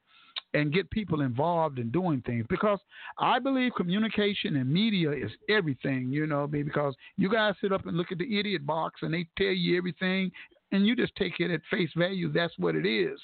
and 0.53 0.73
get 0.73 0.89
people 0.89 1.21
involved 1.21 1.79
in 1.79 1.91
doing 1.91 2.21
things 2.25 2.45
because 2.49 2.79
I 3.19 3.39
believe 3.39 3.71
communication 3.77 4.55
and 4.55 4.71
media 4.71 5.11
is 5.11 5.31
everything, 5.47 6.11
you 6.11 6.25
know, 6.25 6.47
because 6.47 6.95
you 7.17 7.31
guys 7.31 7.53
sit 7.61 7.71
up 7.71 7.85
and 7.85 7.95
look 7.95 8.11
at 8.11 8.17
the 8.17 8.39
idiot 8.39 8.65
box 8.65 9.01
and 9.01 9.13
they 9.13 9.27
tell 9.37 9.47
you 9.47 9.77
everything 9.77 10.31
and 10.71 10.85
you 10.85 10.95
just 10.95 11.15
take 11.15 11.39
it 11.39 11.51
at 11.51 11.61
face 11.69 11.89
value. 11.95 12.31
That's 12.31 12.53
what 12.57 12.75
it 12.75 12.87
is. 12.87 13.19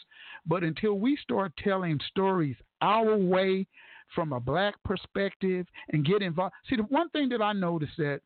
But 0.46 0.64
until 0.64 0.96
we 0.96 1.18
start 1.22 1.52
telling 1.64 2.00
stories 2.12 2.56
our 2.82 3.18
way 3.18 3.66
from 4.14 4.34
a 4.34 4.40
black 4.40 4.76
perspective 4.84 5.66
and 5.92 6.06
get 6.06 6.22
involved. 6.22 6.54
See, 6.70 6.76
the 6.76 6.84
one 6.84 7.10
thing 7.10 7.30
that 7.30 7.42
I 7.42 7.54
noticed 7.54 7.98
that 7.98 8.22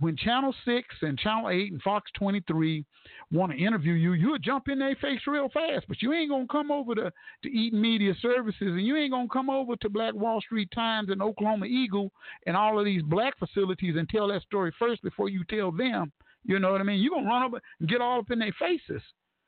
when 0.00 0.16
Channel 0.16 0.54
6 0.64 0.86
and 1.02 1.18
Channel 1.18 1.50
8 1.50 1.72
and 1.72 1.82
Fox 1.82 2.10
23 2.14 2.84
want 3.32 3.52
to 3.52 3.58
interview 3.58 3.94
you, 3.94 4.12
you'll 4.12 4.38
jump 4.38 4.68
in 4.68 4.78
their 4.78 4.94
face 4.96 5.20
real 5.26 5.48
fast, 5.48 5.86
but 5.88 6.00
you 6.00 6.12
ain't 6.12 6.30
going 6.30 6.46
to 6.46 6.52
come 6.52 6.70
over 6.70 6.94
to, 6.94 7.12
to 7.42 7.48
Eaton 7.48 7.80
Media 7.80 8.14
Services 8.20 8.58
and 8.60 8.86
you 8.86 8.96
ain't 8.96 9.12
going 9.12 9.28
to 9.28 9.32
come 9.32 9.50
over 9.50 9.76
to 9.76 9.88
Black 9.88 10.14
Wall 10.14 10.40
Street 10.40 10.70
Times 10.74 11.10
and 11.10 11.22
Oklahoma 11.22 11.66
Eagle 11.66 12.10
and 12.46 12.56
all 12.56 12.78
of 12.78 12.84
these 12.84 13.02
black 13.02 13.38
facilities 13.38 13.96
and 13.96 14.08
tell 14.08 14.28
that 14.28 14.42
story 14.42 14.72
first 14.78 15.02
before 15.02 15.28
you 15.28 15.44
tell 15.50 15.72
them. 15.72 16.12
You 16.44 16.58
know 16.58 16.72
what 16.72 16.80
I 16.80 16.84
mean? 16.84 17.00
You're 17.00 17.10
going 17.10 17.24
to 17.24 17.30
run 17.30 17.42
over 17.42 17.60
and 17.80 17.88
get 17.88 18.00
all 18.00 18.20
up 18.20 18.30
in 18.30 18.38
their 18.38 18.54
faces. 18.58 19.02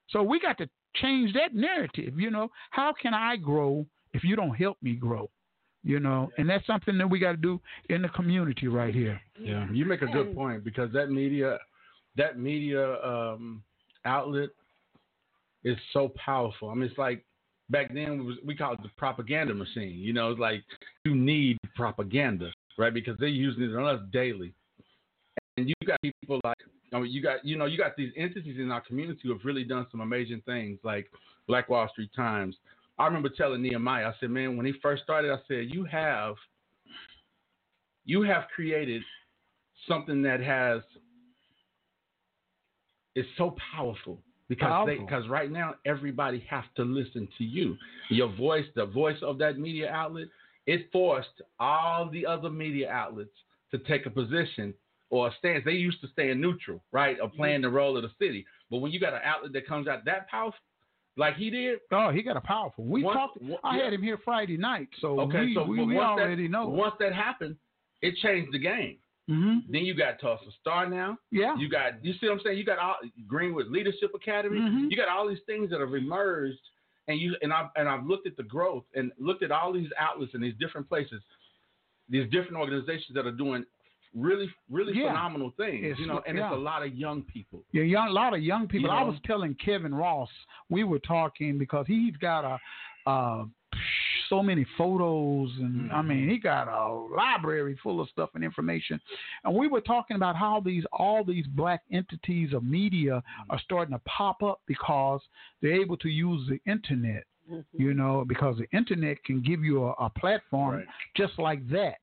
So 0.09 0.22
we 0.22 0.40
got 0.40 0.59
to 0.59 0.68
change 0.97 1.32
that 1.35 1.55
narrative. 1.55 2.18
You 2.18 2.31
know, 2.31 2.48
how 2.70 2.93
can 3.01 3.14
I 3.14 3.36
grow 3.36 3.86
if 4.12 4.24
you 4.24 4.36
don't 4.36 4.55
help 4.55 4.77
me 4.82 4.94
grow? 4.94 5.31
You 5.82 6.01
know, 6.01 6.31
and 6.36 6.48
that's 6.48 6.66
something 6.66 6.98
that 6.98 7.09
we 7.09 7.19
got 7.19 7.32
to 7.32 7.36
do 7.36 7.61
in 7.89 8.02
the 8.02 8.09
community 8.11 8.69
right 8.69 8.94
here. 8.94 9.20
Yeah, 9.39 9.66
you 9.73 9.85
make 9.85 10.02
a 10.02 10.07
good 10.07 10.35
point 10.35 10.65
because 10.65 10.93
that 10.93 11.11
media, 11.11 11.59
that 12.16 12.39
media 12.39 13.02
um, 13.02 13.62
outlet 14.05 14.51
is 15.65 15.77
so 15.93 16.12
powerful. 16.23 16.70
I 16.70 16.74
mean, 16.74 16.85
it's 16.85 16.98
like 16.98 17.24
back 17.70 17.93
then 17.94 18.19
we, 18.19 18.27
was, 18.27 18.36
we 18.44 18.55
called 18.55 18.78
it 18.78 18.82
the 18.82 18.90
propaganda 18.97 19.55
machine. 19.55 19.98
You 19.98 20.12
know, 20.12 20.31
it's 20.31 20.40
like 20.40 20.62
you 21.05 21.15
need 21.15 21.57
propaganda, 21.74 22.52
right? 22.77 22.93
Because 22.93 23.16
they're 23.19 23.28
using 23.28 23.62
it 23.65 23.74
on 23.74 23.86
us 23.86 24.02
daily, 24.12 24.52
and 25.57 25.69
you 25.69 25.74
got 25.86 26.01
people 26.02 26.40
like. 26.44 26.57
I 26.93 26.98
mean, 26.98 27.12
you 27.12 27.23
got 27.23 27.44
you 27.44 27.57
know 27.57 27.66
you 27.66 27.78
got 27.78 27.97
these 27.97 28.12
entities 28.16 28.59
in 28.59 28.70
our 28.70 28.81
community 28.81 29.20
who 29.23 29.32
have 29.32 29.44
really 29.44 29.65
done 29.65 29.86
some 29.90 30.01
amazing 30.01 30.43
things, 30.44 30.78
like 30.82 31.11
Black 31.47 31.69
Wall 31.69 31.89
Street 31.89 32.11
Times, 32.15 32.57
I 33.01 33.06
remember 33.06 33.31
telling 33.31 33.62
Nehemiah, 33.62 34.09
I 34.09 34.12
said, 34.20 34.28
man, 34.28 34.59
when 34.59 34.66
he 34.66 34.74
first 34.82 35.02
started, 35.02 35.32
I 35.32 35.39
said, 35.48 35.68
you 35.70 35.85
have, 35.85 36.35
you 38.05 38.20
have 38.22 38.44
created 38.55 39.01
something 39.89 40.20
that 40.20 40.40
has, 40.40 40.82
is 43.16 43.24
so 43.39 43.56
powerful 43.74 44.20
because 44.51 44.86
they, 44.86 44.98
because 44.98 45.27
right 45.31 45.51
now 45.51 45.77
everybody 45.86 46.44
has 46.51 46.64
to 46.77 46.82
listen 46.82 47.27
to 47.39 47.44
you. 47.44 47.74
Your 48.10 48.28
voice, 48.36 48.66
the 48.77 48.85
voice 48.85 49.16
of 49.22 49.39
that 49.39 49.59
media 49.59 49.90
outlet, 49.90 50.27
it 50.66 50.90
forced 50.93 51.40
all 51.59 52.10
the 52.10 52.27
other 52.27 52.51
media 52.51 52.90
outlets 52.90 53.31
to 53.70 53.78
take 53.78 54.05
a 54.05 54.10
position 54.10 54.74
or 55.09 55.28
a 55.28 55.35
stance. 55.39 55.64
They 55.64 55.72
used 55.72 56.02
to 56.02 56.09
stay 56.09 56.31
in 56.31 56.40
neutral, 56.40 56.82
right, 56.93 57.16
or 57.18 57.28
mm-hmm. 57.28 57.36
playing 57.39 57.62
the 57.62 57.70
role 57.70 57.97
of 57.97 58.02
the 58.02 58.10
city. 58.18 58.44
But 58.70 58.78
when 58.78 58.93
you 58.93 59.01
got 59.01 59.14
an 59.14 59.20
outlet 59.24 59.55
that 59.55 59.66
comes 59.66 59.89
out 59.89 60.05
that 60.05 60.28
powerful, 60.28 60.60
like 61.16 61.37
he 61.37 61.51
did. 61.51 61.81
Oh, 61.93 62.11
he 62.11 62.23
got 62.23 62.37
a 62.37 62.41
powerful. 62.41 62.85
We 62.85 63.03
once, 63.03 63.16
talked. 63.16 63.39
I 63.65 63.78
had 63.78 63.93
him 63.93 64.03
here 64.03 64.19
Friday 64.24 64.57
night, 64.57 64.89
so 65.01 65.20
okay. 65.20 65.47
We, 65.47 65.55
so 65.55 65.65
we, 65.65 65.85
we 65.85 65.99
already 65.99 66.47
that, 66.47 66.53
know. 66.53 66.69
Once 66.69 66.95
that 67.01 67.12
happened, 67.12 67.57
it 68.03 68.15
changed 68.23 68.53
the 68.53 68.59
game. 68.59 68.99
Mm-hmm. 69.28 69.70
Then 69.70 69.85
you 69.85 69.95
got 69.95 70.20
Tulsa 70.20 70.51
Star 70.61 70.89
now. 70.89 71.16
Yeah. 71.31 71.55
You 71.57 71.69
got. 71.69 72.05
You 72.05 72.12
see 72.15 72.27
what 72.27 72.35
I'm 72.35 72.41
saying? 72.45 72.59
You 72.59 72.65
got 72.65 72.78
all, 72.78 72.97
Greenwood 73.28 73.69
Leadership 73.69 74.11
Academy. 74.15 74.59
Mm-hmm. 74.59 74.87
You 74.91 74.97
got 74.97 75.09
all 75.09 75.28
these 75.28 75.39
things 75.47 75.70
that 75.70 75.81
have 75.81 75.95
emerged, 75.95 76.59
and 77.07 77.20
you 77.20 77.37
and 77.43 77.53
I've 77.53 77.66
and 77.77 77.89
I've 77.89 78.05
looked 78.05 78.27
at 78.27 78.37
the 78.37 78.43
growth 78.43 78.85
and 78.95 79.12
looked 79.19 79.43
at 79.43 79.53
all 79.53 79.73
these 79.73 79.91
outlets 79.99 80.32
in 80.35 80.41
these 80.41 80.55
different 80.59 80.89
places, 80.89 81.23
these 82.09 82.28
different 82.31 82.57
organizations 82.57 83.15
that 83.15 83.27
are 83.27 83.32
doing 83.32 83.65
really, 84.16 84.51
really 84.70 84.93
yeah. 84.97 85.09
phenomenal 85.09 85.53
things. 85.57 85.81
It's, 85.82 86.01
you 86.01 86.07
know, 86.07 86.23
and 86.27 86.37
yeah. 86.37 86.47
it's 86.49 86.55
a 86.55 86.59
lot 86.59 86.85
of 86.85 86.95
young 86.95 87.23
people. 87.23 87.62
Yeah, 87.73 87.82
young, 87.82 88.09
a 88.09 88.12
lot 88.12 88.35
of 88.35 88.43
young 88.43 88.66
people. 88.66 88.89
You 88.89 88.95
know? 88.95 89.01
I 89.01 89.03
was 89.05 89.16
telling 89.24 89.55
Kevin 89.65 89.95
Ross, 89.95 90.28
we 90.69 90.85
were 90.85 90.99
talking 91.01 91.59
because 91.59 91.87
he's 91.87 92.16
got 92.16 92.45
a, 92.45 93.11
uh, 93.11 93.45
so 94.28 94.43
many 94.43 94.65
photos, 94.78 95.51
and 95.59 95.81
Mm-hmm. 95.91 95.95
I 95.95 96.03
mean, 96.03 96.28
he 96.28 96.39
got 96.39 96.69
a 96.69 96.93
library 97.16 97.77
full 97.82 98.01
of 98.01 98.09
stuff 98.11 98.31
and 98.35 98.45
information. 98.45 99.01
And 99.45 99.55
we 99.55 99.66
were 99.66 99.81
talking 99.81 100.16
about 100.16 100.37
how 100.37 100.61
these 100.61 100.85
all 100.93 101.24
these 101.24 101.47
black 101.49 101.82
entities 101.93 102.53
of 102.53 102.62
media 102.62 103.15
Mm-hmm. 103.15 103.51
are 103.51 103.61
starting 103.65 103.93
to 103.95 104.01
pop 104.05 104.43
up 104.43 104.61
because 104.66 105.20
they're 105.61 105.81
able 105.81 105.97
to 105.99 106.09
use 106.09 106.49
the 106.49 106.61
internet. 106.70 107.24
You 107.77 107.95
know, 107.95 108.24
because 108.28 108.59
the 108.59 108.69
internet 108.77 109.24
can 109.24 109.43
give 109.43 109.65
you 109.65 109.85
a, 109.85 109.91
a 109.95 110.11
platform 110.11 110.77
Right. 110.77 110.87
just 111.16 111.37
like 111.37 111.69
that. 111.70 111.97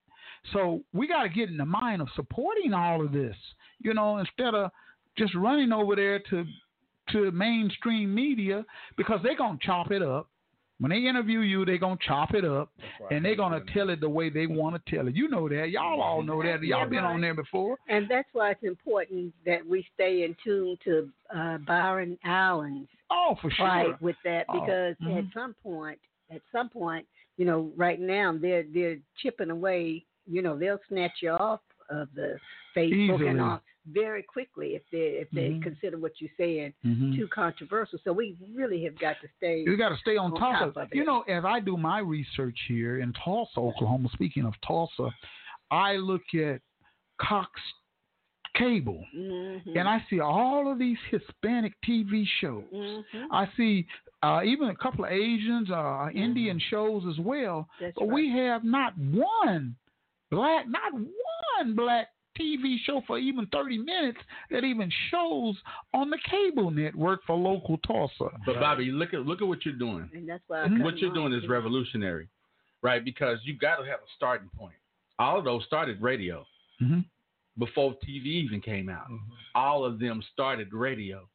So 0.54 0.82
we 0.94 1.08
got 1.08 1.24
to 1.24 1.30
get 1.30 1.50
in 1.50 1.58
the 1.58 1.66
mind 1.66 2.02
of 2.02 2.08
supporting 2.16 2.74
all 2.74 3.04
of 3.04 3.12
this, 3.12 3.36
you 3.80 3.94
know, 3.94 4.18
instead 4.18 4.54
of 4.54 4.72
just 5.18 5.34
running 5.36 5.72
over 5.72 5.96
there 5.96 6.20
to 6.30 6.46
to 7.12 7.32
mainstream 7.32 8.14
media 8.14 8.66
because 8.98 9.20
they're 9.24 9.38
gonna 9.38 9.58
chop 9.62 9.92
it 9.92 10.02
up. 10.02 10.28
When 10.80 10.92
they 10.92 11.08
interview 11.08 11.40
you, 11.40 11.66
they're 11.66 11.78
gonna 11.78 11.98
chop 12.06 12.34
it 12.34 12.44
up 12.46 12.70
and 13.10 13.24
they're 13.26 13.36
gonna 13.36 13.62
tell 13.74 13.90
it 13.90 14.00
the 14.02 14.10
way 14.10 14.30
they 14.30 14.46
want 14.46 14.76
to 14.86 14.96
tell 14.96 15.08
it. 15.08 15.16
You 15.16 15.28
know 15.30 15.48
that. 15.50 15.70
Y'all 15.70 16.02
all 16.02 16.22
know 16.22 16.44
that. 16.44 16.62
Y'all 16.62 16.82
Yeah, 16.82 16.86
been 16.86 17.04
right. 17.04 17.14
on 17.14 17.22
there 17.22 17.34
before. 17.34 17.78
And 17.88 18.08
that's 18.10 18.28
why 18.34 18.52
it's 18.52 18.64
important 18.64 19.34
that 19.46 19.66
we 19.66 19.88
stay 19.96 20.24
in 20.24 20.36
tune 20.44 20.78
to 20.84 21.10
uh, 21.34 21.58
Byron 21.60 22.18
Allen's 22.26 22.90
Oh, 23.10 23.36
for 23.42 23.50
sure. 23.52 23.66
fight 23.66 24.02
with 24.02 24.18
that 24.26 24.46
Oh, 24.50 24.60
because 24.60 24.96
at 25.02 25.08
mhm. 25.08 25.34
some 25.34 25.56
point, 25.64 26.00
at 26.30 26.42
some 26.52 26.70
point, 26.70 27.08
you 27.38 27.46
know, 27.46 27.72
right 27.78 28.00
now 28.00 28.38
they're 28.38 28.66
they're 28.74 28.98
chipping 29.22 29.50
away. 29.50 30.06
You 30.28 30.42
know, 30.42 30.58
they'll 30.58 30.80
snatch 30.90 31.14
you 31.22 31.32
off 31.32 31.62
of 31.90 32.10
the 32.16 32.38
Facebook 32.76 33.16
Easily. 33.16 33.28
and 33.30 33.42
all 33.42 33.62
very 33.94 34.22
quickly 34.22 34.76
if 34.76 34.82
they 34.92 35.20
if 35.24 35.30
they 35.32 35.52
Mhm. 35.52 35.64
consider 35.64 35.98
what 35.98 36.20
you're 36.20 36.30
saying 36.36 36.74
Mhm. 36.86 37.16
too 37.16 37.28
controversial. 37.30 37.98
So 38.04 38.12
we 38.12 38.36
really 38.54 38.84
have 38.84 38.98
got 39.00 39.16
to 39.22 39.30
stay. 39.38 39.62
You 39.62 39.78
got 39.78 39.90
to 39.90 39.98
stay 39.98 40.18
on, 40.18 40.34
on 40.34 40.40
top, 40.40 40.60
top 40.60 40.68
of, 40.70 40.78
of 40.78 40.94
You 40.94 41.06
know, 41.06 41.22
as 41.22 41.46
I 41.46 41.62
do 41.62 41.78
my 41.78 42.00
research 42.00 42.60
here 42.68 43.00
in 43.00 43.14
Tulsa, 43.14 43.60
Oklahoma. 43.60 44.10
Speaking 44.10 44.44
of 44.44 44.54
Tulsa, 44.62 45.10
I 45.72 45.96
look 45.96 46.24
at 46.36 46.62
Cox 47.18 47.50
Cable, 48.56 49.06
Mhm. 49.16 49.78
and 49.78 49.88
I 49.88 50.04
see 50.10 50.20
all 50.20 50.70
of 50.72 50.80
these 50.80 50.98
Hispanic 51.10 51.74
TV 51.82 52.26
shows. 52.26 52.66
Mhm. 52.74 53.28
I 53.32 53.48
see 53.56 53.88
uh, 54.24 54.42
even 54.44 54.70
a 54.70 54.76
couple 54.76 55.06
of 55.06 55.12
Asians, 55.12 55.70
uh, 55.70 56.10
Indian 56.12 56.58
shows 56.58 57.06
as 57.06 57.20
well. 57.20 57.70
That's 57.80 57.94
but 57.96 58.08
we 58.08 58.30
have 58.32 58.64
not 58.64 58.98
one 58.98 59.76
black, 60.32 60.68
not 60.68 60.94
one 60.94 61.76
black 61.76 62.08
TV 62.40 62.78
show 62.86 63.02
for 63.08 63.18
even 63.18 63.48
30 63.48 63.80
minutes 63.80 64.20
that 64.52 64.64
even 64.64 64.92
shows 65.10 65.56
on 65.94 66.10
the 66.10 66.20
cable 66.30 66.70
network 66.70 67.22
for 67.26 67.36
local 67.36 67.78
Tulsa. 67.80 68.30
But 68.46 68.60
Bobby, 68.60 68.92
look 68.92 69.14
at 69.14 69.26
look 69.26 69.42
at 69.42 69.48
what 69.48 69.66
you're 69.66 69.74
doing. 69.76 70.10
And 70.14 70.30
that's 70.30 70.44
why 70.48 70.64
I 70.64 70.68
Mhm. 70.68 70.84
What 70.84 70.98
you're 71.00 71.14
doing 71.14 71.34
is 71.34 71.48
revolutionary, 71.48 72.28
right? 72.82 73.04
Because 73.04 73.40
you 73.44 73.56
got 73.56 73.78
to 73.78 73.84
have 73.86 74.00
a 74.00 74.10
starting 74.16 74.50
point. 74.50 74.76
All 75.20 75.40
of 75.40 75.46
those 75.46 75.64
started 75.66 76.00
radio 76.02 76.46
Mhm. 76.80 77.06
before 77.58 77.96
TV 78.06 78.30
even 78.44 78.62
came 78.62 78.90
out. 78.90 79.08
All 79.56 79.84
of 79.84 79.98
them 79.98 80.22
started 80.22 80.72
radio, 80.74 81.28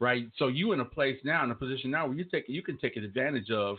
right? 0.00 0.28
So 0.36 0.48
you 0.48 0.72
in 0.72 0.80
a 0.80 0.84
place 0.84 1.22
now, 1.22 1.44
in 1.44 1.52
a 1.52 1.54
position 1.54 1.92
now 1.92 2.08
where 2.08 2.16
you 2.16 2.24
take 2.24 2.48
you 2.48 2.62
can 2.62 2.76
take 2.78 2.96
advantage 2.96 3.50
of 3.52 3.78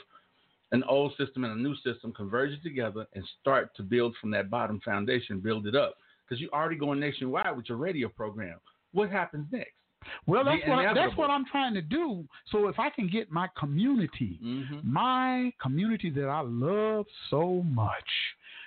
an 0.72 0.84
old 0.86 1.12
system 1.18 1.44
and 1.44 1.60
a 1.60 1.62
new 1.62 1.76
system, 1.78 2.14
converge 2.14 2.52
it 2.52 2.64
together, 2.64 3.06
and 3.14 3.24
start 3.42 3.76
to 3.76 3.84
build 3.84 4.16
from 4.22 4.32
that 4.32 4.50
bottom 4.50 4.80
foundation, 4.84 5.40
build 5.40 5.68
it 5.68 5.76
up. 5.76 5.96
Because 6.28 6.40
you're 6.42 6.52
already 6.54 6.78
going 6.78 7.00
nationwide 7.00 7.56
with 7.58 7.68
your 7.68 7.78
radio 7.78 8.08
program. 8.08 8.58
What 8.94 9.10
happens 9.10 9.48
next? 9.52 9.72
Well, 10.26 10.44
The 10.46 10.52
that's 10.52 10.68
what 10.68 10.94
that's 10.96 11.18
what 11.18 11.30
I'm 11.30 11.46
trying 11.46 11.74
to 11.76 11.82
do. 11.82 12.26
So 12.52 12.68
if 12.70 12.80
I 12.80 12.90
can 12.90 13.08
get 13.10 13.32
my 13.32 13.48
community, 13.60 14.40
Mm-hmm. 14.44 14.80
my 14.92 15.54
community 15.62 16.10
that 16.12 16.28
I 16.28 16.42
love 16.42 17.06
so 17.30 17.64
much, 17.64 18.10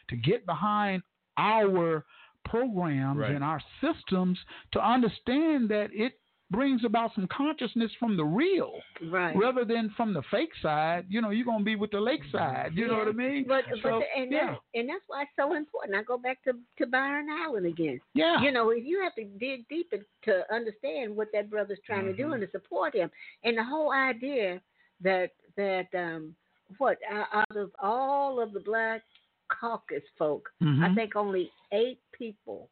to 0.09 0.17
get 0.17 0.45
behind 0.47 1.03
our 1.39 2.05
programs 2.45 3.21
Right. 3.21 3.31
and 3.33 3.43
our 3.43 3.61
systems 3.81 4.39
to 4.73 4.87
understand 4.87 5.69
that 5.71 5.89
it 5.93 6.19
brings 6.55 6.85
about 6.85 7.11
some 7.15 7.27
consciousness 7.29 7.91
from 7.99 8.17
the 8.17 8.25
real 8.25 8.73
right 9.11 9.37
rather 9.37 9.65
than 9.65 9.91
from 9.97 10.13
the 10.15 10.23
fake 10.31 10.53
side. 10.63 11.07
You 11.09 11.21
know, 11.21 11.31
you're 11.31 11.45
gonna 11.45 11.65
be 11.65 11.77
with 11.77 11.91
the 11.91 12.01
lake 12.01 12.23
side. 12.33 12.73
You 12.75 12.87
know 12.89 12.99
what 12.99 13.09
I 13.09 13.13
mean? 13.13 13.45
But 13.47 13.65
So, 13.71 13.79
but 13.83 13.99
the, 14.01 14.21
and 14.23 14.33
yeah, 14.33 14.47
that, 14.53 14.79
and 14.81 14.89
that's 14.89 15.03
why 15.07 15.23
it's 15.23 15.31
so 15.37 15.55
important. 15.55 15.97
I 15.97 16.03
go 16.03 16.19
back 16.19 16.43
to 16.45 16.53
to 16.79 16.87
Byron 16.87 17.29
Allen 17.31 17.67
again. 17.67 18.01
Yeah. 18.15 18.41
You 18.43 18.53
know, 18.53 18.71
if 18.71 18.85
you 18.85 19.03
have 19.03 19.15
to 19.17 19.25
dig 19.25 19.67
deep 19.69 19.93
to 20.25 20.55
understand 20.55 21.15
what 21.15 21.29
that 21.33 21.51
brother's 21.51 21.81
trying 21.87 22.07
to 22.07 22.13
do 22.13 22.25
Mm-hmm. 22.25 22.33
and 22.35 22.43
to 22.43 22.51
support 22.51 22.95
him, 22.95 23.11
and 23.45 23.59
the 23.59 23.65
whole 23.65 23.93
idea 23.93 24.61
that 25.03 25.31
that 25.57 25.89
um 25.95 26.35
what 26.79 26.99
out 27.11 27.57
of 27.57 27.71
all 27.83 28.41
of 28.41 28.53
the 28.53 28.61
black 28.61 29.03
caucus 29.49 30.03
folk, 30.19 30.49
I 30.61 30.65
Mhm. 30.65 30.95
think 30.95 31.17
only 31.17 31.51
eight 31.73 32.01
people 32.13 32.69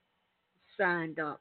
signed 0.78 1.18
up 1.18 1.40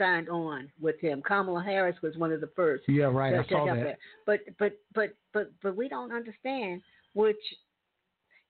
signed 0.00 0.28
on 0.30 0.70
with 0.80 0.98
him. 1.00 1.20
Kamala 1.22 1.62
Harris 1.62 1.96
was 2.02 2.16
one 2.16 2.32
of 2.32 2.40
the 2.40 2.50
first. 2.56 2.84
Yeah, 2.88 3.04
right. 3.04 3.32
to- 3.32 3.38
I 3.40 3.48
saw 3.48 3.66
that. 3.66 3.76
it. 3.86 3.98
But 4.26 4.40
but 4.58 4.72
but 4.94 5.14
but 5.34 5.52
but 5.62 5.76
we 5.76 5.88
don't 5.88 6.10
understand 6.12 6.80
which 7.12 7.36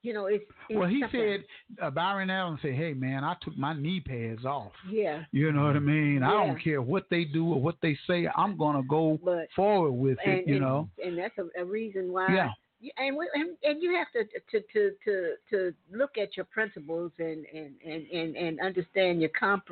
you 0.03 0.13
know 0.15 0.27
it's, 0.27 0.45
it's 0.69 0.79
Well, 0.79 0.89
he 0.89 1.01
something- 1.03 1.21
said, 1.21 1.45
uh, 1.83 1.91
Byron 1.91 2.31
Allen 2.31 2.59
said, 2.63 2.75
"Hey, 2.75 2.95
man, 2.95 3.23
I 3.25 3.35
took 3.43 3.57
my 3.59 3.75
knee 3.75 4.01
pads 4.01 4.45
off. 4.47 4.73
yeah 4.89 5.25
You 5.33 5.53
know 5.53 5.65
what 5.67 5.77
I 5.77 5.81
mean? 5.81 6.23
I 6.23 6.31
don't 6.47 6.59
care 6.63 6.81
what 6.81 7.05
they 7.11 7.25
do 7.25 7.53
or 7.53 7.61
what 7.61 7.77
they 7.83 7.99
say. 8.07 8.27
I'm 8.37 8.57
gonna 8.57 8.83
go 8.85 9.19
But- 9.23 9.49
forward 9.57 9.93
with 9.93 10.19
it. 10.25 10.47
You 10.47 10.55
and, 10.57 10.65
know? 10.65 10.89
and 11.05 11.19
that's 11.19 11.37
a, 11.39 11.49
a 11.61 11.65
reason 11.65 12.13
why 12.13 12.29
Yeah. 12.33 12.51
And, 12.97 13.17
we, 13.17 13.29
and 13.35 13.51
and 13.63 13.83
you 13.83 13.95
have 13.95 14.07
to 14.13 14.25
to 14.51 14.65
to 14.73 14.91
to 15.05 15.35
to 15.51 15.75
look 15.93 16.17
at 16.17 16.37
your 16.37 16.47
principles 16.47 17.13
and 17.19 17.45
and 17.53 17.75
and 17.87 18.07
and, 18.11 18.37
and 18.37 18.61
understand 18.61 19.21
your 19.21 19.31
comp 19.39 19.65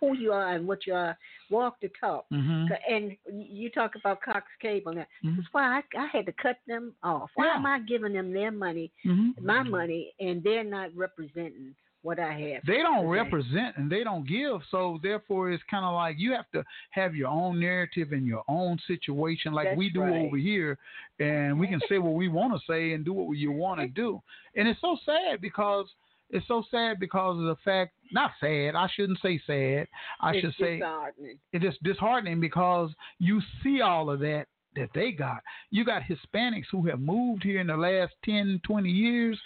who 0.00 0.16
you 0.16 0.32
are 0.32 0.54
and 0.54 0.66
what 0.66 0.86
you 0.86 0.94
are 0.94 1.16
walk 1.50 1.76
the 1.80 1.90
talk 2.00 2.24
Mhm. 2.32 2.68
and 2.88 3.16
you 3.30 3.70
talk 3.70 3.92
about 3.96 4.22
Cox 4.22 4.46
Cable 4.60 4.94
now 4.94 5.06
Mhm. 5.22 5.36
that's 5.36 5.48
why 5.52 5.78
I, 5.78 5.98
I 5.98 6.06
had 6.06 6.26
to 6.26 6.32
cut 6.32 6.56
them 6.66 6.94
off 7.02 7.30
why 7.34 7.46
Yeah. 7.46 7.56
am 7.56 7.66
I 7.66 7.80
giving 7.80 8.14
them 8.14 8.32
their 8.32 8.50
money 8.50 8.90
Mhm. 9.04 9.34
my 9.40 9.62
money 9.62 10.14
and 10.20 10.42
they're 10.42 10.64
not 10.64 10.94
representing 10.96 11.74
what 12.02 12.18
I 12.18 12.32
have 12.32 12.64
They 12.66 12.78
don't 12.78 13.04
to 13.04 13.12
say? 13.12 13.20
represent 13.22 13.76
and 13.76 13.90
they 13.90 14.02
don't 14.04 14.26
give, 14.26 14.60
so 14.70 14.98
therefore 15.02 15.50
it's 15.52 15.62
kind 15.70 15.84
of 15.84 15.94
like 15.94 16.16
you 16.18 16.32
have 16.32 16.50
to 16.52 16.64
have 16.90 17.14
your 17.14 17.28
own 17.28 17.60
narrative 17.60 18.12
and 18.12 18.26
your 18.26 18.42
own 18.48 18.78
situation, 18.86 19.52
like 19.52 19.68
That's 19.68 19.78
we 19.78 19.88
do 19.90 20.02
right. 20.02 20.26
over 20.26 20.36
here, 20.36 20.78
and 21.20 21.58
we 21.58 21.66
can 21.68 21.80
say 21.88 21.98
what 21.98 22.14
we 22.14 22.28
want 22.28 22.52
to 22.54 22.60
say 22.70 22.92
and 22.92 23.04
do 23.04 23.12
what 23.12 23.36
you 23.36 23.52
want 23.52 23.80
to 23.80 23.86
do. 23.88 24.20
And 24.56 24.66
it's 24.68 24.80
so 24.80 24.96
sad 25.06 25.40
because 25.40 25.86
it's 26.30 26.48
so 26.48 26.64
sad 26.70 26.98
because 26.98 27.38
of 27.38 27.44
the 27.44 27.56
fact, 27.64 27.92
not 28.10 28.32
sad, 28.40 28.74
I 28.74 28.88
shouldn't 28.94 29.20
say 29.20 29.40
sad, 29.46 29.86
I 30.20 30.32
It's 30.32 30.40
should 30.40 30.54
say 30.58 30.76
disheartening. 30.78 31.38
it 31.52 31.62
is 31.64 31.74
disheartening 31.82 32.40
because 32.40 32.90
you 33.18 33.40
see 33.62 33.80
all 33.82 34.08
of 34.10 34.20
that 34.20 34.46
that 34.74 34.88
they 34.94 35.12
got. 35.12 35.42
You 35.70 35.84
got 35.84 36.00
Hispanics 36.02 36.64
who 36.72 36.86
have 36.88 36.98
moved 36.98 37.42
here 37.42 37.60
in 37.60 37.66
the 37.66 37.76
last 37.76 38.14
10, 38.24 38.62
20 38.64 38.88
years 38.88 39.38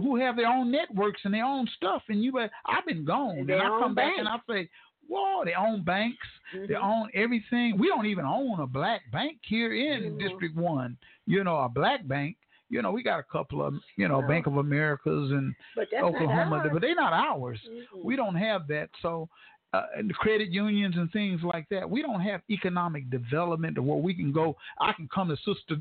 who 0.00 0.16
have 0.16 0.36
their 0.36 0.48
own 0.48 0.70
networks 0.70 1.20
and 1.24 1.34
their 1.34 1.44
own 1.44 1.68
stuff. 1.76 2.02
And 2.08 2.22
you, 2.24 2.32
but 2.32 2.50
I've 2.66 2.86
been 2.86 3.04
gone. 3.04 3.38
And, 3.38 3.48
Their 3.48 3.62
I 3.62 3.80
come 3.80 3.94
back 3.94 4.14
and 4.18 4.26
I 4.28 4.36
say, 4.48 4.68
whoa, 5.08 5.44
they 5.44 5.54
own 5.54 5.82
banks. 5.84 6.26
They 6.52 6.74
Mhm. 6.74 6.82
own 6.82 7.10
everything. 7.14 7.76
We 7.78 7.88
don't 7.88 8.06
even 8.06 8.24
own 8.24 8.60
a 8.60 8.66
black 8.66 9.02
bank 9.10 9.38
here 9.42 9.72
in 9.74 10.14
Mhm. 10.14 10.18
District 10.18 10.56
1. 10.56 10.96
You 11.26 11.44
know, 11.44 11.58
a 11.58 11.68
black 11.68 12.06
bank. 12.06 12.36
You 12.70 12.80
know, 12.80 12.90
we 12.90 13.02
got 13.02 13.20
a 13.20 13.22
couple 13.24 13.62
of, 13.62 13.74
you 13.96 14.08
know, 14.08 14.22
No. 14.22 14.26
Bank 14.28 14.46
of 14.46 14.56
Americas 14.56 15.30
and 15.30 15.54
But 15.76 15.92
Oklahoma, 15.92 16.70
but 16.72 16.80
they're 16.80 16.94
not 16.94 17.12
ours. 17.12 17.60
Mhm. 17.68 18.02
We 18.02 18.16
don't 18.16 18.34
have 18.36 18.66
that. 18.68 18.88
So, 19.02 19.28
uh, 19.72 19.86
and 19.96 20.10
the 20.10 20.14
credit 20.14 20.50
unions 20.50 20.96
and 20.98 21.10
things 21.12 21.40
like 21.42 21.66
that, 21.70 21.88
we 21.88 22.02
don't 22.02 22.20
have 22.20 22.42
economic 22.50 23.08
development 23.10 23.74
to 23.74 23.82
where 23.82 23.96
we 23.96 24.12
can 24.14 24.30
go. 24.30 24.54
I 24.80 24.92
can 24.92 25.08
come 25.08 25.28
to 25.28 25.36
sister, 25.36 25.76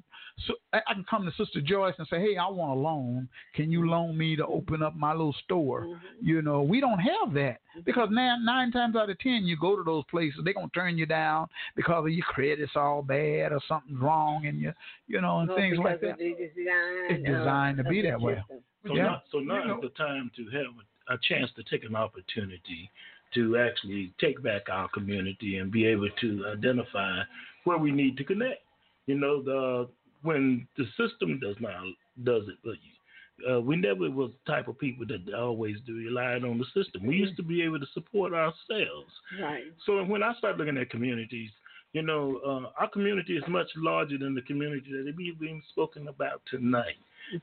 so 0.47 0.53
I 0.71 0.79
I 0.87 0.93
can 0.93 1.03
come 1.09 1.25
to 1.25 1.31
Sister 1.43 1.59
Joyce 1.61 1.93
and 1.97 2.07
say, 2.07 2.19
"Hey, 2.19 2.37
I 2.37 2.47
want 2.47 2.71
a 2.71 2.81
loan. 2.81 3.27
Can 3.53 3.69
you 3.71 3.89
loan 3.89 4.17
me 4.17 4.35
to 4.37 4.45
open 4.45 4.81
up 4.81 4.95
my 4.95 5.11
little 5.11 5.35
store?" 5.43 5.81
Mm-hmm. 5.85 6.25
You 6.27 6.41
know, 6.41 6.61
we 6.61 6.79
don't 6.79 6.99
have 6.99 7.33
that 7.33 7.59
because 7.85 8.09
now 8.11 8.37
nine 8.41 8.71
times 8.71 8.95
out 8.95 9.09
of 9.09 9.19
ten, 9.19 9.43
you 9.45 9.57
go 9.57 9.75
to 9.75 9.83
those 9.83 10.05
places, 10.09 10.39
they're 10.43 10.53
gonna 10.53 10.69
turn 10.73 10.97
you 10.97 11.05
down 11.05 11.47
because 11.75 12.05
of 12.05 12.09
your 12.11 12.25
credit's 12.25 12.71
all 12.75 13.01
bad 13.01 13.51
or 13.51 13.59
something's 13.67 13.99
wrong, 13.99 14.45
and 14.45 14.59
you, 14.59 14.71
you 15.07 15.19
know, 15.19 15.39
and 15.39 15.49
Well, 15.49 15.57
things 15.57 15.77
like 15.77 15.99
that. 16.01 16.11
of 16.11 16.17
the 16.17 16.33
design 16.33 17.05
It's 17.09 17.23
designed 17.25 17.79
of- 17.79 17.85
to 17.85 17.89
be 17.89 17.99
of 17.99 18.03
the 18.03 18.09
that 18.11 18.21
way. 18.21 18.43
So 18.87 18.95
Yeah. 18.95 19.03
now, 19.03 19.23
so 19.31 19.39
now 19.39 19.61
You 19.61 19.67
know. 19.67 19.75
is 19.75 19.81
the 19.81 19.89
time 19.89 20.31
to 20.35 20.45
have 20.49 20.65
a, 21.09 21.13
a 21.13 21.17
chance 21.19 21.51
to 21.53 21.63
take 21.63 21.83
an 21.83 21.95
opportunity 21.95 22.89
to 23.33 23.57
actually 23.57 24.13
take 24.19 24.41
back 24.43 24.63
our 24.69 24.87
community 24.89 25.57
and 25.57 25.71
be 25.71 25.85
able 25.85 26.09
to 26.21 26.45
identify 26.51 27.21
where 27.63 27.77
we 27.77 27.91
need 27.91 28.17
to 28.17 28.23
connect. 28.23 28.61
You 29.07 29.15
know, 29.15 29.41
the 29.41 29.89
when 30.23 30.67
the 30.77 30.85
system 30.97 31.39
does 31.39 31.55
not 31.59 31.83
does 32.23 32.43
it 32.47 32.57
for 32.63 32.73
you. 32.73 32.91
Uh, 33.49 33.59
we 33.59 33.75
never 33.75 34.09
was 34.09 34.31
the 34.45 34.51
type 34.51 34.67
of 34.67 34.77
people 34.77 35.05
that 35.07 35.33
always 35.33 35.77
do 35.87 35.95
relied 35.95 36.43
on 36.43 36.59
the 36.59 36.83
system. 36.83 37.07
We 37.07 37.15
used 37.15 37.37
to 37.37 37.43
be 37.43 37.63
able 37.63 37.79
to 37.79 37.87
support 37.93 38.33
ourselves. 38.33 39.11
Right. 39.41 39.63
So 39.85 40.03
when 40.03 40.21
I 40.21 40.33
start 40.37 40.57
looking 40.57 40.77
at 40.77 40.91
communities, 40.91 41.49
you 41.93 42.03
know, 42.03 42.39
uh, 42.45 42.81
our 42.81 42.89
community 42.89 43.35
is 43.35 43.43
much 43.47 43.67
larger 43.75 44.17
than 44.17 44.35
the 44.35 44.43
community 44.43 44.91
that 44.91 45.13
we've 45.17 45.39
been 45.39 45.61
spoken 45.71 46.07
about 46.07 46.41
tonight. 46.49 46.95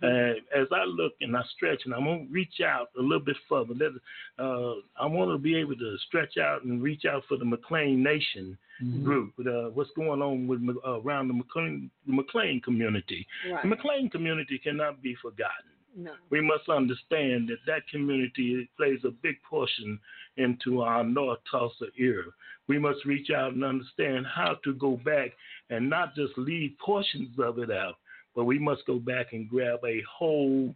Uh, 0.03 0.35
as 0.55 0.67
I 0.73 0.85
look 0.85 1.15
and 1.21 1.37
I 1.37 1.43
stretch, 1.57 1.83
and 1.85 1.95
I'm 1.95 2.05
gonna 2.05 2.27
reach 2.31 2.61
out 2.61 2.89
a 2.99 3.03
little 3.03 3.25
bit 3.25 3.37
further. 3.49 3.75
Let, 3.75 3.93
uh, 4.39 4.75
I 5.01 5.07
want 5.07 5.31
to 5.33 5.39
be 5.39 5.57
able 5.57 5.77
to 5.77 5.97
stretch 6.07 6.37
out 6.39 6.65
and 6.65 6.83
reach 6.83 7.05
out 7.05 7.25
for 7.29 7.37
the 7.37 7.45
McLain 7.45 7.99
Nation 7.99 8.59
Mhm. 8.83 9.03
group. 9.05 9.33
Uh, 9.41 9.71
what's 9.71 9.91
going 9.93 10.23
on 10.23 10.47
with 10.47 10.61
uh, 10.87 11.01
around 11.01 11.29
the 11.29 11.35
McLain, 11.35 11.91
the 12.07 12.13
McLain 12.13 12.63
community? 12.63 13.27
Right. 13.51 13.63
The 13.63 13.69
McLain 13.77 14.11
community 14.11 14.59
cannot 14.59 15.03
be 15.03 15.15
forgotten. 15.17 15.71
No. 15.97 16.13
We 16.31 16.41
must 16.41 16.69
understand 16.69 17.49
that 17.49 17.59
that 17.67 17.89
community 17.89 18.69
plays 18.77 19.01
a 19.05 19.11
big 19.11 19.43
portion 19.43 19.99
into 20.37 20.83
our 20.83 21.03
North 21.03 21.41
Tulsa 21.51 21.87
era. 21.97 22.31
We 22.69 22.79
must 22.79 23.05
reach 23.05 23.31
out 23.31 23.55
and 23.55 23.65
understand 23.65 24.27
how 24.27 24.55
to 24.63 24.75
go 24.75 24.97
back 24.99 25.31
and 25.71 25.89
not 25.91 26.15
just 26.15 26.37
leave 26.39 26.77
portions 26.79 27.37
of 27.41 27.59
it 27.59 27.71
out, 27.73 27.97
but 28.35 28.45
we 28.45 28.59
must 28.59 28.87
go 28.87 28.99
back 28.99 29.33
and 29.33 29.49
grab 29.49 29.81
a 29.85 30.03
whole 30.03 30.75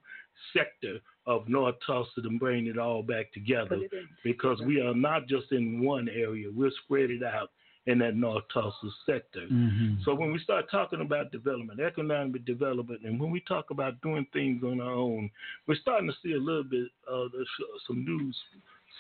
sector 0.53 0.99
of 1.27 1.49
North 1.49 1.77
Tulsa 1.87 2.21
and 2.25 2.41
bring 2.41 2.67
it 2.67 2.79
all 2.79 3.03
back 3.03 3.33
together 3.33 3.79
because 4.25 4.61
we 4.63 4.81
are 4.81 4.95
not 4.95 5.29
just 5.29 5.53
in 5.53 5.85
one 5.85 6.09
area, 6.09 6.49
we're 6.53 6.73
spread 6.85 7.11
it 7.11 7.23
out 7.23 7.51
in 7.87 7.99
that 7.99 8.15
North 8.15 8.45
Tulsa 8.53 8.91
sector. 9.05 9.47
Mhm. 9.49 10.03
So 10.05 10.15
when 10.15 10.33
we 10.33 10.39
start 10.39 10.71
talking 10.71 11.01
about 11.01 11.33
development, 11.33 11.81
economic 11.81 12.45
development, 12.45 13.03
and 13.05 13.19
when 13.19 13.31
we 13.31 13.41
talk 13.41 13.71
about 13.71 14.01
doing 14.03 14.25
things 14.27 14.63
on 14.63 14.81
our 14.81 14.93
own, 14.93 15.31
we're 15.67 15.75
starting 15.77 16.09
to 16.09 16.17
see 16.23 16.33
a 16.35 16.39
little 16.39 16.63
bit 16.65 16.89
of 17.09 17.33
the, 17.33 17.45
some 17.87 18.05
new 18.05 18.33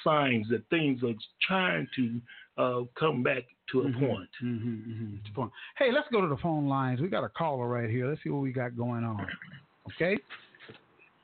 signs 0.04 0.46
that 0.50 0.68
things 0.70 1.02
are 1.02 1.14
trying 1.46 1.88
to 1.96 2.20
uh, 2.58 2.80
come 2.98 3.22
back 3.22 3.44
to 3.70 3.80
a 3.80 3.84
point. 3.84 4.28
Mm-hmm, 4.42 5.14
mm-hmm. 5.34 5.44
Hey, 5.78 5.90
let's 5.92 6.08
go 6.12 6.20
to 6.20 6.28
the 6.28 6.36
phone 6.36 6.68
lines. 6.68 7.00
We 7.00 7.08
got 7.08 7.24
a 7.24 7.28
caller 7.28 7.68
right 7.68 7.88
here. 7.88 8.08
Let's 8.08 8.22
see 8.22 8.30
what 8.30 8.42
we 8.42 8.52
got 8.52 8.76
going 8.76 9.04
on. 9.04 9.26
Okay. 9.94 10.16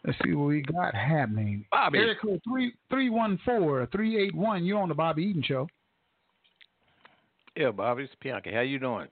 Let's 0.05 0.18
see 0.24 0.32
what 0.32 0.46
we 0.46 0.62
got 0.62 0.94
happening. 0.94 1.64
Bobby. 1.70 1.98
Area 1.98 2.14
code 2.20 2.40
three 2.48 2.72
three 2.88 3.10
one 3.10 3.38
four 3.44 3.86
three 3.92 4.22
eight 4.22 4.34
one. 4.34 4.64
You're 4.64 4.80
on 4.80 4.88
the 4.88 4.94
Bobby 4.94 5.24
Eaton 5.24 5.42
Show. 5.42 5.68
Yeah, 7.56 7.72
Bobby, 7.72 8.05
it's 8.05 8.12
Bianca. 8.22 8.50
How 8.52 8.60
you 8.60 8.78
doing? 8.78 9.09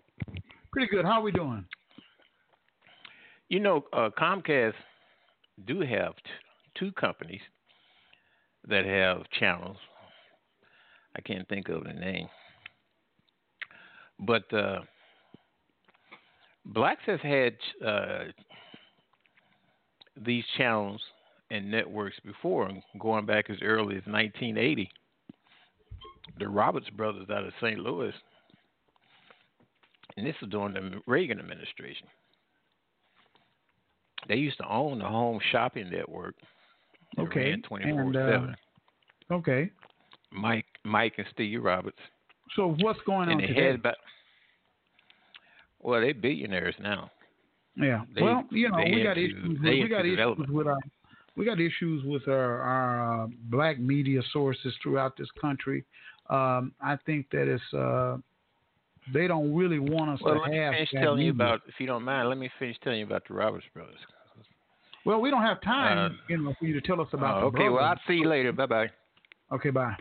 Pretty 0.73 0.89
good. 0.89 1.05
How 1.05 1.19
are 1.19 1.23
we 1.23 1.33
doing? 1.33 1.65
You 3.49 3.61
know, 3.61 3.85
uh, 3.93 4.11
Comcast 4.19 4.75
do 5.67 5.81
have 5.81 6.15
t- 6.17 6.23
two 6.79 6.93
companies 6.93 7.41
that 8.69 8.85
have 8.85 9.23
channels. 9.39 9.77
I 11.17 11.21
can't 11.21 11.49
think 11.49 11.69
of 11.69 11.85
the 11.85 11.93
name, 11.93 12.29
but 14.21 14.53
uh, 14.53 14.81
Blacks 16.67 17.03
has 17.07 17.21
had 17.23 17.55
uh, 17.85 18.25
these 20.25 20.45
channels 20.57 21.01
and 21.51 21.71
networks 21.71 22.17
before, 22.25 22.71
going 22.99 23.25
back 23.25 23.49
as 23.51 23.59
early 23.63 23.97
as 23.97 24.03
1980. 24.07 24.91
The 26.39 26.49
Roberts 26.49 26.91
brothers 26.91 27.31
out 27.31 27.45
of 27.45 27.53
St. 27.61 27.79
Louis, 27.79 28.13
and 30.17 30.27
this 30.27 30.35
was 30.41 30.51
during 30.51 30.75
the 30.75 31.01
Reagan 31.07 31.39
administration. 31.39 32.09
They 34.29 34.35
used 34.37 34.59
to 34.59 34.69
own 34.69 34.99
the 34.99 35.05
Home 35.05 35.39
Shopping 35.53 35.91
Network. 35.91 36.35
They 37.17 37.23
Okay. 37.23 37.53
And, 37.53 38.17
uh, 38.17 38.47
okay. 39.31 39.71
Mike, 40.31 40.67
Mike, 40.85 41.15
and 41.19 41.27
Steve 41.33 41.63
Roberts. 41.63 41.99
So 42.55 42.77
what's 42.81 43.01
going 43.07 43.29
on 43.29 43.41
and 43.41 43.57
they 43.57 43.61
had 43.61 43.75
about. 43.77 43.97
Well, 45.81 46.01
they're 46.01 46.15
billionaires 46.15 46.75
now. 46.81 47.11
Yeah. 47.77 48.05
They- 48.15 48.23
well, 48.23 48.45
you 48.51 48.69
know, 48.69 48.79
we 48.79 49.03
got 49.03 49.19
issues. 49.19 49.59
With, 49.61 49.61
we 49.63 49.89
got 49.89 50.07
issues 50.07 50.49
with 50.49 50.67
our 50.67 50.79
we 51.37 51.45
got 51.45 51.61
issues 51.61 52.03
with 52.05 52.27
our 52.29 52.61
our 52.61 53.25
uh, 53.25 53.27
black 53.51 53.79
media 53.79 54.23
sources 54.33 54.75
throughout 54.83 55.17
this 55.17 55.29
country. 55.41 55.85
Um, 56.31 56.73
I 56.81 56.97
think 57.05 57.27
that 57.31 57.47
it's 57.47 57.75
uh, 57.75 58.17
they 59.13 59.27
don't 59.27 59.55
really 59.55 59.79
want 59.79 60.11
us 60.11 60.21
Well, 60.23 60.35
to 60.35 60.41
let 60.41 60.51
me 60.51 60.57
have 60.57 60.75
finish 60.75 60.91
telling 60.91 61.25
you 61.25 61.31
about, 61.31 61.61
if 61.69 61.75
you 61.79 61.87
don't 61.87 62.03
mind, 62.03 62.29
let 62.29 62.39
me 62.39 62.51
finish 62.59 62.77
telling 62.83 63.01
you 63.01 63.07
about 63.07 63.29
the 63.29 63.35
Roberts 63.35 63.67
brothers. 63.73 63.99
Well, 65.07 65.21
we 65.21 65.31
don't 65.31 65.43
have 65.43 65.61
time, 65.63 65.99
Uh, 65.99 66.17
you 66.29 66.37
know, 66.39 66.55
for 66.59 66.67
you 66.67 66.75
to 66.79 66.81
tell 66.81 67.01
us 67.01 67.09
about. 67.13 67.43
Oh, 67.43 67.51
the 67.51 67.57
okay, 67.59 67.69
well, 67.69 67.85
I'll 67.85 68.01
see 68.09 68.15
you 68.15 68.29
later. 68.29 68.53
Bye 68.53 68.67
bye. 68.67 68.91
Okay, 69.53 69.71
bye. 69.71 69.95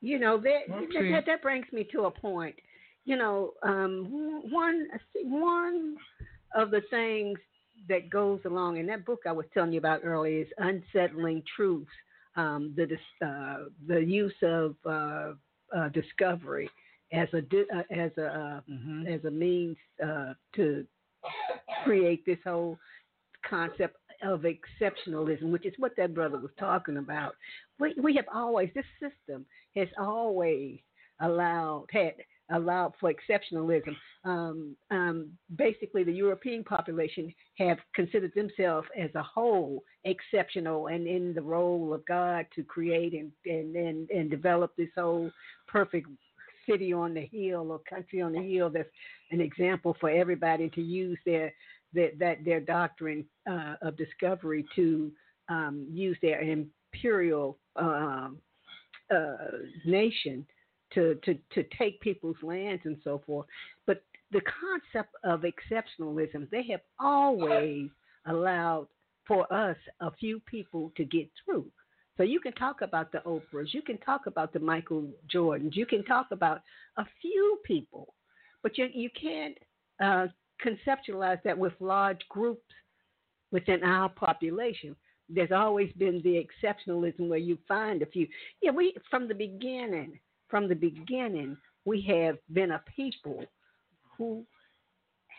You 0.00 0.18
know 0.18 0.38
that, 0.38 0.62
Okay. 0.70 1.10
that 1.10 1.26
that 1.26 1.42
brings 1.42 1.66
me 1.72 1.84
to 1.92 2.04
a 2.04 2.10
point. 2.10 2.54
You 3.04 3.16
know, 3.16 3.52
um, 3.62 4.42
one 4.50 4.88
one 5.24 5.96
of 6.54 6.70
the 6.70 6.82
things 6.90 7.38
that 7.88 8.08
goes 8.08 8.40
along 8.46 8.78
in 8.78 8.86
that 8.86 9.04
book 9.04 9.20
I 9.26 9.32
was 9.32 9.46
telling 9.52 9.72
you 9.72 9.78
about 9.78 10.00
earlier 10.04 10.40
is 10.42 10.48
unsettling 10.58 11.42
truths. 11.54 11.90
Um, 12.36 12.74
the 12.76 12.86
uh, 13.26 13.64
the 13.86 14.02
use 14.02 14.34
of 14.42 14.76
uh, 14.86 15.32
uh, 15.76 15.88
discovery 15.90 16.70
as 17.12 17.28
a 17.34 17.38
uh, 17.38 17.82
as 17.90 18.10
a 18.16 18.26
uh, 18.26 18.60
Mm-hmm. 18.70 19.06
as 19.06 19.24
a 19.24 19.30
means 19.30 19.76
uh, 20.02 20.34
to 20.54 20.86
create 21.84 22.24
this 22.26 22.38
whole 22.44 22.78
concept 23.48 23.96
of 24.22 24.44
exceptionalism, 24.44 25.50
which 25.50 25.66
is 25.66 25.74
what 25.78 25.92
that 25.96 26.14
brother 26.14 26.38
was 26.38 26.50
talking 26.58 26.96
about. 26.96 27.34
We 27.78 27.94
we 28.02 28.14
have 28.16 28.26
always 28.32 28.70
this 28.74 28.84
system 29.00 29.44
has 29.76 29.88
always 29.98 30.78
allowed 31.20 31.86
had 31.92 32.14
allowed 32.50 32.92
for 33.00 33.12
exceptionalism. 33.12 33.96
Um, 34.24 34.76
um, 34.90 35.30
basically, 35.56 36.04
the 36.04 36.12
European 36.12 36.62
population 36.64 37.34
have 37.58 37.78
considered 37.94 38.32
themselves 38.34 38.86
as 38.98 39.10
a 39.14 39.22
whole 39.22 39.82
exceptional 40.04 40.86
and 40.86 41.06
in 41.06 41.34
the 41.34 41.42
role 41.42 41.92
of 41.92 42.06
God 42.06 42.46
to 42.54 42.62
create 42.62 43.14
and 43.14 43.32
and 43.44 43.74
and, 43.76 44.10
and 44.10 44.30
develop 44.30 44.74
this 44.76 44.90
whole 44.96 45.30
perfect 45.66 46.08
city 46.68 46.92
on 46.92 47.14
the 47.14 47.26
hill 47.26 47.70
or 47.70 47.80
country 47.80 48.20
on 48.20 48.32
the 48.32 48.42
hill 48.42 48.70
that's 48.70 48.88
an 49.30 49.40
example 49.40 49.96
for 50.00 50.10
everybody 50.10 50.68
to 50.70 50.82
use 50.82 51.18
their 51.24 51.52
that 51.94 52.18
that 52.18 52.44
their 52.44 52.60
doctrine 52.60 53.24
uh, 53.50 53.74
of 53.82 53.96
discovery 53.96 54.64
to 54.74 55.10
um, 55.48 55.86
use 55.90 56.16
their 56.22 56.40
imperial 56.40 57.58
um, 57.76 58.38
uh, 59.14 59.36
nation 59.84 60.46
to, 60.92 61.16
to 61.24 61.34
to 61.52 61.64
take 61.78 62.00
people's 62.00 62.36
lands 62.42 62.82
and 62.84 62.96
so 63.04 63.22
forth. 63.26 63.46
But 63.86 64.04
the 64.32 64.40
concept 64.40 65.14
of 65.24 65.42
exceptionalism, 65.42 66.50
they 66.50 66.64
have 66.70 66.80
always 66.98 67.88
allowed 68.26 68.88
for 69.26 69.52
us 69.52 69.76
a 70.00 70.10
few 70.12 70.40
people 70.40 70.92
to 70.96 71.04
get 71.04 71.28
through. 71.44 71.66
So 72.16 72.22
you 72.22 72.40
can 72.40 72.52
talk 72.54 72.80
about 72.80 73.12
the 73.12 73.18
Oprahs, 73.18 73.74
you 73.74 73.82
can 73.82 73.98
talk 73.98 74.26
about 74.26 74.52
the 74.52 74.58
Michael 74.58 75.08
Jordans, 75.32 75.76
you 75.76 75.86
can 75.86 76.04
talk 76.04 76.28
about 76.30 76.62
a 76.96 77.04
few 77.20 77.58
people, 77.64 78.14
but 78.62 78.78
you 78.78 78.88
you 78.92 79.10
can't 79.20 79.56
uh, 80.02 80.26
conceptualize 80.64 81.42
that 81.42 81.56
with 81.56 81.74
large 81.80 82.20
groups 82.28 82.72
within 83.52 83.82
our 83.82 84.08
population. 84.08 84.96
There's 85.28 85.52
always 85.52 85.92
been 85.94 86.22
the 86.22 86.42
exceptionalism 86.44 87.28
where 87.28 87.38
you 87.38 87.58
find 87.66 88.00
a 88.00 88.06
few. 88.06 88.26
Yeah, 88.62 88.70
we 88.70 88.94
from 89.10 89.28
the 89.28 89.34
beginning, 89.34 90.18
from 90.48 90.68
the 90.68 90.74
beginning, 90.74 91.56
we 91.84 92.00
have 92.02 92.38
been 92.52 92.72
a 92.72 92.82
people 92.94 93.44
who 94.16 94.44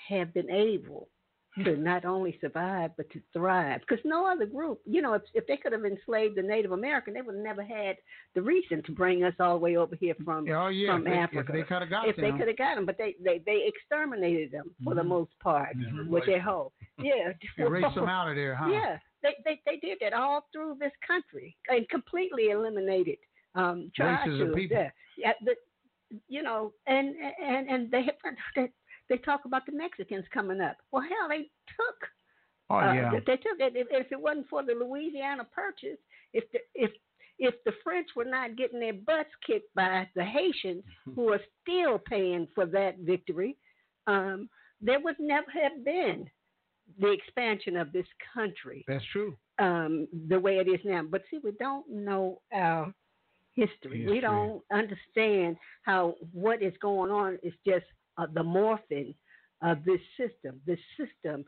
have 0.10 0.34
been 0.34 0.50
able 0.50 1.10
to 1.66 1.76
not 1.78 2.06
only 2.06 2.38
survive 2.42 2.92
but 2.98 3.10
to 3.12 3.22
thrive. 3.34 3.82
Because 3.82 4.04
no 4.06 4.26
other 4.26 4.46
group, 4.46 4.80
you 4.86 5.02
know, 5.02 5.14
if, 5.14 5.22
if 5.34 5.48
they 5.48 5.58
could 5.58 5.72
have 5.72 5.86
enslaved 5.86 6.36
the 6.38 6.42
Native 6.42 6.72
American, 6.72 7.14
they 7.14 7.22
would 7.22 7.36
have 7.36 7.44
never 7.44 7.64
had 7.64 7.96
the 8.36 8.42
reason 8.42 8.84
to 8.84 8.92
bring 8.92 9.24
us 9.24 9.34
all 9.40 9.54
the 9.58 9.64
way 9.64 9.76
over 9.78 9.96
here 9.96 10.16
from 10.24 10.48
Oh 10.50 10.68
yeah, 10.68 10.94
from 10.94 11.02
if 11.02 11.06
they, 11.06 11.12
Africa. 11.12 11.40
If 11.40 11.54
they 11.54 11.64
could 11.64 11.82
have 11.82 11.90
got 11.90 12.08
if 12.10 12.16
they 12.16 12.22
them. 12.30 12.38
could 12.38 12.48
have 12.48 12.58
got 12.58 12.76
them, 12.76 12.86
but 12.86 12.98
they, 12.98 13.16
they 13.24 13.42
they 13.46 13.66
exterminated 13.68 14.52
them 14.52 14.72
for 14.84 14.94
the 14.96 15.02
Mhm. 15.02 15.08
most 15.08 15.32
part 15.40 15.76
Mhm. 15.78 16.10
with 16.10 16.26
their 16.26 16.42
whole 16.42 16.74
yeah 17.00 17.34
Erase 17.58 17.94
them 17.96 18.08
out 18.10 18.30
of 18.30 18.36
there, 18.36 18.56
huh? 18.56 18.70
yeah 18.72 19.00
they, 19.24 19.36
they 19.44 19.60
they 19.66 19.78
did 19.78 19.98
that 20.02 20.14
all 20.14 20.48
through 20.52 20.78
this 20.80 20.92
country 21.06 21.56
and 21.70 21.88
completely 21.90 22.50
eliminated 22.52 23.18
um 23.56 23.92
tribes 23.96 24.40
of 24.40 24.54
people. 24.54 24.78
yeah 24.78 24.90
yeah 25.18 25.34
the, 25.44 25.56
you 26.28 26.44
know 26.44 26.72
and 26.86 27.16
and 27.44 27.70
and 27.70 27.92
they 27.92 28.06
they 28.56 28.72
they 29.10 29.18
talk 29.18 29.46
about 29.46 29.66
the 29.66 29.72
Mexicans 29.72 30.26
coming 30.34 30.62
up 30.62 30.78
well 30.92 31.04
hell 31.04 31.30
they 31.30 31.50
took 31.76 32.10
Oh 32.70 32.76
uh, 32.80 32.92
yeah. 32.94 33.12
they- 33.12 33.20
They 33.20 33.38
took 33.38 33.60
it. 33.60 33.78
If, 33.78 33.88
if 33.92 34.12
it 34.12 34.20
wasn't 34.20 34.50
for 34.50 34.62
the 34.62 34.74
Louisiana 34.74 35.46
Purchase, 35.56 35.98
if 36.34 36.44
the, 36.52 36.60
if 36.76 36.92
if 37.40 37.56
the 37.66 37.72
French 37.82 38.10
were 38.14 38.26
not 38.26 38.58
getting 38.58 38.82
their 38.82 38.92
butts 38.92 39.30
kicked 39.46 39.74
by 39.74 40.06
the 40.16 40.24
Haitians, 40.26 40.84
who 41.16 41.32
are 41.32 41.40
still 41.62 41.98
paying 41.98 42.46
for 42.54 42.66
that 42.66 42.98
victory, 43.00 43.56
um, 44.08 44.50
there 44.82 45.00
would 45.00 45.16
never 45.18 45.50
have 45.52 45.86
been 45.86 46.30
the 47.00 47.10
expansion 47.12 47.78
of 47.78 47.94
this 47.94 48.08
country 48.34 48.84
That's 48.86 49.06
true. 49.14 49.38
um, 49.60 50.08
the 50.28 50.38
way 50.38 50.58
it 50.58 50.68
is 50.68 50.82
now. 50.84 51.04
But 51.10 51.24
see, 51.32 51.40
we 51.42 51.52
don't 51.60 51.90
know 51.90 52.42
our 52.54 52.94
history. 53.56 54.06
We 54.10 54.20
don't 54.20 54.62
understand 54.74 55.56
how 55.84 56.16
what 56.34 56.62
is 56.62 56.74
going 56.82 57.12
on 57.12 57.40
is 57.44 57.54
just 57.66 57.86
uh, 58.18 58.28
the 58.34 58.44
morphing 58.44 59.14
of 59.62 59.84
this 59.86 60.02
system. 60.18 60.60
This 60.66 60.80
system 60.98 61.46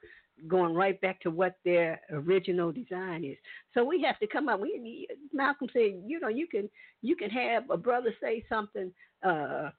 going 0.48 0.74
right 0.74 1.00
back 1.02 1.20
to 1.22 1.32
what 1.32 1.56
their 1.66 2.00
original 2.12 2.72
design 2.72 3.24
is. 3.26 3.38
So 3.74 3.84
we 3.84 4.02
have 4.04 4.18
to 4.20 4.28
come 4.28 4.48
up. 4.48 4.60
We 4.60 5.08
Malcolm 5.34 5.68
said, 5.74 6.02
you 6.06 6.20
know, 6.20 6.30
you 6.30 6.48
can 6.48 6.70
you 7.02 7.16
can 7.16 7.30
have 7.30 7.70
a 7.70 7.78
brother 7.78 8.14
say 8.22 8.44
something 8.50 8.92
uh, 9.24 9.70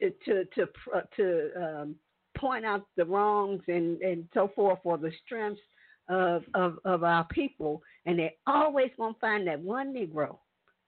to 0.00 0.10
to 0.24 0.44
to, 0.54 0.68
to 1.16 1.50
um, 1.56 1.96
point 2.36 2.64
out 2.64 2.86
the 2.96 3.04
wrongs 3.04 3.62
and 3.68 4.00
and 4.02 4.28
so 4.34 4.50
forth 4.54 4.78
or 4.84 4.98
the 4.98 5.12
strengths 5.24 5.60
of 6.08 6.42
of, 6.54 6.78
of 6.84 7.02
our 7.02 7.24
people, 7.24 7.82
and 8.06 8.18
they're 8.18 8.30
always 8.46 8.90
gonna 8.98 9.14
find 9.20 9.46
that 9.46 9.60
one 9.60 9.94
Negro 9.94 10.38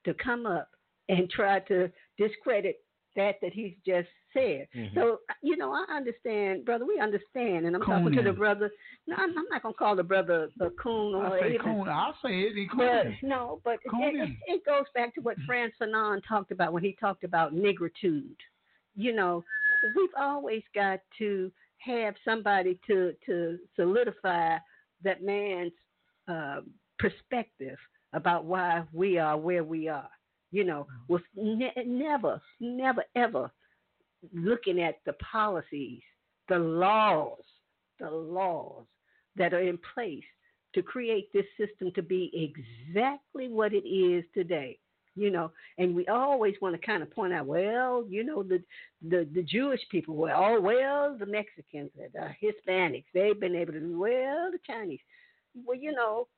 to 0.05 0.15
come 0.15 0.47
up 0.47 0.69
and 1.09 1.29
try 1.31 1.61
to 1.61 1.91
discredit 2.19 2.77
that 3.17 3.37
that 3.43 3.53
he's 3.53 3.75
just 3.87 4.09
said. 4.37 4.69
Mm-hmm. 4.75 4.79
Mhm. 4.81 4.95
So 4.95 5.19
you 5.43 5.57
know, 5.57 5.73
I 5.73 5.85
understand, 5.95 6.65
brother. 6.65 6.85
We 6.87 6.99
understand, 7.01 7.67
and 7.67 7.75
I'm 7.75 7.83
talking 7.83 8.13
to 8.17 8.23
the 8.23 8.33
brother. 8.33 8.71
No, 9.07 9.17
I'm, 9.17 9.31
I'm 9.39 9.45
not 9.51 9.63
gonna 9.63 9.75
call 9.75 9.97
the 9.97 10.03
brother 10.03 10.49
a 10.61 10.71
coon 10.71 11.15
or 11.15 11.27
I 11.27 11.41
say 11.41 11.59
coon. 11.59 11.89
I'll 11.89 12.15
say 12.23 12.41
it. 12.43 12.69
But 12.77 13.29
no, 13.29 13.61
but 13.65 13.75
it, 13.75 13.91
it, 14.15 14.37
it 14.47 14.67
goes 14.67 14.85
back 14.95 15.15
to 15.15 15.21
what 15.21 15.37
Frantz 15.47 15.77
Fanon 15.81 16.21
talked 16.29 16.53
about 16.53 16.73
when 16.73 16.83
he 16.83 16.97
talked 17.01 17.25
about 17.25 17.55
negritude. 17.55 18.37
You 18.95 19.13
know, 19.15 19.45
we've 19.97 20.09
always 20.19 20.63
got 20.75 21.01
to 21.19 21.51
have 21.79 22.15
somebody 22.25 22.79
to 22.87 23.15
to 23.27 23.59
solidify 23.77 24.57
that 25.05 25.23
man's 25.23 25.73
uh, 26.29 26.61
perspective 26.99 27.79
about 28.13 28.45
why 28.45 28.83
we 28.93 29.19
are 29.19 29.37
where 29.37 29.63
we 29.65 29.89
are. 29.89 30.09
You 30.53 30.65
know, 30.65 30.87
was 31.09 31.21
ne- 31.37 31.73
never, 31.85 32.41
never, 32.61 33.03
ever 33.15 33.51
looking 34.33 34.81
at 34.81 35.01
the 35.05 35.15
policies, 35.15 36.03
the 36.49 36.59
laws, 36.59 37.43
the 37.99 38.11
laws 38.11 38.85
that 39.37 39.53
are 39.55 39.61
in 39.63 39.79
place 39.95 40.25
to 40.75 40.83
create 40.83 41.33
this 41.33 41.47
system 41.59 41.91
to 41.95 42.03
be 42.03 42.31
exactly 42.35 43.49
what 43.49 43.73
it 43.73 43.89
is 43.89 44.25
today. 44.35 44.79
You 45.19 45.31
know, 45.31 45.51
and 45.79 45.97
we 45.97 46.07
always 46.09 46.57
want 46.61 46.79
to 46.79 46.87
kind 46.87 47.03
of 47.03 47.11
point 47.11 47.33
out, 47.33 47.47
well, 47.47 48.05
you 48.07 48.23
know, 48.23 48.43
the 48.43 48.63
the, 49.01 49.27
the 49.35 49.43
Jewish 49.43 49.81
people, 49.91 50.15
well, 50.15 50.37
oh, 50.37 50.61
well, 50.61 51.17
the 51.19 51.25
Mexicans, 51.25 51.91
the 51.97 52.29
Hispanics, 52.43 53.07
they've 53.15 53.41
been 53.41 53.57
able 53.57 53.73
to 53.73 53.99
well, 53.99 54.51
the 54.53 54.59
Chinese. 54.67 55.01
Well, 55.65 55.79
you 55.79 55.93
know, 55.93 56.29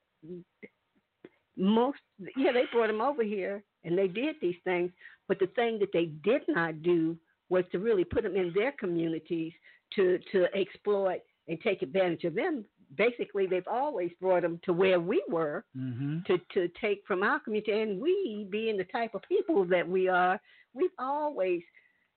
most 1.57 1.99
yeah, 2.37 2.53
they 2.53 2.65
brought 2.73 2.87
them 2.87 3.01
over 3.01 3.25
here 3.25 3.65
and 3.83 3.99
they 3.99 4.07
did 4.07 4.37
these 4.41 4.55
things, 4.63 4.93
but 5.27 5.41
the 5.41 5.49
thing 5.49 5.81
that 5.81 5.93
they 5.93 6.07
did 6.07 6.43
not 6.47 6.81
do 6.83 7.17
was 7.49 7.65
to 7.73 7.79
really 7.79 8.05
put 8.05 8.23
them 8.23 8.37
in 8.37 8.53
their 8.55 8.73
communities 8.73 9.53
to 9.95 10.19
to 10.33 10.47
exploit 10.55 11.21
and 11.49 11.61
take 11.61 11.83
advantage 11.83 12.25
of 12.25 12.35
them. 12.35 12.65
Basically, 12.97 13.47
they've 13.47 13.69
always 13.69 14.11
brought 14.21 14.43
them 14.43 14.61
to 14.65 14.73
where 14.73 15.01
we 15.01 15.23
were 15.29 15.65
Mm-hmm. 15.77 16.19
to 16.27 16.39
to 16.55 16.69
take 16.81 17.03
from 17.07 17.23
our 17.23 17.41
community, 17.41 17.73
and 17.73 18.01
we, 18.01 18.47
being 18.51 18.77
the 18.77 18.85
type 18.85 19.15
of 19.15 19.23
people 19.23 19.65
that 19.67 19.87
we 19.89 20.09
are, 20.09 20.41
we've 20.75 20.91
always 20.99 21.63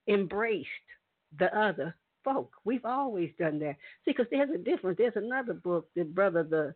embraced 0.08 0.68
the 1.40 1.56
other 1.58 1.96
folk. 2.24 2.52
We've 2.66 2.86
always 2.86 3.32
done 3.40 3.60
that. 3.60 3.76
See, 4.06 4.12
because 4.12 4.28
there's 4.32 4.50
a 4.54 4.58
difference. 4.58 4.98
There's 4.98 5.16
another 5.16 5.54
book, 5.54 5.88
the 5.96 6.04
brother, 6.04 6.44
the 6.44 6.74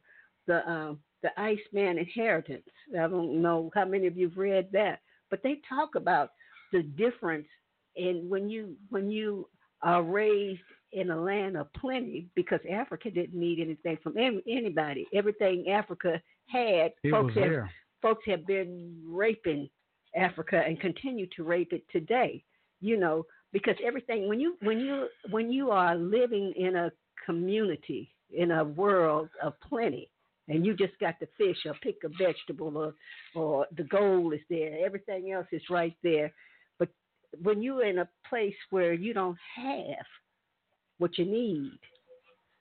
the 0.47 0.69
um, 0.69 0.99
the 1.23 1.29
Iceman 1.39 1.97
Inheritance. 1.97 2.63
I 2.93 3.07
don't 3.07 3.41
know 3.41 3.71
how 3.73 3.85
many 3.85 4.07
of 4.07 4.17
you've 4.17 4.37
read 4.37 4.67
that, 4.73 4.99
but 5.29 5.41
they 5.43 5.61
talk 5.67 5.95
about 5.95 6.31
the 6.71 6.83
difference 6.83 7.47
in 7.95 8.27
when 8.29 8.49
you 8.49 8.75
when 8.89 9.09
you 9.09 9.47
are 9.81 10.03
raised 10.03 10.61
in 10.91 11.11
a 11.11 11.21
land 11.21 11.57
of 11.57 11.71
plenty, 11.73 12.27
because 12.35 12.59
Africa 12.71 13.11
didn't 13.11 13.37
need 13.37 13.59
anything 13.59 13.97
from 14.01 14.17
any, 14.17 14.41
anybody. 14.47 15.05
Everything 15.13 15.69
Africa 15.69 16.21
had, 16.47 16.93
It 17.03 17.11
folks 17.11 17.33
have 17.35 17.43
there. 17.43 17.71
folks 18.01 18.23
have 18.27 18.47
been 18.47 18.95
raping 19.05 19.69
Africa 20.15 20.63
and 20.65 20.79
continue 20.79 21.27
to 21.35 21.43
rape 21.43 21.73
it 21.73 21.83
today. 21.91 22.43
You 22.79 22.97
know, 22.97 23.25
because 23.51 23.75
everything 23.85 24.27
when 24.27 24.39
you 24.39 24.57
when 24.61 24.79
you 24.79 25.07
when 25.31 25.51
you 25.51 25.71
are 25.71 25.95
living 25.95 26.53
in 26.57 26.75
a 26.75 26.91
community 27.25 28.11
in 28.33 28.51
a 28.51 28.63
world 28.63 29.29
of 29.43 29.53
plenty 29.67 30.09
and 30.47 30.65
you 30.65 30.75
just 30.75 30.93
got 30.99 31.19
to 31.19 31.27
fish 31.37 31.57
or 31.65 31.73
pick 31.81 31.95
a 32.03 32.09
vegetable 32.21 32.75
or 32.77 32.93
or 33.33 33.65
the 33.77 33.83
gold 33.83 34.33
is 34.33 34.41
there 34.49 34.77
everything 34.85 35.31
else 35.31 35.47
is 35.51 35.61
right 35.69 35.95
there 36.03 36.31
when 37.41 37.61
you're 37.61 37.85
in 37.85 37.99
a 37.99 38.09
place 38.27 38.55
where 38.69 38.93
you 38.93 39.13
don't 39.13 39.37
have 39.55 40.05
what 40.97 41.17
you 41.17 41.25
need 41.25 41.79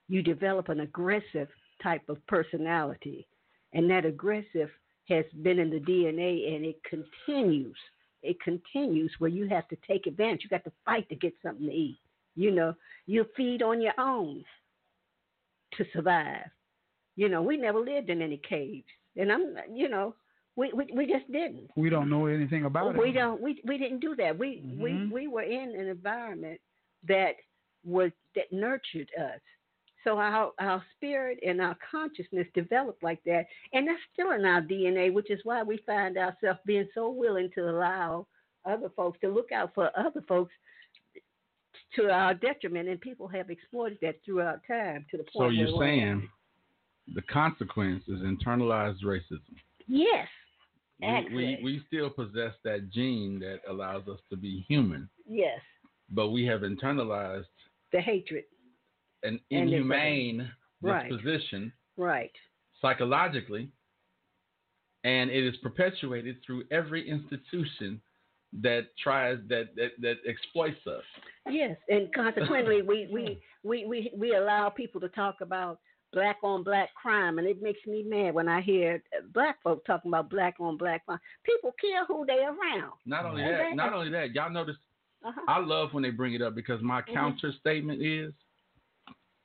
you 0.09 0.23
develop 0.23 0.69
an 0.69 0.81
aggressive 0.81 1.49
type 1.83 2.09
of 2.09 2.25
personality. 2.27 3.27
And 3.73 3.91
that 3.91 4.05
aggressive 4.05 4.71
has 5.09 5.25
been 5.43 5.59
in 5.59 5.71
the 5.71 5.81
DNA 5.81 6.55
and 6.55 6.65
it 6.65 6.77
continues. 6.85 7.77
It 8.23 8.41
continues 8.41 9.13
where 9.19 9.31
you 9.31 9.49
have 9.49 9.69
to 9.69 9.77
take 9.87 10.07
advantage. 10.07 10.43
You 10.45 10.51
got 10.51 10.65
to 10.65 10.73
fight 10.85 11.09
to 11.09 11.17
get 11.17 11.35
something 11.43 11.67
to 11.67 11.73
eat. 11.73 11.99
You 12.37 12.51
know 12.51 12.75
you 13.07 13.27
feed 13.37 13.63
on 13.63 13.81
your 13.81 13.93
own 13.99 14.45
to 15.77 15.85
survive. 15.93 16.51
You 17.17 17.29
know 17.29 17.43
we 17.43 17.57
never 17.57 17.79
lived 17.79 18.11
in 18.11 18.23
any 18.23 18.39
caves. 18.49 18.87
And 19.17 19.31
i'm 19.31 19.55
you 19.73 19.89
know 19.89 20.15
we 20.57 20.73
we, 20.73 20.87
we 20.95 21.07
just 21.07 21.31
didn't 21.33 21.71
We 21.77 21.91
don't 21.91 22.09
know 22.11 22.27
anything 22.27 22.65
about 22.65 22.97
we 22.97 23.11
it. 23.11 23.15
don't 23.15 23.41
we 23.41 23.61
we 23.67 23.79
didn't 23.79 24.01
do 24.01 24.15
that 24.17 24.39
we 24.39 24.63
Mhm. 24.65 24.79
we 24.81 25.07
we 25.13 25.29
were 25.29 25.43
in 25.43 25.75
an 25.75 25.89
environment 25.89 26.61
that 27.09 27.35
was 27.85 28.11
that 28.35 28.51
nurtured 28.53 29.11
us 29.19 29.41
so 30.05 30.19
our 30.19 30.53
our 30.61 30.83
spirit 30.97 31.39
and 31.47 31.61
our 31.61 31.77
consciousness 31.91 32.47
developed 32.55 33.03
like 33.03 33.23
that 33.25 33.47
and 33.73 33.87
that's 33.89 34.01
still 34.13 34.31
in 34.33 34.45
our 34.45 34.63
dna 34.63 35.13
which 35.13 35.31
is 35.31 35.41
why 35.45 35.63
we 35.63 35.77
find 35.87 36.17
ourselves 36.17 36.61
being 36.67 36.89
so 36.95 37.11
willing 37.11 37.51
to 37.55 37.69
allow 37.69 38.27
other 38.65 38.89
folks 38.97 39.19
to 39.21 39.29
look 39.29 39.51
out 39.53 39.73
for 39.75 39.91
other 39.99 40.23
folks 40.29 40.53
to 41.97 42.11
our 42.11 42.35
detriment 42.35 42.89
and 42.89 43.01
people 43.01 43.29
have 43.29 43.51
exploited 43.51 43.99
that 44.03 44.17
throughout 44.25 44.61
time 44.67 45.05
to 45.11 45.17
the 45.17 45.25
point. 45.25 45.33
So 45.35 45.49
you're 45.49 45.77
where 45.77 45.87
saying 45.89 46.29
the 47.15 47.23
consequence 47.23 48.03
is 48.09 48.21
internalized 48.21 49.03
racism. 49.05 49.55
yes 49.87 50.27
We, 50.27 50.44
actually 51.03 51.59
we 51.63 51.65
we 51.65 51.83
still 51.87 52.11
possess 52.11 52.53
that 52.65 52.91
gene 52.91 53.39
that 53.41 53.61
allows 53.69 54.07
us 54.09 54.21
to 54.31 54.37
be 54.37 54.65
human, 54.69 55.09
yes. 55.27 55.61
But 56.11 56.29
we 56.31 56.45
have 56.47 56.61
internalized 56.61 57.45
the 57.93 58.01
hatred. 58.01 58.45
an 59.23 59.41
inhumane 59.51 60.51
Right. 60.83 61.09
disposition 61.09 61.73
right. 61.97 62.33
psychologically, 62.83 63.71
and 65.05 65.31
it 65.31 65.45
is 65.45 65.57
perpetuated 65.63 66.37
through 66.45 66.65
every 66.71 67.09
institution 67.09 68.01
that 68.61 68.89
tries 69.03 69.39
that 69.49 69.75
that, 69.77 69.93
that 70.01 70.17
exploits 70.27 70.87
us. 70.87 71.03
Yes, 71.49 71.77
and 71.89 72.13
consequently, 72.15 72.83
we, 72.83 73.09
we, 73.11 73.41
we, 73.63 73.85
we, 73.87 74.13
we 74.17 74.35
allow 74.35 74.69
people 74.69 75.01
to 75.01 75.09
talk 75.09 75.41
about 75.41 75.79
black 76.15 76.39
on 76.43 76.63
black 76.63 76.95
crime, 76.95 77.39
and 77.39 77.47
it 77.47 77.61
makes 77.63 77.85
me 77.87 78.03
mad 78.03 78.35
when 78.35 78.49
I 78.49 78.61
hear 78.61 79.03
black 79.33 79.63
folk 79.63 79.85
talking 79.85 80.11
about 80.11 80.31
black 80.31 80.55
on 80.61 80.77
black 80.77 81.05
crime. 81.07 81.19
People 81.45 81.75
care 81.81 82.05
who 82.07 82.25
they 82.27 82.39
around. 82.45 82.93
Not 83.05 83.27
only 83.27 83.43
that, 83.43 83.59
that- 83.59 83.77
not 83.77 83.93
only 83.93 84.11
that, 84.11 84.33
y'all 84.35 84.51
notice. 84.51 84.77
Uh-huh. 85.25 85.41
I 85.49 85.59
love 85.59 85.93
when 85.95 86.03
they 86.03 86.11
bring 86.11 86.35
it 86.35 86.43
up 86.43 86.55
because 86.55 86.81
my 86.83 87.01
Mhm. 87.03 87.15
counter 87.15 87.53
statement 87.53 88.03
is, 88.03 88.33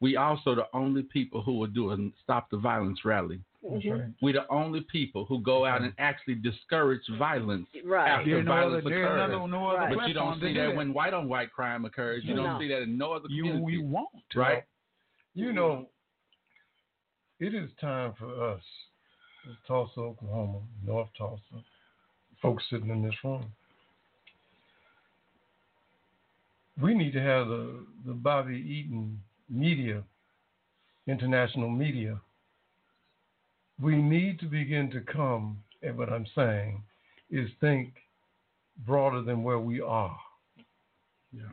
we 0.01 0.15
also 0.17 0.55
the 0.55 0.67
only 0.73 1.03
people 1.03 1.41
who 1.41 1.53
will 1.53 1.67
do 1.67 1.91
a 1.91 1.97
stop 2.21 2.49
the 2.49 2.57
violence 2.57 3.03
rally. 3.05 3.41
Mhm. 3.63 4.13
We 4.21 4.31
the 4.31 4.47
only 4.49 4.81
people 4.81 5.25
who 5.25 5.39
go 5.41 5.65
out 5.65 5.81
and 5.81 5.93
actually 5.97 6.35
discourage 6.35 7.05
violence 7.17 7.67
Right. 7.83 8.07
after 8.09 8.29
There's 8.29 8.45
no 8.45 8.51
violence 8.53 8.85
other- 8.85 8.95
occurs. 9.03 9.31
no- 9.31 9.45
no 9.47 9.67
other 9.67 9.95
But 9.95 10.07
you 10.07 10.13
don't 10.13 10.23
platform 10.27 10.39
see 10.53 10.53
that 10.57 10.67
that. 10.67 10.75
when 10.75 10.93
white 10.93 11.13
on 11.13 11.27
white 11.27 11.51
crime 11.51 11.83
occurs. 11.83 12.23
You 12.23 12.35
don't 12.35 12.59
see 12.59 12.69
that 12.69 12.81
in 12.83 12.97
no 12.97 13.11
other 13.13 13.27
You 13.29 13.43
community. 13.43 13.73
you 13.73 13.83
won't 13.83 14.09
right? 14.35 14.63
You 15.33 15.51
know, 15.53 15.89
it 17.39 17.55
is 17.55 17.69
time 17.79 18.13
for 18.19 18.51
us, 18.51 18.61
Tulsa, 19.67 19.99
Oklahoma, 19.99 20.59
North 20.85 21.09
Tulsa, 21.17 21.63
folks 22.41 22.63
sitting 22.69 22.89
in 22.89 23.01
this 23.03 23.15
room. 23.23 23.45
We 26.81 26.93
need 26.93 27.13
to 27.13 27.21
have 27.21 27.47
the, 27.47 27.85
the 28.05 28.13
Bobby 28.13 28.55
Eaton 28.55 29.19
media, 29.49 30.03
international 31.07 31.69
media. 31.69 32.19
We 33.81 33.95
need 33.95 34.39
to 34.39 34.45
begin 34.45 34.89
to 34.91 35.01
come, 35.01 35.63
and 35.81 35.97
what 35.97 36.09
I'm 36.09 36.27
saying 36.35 36.83
is 37.29 37.49
think 37.61 37.93
broader 38.85 39.21
than 39.21 39.43
where 39.43 39.59
we 39.59 39.81
are. 39.81 40.17
Yeah. 41.33 41.51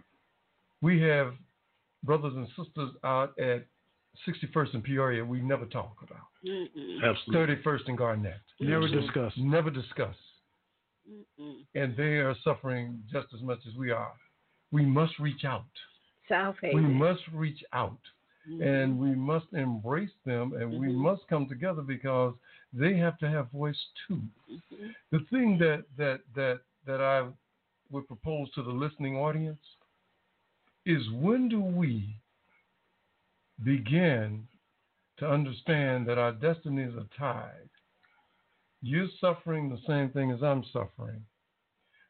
We 0.80 1.00
have 1.02 1.34
brothers 2.02 2.34
and 2.34 2.46
sisters 2.56 2.90
out 3.04 3.38
at 3.38 3.66
61st 4.26 4.74
and 4.74 4.84
Peoria 4.84 5.24
we 5.24 5.40
never 5.40 5.66
talk 5.66 5.96
about. 6.02 6.26
Mm-mm. 6.46 6.98
Absolutely. 7.04 7.56
31st 7.56 7.88
and 7.88 7.98
Garnett. 7.98 8.40
Never 8.60 8.88
discuss. 8.88 9.32
Never 9.36 9.70
discuss. 9.70 10.14
Mm-mm. 11.10 11.56
And 11.74 11.96
they 11.96 12.18
are 12.18 12.34
suffering 12.44 13.00
just 13.12 13.28
as 13.34 13.42
much 13.42 13.60
as 13.68 13.76
we 13.76 13.90
are. 13.90 14.12
We 14.72 14.84
must 14.84 15.18
reach 15.18 15.44
out. 15.44 15.64
South 16.28 16.56
We 16.62 16.80
must 16.80 17.22
reach 17.32 17.62
out. 17.72 17.98
Mm-hmm. 18.50 18.62
And 18.62 18.98
we 18.98 19.14
must 19.14 19.46
embrace 19.52 20.10
them 20.24 20.52
and 20.54 20.70
we 20.70 20.88
mm-hmm. 20.88 21.02
must 21.02 21.22
come 21.28 21.48
together 21.48 21.82
because 21.82 22.34
they 22.72 22.96
have 22.96 23.18
to 23.18 23.28
have 23.28 23.50
voice 23.50 23.78
too. 24.06 24.22
Mm-hmm. 24.50 24.86
The 25.10 25.18
thing 25.30 25.58
that 25.58 25.84
that 25.98 26.20
that 26.36 26.60
that 26.86 27.00
I 27.00 27.26
would 27.90 28.06
propose 28.06 28.50
to 28.54 28.62
the 28.62 28.70
listening 28.70 29.16
audience 29.16 29.58
is 30.84 31.02
when 31.12 31.48
do 31.48 31.60
we 31.60 32.14
begin 33.64 34.46
to 35.18 35.26
understand 35.26 36.06
that 36.06 36.18
our 36.18 36.32
destinies 36.32 36.92
are 36.94 37.06
tied. 37.18 37.68
You're 38.82 39.08
suffering 39.20 39.68
the 39.68 39.80
same 39.86 40.10
thing 40.10 40.30
as 40.30 40.42
I'm 40.42 40.64
suffering. 40.72 41.22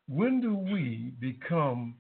When 0.09 0.41
do 0.41 0.55
we 0.55 1.13
become 1.21 1.97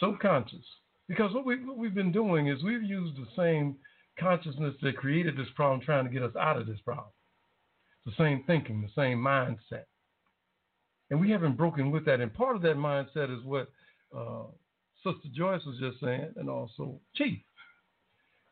so 0.00 0.16
conscious? 0.20 0.64
Because 1.08 1.32
what, 1.34 1.44
we, 1.44 1.64
what 1.64 1.76
we've 1.76 1.94
been 1.94 2.12
doing 2.12 2.48
is 2.48 2.62
we've 2.62 2.82
used 2.82 3.16
the 3.16 3.26
same 3.36 3.76
consciousness 4.18 4.74
that 4.82 4.96
created 4.96 5.36
this 5.36 5.48
problem 5.54 5.80
trying 5.80 6.04
to 6.04 6.10
get 6.10 6.22
us 6.22 6.34
out 6.38 6.58
of 6.58 6.66
this 6.66 6.80
problem. 6.84 7.06
The 8.06 8.12
same 8.18 8.44
thinking, 8.46 8.82
the 8.82 9.00
same 9.00 9.18
mindset. 9.18 9.84
And 11.10 11.20
we 11.20 11.30
haven't 11.30 11.56
broken 11.56 11.90
with 11.90 12.04
that. 12.06 12.20
And 12.20 12.32
part 12.32 12.56
of 12.56 12.62
that 12.62 12.76
mindset 12.76 13.36
is 13.36 13.44
what 13.44 13.68
uh, 14.16 14.44
Sister 15.04 15.28
Joyce 15.34 15.62
was 15.66 15.78
just 15.78 16.00
saying, 16.00 16.32
and 16.36 16.48
also 16.48 16.98
Chief. 17.14 17.38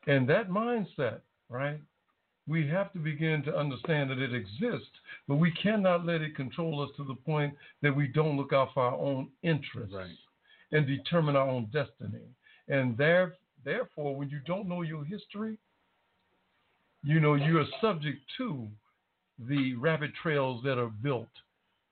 And 0.07 0.29
that 0.29 0.49
mindset, 0.49 1.21
right? 1.49 1.81
We 2.47 2.67
have 2.69 2.93
to 2.95 2.99
begin 2.99 3.43
to 3.45 3.57
understand 3.57 4.11
that 4.11 4.19
it 4.19 4.35
exists, 4.35 4.91
but 5.29 5.37
we 5.37 5.53
cannot 5.53 6.05
let 6.07 6.21
it 6.23 6.35
control 6.35 6.83
us 6.83 6.91
to 6.97 7.05
the 7.05 7.15
point 7.15 7.55
that 7.83 7.95
we 7.95 8.09
don't 8.09 8.37
look 8.37 8.53
out 8.53 8.71
for 8.75 8.83
our 8.83 8.97
own 8.97 9.29
interests 9.43 9.95
Right. 9.95 10.17
and 10.73 10.87
determine 10.87 11.37
our 11.37 11.47
own 11.49 11.67
destiny. 11.67 12.25
And 12.69 12.97
there, 12.97 13.37
therefore, 13.65 14.17
when 14.17 14.31
you 14.31 14.41
don't 14.47 14.69
know 14.69 14.83
your 14.83 15.05
history, 15.05 15.59
you 17.03 17.21
know 17.21 17.35
you 17.35 17.59
are 17.59 17.67
subject 17.81 18.21
to 18.39 18.69
the 19.39 19.75
rabbit 19.75 20.13
trails 20.23 20.63
that 20.65 20.79
are 20.79 20.91
built 21.03 21.29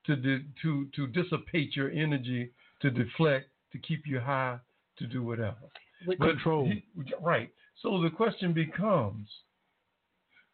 to 0.05 0.17
di- 0.17 0.45
to 0.63 0.87
to 0.97 1.07
dissipate 1.07 1.77
your 1.77 1.91
energy, 1.91 2.51
to 2.81 2.91
deflect, 2.91 3.49
to 3.73 3.79
keep 3.79 4.07
you 4.07 4.19
high, 4.21 4.59
to 4.97 5.07
do 5.07 5.23
whatever. 5.23 5.57
With 6.07 6.19
But 6.19 6.31
control. 6.31 6.67
he- 6.67 6.85
right. 7.21 7.51
So 7.83 8.03
the 8.03 8.11
question 8.11 8.53
becomes, 8.53 9.29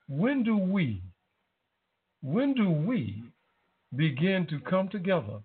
when 0.08 0.42
do 0.42 0.56
we, 0.56 1.02
when 2.22 2.54
do 2.54 2.70
we 2.70 3.22
begin 3.96 4.46
to 4.50 4.60
come 4.60 4.88
together, 4.88 5.38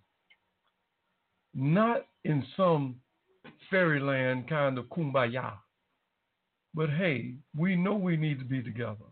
not 1.53 2.06
in 2.26 2.45
some 2.57 2.95
fairyland 3.69 4.49
kind 4.49 4.77
of 4.77 4.85
kumbaya, 4.85 5.53
but 6.73 6.89
hey, 6.89 7.35
we 7.57 7.76
know 7.76 7.95
we 7.95 8.18
need 8.18 8.39
to 8.39 8.45
be 8.45 8.61
together. 8.61 9.06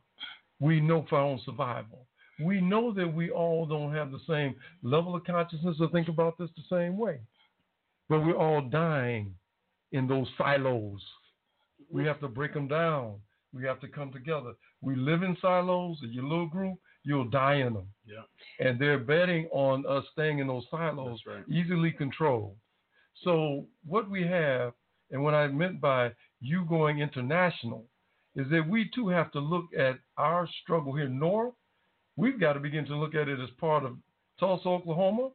We 0.60 0.82
know 0.82 1.06
for 1.10 1.20
our 1.20 1.26
own 1.26 1.40
survival. 1.46 2.06
We 2.44 2.62
know 2.62 2.94
that 2.94 3.12
we 3.12 3.30
all 3.32 3.66
don't 3.66 3.94
have 3.94 4.12
the 4.12 4.20
same 4.28 4.56
level 4.84 5.16
of 5.16 5.24
consciousness 5.24 5.78
or 5.80 5.90
think 5.90 6.08
about 6.08 6.38
this 6.38 6.50
the 6.56 6.76
same 6.76 6.98
way. 6.98 7.20
But 8.10 8.20
we're 8.26 8.38
all 8.38 8.62
dying 8.62 9.34
in 9.92 10.08
those 10.08 10.28
silos. 10.38 11.02
We 11.92 12.06
have 12.06 12.20
to 12.22 12.28
break 12.28 12.54
them 12.54 12.68
down. 12.68 13.16
We 13.54 13.64
have 13.64 13.80
to 13.82 13.88
come 13.88 14.12
together. 14.12 14.54
We 14.82 14.96
live 14.96 15.24
in 15.24 15.38
silos. 15.42 15.98
Your 16.02 16.24
little 16.24 16.48
group, 16.48 16.78
you'll 17.04 17.30
die 17.30 17.56
in 17.56 17.74
them. 17.74 17.88
Yeah. 18.06 18.24
And 18.66 18.80
they're 18.80 19.00
betting 19.00 19.48
on 19.52 19.86
us 19.88 20.04
staying 20.12 20.40
in 20.40 20.48
those 20.48 20.66
silos, 20.70 21.20
That's 21.26 21.38
right. 21.38 21.46
easily 21.50 21.92
controlled. 21.92 22.56
So 23.24 23.66
what 23.86 24.10
we 24.10 24.24
have, 24.24 24.74
and 25.12 25.24
what 25.24 25.34
I 25.34 25.48
meant 25.48 25.82
by 25.82 26.12
you 26.42 26.66
going 26.66 27.00
international, 27.00 27.86
is 28.36 28.46
that 28.52 28.68
we 28.68 28.92
too 28.94 29.08
have 29.08 29.32
to 29.32 29.40
look 29.40 29.66
at 29.78 29.98
our 30.18 30.48
struggle 30.62 30.94
here 30.96 31.10
north. 31.10 31.56
We've 32.18 32.40
got 32.40 32.54
to 32.54 32.60
begin 32.60 32.86
to 32.86 32.96
look 32.96 33.16
at 33.16 33.28
it 33.28 33.40
as 33.40 33.50
part 33.60 33.84
of 33.84 33.98
Tulsa, 34.40 34.68
Oklahoma, 34.68 35.30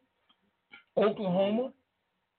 Oklahoma, 0.96 1.72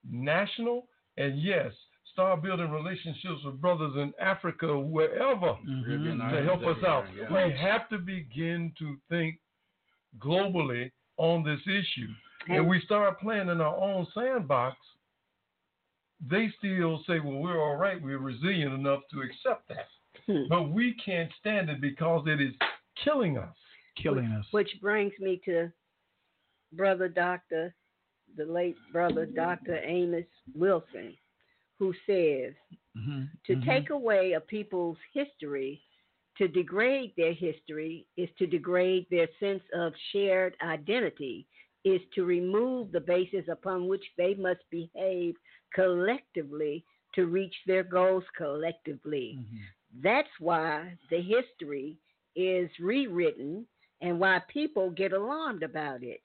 national, 0.08 0.86
and 1.18 1.40
yes, 1.42 1.72
start 2.14 2.42
building 2.42 2.70
relationships 2.70 3.40
with 3.44 3.60
brothers 3.60 3.92
in 3.96 4.12
Africa, 4.20 4.78
wherever, 4.78 5.48
mm-hmm. 5.48 5.82
Caribbean 5.82 6.18
to 6.18 6.42
help 6.44 6.62
us 6.62 6.82
out. 6.86 7.04
yeah. 7.18 7.30
We 7.30 7.54
have 7.58 7.88
to 7.90 7.98
begin 7.98 8.72
to 8.78 8.96
think 9.10 9.38
globally 10.18 10.90
on 11.18 11.44
this 11.44 11.60
issue. 11.66 12.08
And 12.48 12.68
we 12.68 12.80
start 12.82 13.20
playing 13.20 13.48
in 13.48 13.60
our 13.60 13.76
own 13.76 14.06
sandbox, 14.14 14.76
they 16.30 16.52
still 16.58 17.02
say, 17.06 17.18
well, 17.18 17.38
we're 17.38 17.60
all 17.60 17.76
right, 17.76 18.00
we're 18.00 18.18
resilient 18.18 18.72
enough 18.72 19.00
to 19.12 19.20
accept 19.20 19.68
that. 19.68 19.88
Hmm. 20.26 20.44
But 20.48 20.70
we 20.70 20.94
can't 21.04 21.30
stand 21.40 21.68
it 21.68 21.80
because 21.80 22.24
it 22.26 22.40
is 22.40 22.54
killing 23.02 23.38
us. 23.38 23.54
Killing 24.00 24.26
us. 24.26 24.46
Which 24.52 24.70
brings 24.80 25.12
me 25.18 25.40
to 25.46 25.72
brother 26.72 27.08
doctor, 27.08 27.74
the 28.36 28.44
late 28.44 28.76
brother 28.92 29.26
Dr. 29.26 29.80
Amos 29.84 30.24
Wilson, 30.54 31.16
who 31.78 31.92
says 32.06 32.54
Mm-hmm. 32.96 33.22
to 33.46 33.56
take 33.66 33.90
away 33.90 34.32
a 34.32 34.40
people's 34.40 34.98
history, 35.12 35.82
to 36.38 36.46
degrade 36.48 37.12
their 37.16 37.32
history, 37.32 38.06
is 38.16 38.28
to 38.38 38.46
degrade 38.46 39.06
their 39.10 39.28
sense 39.40 39.62
of 39.74 39.92
shared 40.12 40.54
identity, 40.62 41.46
is 41.84 42.00
to 42.14 42.24
remove 42.24 42.92
the 42.92 43.00
basis 43.00 43.44
upon 43.50 43.88
which 43.88 44.04
they 44.16 44.34
must 44.34 44.60
behave 44.70 45.34
collectively 45.74 46.84
to 47.14 47.26
reach 47.26 47.54
their 47.66 47.82
goals 47.82 48.24
collectively. 48.36 49.38
That's 50.02 50.28
why 50.40 50.96
the 51.10 51.20
history 51.20 51.96
is 52.36 52.70
rewritten 52.80 53.66
and 54.00 54.18
why 54.20 54.40
people 54.52 54.90
get 54.90 55.12
alarmed 55.12 55.62
about 55.62 56.02
it. 56.02 56.20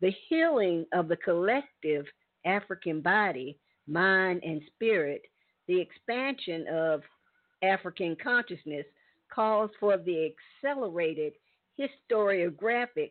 The 0.00 0.12
healing 0.28 0.86
of 0.92 1.08
the 1.08 1.16
collective 1.16 2.06
African 2.44 3.00
body, 3.00 3.58
mind, 3.86 4.42
and 4.44 4.60
spirit, 4.74 5.22
the 5.68 5.80
expansion 5.80 6.66
of 6.68 7.02
African 7.62 8.16
consciousness 8.22 8.84
calls 9.32 9.70
for 9.80 9.96
the 9.96 10.32
accelerated 10.62 11.32
historiographic, 11.78 13.10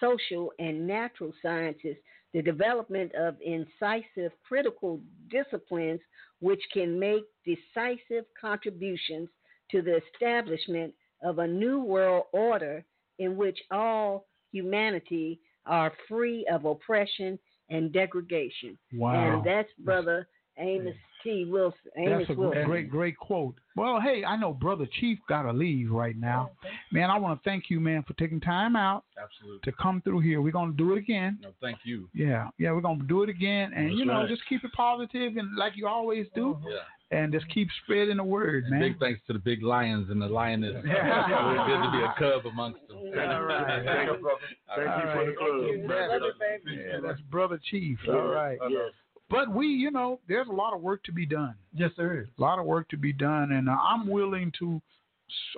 social, 0.00 0.52
and 0.58 0.86
natural 0.86 1.32
sciences, 1.42 1.96
the 2.32 2.42
development 2.42 3.12
of 3.14 3.36
incisive 3.44 4.32
critical 4.46 5.00
disciplines 5.30 6.00
which 6.40 6.62
can 6.72 6.98
make 6.98 7.24
decisive 7.44 8.24
contributions 8.38 9.28
to 9.70 9.80
the 9.80 9.98
establishment 10.14 10.92
of 11.22 11.38
a 11.38 11.46
new 11.46 11.80
world 11.80 12.24
order 12.32 12.84
in 13.18 13.36
which 13.36 13.58
all 13.70 14.26
humanity 14.52 15.40
are 15.64 15.92
free 16.08 16.46
of 16.52 16.64
oppression 16.64 17.38
and 17.70 17.92
degradation. 17.92 18.78
Wow. 18.92 19.36
And 19.36 19.44
that's 19.44 19.68
Brother 19.78 20.28
Amos 20.58 20.94
T. 21.22 21.44
Wilson. 21.44 21.78
Amos 21.96 22.26
That's 22.26 22.38
a 22.38 22.40
Wilson. 22.40 22.64
great, 22.64 22.88
great 22.88 23.16
quote. 23.18 23.56
Well, 23.74 24.00
hey, 24.00 24.24
I 24.24 24.36
know 24.36 24.52
Brother 24.54 24.86
Chief 25.00 25.18
got 25.28 25.42
to 25.42 25.52
leave 25.52 25.90
right 25.90 26.16
now. 26.16 26.50
Oh, 26.64 26.68
man, 26.92 27.10
I 27.10 27.18
want 27.18 27.42
to 27.42 27.48
thank 27.48 27.64
you, 27.68 27.78
man, 27.80 28.04
for 28.04 28.14
taking 28.14 28.40
time 28.40 28.76
out 28.76 29.04
Absolutely. 29.22 29.60
to 29.64 29.72
come 29.76 30.00
through 30.02 30.20
here. 30.20 30.40
We're 30.40 30.52
going 30.52 30.70
to 30.70 30.76
do 30.76 30.94
it 30.94 30.98
again. 30.98 31.38
No, 31.42 31.50
thank 31.60 31.78
you. 31.84 32.08
Yeah, 32.14 32.48
yeah, 32.58 32.72
we're 32.72 32.80
going 32.80 33.00
to 33.00 33.06
do 33.06 33.22
it 33.22 33.28
again. 33.28 33.72
And, 33.74 33.88
That's 33.88 33.98
you 33.98 34.04
know, 34.06 34.20
right. 34.20 34.28
just 34.28 34.42
keep 34.48 34.64
it 34.64 34.72
positive 34.72 35.36
and 35.36 35.56
like 35.56 35.72
you 35.76 35.86
always 35.86 36.26
do. 36.34 36.54
Mm-hmm. 36.54 36.68
Yeah. 36.68 36.78
And 37.12 37.32
just 37.32 37.48
keep 37.50 37.68
spreading 37.84 38.16
the 38.16 38.24
word, 38.24 38.64
man. 38.68 38.80
Big 38.80 38.98
thanks 38.98 39.20
to 39.28 39.32
the 39.32 39.38
big 39.38 39.62
lions 39.62 40.10
and 40.10 40.20
the 40.20 40.26
lioness. 40.26 40.74
Yeah. 40.84 41.52
It's 41.52 41.68
good 41.68 41.82
to 41.82 41.90
be 41.92 42.02
a 42.02 42.14
cub 42.18 42.46
amongst 42.46 42.80
them. 42.88 42.96
All 42.98 43.42
right. 43.42 43.84
Thank 43.86 44.10
you, 44.10 44.18
brother. 44.18 44.40
Thank 44.74 45.04
you 45.04 45.12
for 45.12 45.26
the 45.26 45.32
club. 45.36 46.60
Yeah, 46.66 46.98
that's 47.06 47.20
Brother 47.30 47.60
Chief. 47.70 47.98
All 48.08 48.26
right. 48.26 48.58
Yes. 48.68 48.90
But 49.28 49.52
we, 49.52 49.66
you 49.66 49.90
know, 49.90 50.20
there's 50.28 50.48
a 50.48 50.52
lot 50.52 50.74
of 50.74 50.80
work 50.80 51.02
to 51.04 51.12
be 51.12 51.26
done. 51.26 51.54
Yes, 51.74 51.90
there 51.96 52.20
is. 52.20 52.26
A 52.38 52.40
lot 52.40 52.58
of 52.58 52.64
work 52.64 52.88
to 52.90 52.96
be 52.96 53.12
done, 53.12 53.52
and 53.52 53.68
uh, 53.68 53.72
I'm 53.72 54.08
willing 54.08 54.52
to 54.60 54.80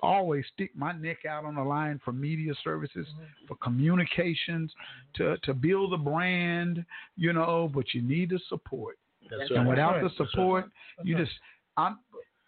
always 0.02 0.44
stick 0.54 0.70
my 0.74 0.92
neck 0.92 1.26
out 1.28 1.44
on 1.44 1.54
the 1.54 1.62
line 1.62 2.00
for 2.02 2.12
media 2.12 2.54
services, 2.64 3.06
for 3.46 3.56
communications, 3.56 4.72
to 5.16 5.36
to 5.44 5.52
build 5.54 5.92
a 5.92 5.98
brand, 5.98 6.84
you 7.16 7.32
know. 7.34 7.70
But 7.72 7.92
you 7.92 8.00
need 8.02 8.30
the 8.30 8.40
support, 8.48 8.98
That's 9.30 9.50
and 9.50 9.60
right. 9.60 9.68
without 9.68 10.02
That's 10.02 10.14
the 10.18 10.26
support, 10.26 10.66
That's 10.96 11.08
you 11.08 11.16
just 11.16 11.32
I'm. 11.76 11.98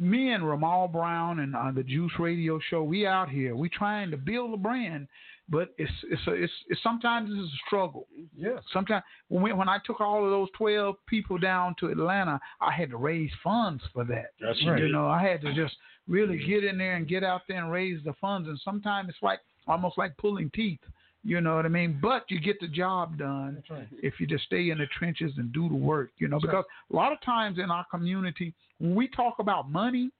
Me 0.03 0.33
and 0.33 0.49
Ramal 0.49 0.89
Brown 0.89 1.41
and 1.41 1.55
uh, 1.55 1.71
the 1.75 1.83
Juice 1.83 2.13
Radio 2.19 2.59
Show, 2.71 2.83
we 2.83 3.07
out 3.07 3.29
here. 3.29 3.55
We 3.55 3.69
trying 3.69 4.11
to 4.13 4.17
build 4.17 4.55
a 4.55 4.57
brand, 4.57 5.07
but 5.51 5.75
it's 5.77 5.93
it's 6.11 6.27
a, 6.27 6.33
it's, 6.33 6.53
it's 6.71 6.83
sometimes 6.83 7.29
it's 7.31 7.53
a 7.53 7.57
struggle. 7.67 8.09
Yeah. 8.35 8.61
Sometimes 8.73 9.05
when 9.29 9.43
we, 9.43 9.53
when 9.53 9.69
I 9.69 9.77
took 9.85 10.01
all 10.01 10.25
of 10.25 10.31
those 10.31 10.49
twelve 10.57 10.97
people 11.07 11.37
down 11.37 11.75
to 11.81 11.89
Atlanta, 11.89 12.41
I 12.63 12.73
had 12.73 12.89
to 12.89 12.97
raise 12.97 13.31
funds 13.45 13.83
for 13.93 14.05
that. 14.05 14.31
That's 14.41 14.59
right. 14.67 14.81
you 14.81 14.89
know, 14.91 15.07
I 15.07 15.23
had 15.23 15.43
to 15.43 15.53
just 15.53 15.77
really 16.09 16.39
get 16.39 16.65
in 16.65 16.79
there 16.79 16.97
and 16.97 17.07
get 17.07 17.23
out 17.23 17.43
there 17.47 17.59
and 17.63 17.71
raise 17.71 18.03
the 18.03 18.15
funds. 18.23 18.49
And 18.49 18.59
sometimes 18.65 19.11
it's 19.11 19.19
like 19.21 19.41
almost 19.67 19.99
like 19.99 20.17
pulling 20.17 20.51
teeth. 20.55 20.81
You 21.23 21.41
know 21.43 21.55
what 21.57 21.67
I 21.67 21.69
mean? 21.69 21.99
But 22.01 22.25
you 22.31 22.41
get 22.41 22.59
the 22.61 22.67
job 22.69 23.19
done 23.19 23.63
if 24.03 24.15
you 24.21 24.27
just 24.27 24.45
stay 24.45 24.71
in 24.71 24.79
the 24.79 24.87
trenches 24.99 25.33
and 25.37 25.53
do 25.53 25.69
the 25.69 25.75
work. 25.75 26.11
You 26.19 26.29
know, 26.29 26.39
That's 26.41 26.53
right. 26.55 26.65
because 26.65 26.65
a 26.93 26.97
lot 26.97 27.13
of 27.13 27.21
times 27.21 27.59
in 27.59 27.71
our 27.71 27.85
community, 27.91 28.55
when 28.79 28.95
we 28.95 29.07
talk 29.09 29.39
about 29.39 29.71
money, 29.71 30.11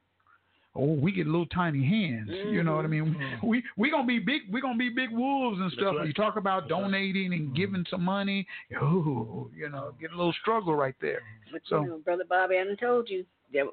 oh, 0.77 0.93
we 0.93 1.11
get 1.11 1.27
little 1.27 1.47
tiny 1.47 1.83
hands. 1.85 2.29
You 2.31 2.63
know 2.63 2.77
what 2.77 2.85
I 2.85 2.89
mean? 2.89 3.17
We 3.43 3.63
we 3.79 3.91
gonna 3.91 4.07
be 4.07 4.19
big. 4.19 4.43
We 4.53 4.61
gonna 4.61 4.77
be 4.77 4.91
big 4.91 5.11
wolves 5.11 5.59
and 5.59 5.73
stuff. 5.73 5.95
right. 5.99 6.07
You 6.07 6.13
talk 6.13 6.37
about 6.37 6.69
donating 6.69 7.33
and 7.33 7.57
giving 7.57 7.87
some 7.91 8.03
money. 8.05 8.47
Oh, 8.81 9.49
you 9.57 9.71
know, 9.71 9.95
get 10.01 10.13
a 10.13 10.17
little 10.17 10.35
struggle 10.43 10.75
right 10.75 10.95
there. 11.01 11.23
But 11.51 11.63
So- 11.67 11.81
you 11.83 11.89
know, 11.89 11.99
Brother 11.99 12.25
Bobby, 12.29 12.59
I 12.59 12.65
done 12.65 12.77
told 12.77 13.09
you 13.09 13.25
there, 13.53 13.65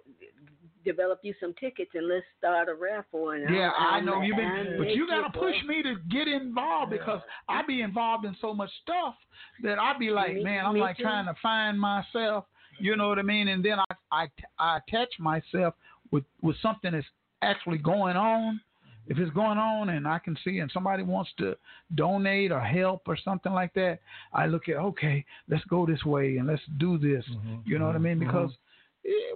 develop 0.85 1.19
you 1.23 1.33
some 1.39 1.53
tickets 1.59 1.91
and 1.93 2.07
let's 2.07 2.25
start 2.37 2.69
a 2.69 2.75
raffle. 2.75 3.31
And 3.31 3.43
Yeah, 3.53 3.71
I'll, 3.77 3.95
I 3.95 3.99
know 3.99 4.21
you've 4.21 4.37
been, 4.37 4.45
I'll 4.47 4.77
but 4.77 4.89
you 4.95 5.07
gotta 5.07 5.29
push 5.31 5.55
work. 5.55 5.65
me 5.67 5.83
to 5.83 5.95
get 6.09 6.27
involved 6.27 6.91
because 6.91 7.21
I 7.49 7.61
be 7.65 7.81
involved 7.81 8.25
in 8.25 8.35
so 8.41 8.53
much 8.53 8.69
stuff 8.83 9.15
that 9.63 9.79
I 9.79 9.97
be 9.97 10.09
like, 10.09 10.35
Me- 10.35 10.43
man, 10.43 10.65
I'm 10.65 10.77
like 10.77 10.97
too. 10.97 11.03
trying 11.03 11.25
to 11.25 11.35
find 11.41 11.79
myself. 11.79 12.45
You 12.79 12.95
know 12.95 13.09
what 13.09 13.19
I 13.19 13.23
mean? 13.23 13.47
And 13.47 13.63
then 13.63 13.79
I 13.79 13.95
I, 14.11 14.27
I 14.59 14.77
attach 14.77 15.09
myself 15.19 15.73
with 16.11 16.23
with 16.41 16.55
something 16.61 16.91
that's 16.91 17.05
actually 17.41 17.77
going 17.79 18.15
on. 18.15 18.61
If 19.09 19.17
it's 19.19 19.31
going 19.33 19.57
on 19.57 19.89
and 19.89 20.05
I 20.05 20.19
can 20.19 20.37
see 20.43 20.59
and 20.59 20.69
somebody 20.73 21.01
wants 21.01 21.31
to 21.37 21.55
donate 21.95 22.51
or 22.51 22.59
help 22.59 23.03
or 23.07 23.17
something 23.23 23.53
like 23.53 23.73
that, 23.75 23.99
I 24.33 24.47
look 24.47 24.67
at 24.67 24.75
okay, 24.75 25.25
let's 25.49 25.63
go 25.65 25.85
this 25.85 26.03
way 26.03 26.37
and 26.37 26.47
let's 26.47 26.61
do 26.77 26.97
this. 26.97 27.23
You 27.65 27.79
know 27.79 27.85
what 27.87 27.95
I 27.95 27.99
mean? 27.99 28.19
Because 28.19 28.51
eh, 28.51 28.55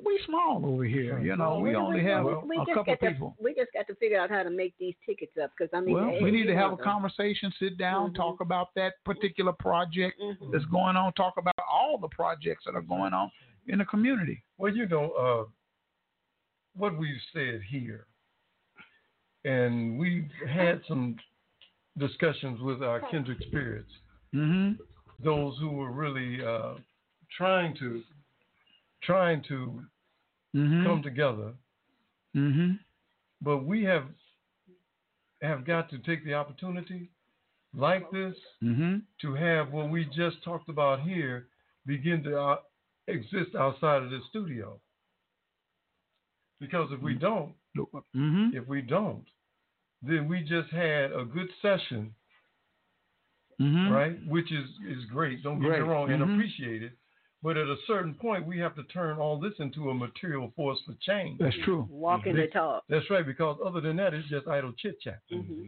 we 0.06 0.20
small 0.26 0.62
over 0.66 0.84
here. 0.84 1.20
You 1.20 1.36
know, 1.38 1.60
we 1.60 1.76
only 1.76 2.04
have 2.04 2.26
a, 2.26 2.40
we 2.40 2.58
a 2.58 2.66
just 2.66 2.74
couple 2.76 2.94
got 2.96 3.00
to, 3.00 3.12
people. 3.12 3.36
We 3.42 3.54
just 3.54 3.72
got 3.74 3.88
to 3.88 3.96
figure 3.96 4.20
out 4.20 4.30
how 4.30 4.44
to 4.44 4.50
make 4.50 4.74
these 4.80 4.96
tickets 5.06 5.32
up 5.42 5.52
because 5.58 5.72
I 5.74 5.80
mean, 5.80 5.96
Well, 5.96 6.22
we 6.22 6.30
need 6.32 6.46
to 6.48 6.56
have 6.56 6.74
a 6.74 6.76
the- 6.76 6.84
conversation, 6.84 7.54
sit 7.60 7.78
down, 7.78 8.14
talk 8.14 8.42
about 8.42 8.70
that 8.76 8.94
particular 9.06 9.54
project 9.54 10.20
Mm-hmm. 10.22 10.52
that's 10.52 10.66
going 10.66 10.96
on, 10.96 11.14
talk 11.14 11.36
about 11.38 11.56
all 11.72 11.98
the 11.98 12.10
projects 12.10 12.64
that 12.66 12.76
are 12.76 12.82
going 12.82 13.14
on 13.14 13.32
in 13.68 13.80
the 13.80 13.86
community. 13.86 14.44
Well, 14.58 14.76
you 14.76 14.88
know, 14.88 15.12
uh, 15.12 15.50
what 16.76 16.98
we've 16.98 17.22
said 17.34 17.62
here, 17.70 18.08
and 19.46 19.98
we've 19.98 20.30
had 20.48 20.82
some 20.88 21.16
discussions 21.98 22.60
with 22.62 22.82
our 22.84 23.00
kindred 23.10 23.42
spirits, 23.48 23.92
Mm-hmm. 24.34 24.82
those 25.24 25.58
who 25.60 25.70
were 25.72 25.92
really 25.92 26.40
uh, 26.42 26.76
trying 27.38 27.76
to 27.78 28.02
trying 29.02 29.42
to 29.44 29.84
Mhm. 30.56 30.84
come 30.86 31.02
together. 31.02 31.54
Mm-hmm. 32.36 32.76
But 33.42 33.60
we 33.66 33.84
have 33.84 34.06
have 35.42 35.66
got 35.66 35.90
to 35.90 35.98
take 36.00 36.24
the 36.24 36.34
opportunity 36.36 37.10
like 37.74 38.10
this 38.12 38.36
Mm-hmm. 38.62 39.00
to 39.22 39.34
have 39.34 39.72
what 39.72 39.90
we 39.90 40.06
just 40.06 40.44
talked 40.44 40.70
about 40.70 41.02
here 41.02 41.48
begin 41.86 42.22
to 42.24 42.40
uh, 42.40 42.58
exist 43.08 43.56
outside 43.56 44.04
of 44.04 44.12
this 44.12 44.24
studio. 44.30 44.80
Because 46.60 46.92
if 46.92 47.02
we 47.02 47.16
don't, 47.16 47.54
Mm-hmm. 47.78 48.56
if 48.56 48.68
we 48.68 48.82
don't, 48.82 49.26
then 50.04 50.28
we 50.28 50.42
just 50.42 50.70
had 50.72 51.12
a 51.14 51.24
good 51.26 51.50
session, 51.62 52.14
Mm-hmm. 53.60 53.92
right? 53.92 54.28
Which 54.28 54.52
is 54.52 54.68
is 54.88 55.06
great. 55.06 55.42
Don't 55.44 55.60
get 55.62 55.68
Great. 55.70 55.82
me 55.82 55.88
wrong, 55.88 56.12
and 56.12 56.22
Mhm. 56.22 56.34
appreciate 56.36 56.84
it. 56.84 56.94
But 57.44 57.58
at 57.58 57.68
a 57.68 57.76
certain 57.88 58.14
point, 58.14 58.46
we 58.46 58.60
have 58.60 58.76
to 58.76 58.84
turn 58.84 59.18
all 59.18 59.40
this 59.40 59.54
into 59.58 59.90
a 59.90 59.94
material 59.94 60.52
force 60.56 60.80
for 60.86 60.94
change. 61.02 61.40
That's 61.40 61.56
true. 61.66 61.88
Walking 61.90 62.36
the 62.36 62.48
talk. 62.48 62.84
That's 62.88 63.10
right. 63.10 63.26
Because 63.26 63.58
other 63.66 63.82
than 63.82 63.96
that, 63.98 64.14
it's 64.14 64.30
just 64.30 64.48
idle 64.48 64.74
chit 64.78 65.02
chat. 65.02 65.22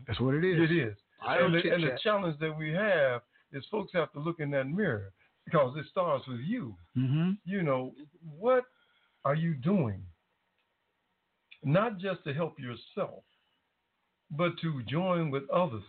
That's 0.06 0.20
what 0.20 0.36
it 0.36 0.44
is. 0.44 0.70
It 0.70 0.76
is. 0.76 0.96
Idle 1.26 1.46
and, 1.48 1.56
the, 1.56 1.70
and 1.74 1.84
the 1.84 1.98
challenge 2.04 2.38
that 2.40 2.56
we 2.56 2.72
have 2.72 3.22
is 3.54 3.64
folks 3.72 3.92
have 3.94 4.12
to 4.14 4.20
look 4.20 4.40
in 4.40 4.52
that 4.52 4.66
mirror 4.66 5.14
because 5.46 5.76
it 5.78 5.86
starts 5.90 6.28
with 6.28 6.42
you. 6.42 6.76
Mm-hmm. 6.96 7.32
You 7.46 7.64
know, 7.64 7.94
what 8.38 8.66
are 9.26 9.36
you 9.36 9.56
doing? 9.56 10.04
Not 11.64 11.98
just 11.98 12.24
to 12.26 12.34
help 12.34 12.60
yourself, 12.60 13.24
but 14.30 14.52
to 14.62 14.84
join 14.84 15.32
with 15.32 15.50
others 15.50 15.84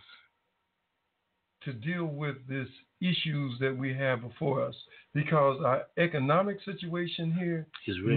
to 1.65 1.73
deal 1.73 2.05
with 2.05 2.35
these 2.47 2.67
issues 3.01 3.59
that 3.59 3.75
we 3.75 3.93
have 3.93 4.21
before 4.21 4.61
us 4.61 4.75
because 5.13 5.61
our 5.63 5.83
economic 5.97 6.57
situation 6.63 7.31
here 7.33 7.67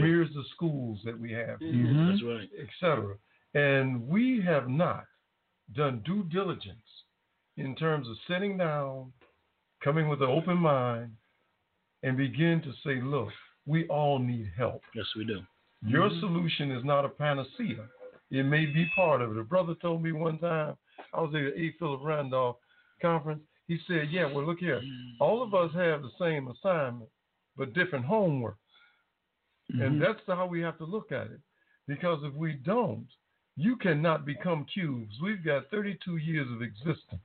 mirrors 0.01 0.29
the 0.35 0.45
schools 0.55 0.99
that 1.05 1.19
we 1.19 1.33
have 1.33 1.61
here 1.61 1.87
Mhm. 1.89 2.09
That's 2.11 2.23
right. 2.23 2.51
etc. 2.59 3.17
And 3.55 4.07
we 4.09 4.41
have 4.43 4.69
not 4.69 5.07
done 5.75 6.01
due 6.01 6.23
diligence 6.25 7.05
in 7.57 7.75
terms 7.75 8.09
of 8.09 8.17
sitting 8.29 8.57
down, 8.57 9.13
coming 9.81 10.09
with 10.09 10.23
an 10.23 10.29
open 10.29 10.59
mind, 10.59 11.17
and 12.03 12.17
begin 12.17 12.61
to 12.63 12.73
say, 12.85 13.01
look, 13.01 13.33
we 13.67 13.87
all 13.89 14.19
need 14.19 14.49
help. 14.57 14.83
Yes, 14.95 15.07
we 15.17 15.25
do. 15.25 15.45
Your 15.83 16.09
Mhm. 16.09 16.21
solution 16.21 16.71
is 16.71 16.85
not 16.85 17.05
a 17.05 17.09
panacea. 17.09 17.89
It 18.31 18.45
may 18.45 18.67
be 18.67 18.87
part 18.95 19.21
of 19.23 19.33
it. 19.33 19.41
A 19.41 19.45
brother 19.45 19.75
told 19.75 20.03
me 20.03 20.13
one 20.13 20.39
time, 20.39 20.77
I 21.13 21.21
was 21.21 21.35
at 21.35 21.57
A. 21.57 21.71
Philip 21.73 22.03
Randolph 22.03 22.59
conference. 23.01 23.43
He 23.67 23.79
said, 23.87 24.09
Yeah, 24.11 24.33
well, 24.33 24.47
look 24.47 24.59
here. 24.59 24.81
All 25.21 25.43
of 25.43 25.55
us 25.55 25.71
have 25.75 26.03
the 26.03 26.11
same 26.19 26.49
assignment, 26.49 27.11
but 27.57 27.75
different 27.75 28.05
homework. 28.05 28.57
Mm-hmm. 29.73 29.83
And 29.83 30.03
that's 30.03 30.21
how 30.27 30.47
we 30.47 30.61
have 30.61 30.79
to 30.79 30.85
look 30.85 31.13
at 31.13 31.27
it. 31.27 31.41
Because 31.87 32.21
if 32.23 32.35
we 32.35 32.55
don't, 32.55 33.07
you 33.57 33.77
cannot 33.77 34.25
become 34.25 34.67
cubes. 34.73 35.15
We've 35.23 35.45
got 35.45 35.71
32 35.71 36.17
years 36.19 36.47
of 36.53 36.63
existence. 36.63 37.21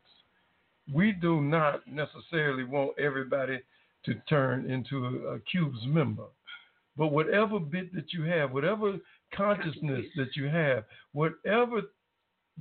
We 0.93 1.11
do 1.11 1.41
not 1.41 1.87
necessarily 1.87 2.63
want 2.63 2.99
everybody 2.99 3.59
to 4.05 4.15
turn 4.27 4.69
into 4.69 5.05
a, 5.05 5.35
a 5.35 5.39
cubes 5.39 5.79
member. 5.85 6.25
But 6.97 7.11
whatever 7.11 7.59
bit 7.59 7.93
that 7.95 8.13
you 8.13 8.23
have, 8.23 8.51
whatever 8.51 8.97
consciousness 9.33 10.05
that 10.15 10.35
you 10.35 10.45
have, 10.45 10.83
whatever 11.13 11.81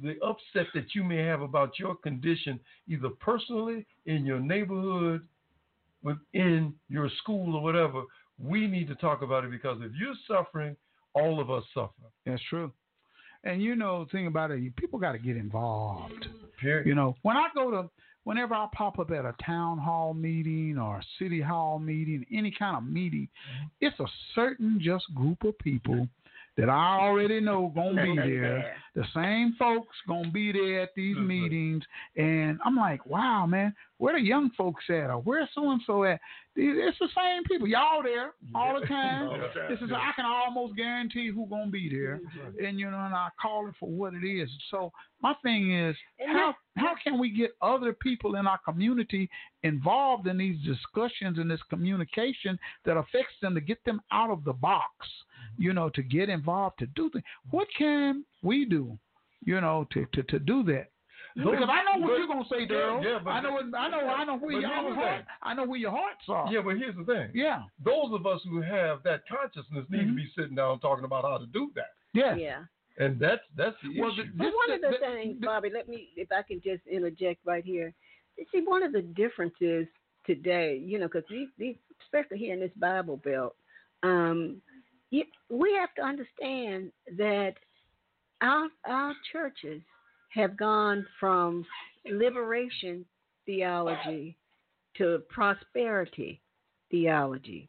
the 0.01 0.15
upset 0.23 0.67
that 0.75 0.95
you 0.95 1.05
may 1.05 1.19
have 1.19 1.43
about 1.43 1.79
your 1.79 1.95
condition, 1.97 2.59
either 2.89 3.11
personally, 3.21 3.87
in 4.07 4.25
your 4.25 4.41
neighborhood, 4.41 5.27
within 6.03 6.75
your 6.89 7.11
school, 7.19 7.57
or 7.57 7.63
whatever, 7.63 8.03
we 8.39 8.67
need 8.67 8.89
to 8.89 8.95
talk 8.97 9.23
about 9.23 9.45
it 9.45 9.51
because 9.51 9.79
if 9.83 9.93
you're 9.99 10.15
suffering, 10.27 10.77
all 11.15 11.41
of 11.41 11.51
us 11.51 11.63
suffer. 11.75 11.93
That's 12.25 12.43
true. 12.49 12.73
And 13.45 13.63
you 13.63 13.77
know, 13.77 14.05
the 14.05 14.11
thing 14.11 14.27
about 14.27 14.51
it, 14.51 14.77
people 14.77 14.99
got 14.99 15.13
to 15.13 15.19
get 15.19 15.37
involved. 15.37 16.27
Period. 16.61 16.87
You 16.87 16.95
know, 16.95 17.17
when 17.23 17.37
I 17.37 17.49
go 17.55 17.71
to, 17.71 17.91
whenever 18.25 18.55
I 18.55 18.69
pop 18.73 18.99
up 18.99 19.11
at 19.11 19.25
a 19.25 19.35
town 19.45 19.79
hall 19.79 20.15
meeting 20.15 20.79
or 20.79 20.99
a 20.99 21.03
city 21.19 21.41
hall 21.41 21.79
meeting, 21.79 22.25
any 22.33 22.55
kind 22.57 22.77
of 22.77 22.85
meeting, 22.85 23.29
mm-hmm. 23.29 23.67
it's 23.81 23.99
a 23.99 24.07
certain 24.35 24.81
just 24.81 25.13
group 25.15 25.43
of 25.45 25.59
people 25.59 26.09
that 26.57 26.69
I 26.69 26.99
already 27.01 27.41
know 27.41 27.73
gonna 27.75 28.03
be 28.03 28.17
there. 28.17 28.77
The 28.95 29.05
same 29.15 29.55
folks 29.59 29.97
gonna 30.07 30.31
be 30.31 30.53
there 30.53 30.83
at 30.83 30.91
these 30.95 31.17
mm-hmm. 31.17 31.27
meetings, 31.27 31.83
and 32.17 32.59
I'm 32.65 32.77
like, 32.77 33.07
wow, 33.07 33.47
man, 33.47 33.75
where 33.97 34.15
the 34.15 34.21
young 34.21 34.51
folks 34.51 34.85
at, 34.91 35.09
or 35.09 35.23
where's 35.23 35.49
so 35.55 35.71
and 35.71 35.81
so 35.87 36.05
at? 36.05 36.21
It's 36.55 36.99
the 36.99 37.09
same 37.17 37.45
people. 37.45 37.67
Y'all 37.67 38.03
there 38.03 38.33
all 38.55 38.79
the 38.79 38.87
time. 38.89 39.29
All 39.29 39.39
the 39.39 39.59
time, 39.59 39.71
This 39.71 39.81
is 39.81 39.89
yeah. 39.91 39.97
I 39.97 40.13
can 40.15 40.27
almost 40.27 40.77
guarantee 40.77 41.29
who 41.29 41.47
gonna 41.47 41.71
be 41.71 41.89
there, 41.89 42.21
mm-hmm. 42.21 42.65
and 42.65 42.79
you 42.79 42.91
know, 42.91 42.99
and 42.99 43.15
I 43.15 43.29
call 43.41 43.67
it 43.69 43.75
for 43.81 43.89
what 43.89 44.13
it 44.13 44.27
is. 44.27 44.51
So 44.71 44.93
my 45.23 45.35
thing 45.43 45.75
is, 45.75 45.97
how 46.27 46.55
how 46.77 46.95
can 47.03 47.19
we 47.19 47.31
get 47.31 47.53
other 47.63 47.95
people 47.95 48.37
in 48.37 48.47
our 48.47 48.59
community 48.59 49.31
involved 49.63 50.27
in 50.27 50.37
these 50.37 50.59
discussions 50.67 51.39
and 51.39 51.51
this 51.51 51.63
communication 51.71 52.59
that 52.85 52.97
affects 52.97 53.35
them 53.41 53.55
to 53.55 53.61
get 53.61 53.83
them 53.85 54.03
out 54.13 54.31
of 54.31 54.45
the 54.45 54.53
box, 54.53 55.07
you 55.59 55.73
know, 55.73 55.89
to 55.91 56.03
get 56.03 56.29
involved 56.29 56.79
to 56.81 56.87
do 56.87 57.11
things. 57.11 57.25
What 57.51 57.69
can 57.77 58.25
we 58.43 58.65
do, 58.65 58.99
you 59.45 59.61
know, 59.61 59.87
to 59.93 60.07
to, 60.15 60.23
to 60.25 60.39
do 60.39 60.63
that? 60.65 60.89
Those- 61.35 61.53
because 61.53 61.69
I 61.71 61.83
know 61.85 62.01
what 62.01 62.09
but- 62.11 62.19
you're 62.19 62.27
gonna 62.27 62.45
say, 62.51 62.61
yeah, 62.63 62.67
Daryl. 62.77 63.05
yeah, 63.05 63.19
but- 63.25 63.31
I 63.31 63.41
know, 63.41 63.57
I 63.59 63.89
know, 63.89 63.99
I 64.01 64.25
know 64.25 64.37
where 64.39 64.61
your 64.61 64.69
heart. 64.95 65.25
I 65.43 65.55
know 65.55 65.65
where 65.65 65.79
your 65.79 65.91
hearts 65.91 66.25
are. 66.29 66.53
Yeah, 66.53 66.61
but 66.63 66.77
here's 66.77 66.95
the 66.97 67.05
thing. 67.05 67.31
Yeah. 67.35 67.63
Those 67.83 68.13
of 68.13 68.27
us 68.27 68.41
who 68.45 68.61
have 68.61 69.03
that 69.05 69.23
consciousness 69.29 69.87
need 69.89 70.01
Mm-hmm. 70.01 70.11
to 70.11 70.15
be 70.17 70.31
sitting 70.37 70.55
down 70.57 70.81
talking 70.81 71.05
about 71.07 71.25
how 71.25 71.39
to 71.39 71.47
do 71.47 71.71
that. 71.75 71.93
Yeah. 72.13 72.35
Yeah. 72.37 72.65
And 72.99 73.19
that's 73.19 73.41
that's 73.57 73.77
the 73.83 73.99
Well, 73.99 74.13
issue. 74.13 74.25
but 74.37 74.53
one 74.53 74.71
of 74.73 74.81
the 74.83 74.99
things, 75.01 75.39
Bobby, 75.41 75.71
let 75.73 75.89
me, 75.89 76.11
if 76.17 76.31
I 76.31 76.43
can 76.43 76.61
just 76.61 76.87
interject 76.87 77.41
right 77.47 77.65
here. 77.65 77.95
You 78.37 78.45
See, 78.53 78.61
one 78.65 78.83
of 78.83 78.93
the 78.93 79.01
differences 79.03 79.87
today, 80.27 80.77
you 80.77 80.99
know, 80.99 81.07
because 81.07 81.25
these, 81.31 81.49
these, 81.59 81.77
especially 82.03 82.37
here 82.39 82.53
in 82.53 82.61
this 82.61 82.71
Bible 82.77 83.17
Belt, 83.17 83.57
um, 84.03 84.61
you, 85.13 85.25
we 85.51 85.73
have 85.79 85.95
to 85.95 86.03
understand 86.03 86.91
that 87.17 87.55
our 88.41 88.67
our 88.87 89.13
churches 89.31 89.81
have 90.31 90.57
gone 90.57 91.07
from 91.21 91.65
liberation 92.11 93.05
theology 93.47 94.37
to 94.97 95.21
prosperity 95.29 96.41
theology, 96.91 97.69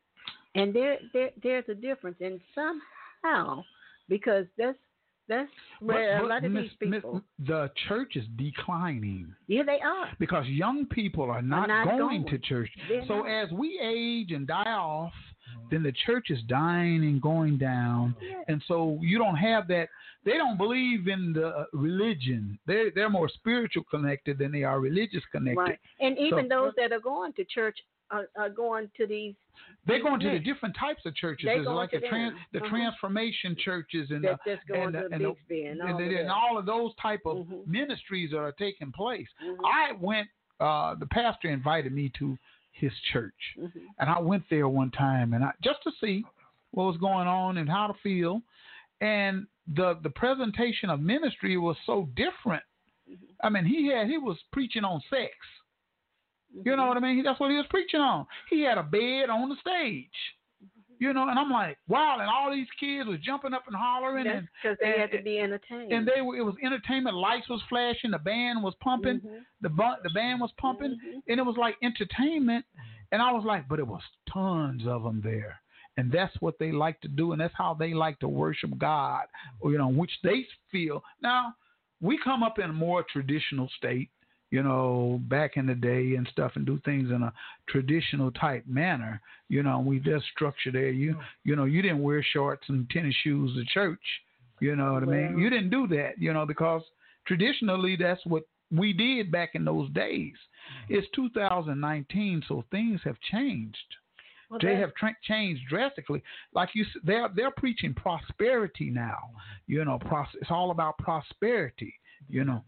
and 0.56 0.74
there, 0.74 0.98
there 1.14 1.30
there's 1.42 1.66
a 1.70 1.76
difference, 1.76 2.18
and 2.22 2.40
somehow 2.56 3.64
because 4.10 4.46
that's 4.58 4.78
that's 5.30 5.50
where 5.80 6.20
But- 6.20 6.26
a 6.26 6.28
lot 6.28 6.44
of 6.46 6.52
Miss- 6.52 6.64
these 6.80 6.92
people, 6.92 7.22
the 7.40 7.72
church 7.88 8.16
is 8.18 8.26
declining. 8.36 9.34
yeah, 9.48 9.64
they 9.64 9.80
are. 9.80 10.10
because 10.20 10.46
young 10.48 10.86
people 10.88 11.30
are 11.30 11.42
not, 11.42 11.68
not 11.70 11.86
going, 11.86 12.24
going. 12.24 12.28
to 12.28 12.38
church. 12.40 12.70
They're 12.90 13.06
so 13.08 13.20
not. 13.20 13.28
as 13.30 13.52
we 13.52 13.80
age 13.82 14.32
and 14.34 14.46
die 14.48 14.74
off, 14.74 15.14
then 15.72 15.84
the 15.84 15.94
church 16.06 16.28
is 16.30 16.40
dying 16.48 17.04
and 17.04 17.22
going 17.22 17.58
down, 17.58 18.16
and 18.48 18.62
so 18.68 18.98
you 19.02 19.18
don't 19.18 19.36
have 19.38 19.68
that. 19.70 19.88
They 20.26 20.34
don't 20.38 20.58
believe 20.58 21.08
in 21.08 21.34
the 21.34 21.48
uh, 21.48 21.66
religion. 21.74 22.58
They 22.68 22.92
they're 22.96 23.10
more 23.10 23.30
spiritual 23.30 23.84
connected 23.90 24.38
than 24.38 24.52
they 24.52 24.64
are 24.64 24.80
religious 24.80 25.24
connected. 25.32 25.60
Right. 25.60 25.80
And 26.00 26.18
even 26.18 26.46
So- 26.50 26.56
those 26.56 26.74
that 26.78 26.92
are 26.92 27.00
going 27.00 27.34
to 27.34 27.44
church 27.46 27.78
are, 28.12 28.28
are 28.38 28.50
going 28.50 28.90
to 28.98 29.08
these. 29.08 29.34
They're 29.86 30.02
going 30.02 30.20
to 30.22 30.30
the 30.32 30.40
different 30.40 30.76
types 30.80 31.02
of 31.06 31.16
churches. 31.16 31.46
They 31.46 31.56
There's 31.56 31.66
going 31.66 31.76
like 31.78 31.92
the, 31.92 31.98
tran- 31.98 32.34
the 32.54 32.60
Uh-huh. 32.60 32.70
transformation 32.70 33.56
churches 33.64 34.10
and 34.12 34.24
That- 34.24 34.40
the, 34.46 34.52
that's 34.52 34.64
going 34.68 34.84
and, 34.84 34.96
the- 34.96 35.00
and, 35.00 35.36
the- 35.50 35.66
and 35.66 35.82
all 35.82 35.88
and, 35.88 35.92
of 35.92 35.98
the- 35.98 36.04
and 36.06 36.16
that. 36.16 36.22
Mm-hmm. 36.22 36.32
all 36.32 36.58
of 36.58 36.66
those 36.66 36.92
type 37.02 37.22
of 37.26 37.46
ministries 37.68 38.32
that 38.32 38.38
are 38.40 38.52
taking 38.54 38.92
place. 38.92 39.28
I 39.66 39.92
went. 40.00 40.28
Uh, 40.60 40.96
the 40.96 41.08
pastor 41.08 41.50
invited 41.50 41.92
me 41.92 42.12
to 42.20 42.38
his 42.74 42.92
church, 43.12 43.34
Mm-hmm. 43.60 43.80
and 44.00 44.10
I 44.10 44.20
went 44.20 44.44
there 44.50 44.68
one 44.68 44.92
time, 44.92 45.34
and 45.34 45.44
I 45.44 45.52
just 45.64 45.82
to 45.84 45.92
see 46.02 46.26
what 46.72 46.86
was 46.86 46.98
going 46.98 47.28
on 47.28 47.58
and 47.58 47.70
how 47.70 47.88
to 47.88 47.94
feel, 48.02 48.42
and 49.02 49.48
the 49.76 49.98
the 50.04 50.10
presentation 50.10 50.90
of 50.90 51.00
ministry 51.00 51.58
was 51.58 51.78
so 51.86 52.10
different. 52.16 52.64
Mm-hmm. 53.10 53.46
I 53.46 53.50
mean, 53.50 53.66
he 53.66 53.88
had 53.88 54.08
he 54.08 54.18
was 54.18 54.38
preaching 54.52 54.84
on 54.84 55.02
sex. 55.10 55.32
You 56.66 56.76
know 56.76 56.86
what 56.86 56.98
I 56.98 57.00
mean? 57.00 57.24
That's 57.24 57.40
what 57.40 57.50
he 57.50 57.58
was 57.58 57.66
preaching 57.70 58.00
on. 58.00 58.28
He 58.50 58.62
had 58.62 58.78
a 58.78 58.84
bed 58.84 59.30
on 59.32 59.50
the 59.50 59.56
stage. 59.56 60.08
You 61.04 61.12
know, 61.14 61.28
and 61.28 61.38
I'm 61.38 61.52
like, 61.52 61.78
wow! 61.88 62.18
And 62.22 62.30
all 62.30 62.50
these 62.52 62.68
kids 62.80 63.08
was 63.10 63.20
jumping 63.20 63.54
up 63.54 63.64
and 63.68 63.76
hollering, 63.76 64.26
and 64.28 64.48
because 64.62 64.78
they 64.82 64.94
had 64.98 65.12
to 65.12 65.22
be 65.22 65.38
entertained. 65.40 65.92
and 65.92 66.08
they 66.08 66.22
were, 66.22 66.38
it 66.38 66.46
was 66.50 66.56
entertainment. 66.64 67.16
Lights 67.16 67.50
was 67.50 67.62
flashing, 67.68 68.12
the 68.12 68.20
band 68.20 68.64
was 68.64 68.74
pumping, 68.80 69.18
Mm-hmm. 69.20 69.38
the 69.62 69.70
bu- 69.70 70.02
the 70.04 70.10
band 70.14 70.40
was 70.40 70.52
pumping, 70.58 70.98
and 71.28 71.40
it 71.42 71.44
was 71.44 71.58
like 71.58 71.76
entertainment. 71.84 72.64
And 73.12 73.22
I 73.22 73.32
was 73.32 73.44
like, 73.46 73.68
but 73.68 73.80
it 73.80 73.88
was 73.88 74.02
tons 74.32 74.84
of 74.88 75.04
them 75.04 75.20
there, 75.24 75.60
and 75.98 76.12
that's 76.12 76.36
what 76.40 76.56
they 76.58 76.72
like 76.72 77.00
to 77.02 77.08
do, 77.10 77.32
and 77.34 77.42
that's 77.42 77.54
how 77.64 77.74
they 77.74 77.94
like 77.94 78.18
to 78.20 78.28
worship 78.28 78.72
God, 78.78 79.26
you 79.64 79.78
know, 79.78 79.90
which 79.90 80.14
they 80.24 80.46
feel. 80.72 81.04
Now, 81.22 81.54
we 82.02 82.18
come 82.24 82.42
up 82.44 82.58
in 82.60 82.70
a 82.70 82.74
more 82.74 83.04
traditional 83.12 83.70
state, 83.78 84.10
you 84.54 84.62
know, 84.62 85.20
back 85.30 85.58
in 85.58 85.66
the 85.66 85.74
day 85.74 86.14
and 86.14 86.28
stuff, 86.32 86.52
and 86.54 86.64
do 86.64 86.80
things 86.86 87.10
in 87.10 87.24
a 87.24 87.34
traditional 87.68 88.30
type 88.34 88.64
manner. 88.68 89.20
You 89.50 89.64
know, 89.64 89.80
we 89.80 89.98
just 89.98 90.26
structure 90.28 90.72
there. 90.72 90.92
You 90.92 91.16
mm. 91.16 91.22
you 91.44 91.56
know, 91.56 91.64
you 91.66 91.82
didn't 91.82 92.04
wear 92.04 92.24
shorts 92.34 92.66
and 92.70 92.88
tennis 92.92 93.16
shoes 93.24 93.56
to 93.56 93.66
church. 93.74 94.06
You 94.60 94.76
know 94.76 94.94
what 94.94 95.02
I 95.02 95.08
mean? 95.08 95.40
You 95.40 95.50
didn't 95.50 95.72
do 95.72 95.88
that, 95.88 96.20
you 96.20 96.34
know, 96.34 96.46
because 96.46 96.84
traditionally 97.26 97.96
that's 98.00 98.24
what 98.28 98.44
we 98.70 98.94
did 98.94 99.32
back 99.32 99.56
in 99.56 99.66
those 99.66 99.90
days. 99.90 100.36
Mm. 100.88 100.98
It's 101.00 101.08
2019, 101.16 102.44
so 102.48 102.64
things 102.70 103.02
have 103.06 103.18
changed. 103.32 103.78
Well, 104.52 104.60
they 104.62 104.76
have 104.76 104.94
tra- 104.94 105.18
changed 105.24 105.64
drastically. 105.68 106.22
Like 106.54 106.70
you, 106.76 106.86
they're 107.04 107.28
they're 107.36 107.50
preaching 107.58 107.96
prosperity 107.96 108.92
now. 108.92 109.32
You 109.66 109.84
know, 109.84 109.98
pros- 109.98 110.28
it's 110.40 110.52
all 110.52 110.70
about 110.70 111.00
prosperity. 111.00 111.96
You 112.30 112.44
know, 112.44 112.64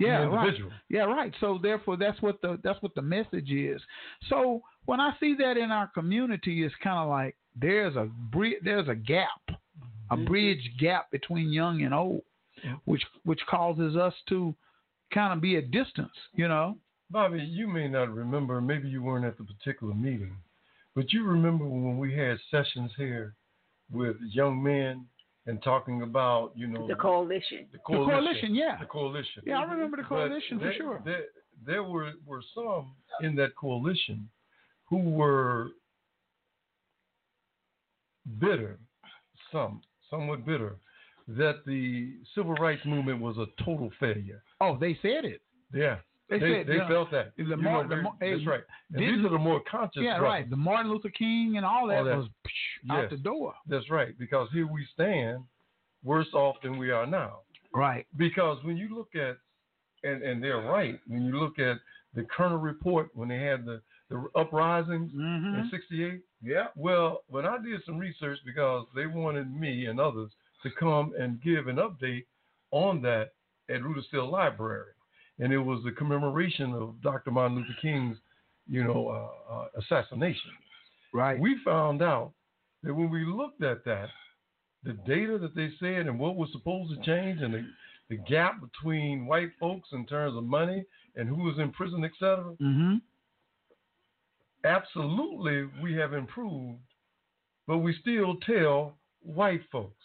yeah, 0.00 0.22
right. 0.24 0.54
Yeah, 0.88 1.02
right. 1.02 1.32
So 1.40 1.58
therefore, 1.62 1.96
that's 1.96 2.20
what 2.22 2.40
the 2.40 2.58
that's 2.64 2.80
what 2.82 2.94
the 2.94 3.02
message 3.02 3.50
is. 3.50 3.80
So 4.28 4.62
when 4.86 4.98
I 4.98 5.12
see 5.20 5.34
that 5.38 5.56
in 5.56 5.70
our 5.70 5.88
community, 5.88 6.64
it's 6.64 6.74
kind 6.82 6.98
of 6.98 7.08
like 7.08 7.36
there's 7.60 7.96
a 7.96 8.08
there's 8.64 8.88
a 8.88 8.94
gap, 8.94 9.28
a 9.48 10.16
mm-hmm. 10.16 10.24
bridge 10.24 10.72
gap 10.80 11.10
between 11.10 11.52
young 11.52 11.82
and 11.82 11.92
old, 11.92 12.22
which 12.86 13.02
which 13.24 13.40
causes 13.48 13.94
us 13.96 14.14
to 14.30 14.54
kind 15.12 15.32
of 15.32 15.40
be 15.40 15.56
a 15.56 15.62
distance. 15.62 16.16
You 16.34 16.48
know. 16.48 16.76
Bobby, 17.10 17.40
you 17.40 17.66
may 17.66 17.88
not 17.88 18.14
remember, 18.14 18.60
maybe 18.60 18.88
you 18.88 19.02
weren't 19.02 19.24
at 19.24 19.36
the 19.36 19.42
particular 19.42 19.92
meeting, 19.92 20.36
but 20.94 21.12
you 21.12 21.24
remember 21.24 21.64
when 21.64 21.98
we 21.98 22.14
had 22.14 22.38
sessions 22.52 22.92
here 22.96 23.34
with 23.92 24.14
young 24.32 24.62
men 24.62 25.06
and 25.50 25.60
talking 25.62 26.02
about, 26.02 26.52
you 26.54 26.68
know, 26.68 26.86
the 26.86 26.94
coalition. 26.94 27.66
the 27.72 27.78
The 27.78 27.84
coalition, 27.84 28.54
yeah. 28.54 28.76
The 28.78 28.86
coalition. 28.86 29.42
Yeah, 29.44 29.58
I 29.58 29.64
remember 29.64 29.96
the 29.96 30.04
But 30.04 30.08
coalition 30.08 30.58
for 30.58 30.64
there, 30.64 30.74
sure. 30.74 31.02
There, 31.04 31.24
there 31.66 31.82
were, 31.82 32.12
were 32.24 32.42
some 32.54 32.94
in 33.22 33.34
that 33.36 33.56
coalition 33.56 34.28
who 34.88 34.98
were 34.98 35.70
bitter, 38.38 38.78
some, 39.50 39.82
somewhat 40.08 40.46
bitter, 40.46 40.76
that 41.26 41.64
the 41.66 42.14
civil 42.34 42.54
rights 42.54 42.82
movement 42.86 43.20
was 43.20 43.36
a 43.36 43.46
total 43.64 43.90
failure. 43.98 44.42
Oh, 44.60 44.78
they 44.78 44.96
said 45.02 45.24
it. 45.24 45.42
Yeah. 45.74 45.96
They 46.30 46.38
They, 46.38 46.52
said, 46.52 46.66
they 46.68 46.72
you 46.74 46.78
know, 46.78 46.88
felt 46.88 47.10
that. 47.10 47.32
the 47.36 47.42
the 47.44 47.56
that's 48.20 48.46
right. 48.46 48.62
These 48.90 49.24
are 49.24 49.28
the 49.30 49.38
more 49.38 49.60
conscious 49.70 50.02
Yeah, 50.02 50.18
right. 50.18 50.48
The 50.48 50.56
Martin 50.56 50.90
Luther 50.92 51.10
King 51.10 51.54
and 51.56 51.66
all 51.66 51.88
that, 51.88 51.98
All 51.98 52.04
that. 52.04 52.16
was 52.18 52.28
psh, 52.46 52.90
out 52.92 53.10
the 53.10 53.16
door. 53.16 53.54
That's 53.66 53.90
right. 53.90 54.16
Because 54.18 54.48
here 54.52 54.66
we 54.66 54.86
stand 54.94 55.42
worse 56.04 56.32
off 56.32 56.56
than 56.62 56.78
we 56.78 56.90
are 56.90 57.06
now. 57.06 57.40
Right. 57.74 58.06
Because 58.16 58.62
when 58.64 58.76
you 58.76 58.94
look 58.96 59.14
at, 59.14 59.36
and, 60.08 60.22
and 60.22 60.42
they're 60.42 60.62
right, 60.62 60.98
when 61.08 61.22
you 61.24 61.38
look 61.38 61.58
at 61.58 61.76
the 62.14 62.22
Kerner 62.24 62.58
report, 62.58 63.10
when 63.14 63.28
they 63.28 63.38
had 63.40 63.64
the, 63.64 63.82
the 64.08 64.24
uprisings 64.36 65.12
Mm-hmm. 65.12 65.60
in 65.60 65.68
68, 65.70 66.20
yeah. 66.42 66.66
Well, 66.76 67.22
when 67.28 67.44
I 67.44 67.58
did 67.58 67.80
some 67.84 67.98
research 67.98 68.38
because 68.46 68.86
they 68.94 69.06
wanted 69.06 69.54
me 69.54 69.86
and 69.86 70.00
others 70.00 70.30
to 70.62 70.70
come 70.78 71.12
and 71.18 71.42
give 71.42 71.66
an 71.68 71.76
update 71.76 72.24
on 72.70 73.02
that 73.02 73.32
at 73.68 73.82
Rudisill 73.82 74.30
Library. 74.30 74.92
And 75.40 75.52
it 75.52 75.58
was 75.58 75.82
the 75.84 75.92
commemoration 75.92 76.72
of 76.74 77.00
Dr. 77.02 77.30
Martin 77.30 77.56
Luther 77.58 77.76
King's, 77.80 78.18
you 78.68 78.84
know, 78.84 79.08
uh, 79.08 79.52
uh, 79.54 79.66
assassination. 79.78 80.50
Right. 81.12 81.38
We 81.40 81.56
found 81.64 82.02
out 82.02 82.32
that 82.82 82.94
when 82.94 83.10
we 83.10 83.24
looked 83.24 83.62
at 83.62 83.84
that, 83.86 84.08
the 84.84 84.92
data 85.06 85.38
that 85.38 85.54
they 85.56 85.70
said 85.80 86.06
and 86.06 86.18
what 86.18 86.36
was 86.36 86.50
supposed 86.52 86.90
to 86.94 87.04
change 87.04 87.40
and 87.40 87.52
the, 87.54 87.66
the 88.10 88.16
gap 88.16 88.60
between 88.60 89.26
white 89.26 89.50
folks 89.58 89.88
in 89.92 90.06
terms 90.06 90.36
of 90.36 90.44
money 90.44 90.84
and 91.16 91.28
who 91.28 91.36
was 91.42 91.58
in 91.58 91.70
prison, 91.72 92.04
et 92.04 92.12
cetera, 92.18 92.54
Mm-hmm. 92.62 92.96
absolutely 94.64 95.68
we 95.82 95.94
have 95.94 96.12
improved, 96.12 96.78
but 97.66 97.78
we 97.78 97.94
still 98.00 98.36
tell 98.46 98.96
white 99.22 99.62
folks, 99.72 100.04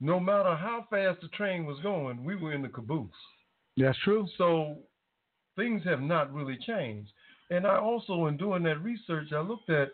no 0.00 0.18
matter 0.18 0.54
how 0.56 0.86
fast 0.90 1.20
the 1.20 1.28
train 1.28 1.64
was 1.64 1.78
going, 1.80 2.24
we 2.24 2.34
were 2.36 2.52
in 2.52 2.62
the 2.62 2.68
caboose. 2.68 3.10
That's 3.76 3.98
true. 4.04 4.26
So 4.38 4.78
things 5.56 5.82
have 5.84 6.00
not 6.00 6.32
really 6.32 6.58
changed. 6.66 7.10
And 7.50 7.66
I 7.66 7.78
also, 7.78 8.26
in 8.26 8.36
doing 8.36 8.62
that 8.64 8.82
research, 8.82 9.28
I 9.32 9.40
looked 9.40 9.70
at 9.70 9.90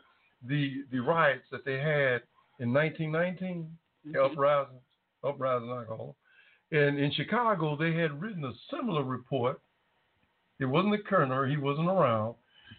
the 0.46 0.84
the 0.92 1.00
riots 1.00 1.46
that 1.50 1.64
they 1.64 1.78
had 1.78 2.22
in 2.60 2.72
1919, 2.72 3.70
the 4.04 4.10
mm-hmm. 4.10 4.32
uprising, 4.32 4.80
uprising, 5.24 5.70
I 5.70 5.84
call 5.84 6.16
them. 6.70 6.80
And 6.80 6.98
in 6.98 7.12
Chicago, 7.12 7.76
they 7.76 7.94
had 7.94 8.20
written 8.20 8.44
a 8.44 8.52
similar 8.70 9.02
report. 9.02 9.60
It 10.60 10.66
wasn't 10.66 10.92
the 10.92 11.08
Kerner, 11.08 11.46
he 11.46 11.56
wasn't 11.56 11.88
around. 11.88 12.34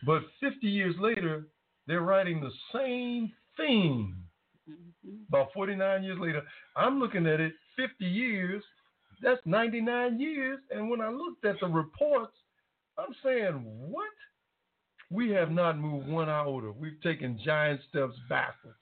But 0.06 0.22
50 0.40 0.68
years 0.68 0.96
later, 1.00 1.48
they're 1.88 2.02
writing 2.02 2.40
the 2.40 2.52
same 2.74 3.32
thing. 3.58 4.16
Mm-hmm. 4.70 5.24
About 5.30 5.52
49 5.54 6.04
years 6.04 6.20
later, 6.20 6.44
I'm 6.76 7.00
looking 7.00 7.26
at 7.26 7.40
it 7.40 7.54
50 7.76 8.06
years, 8.06 8.64
that's 9.22 9.42
99 9.46 10.20
years. 10.20 10.60
And 10.72 10.90
when 10.90 11.02
I 11.02 11.10
looked 11.10 11.46
at 11.46 11.60
the 11.60 11.68
reports, 11.68 12.34
I'm 12.98 13.16
saying, 13.24 13.64
what? 13.64 14.10
We 15.12 15.30
have 15.32 15.52
not 15.52 15.80
moved 15.80 16.08
one 16.08 16.30
iota. 16.30 16.72
We've 16.72 17.02
taken 17.02 17.40
giant 17.44 17.82
steps 17.90 18.16
backwards. 18.30 18.78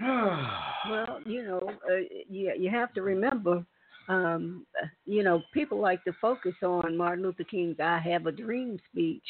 well, 0.00 1.20
you 1.24 1.44
know, 1.44 1.60
uh, 1.88 2.00
you 2.28 2.52
you 2.58 2.70
have 2.70 2.92
to 2.94 3.02
remember, 3.02 3.64
um, 4.08 4.66
uh, 4.82 4.86
you 5.04 5.22
know, 5.22 5.42
people 5.54 5.78
like 5.78 6.02
to 6.04 6.12
focus 6.20 6.54
on 6.62 6.96
Martin 6.96 7.22
Luther 7.22 7.44
King's 7.44 7.78
"I 7.78 8.00
Have 8.00 8.26
a 8.26 8.32
Dream" 8.32 8.80
speech, 8.90 9.22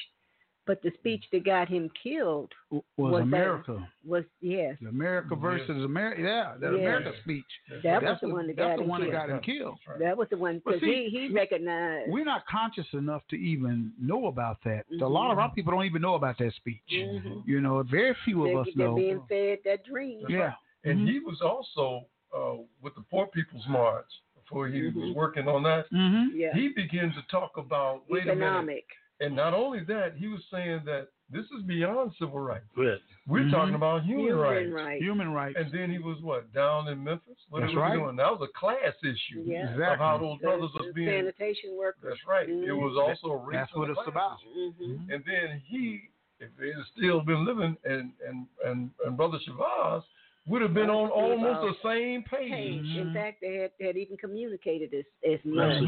but 0.67 0.81
the 0.83 0.93
speech 0.95 1.25
that 1.33 1.45
got 1.45 1.69
him 1.69 1.91
killed 2.01 2.53
Was, 2.71 2.83
that- 2.97 3.17
America. 3.23 3.89
was 4.07 4.25
yes, 4.41 4.77
The 4.81 4.89
America 4.91 5.35
versus 5.35 5.85
America. 5.85 6.23
Yeah, 6.23 6.55
that 6.61 6.73
Yeah. 6.73 6.79
America 6.79 7.13
speech. 7.23 7.45
That 7.83 8.03
was 8.03 8.11
that's 8.11 8.21
the 8.21 8.29
one 8.29 8.47
that 8.47 8.57
got 8.57 8.79
him 8.81 8.87
one 8.89 9.01
that 9.01 9.11
killed. 9.11 9.29
got 9.29 9.31
him 9.31 9.41
killed. 9.41 9.79
that 9.99 10.17
was 10.17 10.29
the 10.31 10.37
one 10.37 10.63
But 10.65 10.75
because 10.75 10.81
see, 10.89 11.09
he 11.11 11.29
he 11.29 11.33
recognized. 11.35 12.11
We're 12.13 12.25
not 12.25 12.47
conscious 12.47 12.87
enough 12.93 13.23
to 13.31 13.37
even 13.37 13.93
know 14.01 14.27
about 14.27 14.59
that. 14.65 14.85
A 15.01 15.05
lot 15.09 15.33
of 15.33 15.39
our 15.39 15.51
people 15.53 15.73
don't 15.73 15.85
even 15.85 16.03
know 16.03 16.15
about 16.15 16.39
that 16.39 16.53
speech. 16.55 16.81
Mhm. 16.93 17.43
You 17.47 17.61
know, 17.61 17.83
very 17.83 18.15
few 18.25 18.47
of 18.47 18.67
us 18.67 18.75
know. 18.77 18.95
being 18.95 19.21
fed 19.29 19.59
that 19.65 19.85
dream. 19.85 20.25
Yeah. 20.29 20.55
And 20.85 21.01
Mhm. 21.01 21.09
he 21.13 21.19
was 21.21 21.41
also 21.43 22.07
uh, 22.35 22.55
with 22.81 22.95
the 22.95 23.03
Poor 23.11 23.27
People's 23.27 23.67
March 23.69 24.07
before 24.35 24.67
he 24.67 24.85
was 24.85 24.95
Mhm. 24.95 25.15
working 25.15 25.49
on 25.49 25.63
that. 25.65 25.85
Mm-hmm. 25.93 26.35
Yeah. 26.35 26.55
He 26.55 26.69
began 26.69 27.13
to 27.13 27.23
talk 27.31 27.59
about 27.59 28.09
wait 28.09 28.27
a 28.27 28.35
minute. 28.35 28.85
Economic. 29.23 29.27
And 29.27 29.37
not 29.37 29.55
only 29.55 29.81
that, 29.85 30.15
he 30.17 30.29
was 30.29 30.41
saying 30.51 30.83
that 30.87 31.09
this 31.31 31.45
is 31.57 31.63
beyond 31.67 32.13
civil 32.19 32.41
rights. 32.41 32.67
Good. 32.75 33.01
We're 33.27 33.45
Mhm. 33.45 33.51
talking 33.53 33.75
about 33.75 34.03
human, 34.05 34.27
Human 34.27 34.39
rights. 34.41 34.71
rights. 34.73 35.03
Human 35.03 35.33
rights. 35.33 35.57
And 35.59 35.71
then 35.73 35.91
he 35.91 35.99
was 35.99 36.21
what 36.21 36.53
down 36.53 36.89
in 36.89 37.03
Memphis. 37.03 37.39
What 37.49 37.61
That's 37.61 37.71
was 37.73 37.79
he 37.79 37.81
right. 37.81 37.95
doing? 37.95 38.17
That 38.17 38.39
was 38.39 38.43
a 38.49 38.53
class 38.53 38.95
issue 39.03 39.43
Yeah. 39.47 39.93
of 39.93 39.99
how 39.99 40.19
those 40.19 40.39
The- 40.41 40.43
brothers 40.45 40.73
the 40.77 40.83
was 40.85 40.93
being. 40.95 41.09
sanitation 41.09 41.77
workers. 41.77 42.03
That's 42.03 42.27
right. 42.27 42.49
It 42.49 42.69
Mhm. 42.69 42.83
was 42.83 42.97
also 42.99 43.33
a 43.33 43.37
race. 43.37 43.57
That's 43.61 43.75
what 43.75 43.91
it's 43.91 44.07
about. 44.07 44.39
issue. 44.41 44.73
Mhm. 44.75 45.15
And 45.15 45.25
then 45.25 45.61
he, 45.61 46.09
if 46.41 46.51
he 46.59 46.69
had 46.73 46.85
still 46.97 47.21
been 47.23 47.45
living, 47.45 47.77
and 47.85 48.13
and 48.27 48.47
and, 48.65 48.91
and 49.07 49.17
brother 49.17 49.39
Shabazz 49.39 50.05
would 50.49 50.61
have 50.61 50.75
been 50.75 50.91
on 50.91 51.09
almost 51.11 51.61
the 51.83 51.89
same 51.89 52.25
page. 52.25 52.51
Page. 52.51 52.97
In 52.97 53.15
fact, 53.15 53.41
they 53.41 53.55
had, 53.59 53.73
they 53.79 53.87
had 53.87 53.97
even 53.97 54.17
communicated 54.19 54.93
as 54.93 55.05
as 55.25 55.43
much. 55.45 55.83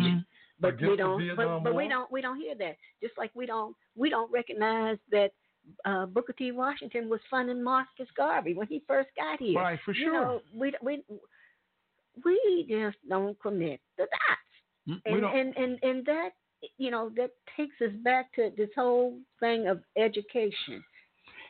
But 0.64 0.80
we 0.80 0.96
don't. 0.96 1.36
But, 1.36 1.64
but 1.64 1.74
we 1.74 1.88
don't. 1.88 2.10
We 2.10 2.20
don't 2.20 2.36
hear 2.38 2.54
that. 2.56 2.76
Just 3.02 3.14
like 3.18 3.30
we 3.34 3.46
don't. 3.46 3.74
We 3.96 4.10
don't 4.10 4.30
recognize 4.32 4.98
that 5.10 5.32
uh, 5.84 6.06
Booker 6.06 6.32
T. 6.32 6.52
Washington 6.52 7.08
was 7.08 7.20
funding 7.30 7.62
Marcus 7.62 8.08
Garvey 8.16 8.54
when 8.54 8.66
he 8.66 8.82
first 8.86 9.08
got 9.16 9.38
here. 9.38 9.58
Right, 9.58 9.78
for 9.84 9.94
sure. 9.94 10.04
You 10.06 10.12
know, 10.12 10.40
we 10.56 10.72
we 10.82 11.02
we 12.24 12.66
just 12.68 12.96
don't 13.08 13.38
connect 13.40 13.82
the 13.98 14.04
dots, 14.04 14.40
Mm, 14.88 15.00
we 15.06 15.12
and, 15.12 15.20
don't- 15.22 15.36
and 15.36 15.56
and 15.56 15.78
and 15.82 16.06
that 16.06 16.30
you 16.78 16.90
know 16.90 17.10
that 17.16 17.30
takes 17.56 17.74
us 17.80 17.92
back 18.02 18.32
to 18.34 18.50
this 18.56 18.68
whole 18.76 19.18
thing 19.40 19.66
of 19.66 19.80
education. 19.96 20.84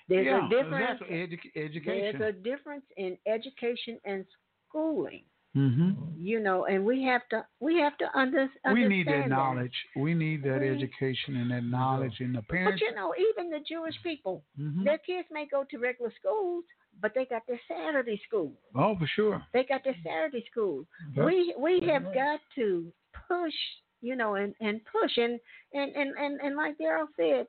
There's 0.08 0.26
yeah, 0.26 0.46
a 0.46 0.48
difference. 0.50 1.00
edu- 1.10 1.56
education. 1.56 2.18
There's 2.18 2.34
a 2.34 2.38
difference 2.38 2.84
in 2.96 3.16
education 3.26 3.98
and 4.04 4.24
schooling. 4.68 5.22
Hmm 5.54 5.90
You 6.16 6.40
know, 6.40 6.66
and 6.66 6.84
we 6.84 7.04
have 7.04 7.22
to 7.30 7.46
we 7.60 7.78
have 7.78 7.96
to 7.98 8.06
under, 8.18 8.48
We 8.72 8.86
need 8.86 9.06
that 9.06 9.12
understand 9.12 9.30
knowledge. 9.30 9.76
We 9.96 10.12
need 10.14 10.42
that 10.42 10.60
We- 10.60 10.68
education 10.68 11.36
and 11.36 11.50
that 11.52 11.64
knowledge, 11.64 12.16
and 12.20 12.34
the 12.34 12.42
parents. 12.42 12.80
But 12.82 12.86
you 12.90 12.94
know, 12.94 13.14
even 13.30 13.50
the 13.50 13.60
Jewish 13.60 13.96
people, 14.02 14.42
Mhm. 14.58 14.84
their 14.84 14.98
kids 14.98 15.28
may 15.30 15.46
go 15.46 15.64
to 15.70 15.78
regular 15.78 16.12
schools, 16.18 16.64
but 17.00 17.14
they 17.14 17.24
got 17.26 17.46
their 17.46 17.60
Saturday 17.68 18.20
school. 18.26 18.52
Oh, 18.74 18.96
for 18.96 19.06
sure. 19.06 19.46
They 19.52 19.64
got 19.64 19.84
their 19.84 19.96
Saturday 20.02 20.44
school. 20.50 20.86
That's- 21.14 21.24
we 21.26 21.54
we 21.56 21.80
have 21.88 22.04
right. 22.06 22.14
got 22.14 22.40
to 22.56 22.92
push, 23.28 23.54
you 24.00 24.16
know, 24.16 24.34
and 24.34 24.54
and 24.60 24.84
push 24.86 25.16
and 25.18 25.38
and 25.72 25.94
and 25.94 26.10
and, 26.18 26.40
and 26.40 26.56
like 26.56 26.76
Daryl 26.78 27.08
said, 27.16 27.46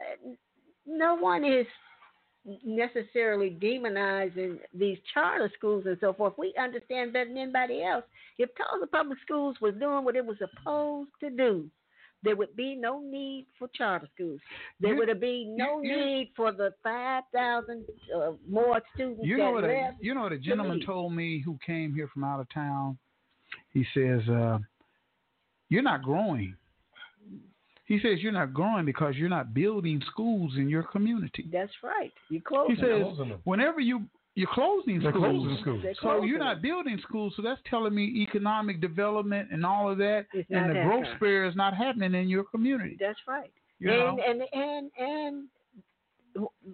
uh, 0.00 0.16
no 0.86 1.14
one 1.14 1.44
is 1.44 1.66
necessarily 2.64 3.50
demonizing 3.60 4.58
these 4.72 4.98
charter 5.12 5.50
schools 5.56 5.84
and 5.86 5.96
so 6.00 6.12
forth. 6.12 6.34
We 6.36 6.52
understand 6.60 7.12
better 7.12 7.28
than 7.28 7.38
anybody 7.38 7.82
else. 7.82 8.04
If 8.38 8.50
Tulsa 8.56 8.86
Public 8.86 9.18
Schools 9.24 9.56
was 9.60 9.74
doing 9.80 10.04
what 10.04 10.16
it 10.16 10.24
was 10.24 10.36
supposed 10.38 11.10
to 11.20 11.30
do, 11.30 11.66
there 12.22 12.36
would 12.36 12.56
be 12.56 12.74
no 12.74 13.00
need 13.00 13.46
for 13.58 13.68
charter 13.74 14.08
schools. 14.14 14.40
There 14.80 14.92
You- 14.94 14.98
would 15.06 15.20
be 15.20 15.44
no 15.46 15.82
you- 15.82 15.96
need 15.96 16.32
for 16.34 16.52
the 16.52 16.74
five 16.82 17.24
thousand 17.32 17.84
uh, 18.14 18.32
more 18.48 18.80
students 18.94 19.24
You 19.24 19.36
that 19.36 19.42
know 19.42 19.52
what? 19.52 19.64
A, 19.64 19.94
you 20.00 20.14
know 20.14 20.22
what 20.22 20.32
a 20.32 20.38
gentleman 20.38 20.78
leave. 20.78 20.86
told 20.86 21.12
me 21.14 21.40
who 21.40 21.58
came 21.64 21.94
here 21.94 22.08
from 22.08 22.24
out 22.24 22.40
of 22.40 22.48
town. 22.50 22.98
He 23.72 23.84
says, 23.94 24.26
uh, 24.28 24.58
"You're 25.68 25.82
not 25.82 26.02
growing." 26.02 26.56
He 27.94 28.00
says 28.08 28.20
you're 28.20 28.32
not 28.32 28.52
growing 28.52 28.84
because 28.84 29.14
you're 29.16 29.28
not 29.28 29.54
building 29.54 30.02
schools 30.10 30.52
in 30.56 30.68
your 30.68 30.82
community. 30.84 31.46
That's 31.52 31.72
right. 31.82 32.12
You're 32.30 32.42
closing. 32.42 32.76
He 32.76 32.82
close. 32.82 33.16
says 33.18 33.28
whenever 33.44 33.80
you 33.80 34.02
you're 34.36 34.48
closing 34.52 35.00
They're 35.00 35.12
schools, 35.12 35.24
closing 35.30 35.58
schools. 35.60 35.80
They're 35.84 35.94
so 35.94 36.00
closing 36.00 36.28
you're 36.28 36.38
not 36.40 36.60
building 36.60 36.98
schools. 37.06 37.34
So 37.36 37.42
that's 37.42 37.60
telling 37.70 37.94
me 37.94 38.04
economic 38.28 38.80
development 38.80 39.48
and 39.52 39.64
all 39.64 39.88
of 39.90 39.98
that, 39.98 40.26
It's 40.32 40.50
and 40.50 40.66
not 40.66 40.74
the 40.74 40.82
growth 40.82 41.04
happening. 41.04 41.16
spur 41.18 41.44
is 41.46 41.54
not 41.56 41.76
happening 41.76 42.14
in 42.14 42.28
your 42.28 42.42
community. 42.44 42.96
That's 42.98 43.20
right. 43.28 43.52
You 43.78 43.92
and, 43.92 44.16
know? 44.16 44.22
and 44.26 44.42
and 44.52 44.90
and 44.98 45.48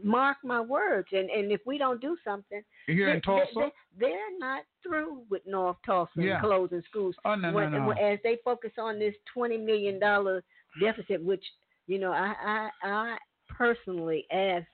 mark 0.02 0.38
my 0.42 0.60
words. 0.60 1.08
And 1.12 1.28
and 1.28 1.52
if 1.52 1.60
we 1.66 1.76
don't 1.76 2.00
do 2.00 2.16
something, 2.24 2.62
Here 2.86 3.10
in 3.10 3.16
they- 3.16 3.20
Tulsa? 3.20 3.70
they, 3.98 4.06
are 4.06 4.38
not 4.38 4.62
through 4.82 5.22
with 5.28 5.42
North 5.46 5.76
Tulsa 5.84 6.12
Yeah. 6.16 6.40
closing 6.40 6.82
schools. 6.88 7.14
Oh, 7.26 7.34
no, 7.34 7.50
no, 7.50 7.68
no. 7.68 7.90
As 7.92 8.18
they 8.24 8.38
focus 8.44 8.72
on 8.78 8.98
this 8.98 9.14
twenty 9.34 9.58
million 9.58 9.98
dollar 9.98 10.42
deficit, 10.78 11.22
which 11.24 11.44
you 11.86 11.98
know, 11.98 12.12
I 12.12 12.34
I, 12.44 12.70
I 12.82 13.16
personally 13.48 14.26
asked 14.32 14.66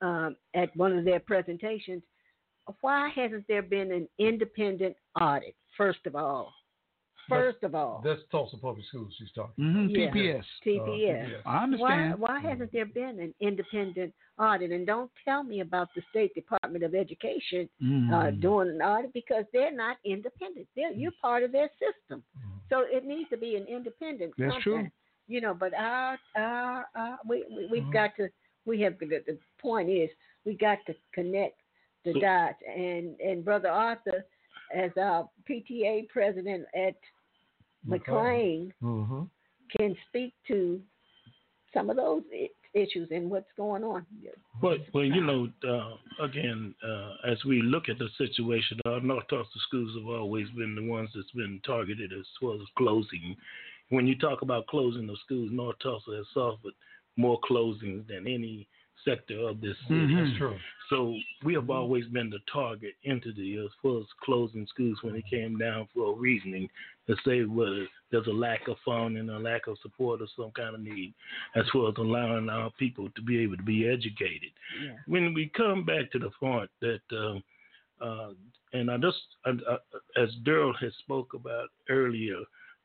um, 0.00 0.36
at 0.54 0.74
one 0.76 0.96
of 0.96 1.04
their 1.04 1.20
presentations, 1.20 2.02
why 2.80 3.10
hasn't 3.14 3.46
there 3.48 3.62
been 3.62 3.92
an 3.92 4.08
independent 4.18 4.96
audit? 5.20 5.54
First 5.76 6.00
of 6.06 6.16
all, 6.16 6.52
first 7.28 7.62
of 7.62 7.74
all. 7.74 8.02
That's 8.04 8.20
Tulsa 8.30 8.56
Public 8.56 8.84
Schools 8.86 9.12
she's 9.18 9.32
talking. 9.32 9.64
Mhm, 9.64 9.90
Yeah. 9.90 10.10
TPS. 10.10 10.44
TPS. 10.64 11.34
Uh, 11.44 11.48
I 11.48 11.62
understand. 11.62 12.18
Why, 12.18 12.32
why 12.34 12.40
hasn't 12.40 12.72
there 12.72 12.86
been 12.86 13.20
an 13.20 13.34
independent 13.40 14.12
audit? 14.38 14.70
And 14.72 14.86
don't 14.86 15.10
tell 15.24 15.42
me 15.42 15.60
about 15.60 15.88
the 15.94 16.02
State 16.10 16.34
Department 16.34 16.84
of 16.84 16.94
Education 16.94 17.68
uh, 17.80 17.84
Mm. 17.84 18.40
doing 18.40 18.68
an 18.70 18.82
audit 18.82 19.12
because 19.12 19.44
they're 19.52 19.72
not 19.72 19.96
independent. 20.04 20.66
They're, 20.74 20.92
you're 20.92 21.12
part 21.20 21.42
of 21.42 21.52
their 21.52 21.70
system. 21.78 22.22
So 22.68 22.80
it 22.80 23.04
needs 23.04 23.28
to 23.30 23.36
be 23.36 23.56
an 23.56 23.66
independent. 23.66 24.34
That's 24.36 24.62
true. 24.62 24.88
You 25.28 25.40
know, 25.40 25.54
but 25.54 25.72
our, 25.74 26.18
our, 26.36 26.86
our 26.94 27.18
we, 27.26 27.44
we, 27.50 27.66
we've 27.70 27.82
Mm-hmm. 27.84 27.92
got 27.92 28.16
to, 28.16 28.28
we 28.66 28.80
have, 28.82 28.98
the, 28.98 29.06
the 29.26 29.38
point 29.60 29.88
is, 29.88 30.10
we 30.44 30.54
got 30.54 30.78
to 30.86 30.94
connect 31.14 31.60
the 32.04 32.14
dots. 32.20 32.58
And, 32.68 33.18
and 33.20 33.44
Brother 33.44 33.68
Arthur, 33.68 34.24
as 34.74 34.90
our 35.00 35.28
PTA 35.48 36.08
president 36.08 36.64
at 36.74 36.96
McLain, 37.88 38.72
Mm-hmm. 38.82 39.22
can 39.76 39.96
speak 40.08 40.34
to 40.48 40.80
some 41.72 41.88
of 41.88 41.96
those 41.96 42.22
issues 42.74 43.08
and 43.10 43.30
what's 43.30 43.50
going 43.56 43.84
on. 43.84 44.04
Well, 44.62 44.76
well, 44.92 45.04
you 45.04 45.22
know, 45.22 45.48
uh, 45.68 46.24
again, 46.24 46.74
uh, 46.86 47.30
as 47.30 47.42
we 47.44 47.62
look 47.62 47.88
at 47.88 47.98
the 47.98 48.08
situation, 48.18 48.78
our 48.86 49.00
North 49.00 49.24
Tulsa 49.28 49.48
schools 49.66 49.96
have 49.98 50.08
always 50.08 50.48
been 50.50 50.74
the 50.74 50.84
ones 50.84 51.10
that's 51.14 51.30
been 51.32 51.60
targeted 51.64 52.12
as 52.12 52.26
well 52.40 52.54
as 52.54 52.68
closing. 52.76 53.36
When 53.92 54.06
you 54.06 54.16
talk 54.16 54.40
about 54.40 54.66
closing 54.68 55.06
of 55.10 55.18
schools, 55.18 55.50
North 55.52 55.76
Tulsa 55.82 56.12
has 56.12 56.26
suffered 56.32 56.72
more 57.18 57.38
closings 57.48 58.06
than 58.08 58.26
any 58.26 58.66
sector 59.04 59.38
of 59.48 59.60
this 59.60 59.76
city. 59.80 59.94
Mhm. 59.94 60.24
That's 60.24 60.38
true. 60.38 60.58
So 60.88 61.18
we 61.42 61.52
have 61.52 61.68
always 61.68 62.06
been 62.06 62.30
the 62.30 62.38
target 62.50 62.94
entity 63.04 63.58
as 63.58 63.70
far 63.82 64.00
as 64.00 64.06
closing 64.22 64.66
schools 64.66 65.02
when 65.02 65.14
it 65.14 65.26
came 65.26 65.58
down 65.58 65.88
for 65.88 66.12
a 66.12 66.14
reasoning 66.14 66.70
to 67.06 67.16
say 67.16 67.44
whether 67.44 67.86
there's 68.10 68.26
a 68.28 68.32
lack 68.32 68.66
of 68.68 68.78
funding, 68.80 69.28
a 69.28 69.38
lack 69.38 69.66
of 69.66 69.78
support, 69.80 70.22
or 70.22 70.28
some 70.36 70.52
kind 70.52 70.74
of 70.74 70.80
need, 70.80 71.12
as 71.54 71.68
far 71.68 71.90
as 71.90 71.96
allowing 71.98 72.48
our 72.48 72.70
people 72.78 73.10
to 73.10 73.20
be 73.20 73.40
able 73.40 73.58
to 73.58 73.62
be 73.62 73.86
educated. 73.86 74.52
Yeah. 74.82 74.96
When 75.06 75.34
we 75.34 75.48
come 75.48 75.84
back 75.84 76.10
to 76.12 76.18
the 76.18 76.30
point 76.30 76.70
that, 76.80 77.02
um, 77.12 77.44
uh, 78.00 78.32
and 78.72 78.90
I 78.90 78.96
just, 78.96 79.36
I, 79.44 79.50
I, 79.50 79.76
as 80.16 80.34
Daryl 80.44 80.74
has 80.76 80.94
spoke 80.96 81.34
about 81.34 81.68
earlier, 81.90 82.40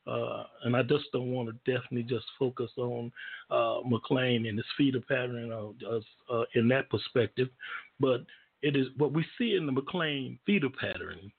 uh, 0.08 0.44
and 0.64 0.76
I 0.76 0.82
just 0.82 1.04
don't 1.12 1.32
want 1.32 1.48
to 1.48 1.72
definitely 1.72 2.04
just 2.04 2.26
focus 2.38 2.70
on 2.76 3.12
uh, 3.50 3.80
McLain 3.86 4.48
and 4.48 4.56
his 4.58 4.66
feeder 4.76 5.00
pattern 5.00 5.52
uh, 5.52 6.42
in 6.54 6.68
that 6.68 6.88
perspective, 6.90 7.48
but 8.00 8.24
it 8.62 8.76
is 8.76 8.86
what 8.96 9.12
we 9.12 9.24
see 9.36 9.54
in 9.54 9.66
the 9.66 9.72
McLain 9.72 10.38
feeder 10.46 10.70
pattern 10.70 11.30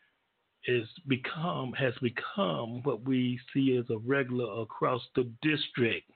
is 0.68 0.88
become 1.08 1.74
has 1.74 1.94
become 2.02 2.84
what 2.84 3.04
we 3.06 3.40
see 3.54 3.78
as 3.78 3.90
a 3.90 3.98
regular 3.98 4.62
across 4.62 5.02
the 5.16 5.30
district. 5.41 6.10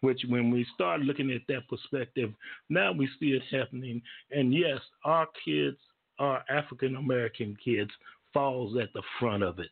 Which, 0.00 0.22
when 0.28 0.52
we 0.52 0.64
start 0.74 1.00
looking 1.00 1.32
at 1.32 1.40
that 1.48 1.68
perspective, 1.68 2.32
now 2.68 2.92
we 2.92 3.08
see 3.18 3.30
it 3.30 3.42
happening. 3.50 4.00
And 4.30 4.54
yes, 4.54 4.78
our 5.04 5.26
kids, 5.44 5.76
our 6.20 6.44
African 6.48 6.94
American 6.94 7.56
kids, 7.64 7.90
falls 8.32 8.76
at 8.76 8.92
the 8.94 9.02
front 9.18 9.42
of 9.42 9.58
it, 9.58 9.70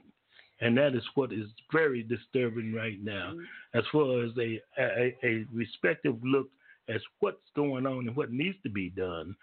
and 0.60 0.76
that 0.78 0.94
is 0.94 1.04
what 1.14 1.32
is 1.32 1.46
very 1.72 2.02
disturbing 2.02 2.72
right 2.72 3.02
now, 3.02 3.34
as 3.74 3.84
far 3.92 4.22
as 4.24 4.30
a 4.38 4.60
a, 4.78 5.16
a 5.24 5.44
respective 5.52 6.16
look 6.22 6.48
as 6.88 7.00
what's 7.20 7.50
going 7.54 7.86
on 7.86 8.06
and 8.06 8.16
what 8.16 8.30
needs 8.32 8.56
to 8.62 8.70
be 8.70 8.90
done. 8.90 9.34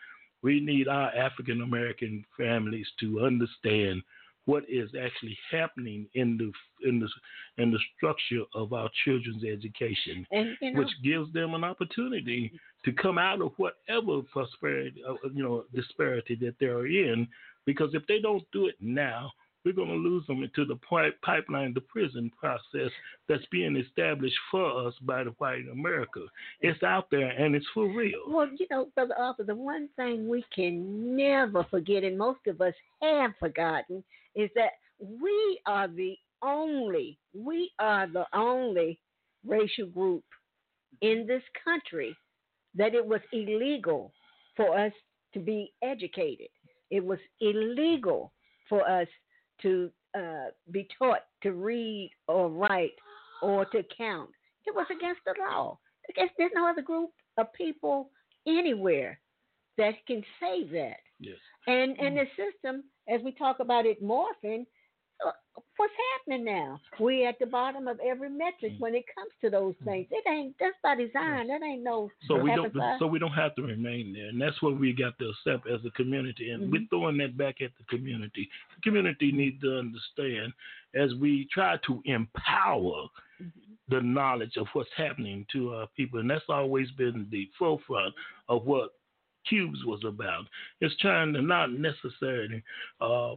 We 0.42 0.60
need 0.60 0.88
our 0.88 1.10
African 1.16 1.62
American 1.62 2.26
families 2.38 2.88
to 3.00 3.22
understand 3.26 4.02
what 4.46 4.64
is 4.68 4.90
actually 5.02 5.38
happening 5.52 6.06
in 6.16 6.38
the 6.38 6.52
in 6.90 7.00
the 7.00 7.08
in 7.62 7.72
the 7.72 7.80
structure 7.96 8.44
of 8.54 8.74
our 8.74 8.90
children's 9.06 9.44
education, 9.46 10.28
And, 10.32 10.58
you 10.62 10.72
know- 10.72 10.80
which 10.80 10.92
gives 11.04 11.32
them 11.32 11.54
an 11.54 11.64
opportunity 11.64 12.52
to 12.84 12.92
come 12.92 13.18
out 13.18 13.42
of 13.42 13.54
whatever 13.58 14.22
prosperity, 14.24 15.02
uh, 15.08 15.14
you 15.34 15.44
know, 15.44 15.64
disparity 15.74 16.36
that 16.42 16.56
they're 16.60 16.88
in. 16.88 17.28
Because 17.66 17.94
if 17.94 18.06
they 18.08 18.20
don't 18.20 18.44
do 18.52 18.68
it 18.68 18.76
now, 18.82 19.32
we're 19.66 19.74
going 19.74 19.90
to 19.90 19.96
lose 19.96 20.26
them 20.28 20.44
into 20.44 20.66
the 20.66 20.76
pi- 20.78 21.10
pipeline, 21.22 21.74
the 21.74 21.82
prison 21.82 22.32
process 22.38 22.92
that's 23.30 23.46
being 23.52 23.78
established 23.78 24.38
for 24.52 24.88
us 24.88 24.94
by 25.02 25.24
the 25.24 25.32
white 25.38 25.66
America. 25.72 26.22
It's 26.62 26.84
out 26.84 27.10
there 27.12 27.30
and 27.30 27.56
it's 27.56 27.66
for 27.74 27.88
real. 27.88 28.20
Well, 28.28 28.50
you 28.58 28.68
know, 28.70 28.90
Brother 28.96 29.16
Arthur, 29.18 29.44
the 29.44 29.56
one 29.56 29.90
thing 29.96 30.28
we 30.28 30.44
can 30.54 31.16
never 31.16 31.66
forget, 31.70 32.04
and 32.04 32.18
most 32.18 32.46
of 32.48 32.60
us 32.62 32.74
have 33.02 33.32
forgotten, 33.40 34.04
is 34.36 34.50
that 34.56 34.72
we 35.00 35.60
are 35.66 35.88
the 35.88 36.16
only, 36.44 37.18
we 37.34 37.72
are 37.80 38.08
the 38.08 38.26
only 38.34 39.00
racial 39.46 39.88
group 39.88 40.24
in 41.02 41.26
this 41.28 41.44
country 41.64 42.16
that 42.76 42.96
it 42.96 43.06
was 43.06 43.22
illegal 43.32 44.14
for 44.56 44.78
us 44.78 44.92
to 45.34 45.40
be 45.40 45.72
educated. 45.82 46.48
It 46.90 47.04
was 47.04 47.20
illegal 47.42 48.32
for 48.70 48.88
us 48.88 49.08
to 49.64 49.92
uh, 50.18 50.48
be 50.72 50.88
taught 50.98 51.22
to 51.42 51.54
read 51.54 52.12
or 52.28 52.50
write 52.50 52.94
or 53.42 53.66
to 53.66 53.84
count. 53.98 54.30
It 54.66 54.76
was 54.76 54.86
against 54.96 55.22
the 55.26 55.34
law. 55.40 55.80
There's 56.16 56.52
no 56.54 56.68
other 56.68 56.82
group 56.82 57.10
of 57.38 57.52
people 57.54 58.10
anywhere 58.48 59.20
that 59.78 59.94
can 60.08 60.24
say 60.40 60.66
that. 60.72 60.98
Yes. 61.20 61.38
And 61.68 61.98
and 62.00 62.18
the 62.18 62.26
system, 62.38 62.84
as 63.08 63.22
we 63.24 63.32
talk 63.32 63.60
about 63.60 63.86
it 63.86 64.04
morphing, 64.04 64.66
what's 65.78 65.94
happening 66.14 66.46
now? 66.46 66.80
We 67.00 67.26
at 67.26 67.40
the 67.40 67.46
bottom 67.46 67.88
of 67.88 68.00
every 68.06 68.30
metric 68.30 68.74
mm. 68.74 68.80
when 68.80 68.96
it 68.96 69.06
comes 69.16 69.32
to 69.42 69.50
those 69.50 69.74
mm. 69.82 69.86
things. 69.86 70.08
It 70.12 70.24
ain't 70.30 70.56
that's 70.60 70.76
by 70.84 70.96
design. 70.96 71.48
That 71.48 71.62
ain't 71.64 71.84
no. 71.84 72.10
So 72.28 72.38
we 72.38 72.56
don't. 72.56 72.74
by- 72.74 72.98
So 73.00 73.08
we 73.08 73.20
don't 73.20 73.32
have 73.32 73.56
to 73.56 73.64
remain 73.64 74.14
there, 74.14 74.28
and 74.28 74.42
that's 74.42 74.62
what 74.62 74.80
we 74.80 74.94
got 74.94 75.18
to 75.20 75.30
accept 75.30 75.68
as 75.68 75.80
a 75.86 75.92
community. 75.92 76.52
And 76.52 76.72
we're 76.72 76.82
mm-hmm. 76.82 76.86
throwing 76.90 77.18
that 77.18 77.38
back 77.38 77.62
at 77.62 77.72
the 77.78 77.84
community. 77.96 78.50
The 78.76 78.82
community 78.82 79.32
needs 79.32 79.62
to 79.62 79.78
understand 79.78 80.54
as 80.96 81.14
we 81.20 81.48
try 81.52 81.78
to 81.88 82.02
empower 82.06 83.08
mm-hmm. 83.42 83.48
the 83.90 84.02
knowledge 84.02 84.58
of 84.58 84.68
what's 84.74 84.90
happening 84.96 85.46
to 85.54 85.74
our 85.74 85.88
people, 85.96 86.20
and 86.20 86.30
that's 86.30 86.46
always 86.50 86.90
been 86.92 87.28
the 87.32 87.50
forefront 87.58 88.14
of 88.50 88.66
what 88.66 88.92
Cubes 89.48 89.80
was 89.86 90.02
about. 90.06 90.46
It's 90.80 90.96
trying 90.98 91.34
to 91.34 91.42
not 91.42 91.72
necessarily 91.72 92.64
uh, 93.02 93.36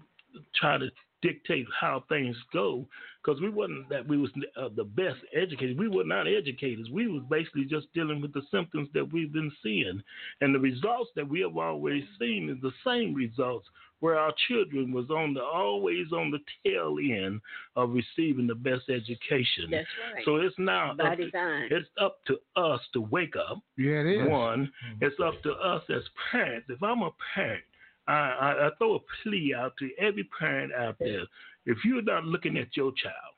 try 0.54 0.78
to 0.78 0.88
dictate 1.22 1.66
how 1.80 2.05
things 2.09 2.36
go 2.52 2.86
because 3.24 3.40
we 3.40 3.48
wasn't 3.48 3.88
that 3.88 4.06
we 4.06 4.16
was 4.18 4.30
uh, 4.60 4.68
the 4.76 4.84
best 4.84 5.16
educated 5.34 5.78
we 5.78 5.88
were 5.88 6.05
not 6.05 6.26
educators 6.28 6.88
we 6.93 7.09
was 7.09 7.22
basically 7.30 7.64
just 7.64 7.86
dealing 7.94 8.20
with 8.20 8.32
the 8.34 8.43
symptoms 8.51 8.88
that 8.94 9.10
we've 9.12 9.32
been 9.32 9.51
seeing 9.62 10.02
and 10.40 10.55
the 10.55 10.59
results 10.59 11.10
that 11.16 11.26
we 11.28 11.40
have 11.40 11.56
always 11.56 12.05
seen 12.18 12.51
is 12.51 12.60
the 12.62 12.72
same 12.86 13.14
results 13.14 13.66
where 14.01 14.18
our 14.18 14.32
children 14.47 14.93
was 14.93 15.09
on 15.09 15.32
the 15.32 15.43
always 15.43 16.12
on 16.12 16.30
the 16.30 16.38
tail 16.64 16.97
end 17.01 17.40
of 17.76 17.90
receiving 17.94 18.47
the 18.47 18.55
best 18.55 18.82
education 18.90 19.68
That's 19.70 19.86
right. 20.14 20.22
so 20.26 20.36
it's 20.36 20.55
now 20.59 20.94
By 20.94 21.12
up 21.12 21.16
to- 21.18 21.24
design. 21.24 21.68
it's 21.70 21.88
up 21.98 22.18
to 22.26 22.36
us 22.60 22.80
to 22.93 23.01
wake 23.01 23.34
up 23.36 23.62
Yeah, 23.78 24.01
it 24.02 24.20
is. 24.22 24.28
one, 24.28 24.70
it's 25.01 25.16
up 25.18 25.43
to 25.44 25.52
us 25.55 25.82
as 25.88 26.02
parents. 26.30 26.66
If 26.68 26.82
I'm 26.82 27.01
a 27.02 27.10
parent, 27.34 27.64
I, 28.08 28.12
I, 28.12 28.66
I 28.66 28.70
throw 28.78 28.94
a 28.96 28.98
plea 29.22 29.54
out 29.56 29.74
to 29.78 29.90
every 29.98 30.28
parent 30.38 30.72
out 30.72 30.96
there. 30.98 31.22
If 31.66 31.78
you're 31.84 32.02
not 32.02 32.24
looking 32.24 32.56
at 32.58 32.76
your 32.76 32.92
child 32.92 33.34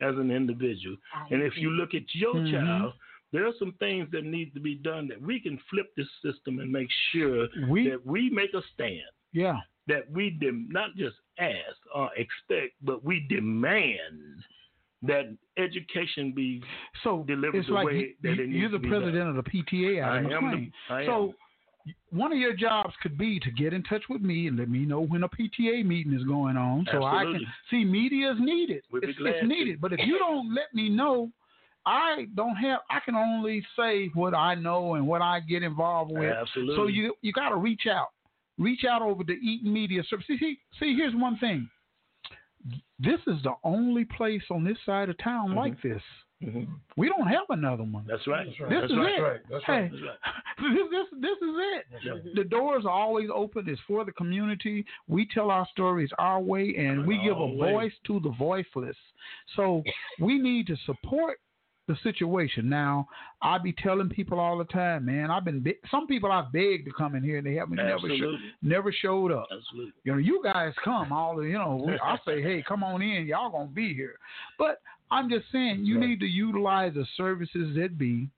as 0.00 0.14
an 0.18 0.30
individual, 0.30 0.96
and 1.30 1.42
if 1.42 1.56
you 1.56 1.70
look 1.70 1.94
at 1.94 2.02
your 2.14 2.34
Mhm. 2.34 2.50
child, 2.52 2.92
there 3.32 3.46
are 3.46 3.52
some 3.58 3.72
things 3.78 4.08
that 4.12 4.24
need 4.24 4.54
to 4.54 4.60
be 4.60 4.74
done 4.76 5.08
that 5.08 5.20
we 5.20 5.40
can 5.40 5.58
flip 5.70 5.94
this 5.96 6.08
system 6.22 6.58
and 6.60 6.70
make 6.72 6.88
sure 7.12 7.48
We- 7.68 7.88
that 7.90 8.04
we 8.06 8.30
make 8.30 8.54
a 8.54 8.62
stand. 8.74 9.02
Yeah. 9.32 9.60
That 9.88 10.10
we 10.10 10.30
dem- 10.30 10.68
not 10.70 10.94
just 10.96 11.16
ask 11.38 11.76
or 11.94 12.10
expect, 12.16 12.74
but 12.82 13.04
we 13.04 13.20
demand 13.28 14.42
that 15.02 15.26
education 15.58 16.32
be 16.32 16.62
so 17.02 17.22
delivered 17.24 17.58
It's 17.58 17.68
the 17.68 17.74
like 17.74 17.86
way 17.86 17.98
you, 17.98 18.14
that 18.22 18.40
it 18.40 18.48
needs 18.48 18.58
you're 18.58 18.68
the 18.70 18.78
to 18.78 18.82
be 18.82 18.88
done. 18.90 19.00
president 19.02 19.28
of 19.30 19.36
the 19.36 19.50
PTA 19.50 20.00
out 20.00 20.12
I 20.12 20.18
am 20.18 20.24
the-. 20.50 20.70
I 20.94 21.00
am. 21.02 21.06
So 21.06 21.34
one 22.10 22.32
of 22.32 22.38
your 22.38 22.54
jobs 22.54 22.94
could 23.02 23.16
be 23.16 23.38
to 23.40 23.50
get 23.50 23.72
in 23.72 23.82
touch 23.84 24.02
with 24.08 24.22
me 24.22 24.46
and 24.48 24.56
let 24.56 24.68
me 24.68 24.80
know 24.80 25.00
when 25.00 25.22
a 25.22 25.28
PTA 25.28 25.84
meeting 25.84 26.12
is 26.12 26.24
going 26.24 26.56
on, 26.56 26.86
so 26.90 27.04
I 27.04 27.24
can 27.24 27.46
see 27.70 27.84
media 27.84 28.32
is 28.32 28.38
needed. 28.40 28.82
We'd 28.90 29.02
be 29.02 29.08
it's, 29.08 29.18
glad 29.18 29.34
it's 29.34 29.40
to. 29.40 29.46
needed. 29.46 29.80
But 29.80 29.92
if 29.92 30.00
you 30.04 30.18
don't 30.18 30.54
let 30.54 30.74
me 30.74 30.88
know, 30.88 31.30
I 31.84 32.26
don't 32.34 32.56
have. 32.56 32.80
I 32.90 32.98
can 33.04 33.14
only 33.14 33.64
say 33.78 34.10
what 34.14 34.34
I 34.34 34.54
know 34.54 34.94
and 34.94 35.06
what 35.06 35.22
I 35.22 35.40
get 35.40 35.62
involved 35.62 36.12
with. 36.12 36.32
Absolutely. 36.32 36.76
So 36.76 36.86
you 36.88 37.14
you 37.22 37.32
got 37.32 37.50
to 37.50 37.56
reach 37.56 37.86
out, 37.88 38.08
reach 38.58 38.84
out 38.84 39.02
over 39.02 39.22
to 39.22 39.32
Eaton 39.32 39.72
Media 39.72 40.02
Service. 40.08 40.26
See, 40.26 40.38
see, 40.38 40.58
see, 40.80 40.96
here's 40.96 41.14
one 41.14 41.38
thing. 41.38 41.68
This 42.98 43.20
is 43.28 43.40
the 43.44 43.52
only 43.62 44.04
place 44.04 44.42
on 44.50 44.64
this 44.64 44.78
side 44.84 45.08
of 45.08 45.18
town 45.18 45.50
mm-hmm. 45.50 45.58
like 45.58 45.82
this. 45.82 46.02
We 46.96 47.08
don't 47.08 47.26
have 47.26 47.44
another 47.48 47.82
one. 47.82 48.02
Mm-hmm. 48.02 48.10
That's 48.10 48.26
right. 48.26 48.46
This 48.46 48.56
That's 48.68 48.92
is 48.92 48.98
right. 48.98 49.18
it. 49.18 49.22
Right. 49.22 49.40
That's 49.50 49.64
hey, 49.64 49.72
right. 49.72 49.90
That's 49.90 50.02
right. 50.02 50.74
this, 50.90 51.06
this 51.12 51.20
this 51.20 51.48
is 51.48 51.54
it. 51.56 51.84
Yeah. 52.04 52.32
The 52.34 52.44
doors 52.44 52.84
are 52.84 52.90
always 52.90 53.28
open. 53.34 53.64
It's 53.68 53.80
for 53.86 54.04
the 54.04 54.12
community. 54.12 54.84
We 55.08 55.26
tell 55.32 55.50
our 55.50 55.66
stories 55.72 56.10
our 56.18 56.40
way, 56.40 56.74
and 56.78 57.06
we 57.06 57.20
give 57.22 57.38
a 57.38 57.56
voice 57.56 57.92
to 58.08 58.20
the 58.20 58.34
voiceless. 58.38 58.96
So 59.56 59.82
we 60.20 60.38
need 60.38 60.66
to 60.66 60.76
support 60.84 61.38
the 61.88 61.96
situation. 62.02 62.68
Now, 62.68 63.08
I 63.42 63.58
be 63.58 63.72
telling 63.72 64.08
people 64.08 64.40
all 64.40 64.58
the 64.58 64.64
time, 64.64 65.06
man. 65.06 65.30
I've 65.30 65.44
been 65.44 65.60
be- 65.60 65.78
some 65.90 66.06
people 66.06 66.32
I've 66.32 66.52
begged 66.52 66.84
to 66.86 66.92
come 66.92 67.14
in 67.14 67.22
here, 67.22 67.38
and 67.38 67.46
they 67.46 67.54
haven't 67.54 67.76
never 67.76 68.00
sho- 68.00 68.06
Absolutely. 68.06 68.38
never 68.62 68.92
showed 68.92 69.32
up. 69.32 69.46
Absolutely. 69.56 69.92
You 70.04 70.12
know, 70.12 70.18
you 70.18 70.40
guys 70.42 70.72
come 70.82 71.12
all 71.12 71.36
the, 71.36 71.42
you 71.42 71.58
know, 71.58 71.88
I 72.02 72.18
say, 72.26 72.42
hey, 72.42 72.64
come 72.66 72.82
on 72.82 73.02
in, 73.02 73.26
y'all 73.26 73.50
gonna 73.50 73.66
be 73.66 73.94
here. 73.94 74.18
But 74.58 74.80
I'm 75.10 75.28
just 75.30 75.44
saying, 75.52 75.84
you 75.84 75.98
need 75.98 76.20
to 76.20 76.26
utilize 76.26 76.94
the 76.94 77.06
services 77.16 77.76
that 77.76 77.96
be, 77.98 78.28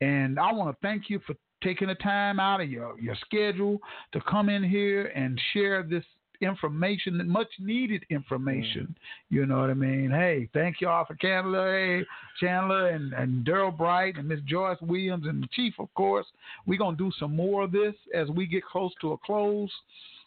and 0.00 0.38
I 0.38 0.52
want 0.52 0.74
to 0.74 0.86
thank 0.86 1.10
you 1.10 1.20
for 1.26 1.34
taking 1.62 1.88
the 1.88 1.94
time 1.96 2.38
out 2.38 2.60
of 2.60 2.70
your 2.70 2.98
your 3.00 3.16
schedule 3.24 3.78
to 4.12 4.20
come 4.22 4.48
in 4.48 4.62
here 4.62 5.06
and 5.14 5.40
share 5.52 5.82
this 5.82 6.04
information, 6.40 7.20
much 7.28 7.48
needed 7.58 8.04
information. 8.10 8.94
You 9.30 9.46
know 9.46 9.60
what 9.60 9.70
I 9.70 9.74
mean? 9.74 10.10
Hey, 10.10 10.48
thank 10.52 10.80
y'all 10.80 11.04
for 11.06 11.14
Chandler, 11.14 11.72
hey, 11.72 12.04
Chandler 12.40 12.88
and, 12.88 13.12
and 13.14 13.46
Daryl 13.46 13.76
Bright 13.76 14.16
and 14.18 14.28
Miss 14.28 14.40
Joyce 14.46 14.78
Williams 14.80 15.26
and 15.26 15.42
the 15.42 15.48
Chief, 15.52 15.74
of 15.78 15.92
course. 15.94 16.26
We're 16.66 16.78
gonna 16.78 16.96
do 16.96 17.10
some 17.18 17.34
more 17.34 17.64
of 17.64 17.72
this 17.72 17.94
as 18.14 18.28
we 18.28 18.46
get 18.46 18.64
close 18.64 18.92
to 19.00 19.12
a 19.12 19.18
close. 19.18 19.70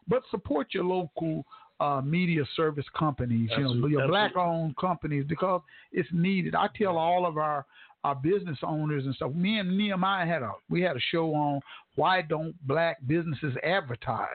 But 0.07 0.23
support 0.31 0.73
your 0.73 0.85
local 0.85 1.45
uh, 1.79 2.01
media 2.03 2.43
service 2.55 2.85
companies, 2.97 3.49
you 3.57 3.63
know, 3.63 3.87
your 3.87 4.07
black 4.07 4.35
owned 4.35 4.75
companies 4.77 5.25
because 5.27 5.61
it's 5.91 6.09
needed. 6.11 6.55
I 6.55 6.67
tell 6.77 6.97
all 6.97 7.25
of 7.25 7.37
our 7.37 7.65
our 8.05 8.15
business 8.15 8.57
owners 8.63 9.05
and 9.05 9.13
stuff. 9.15 9.33
Me 9.33 9.59
and 9.59 9.77
Nehemiah 9.77 10.25
had 10.25 10.41
a 10.41 10.51
we 10.69 10.81
had 10.81 10.95
a 10.95 11.01
show 11.11 11.33
on 11.33 11.59
why 11.95 12.21
don't 12.21 12.55
black 12.65 12.97
businesses 13.07 13.53
advertise. 13.63 14.27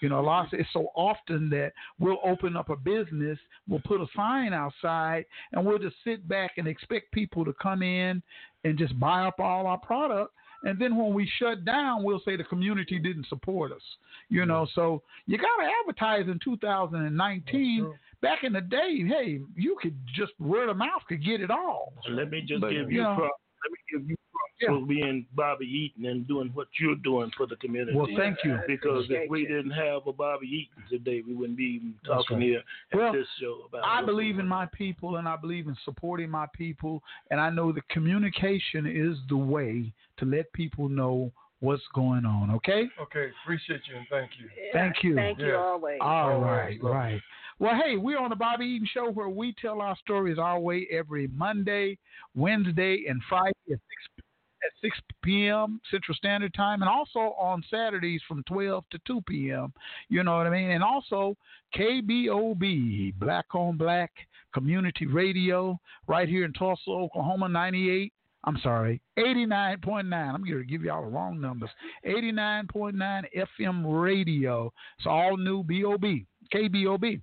You 0.00 0.08
know, 0.08 0.20
a 0.20 0.22
lot 0.22 0.46
of, 0.46 0.58
it's 0.58 0.68
so 0.72 0.88
often 0.94 1.48
that 1.50 1.72
we'll 1.98 2.18
open 2.24 2.56
up 2.56 2.70
a 2.70 2.76
business, 2.76 3.38
we'll 3.68 3.82
put 3.84 4.00
a 4.00 4.06
sign 4.16 4.52
outside, 4.52 5.24
and 5.52 5.64
we'll 5.64 5.78
just 5.78 5.96
sit 6.04 6.28
back 6.28 6.52
and 6.56 6.66
expect 6.66 7.12
people 7.12 7.44
to 7.44 7.52
come 7.60 7.82
in 7.82 8.22
and 8.64 8.78
just 8.78 8.98
buy 8.98 9.26
up 9.26 9.38
all 9.38 9.66
our 9.66 9.78
product. 9.78 10.32
And 10.64 10.78
then 10.80 10.96
when 10.96 11.14
we 11.14 11.30
shut 11.38 11.64
down, 11.64 12.02
we'll 12.02 12.20
say 12.24 12.36
the 12.36 12.44
community 12.44 12.98
didn't 12.98 13.26
support 13.28 13.70
us. 13.72 13.82
You 14.28 14.44
know, 14.44 14.66
so 14.74 15.02
you 15.26 15.38
got 15.38 15.46
to 15.62 15.70
advertise 15.82 16.26
in 16.28 16.38
2019. 16.42 17.92
Back 18.20 18.42
in 18.42 18.52
the 18.52 18.60
day, 18.60 19.04
hey, 19.06 19.40
you 19.56 19.76
could 19.80 19.96
just 20.14 20.32
word 20.40 20.68
of 20.68 20.76
mouth 20.76 21.02
could 21.08 21.24
get 21.24 21.40
it 21.40 21.50
all. 21.52 21.92
Let 22.10 22.30
me 22.30 22.40
just 22.40 22.60
But, 22.60 22.70
give 22.70 22.90
you 22.90 22.98
you 22.98 23.02
know- 23.04 23.14
props. 23.16 23.40
Let 23.64 23.70
me 23.72 23.78
give 24.00 24.10
you 24.10 24.16
props 24.60 24.80
for 24.80 24.86
being 24.86 25.26
Bobby 25.34 25.66
Eaton 25.66 26.06
and 26.06 26.26
doing 26.26 26.50
what 26.54 26.68
you're 26.78 26.96
doing 26.96 27.30
for 27.36 27.46
the 27.46 27.56
community. 27.56 27.96
Well, 27.96 28.08
thank 28.16 28.38
you. 28.44 28.58
Because 28.66 29.06
if 29.08 29.30
we 29.30 29.46
didn't 29.46 29.70
have 29.72 30.06
a 30.06 30.12
Bobby 30.12 30.46
Eaton 30.46 30.84
today, 30.90 31.22
we 31.26 31.34
wouldn't 31.34 31.58
be 31.58 31.64
even 31.80 31.94
talking 32.04 32.38
right. 32.38 32.42
here 32.46 32.62
at 32.92 32.98
Well, 32.98 33.12
this 33.12 33.26
show 33.40 33.60
about 33.68 33.84
I 33.84 34.04
believe 34.04 34.38
in 34.38 34.46
my 34.46 34.66
people 34.66 35.16
and 35.16 35.28
I 35.28 35.36
believe 35.36 35.66
in 35.68 35.76
supporting 35.84 36.30
my 36.30 36.46
people. 36.54 37.02
And 37.30 37.40
I 37.40 37.50
know 37.50 37.72
that 37.72 37.88
communication 37.88 38.86
is 38.86 39.18
the 39.28 39.36
way 39.36 39.92
to 40.18 40.24
let 40.24 40.52
people 40.52 40.88
know 40.88 41.32
what's 41.60 41.82
going 41.94 42.24
on. 42.24 42.50
Okay? 42.52 42.88
Okay, 43.00 43.30
appreciate 43.42 43.80
you 43.88 43.96
and 43.96 44.06
thank 44.10 44.30
you. 44.38 44.48
Thank 44.72 45.02
you. 45.02 45.14
Thank 45.14 45.38
you 45.38 45.48
Yeah. 45.48 45.56
always. 45.56 45.98
All 46.00 46.32
Always. 46.34 46.80
right, 46.80 46.82
right. 46.82 47.22
Well, 47.60 47.74
hey, 47.74 47.96
we're 47.96 48.18
on 48.18 48.30
the 48.30 48.36
Bobby 48.36 48.66
Eaton 48.66 48.86
Show 48.92 49.10
where 49.10 49.28
we 49.28 49.52
tell 49.60 49.80
our 49.80 49.96
stories 49.96 50.38
our 50.38 50.60
way 50.60 50.86
every 50.92 51.26
Monday, 51.28 51.98
Wednesday, 52.36 53.06
and 53.08 53.20
Friday 53.28 53.52
at 53.72 53.80
6, 54.16 54.17
at 54.64 54.72
6 54.82 54.98
p.m. 55.22 55.80
Central 55.90 56.14
Standard 56.14 56.54
Time, 56.54 56.82
and 56.82 56.88
also 56.88 57.34
on 57.38 57.62
Saturdays 57.70 58.20
from 58.26 58.42
12 58.44 58.84
to 58.90 58.98
2 59.06 59.20
p.m. 59.28 59.72
You 60.08 60.22
know 60.22 60.36
what 60.36 60.46
I 60.46 60.50
mean? 60.50 60.70
And 60.70 60.82
also 60.82 61.36
KBOB, 61.76 63.14
Black 63.18 63.46
on 63.54 63.76
Black 63.76 64.10
Community 64.54 65.06
Radio, 65.06 65.78
right 66.06 66.28
here 66.28 66.44
in 66.44 66.52
Tulsa, 66.52 66.90
Oklahoma, 66.90 67.48
98. 67.48 68.12
I'm 68.44 68.58
sorry, 68.62 69.00
89.9. 69.18 70.12
I'm 70.12 70.44
going 70.44 70.58
to 70.58 70.64
give 70.64 70.82
y'all 70.82 71.04
the 71.04 71.10
wrong 71.10 71.40
numbers. 71.40 71.70
89.9 72.06 73.24
FM 73.58 74.02
radio. 74.02 74.72
It's 74.96 75.06
all 75.06 75.36
new 75.36 75.62
BOB, 75.64 76.24
KBOB. 76.54 77.20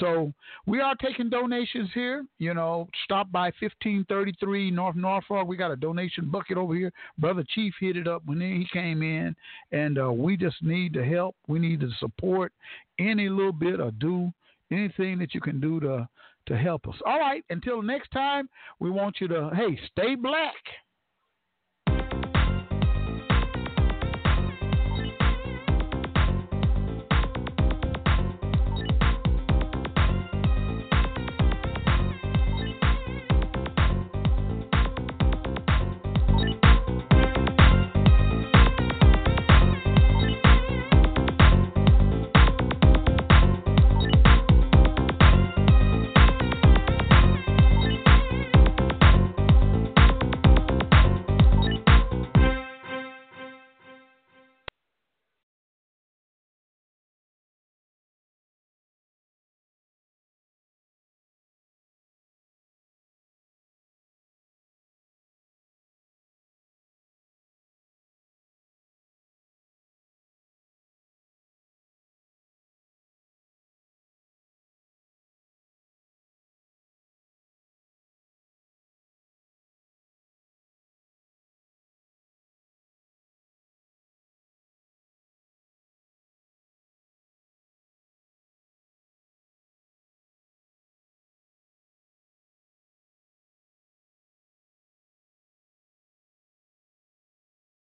So 0.00 0.32
we 0.66 0.80
are 0.80 0.94
taking 0.96 1.30
donations 1.30 1.90
here. 1.94 2.24
You 2.38 2.54
know, 2.54 2.88
stop 3.04 3.30
by 3.30 3.46
1533 3.60 4.70
North 4.70 4.96
Norfolk. 4.96 5.46
We 5.46 5.56
got 5.56 5.70
a 5.70 5.76
donation 5.76 6.30
bucket 6.30 6.56
over 6.56 6.74
here. 6.74 6.92
Brother 7.18 7.44
Chief 7.54 7.72
hit 7.80 7.96
it 7.96 8.08
up 8.08 8.22
when 8.24 8.40
he 8.40 8.66
came 8.72 9.02
in, 9.02 9.36
and 9.72 9.98
uh, 9.98 10.12
we 10.12 10.36
just 10.36 10.62
need 10.62 10.94
the 10.94 11.04
help. 11.04 11.36
We 11.48 11.58
need 11.58 11.80
the 11.80 11.90
support. 11.98 12.52
Any 12.98 13.28
little 13.28 13.52
bit 13.52 13.80
or 13.80 13.90
do 13.92 14.32
anything 14.70 15.18
that 15.18 15.34
you 15.34 15.40
can 15.40 15.60
do 15.60 15.80
to 15.80 16.08
to 16.46 16.58
help 16.58 16.86
us. 16.86 16.96
All 17.06 17.18
right. 17.18 17.42
Until 17.48 17.80
next 17.80 18.10
time, 18.10 18.48
we 18.78 18.90
want 18.90 19.16
you 19.20 19.28
to 19.28 19.50
hey 19.54 19.78
stay 19.92 20.14
black. 20.14 20.54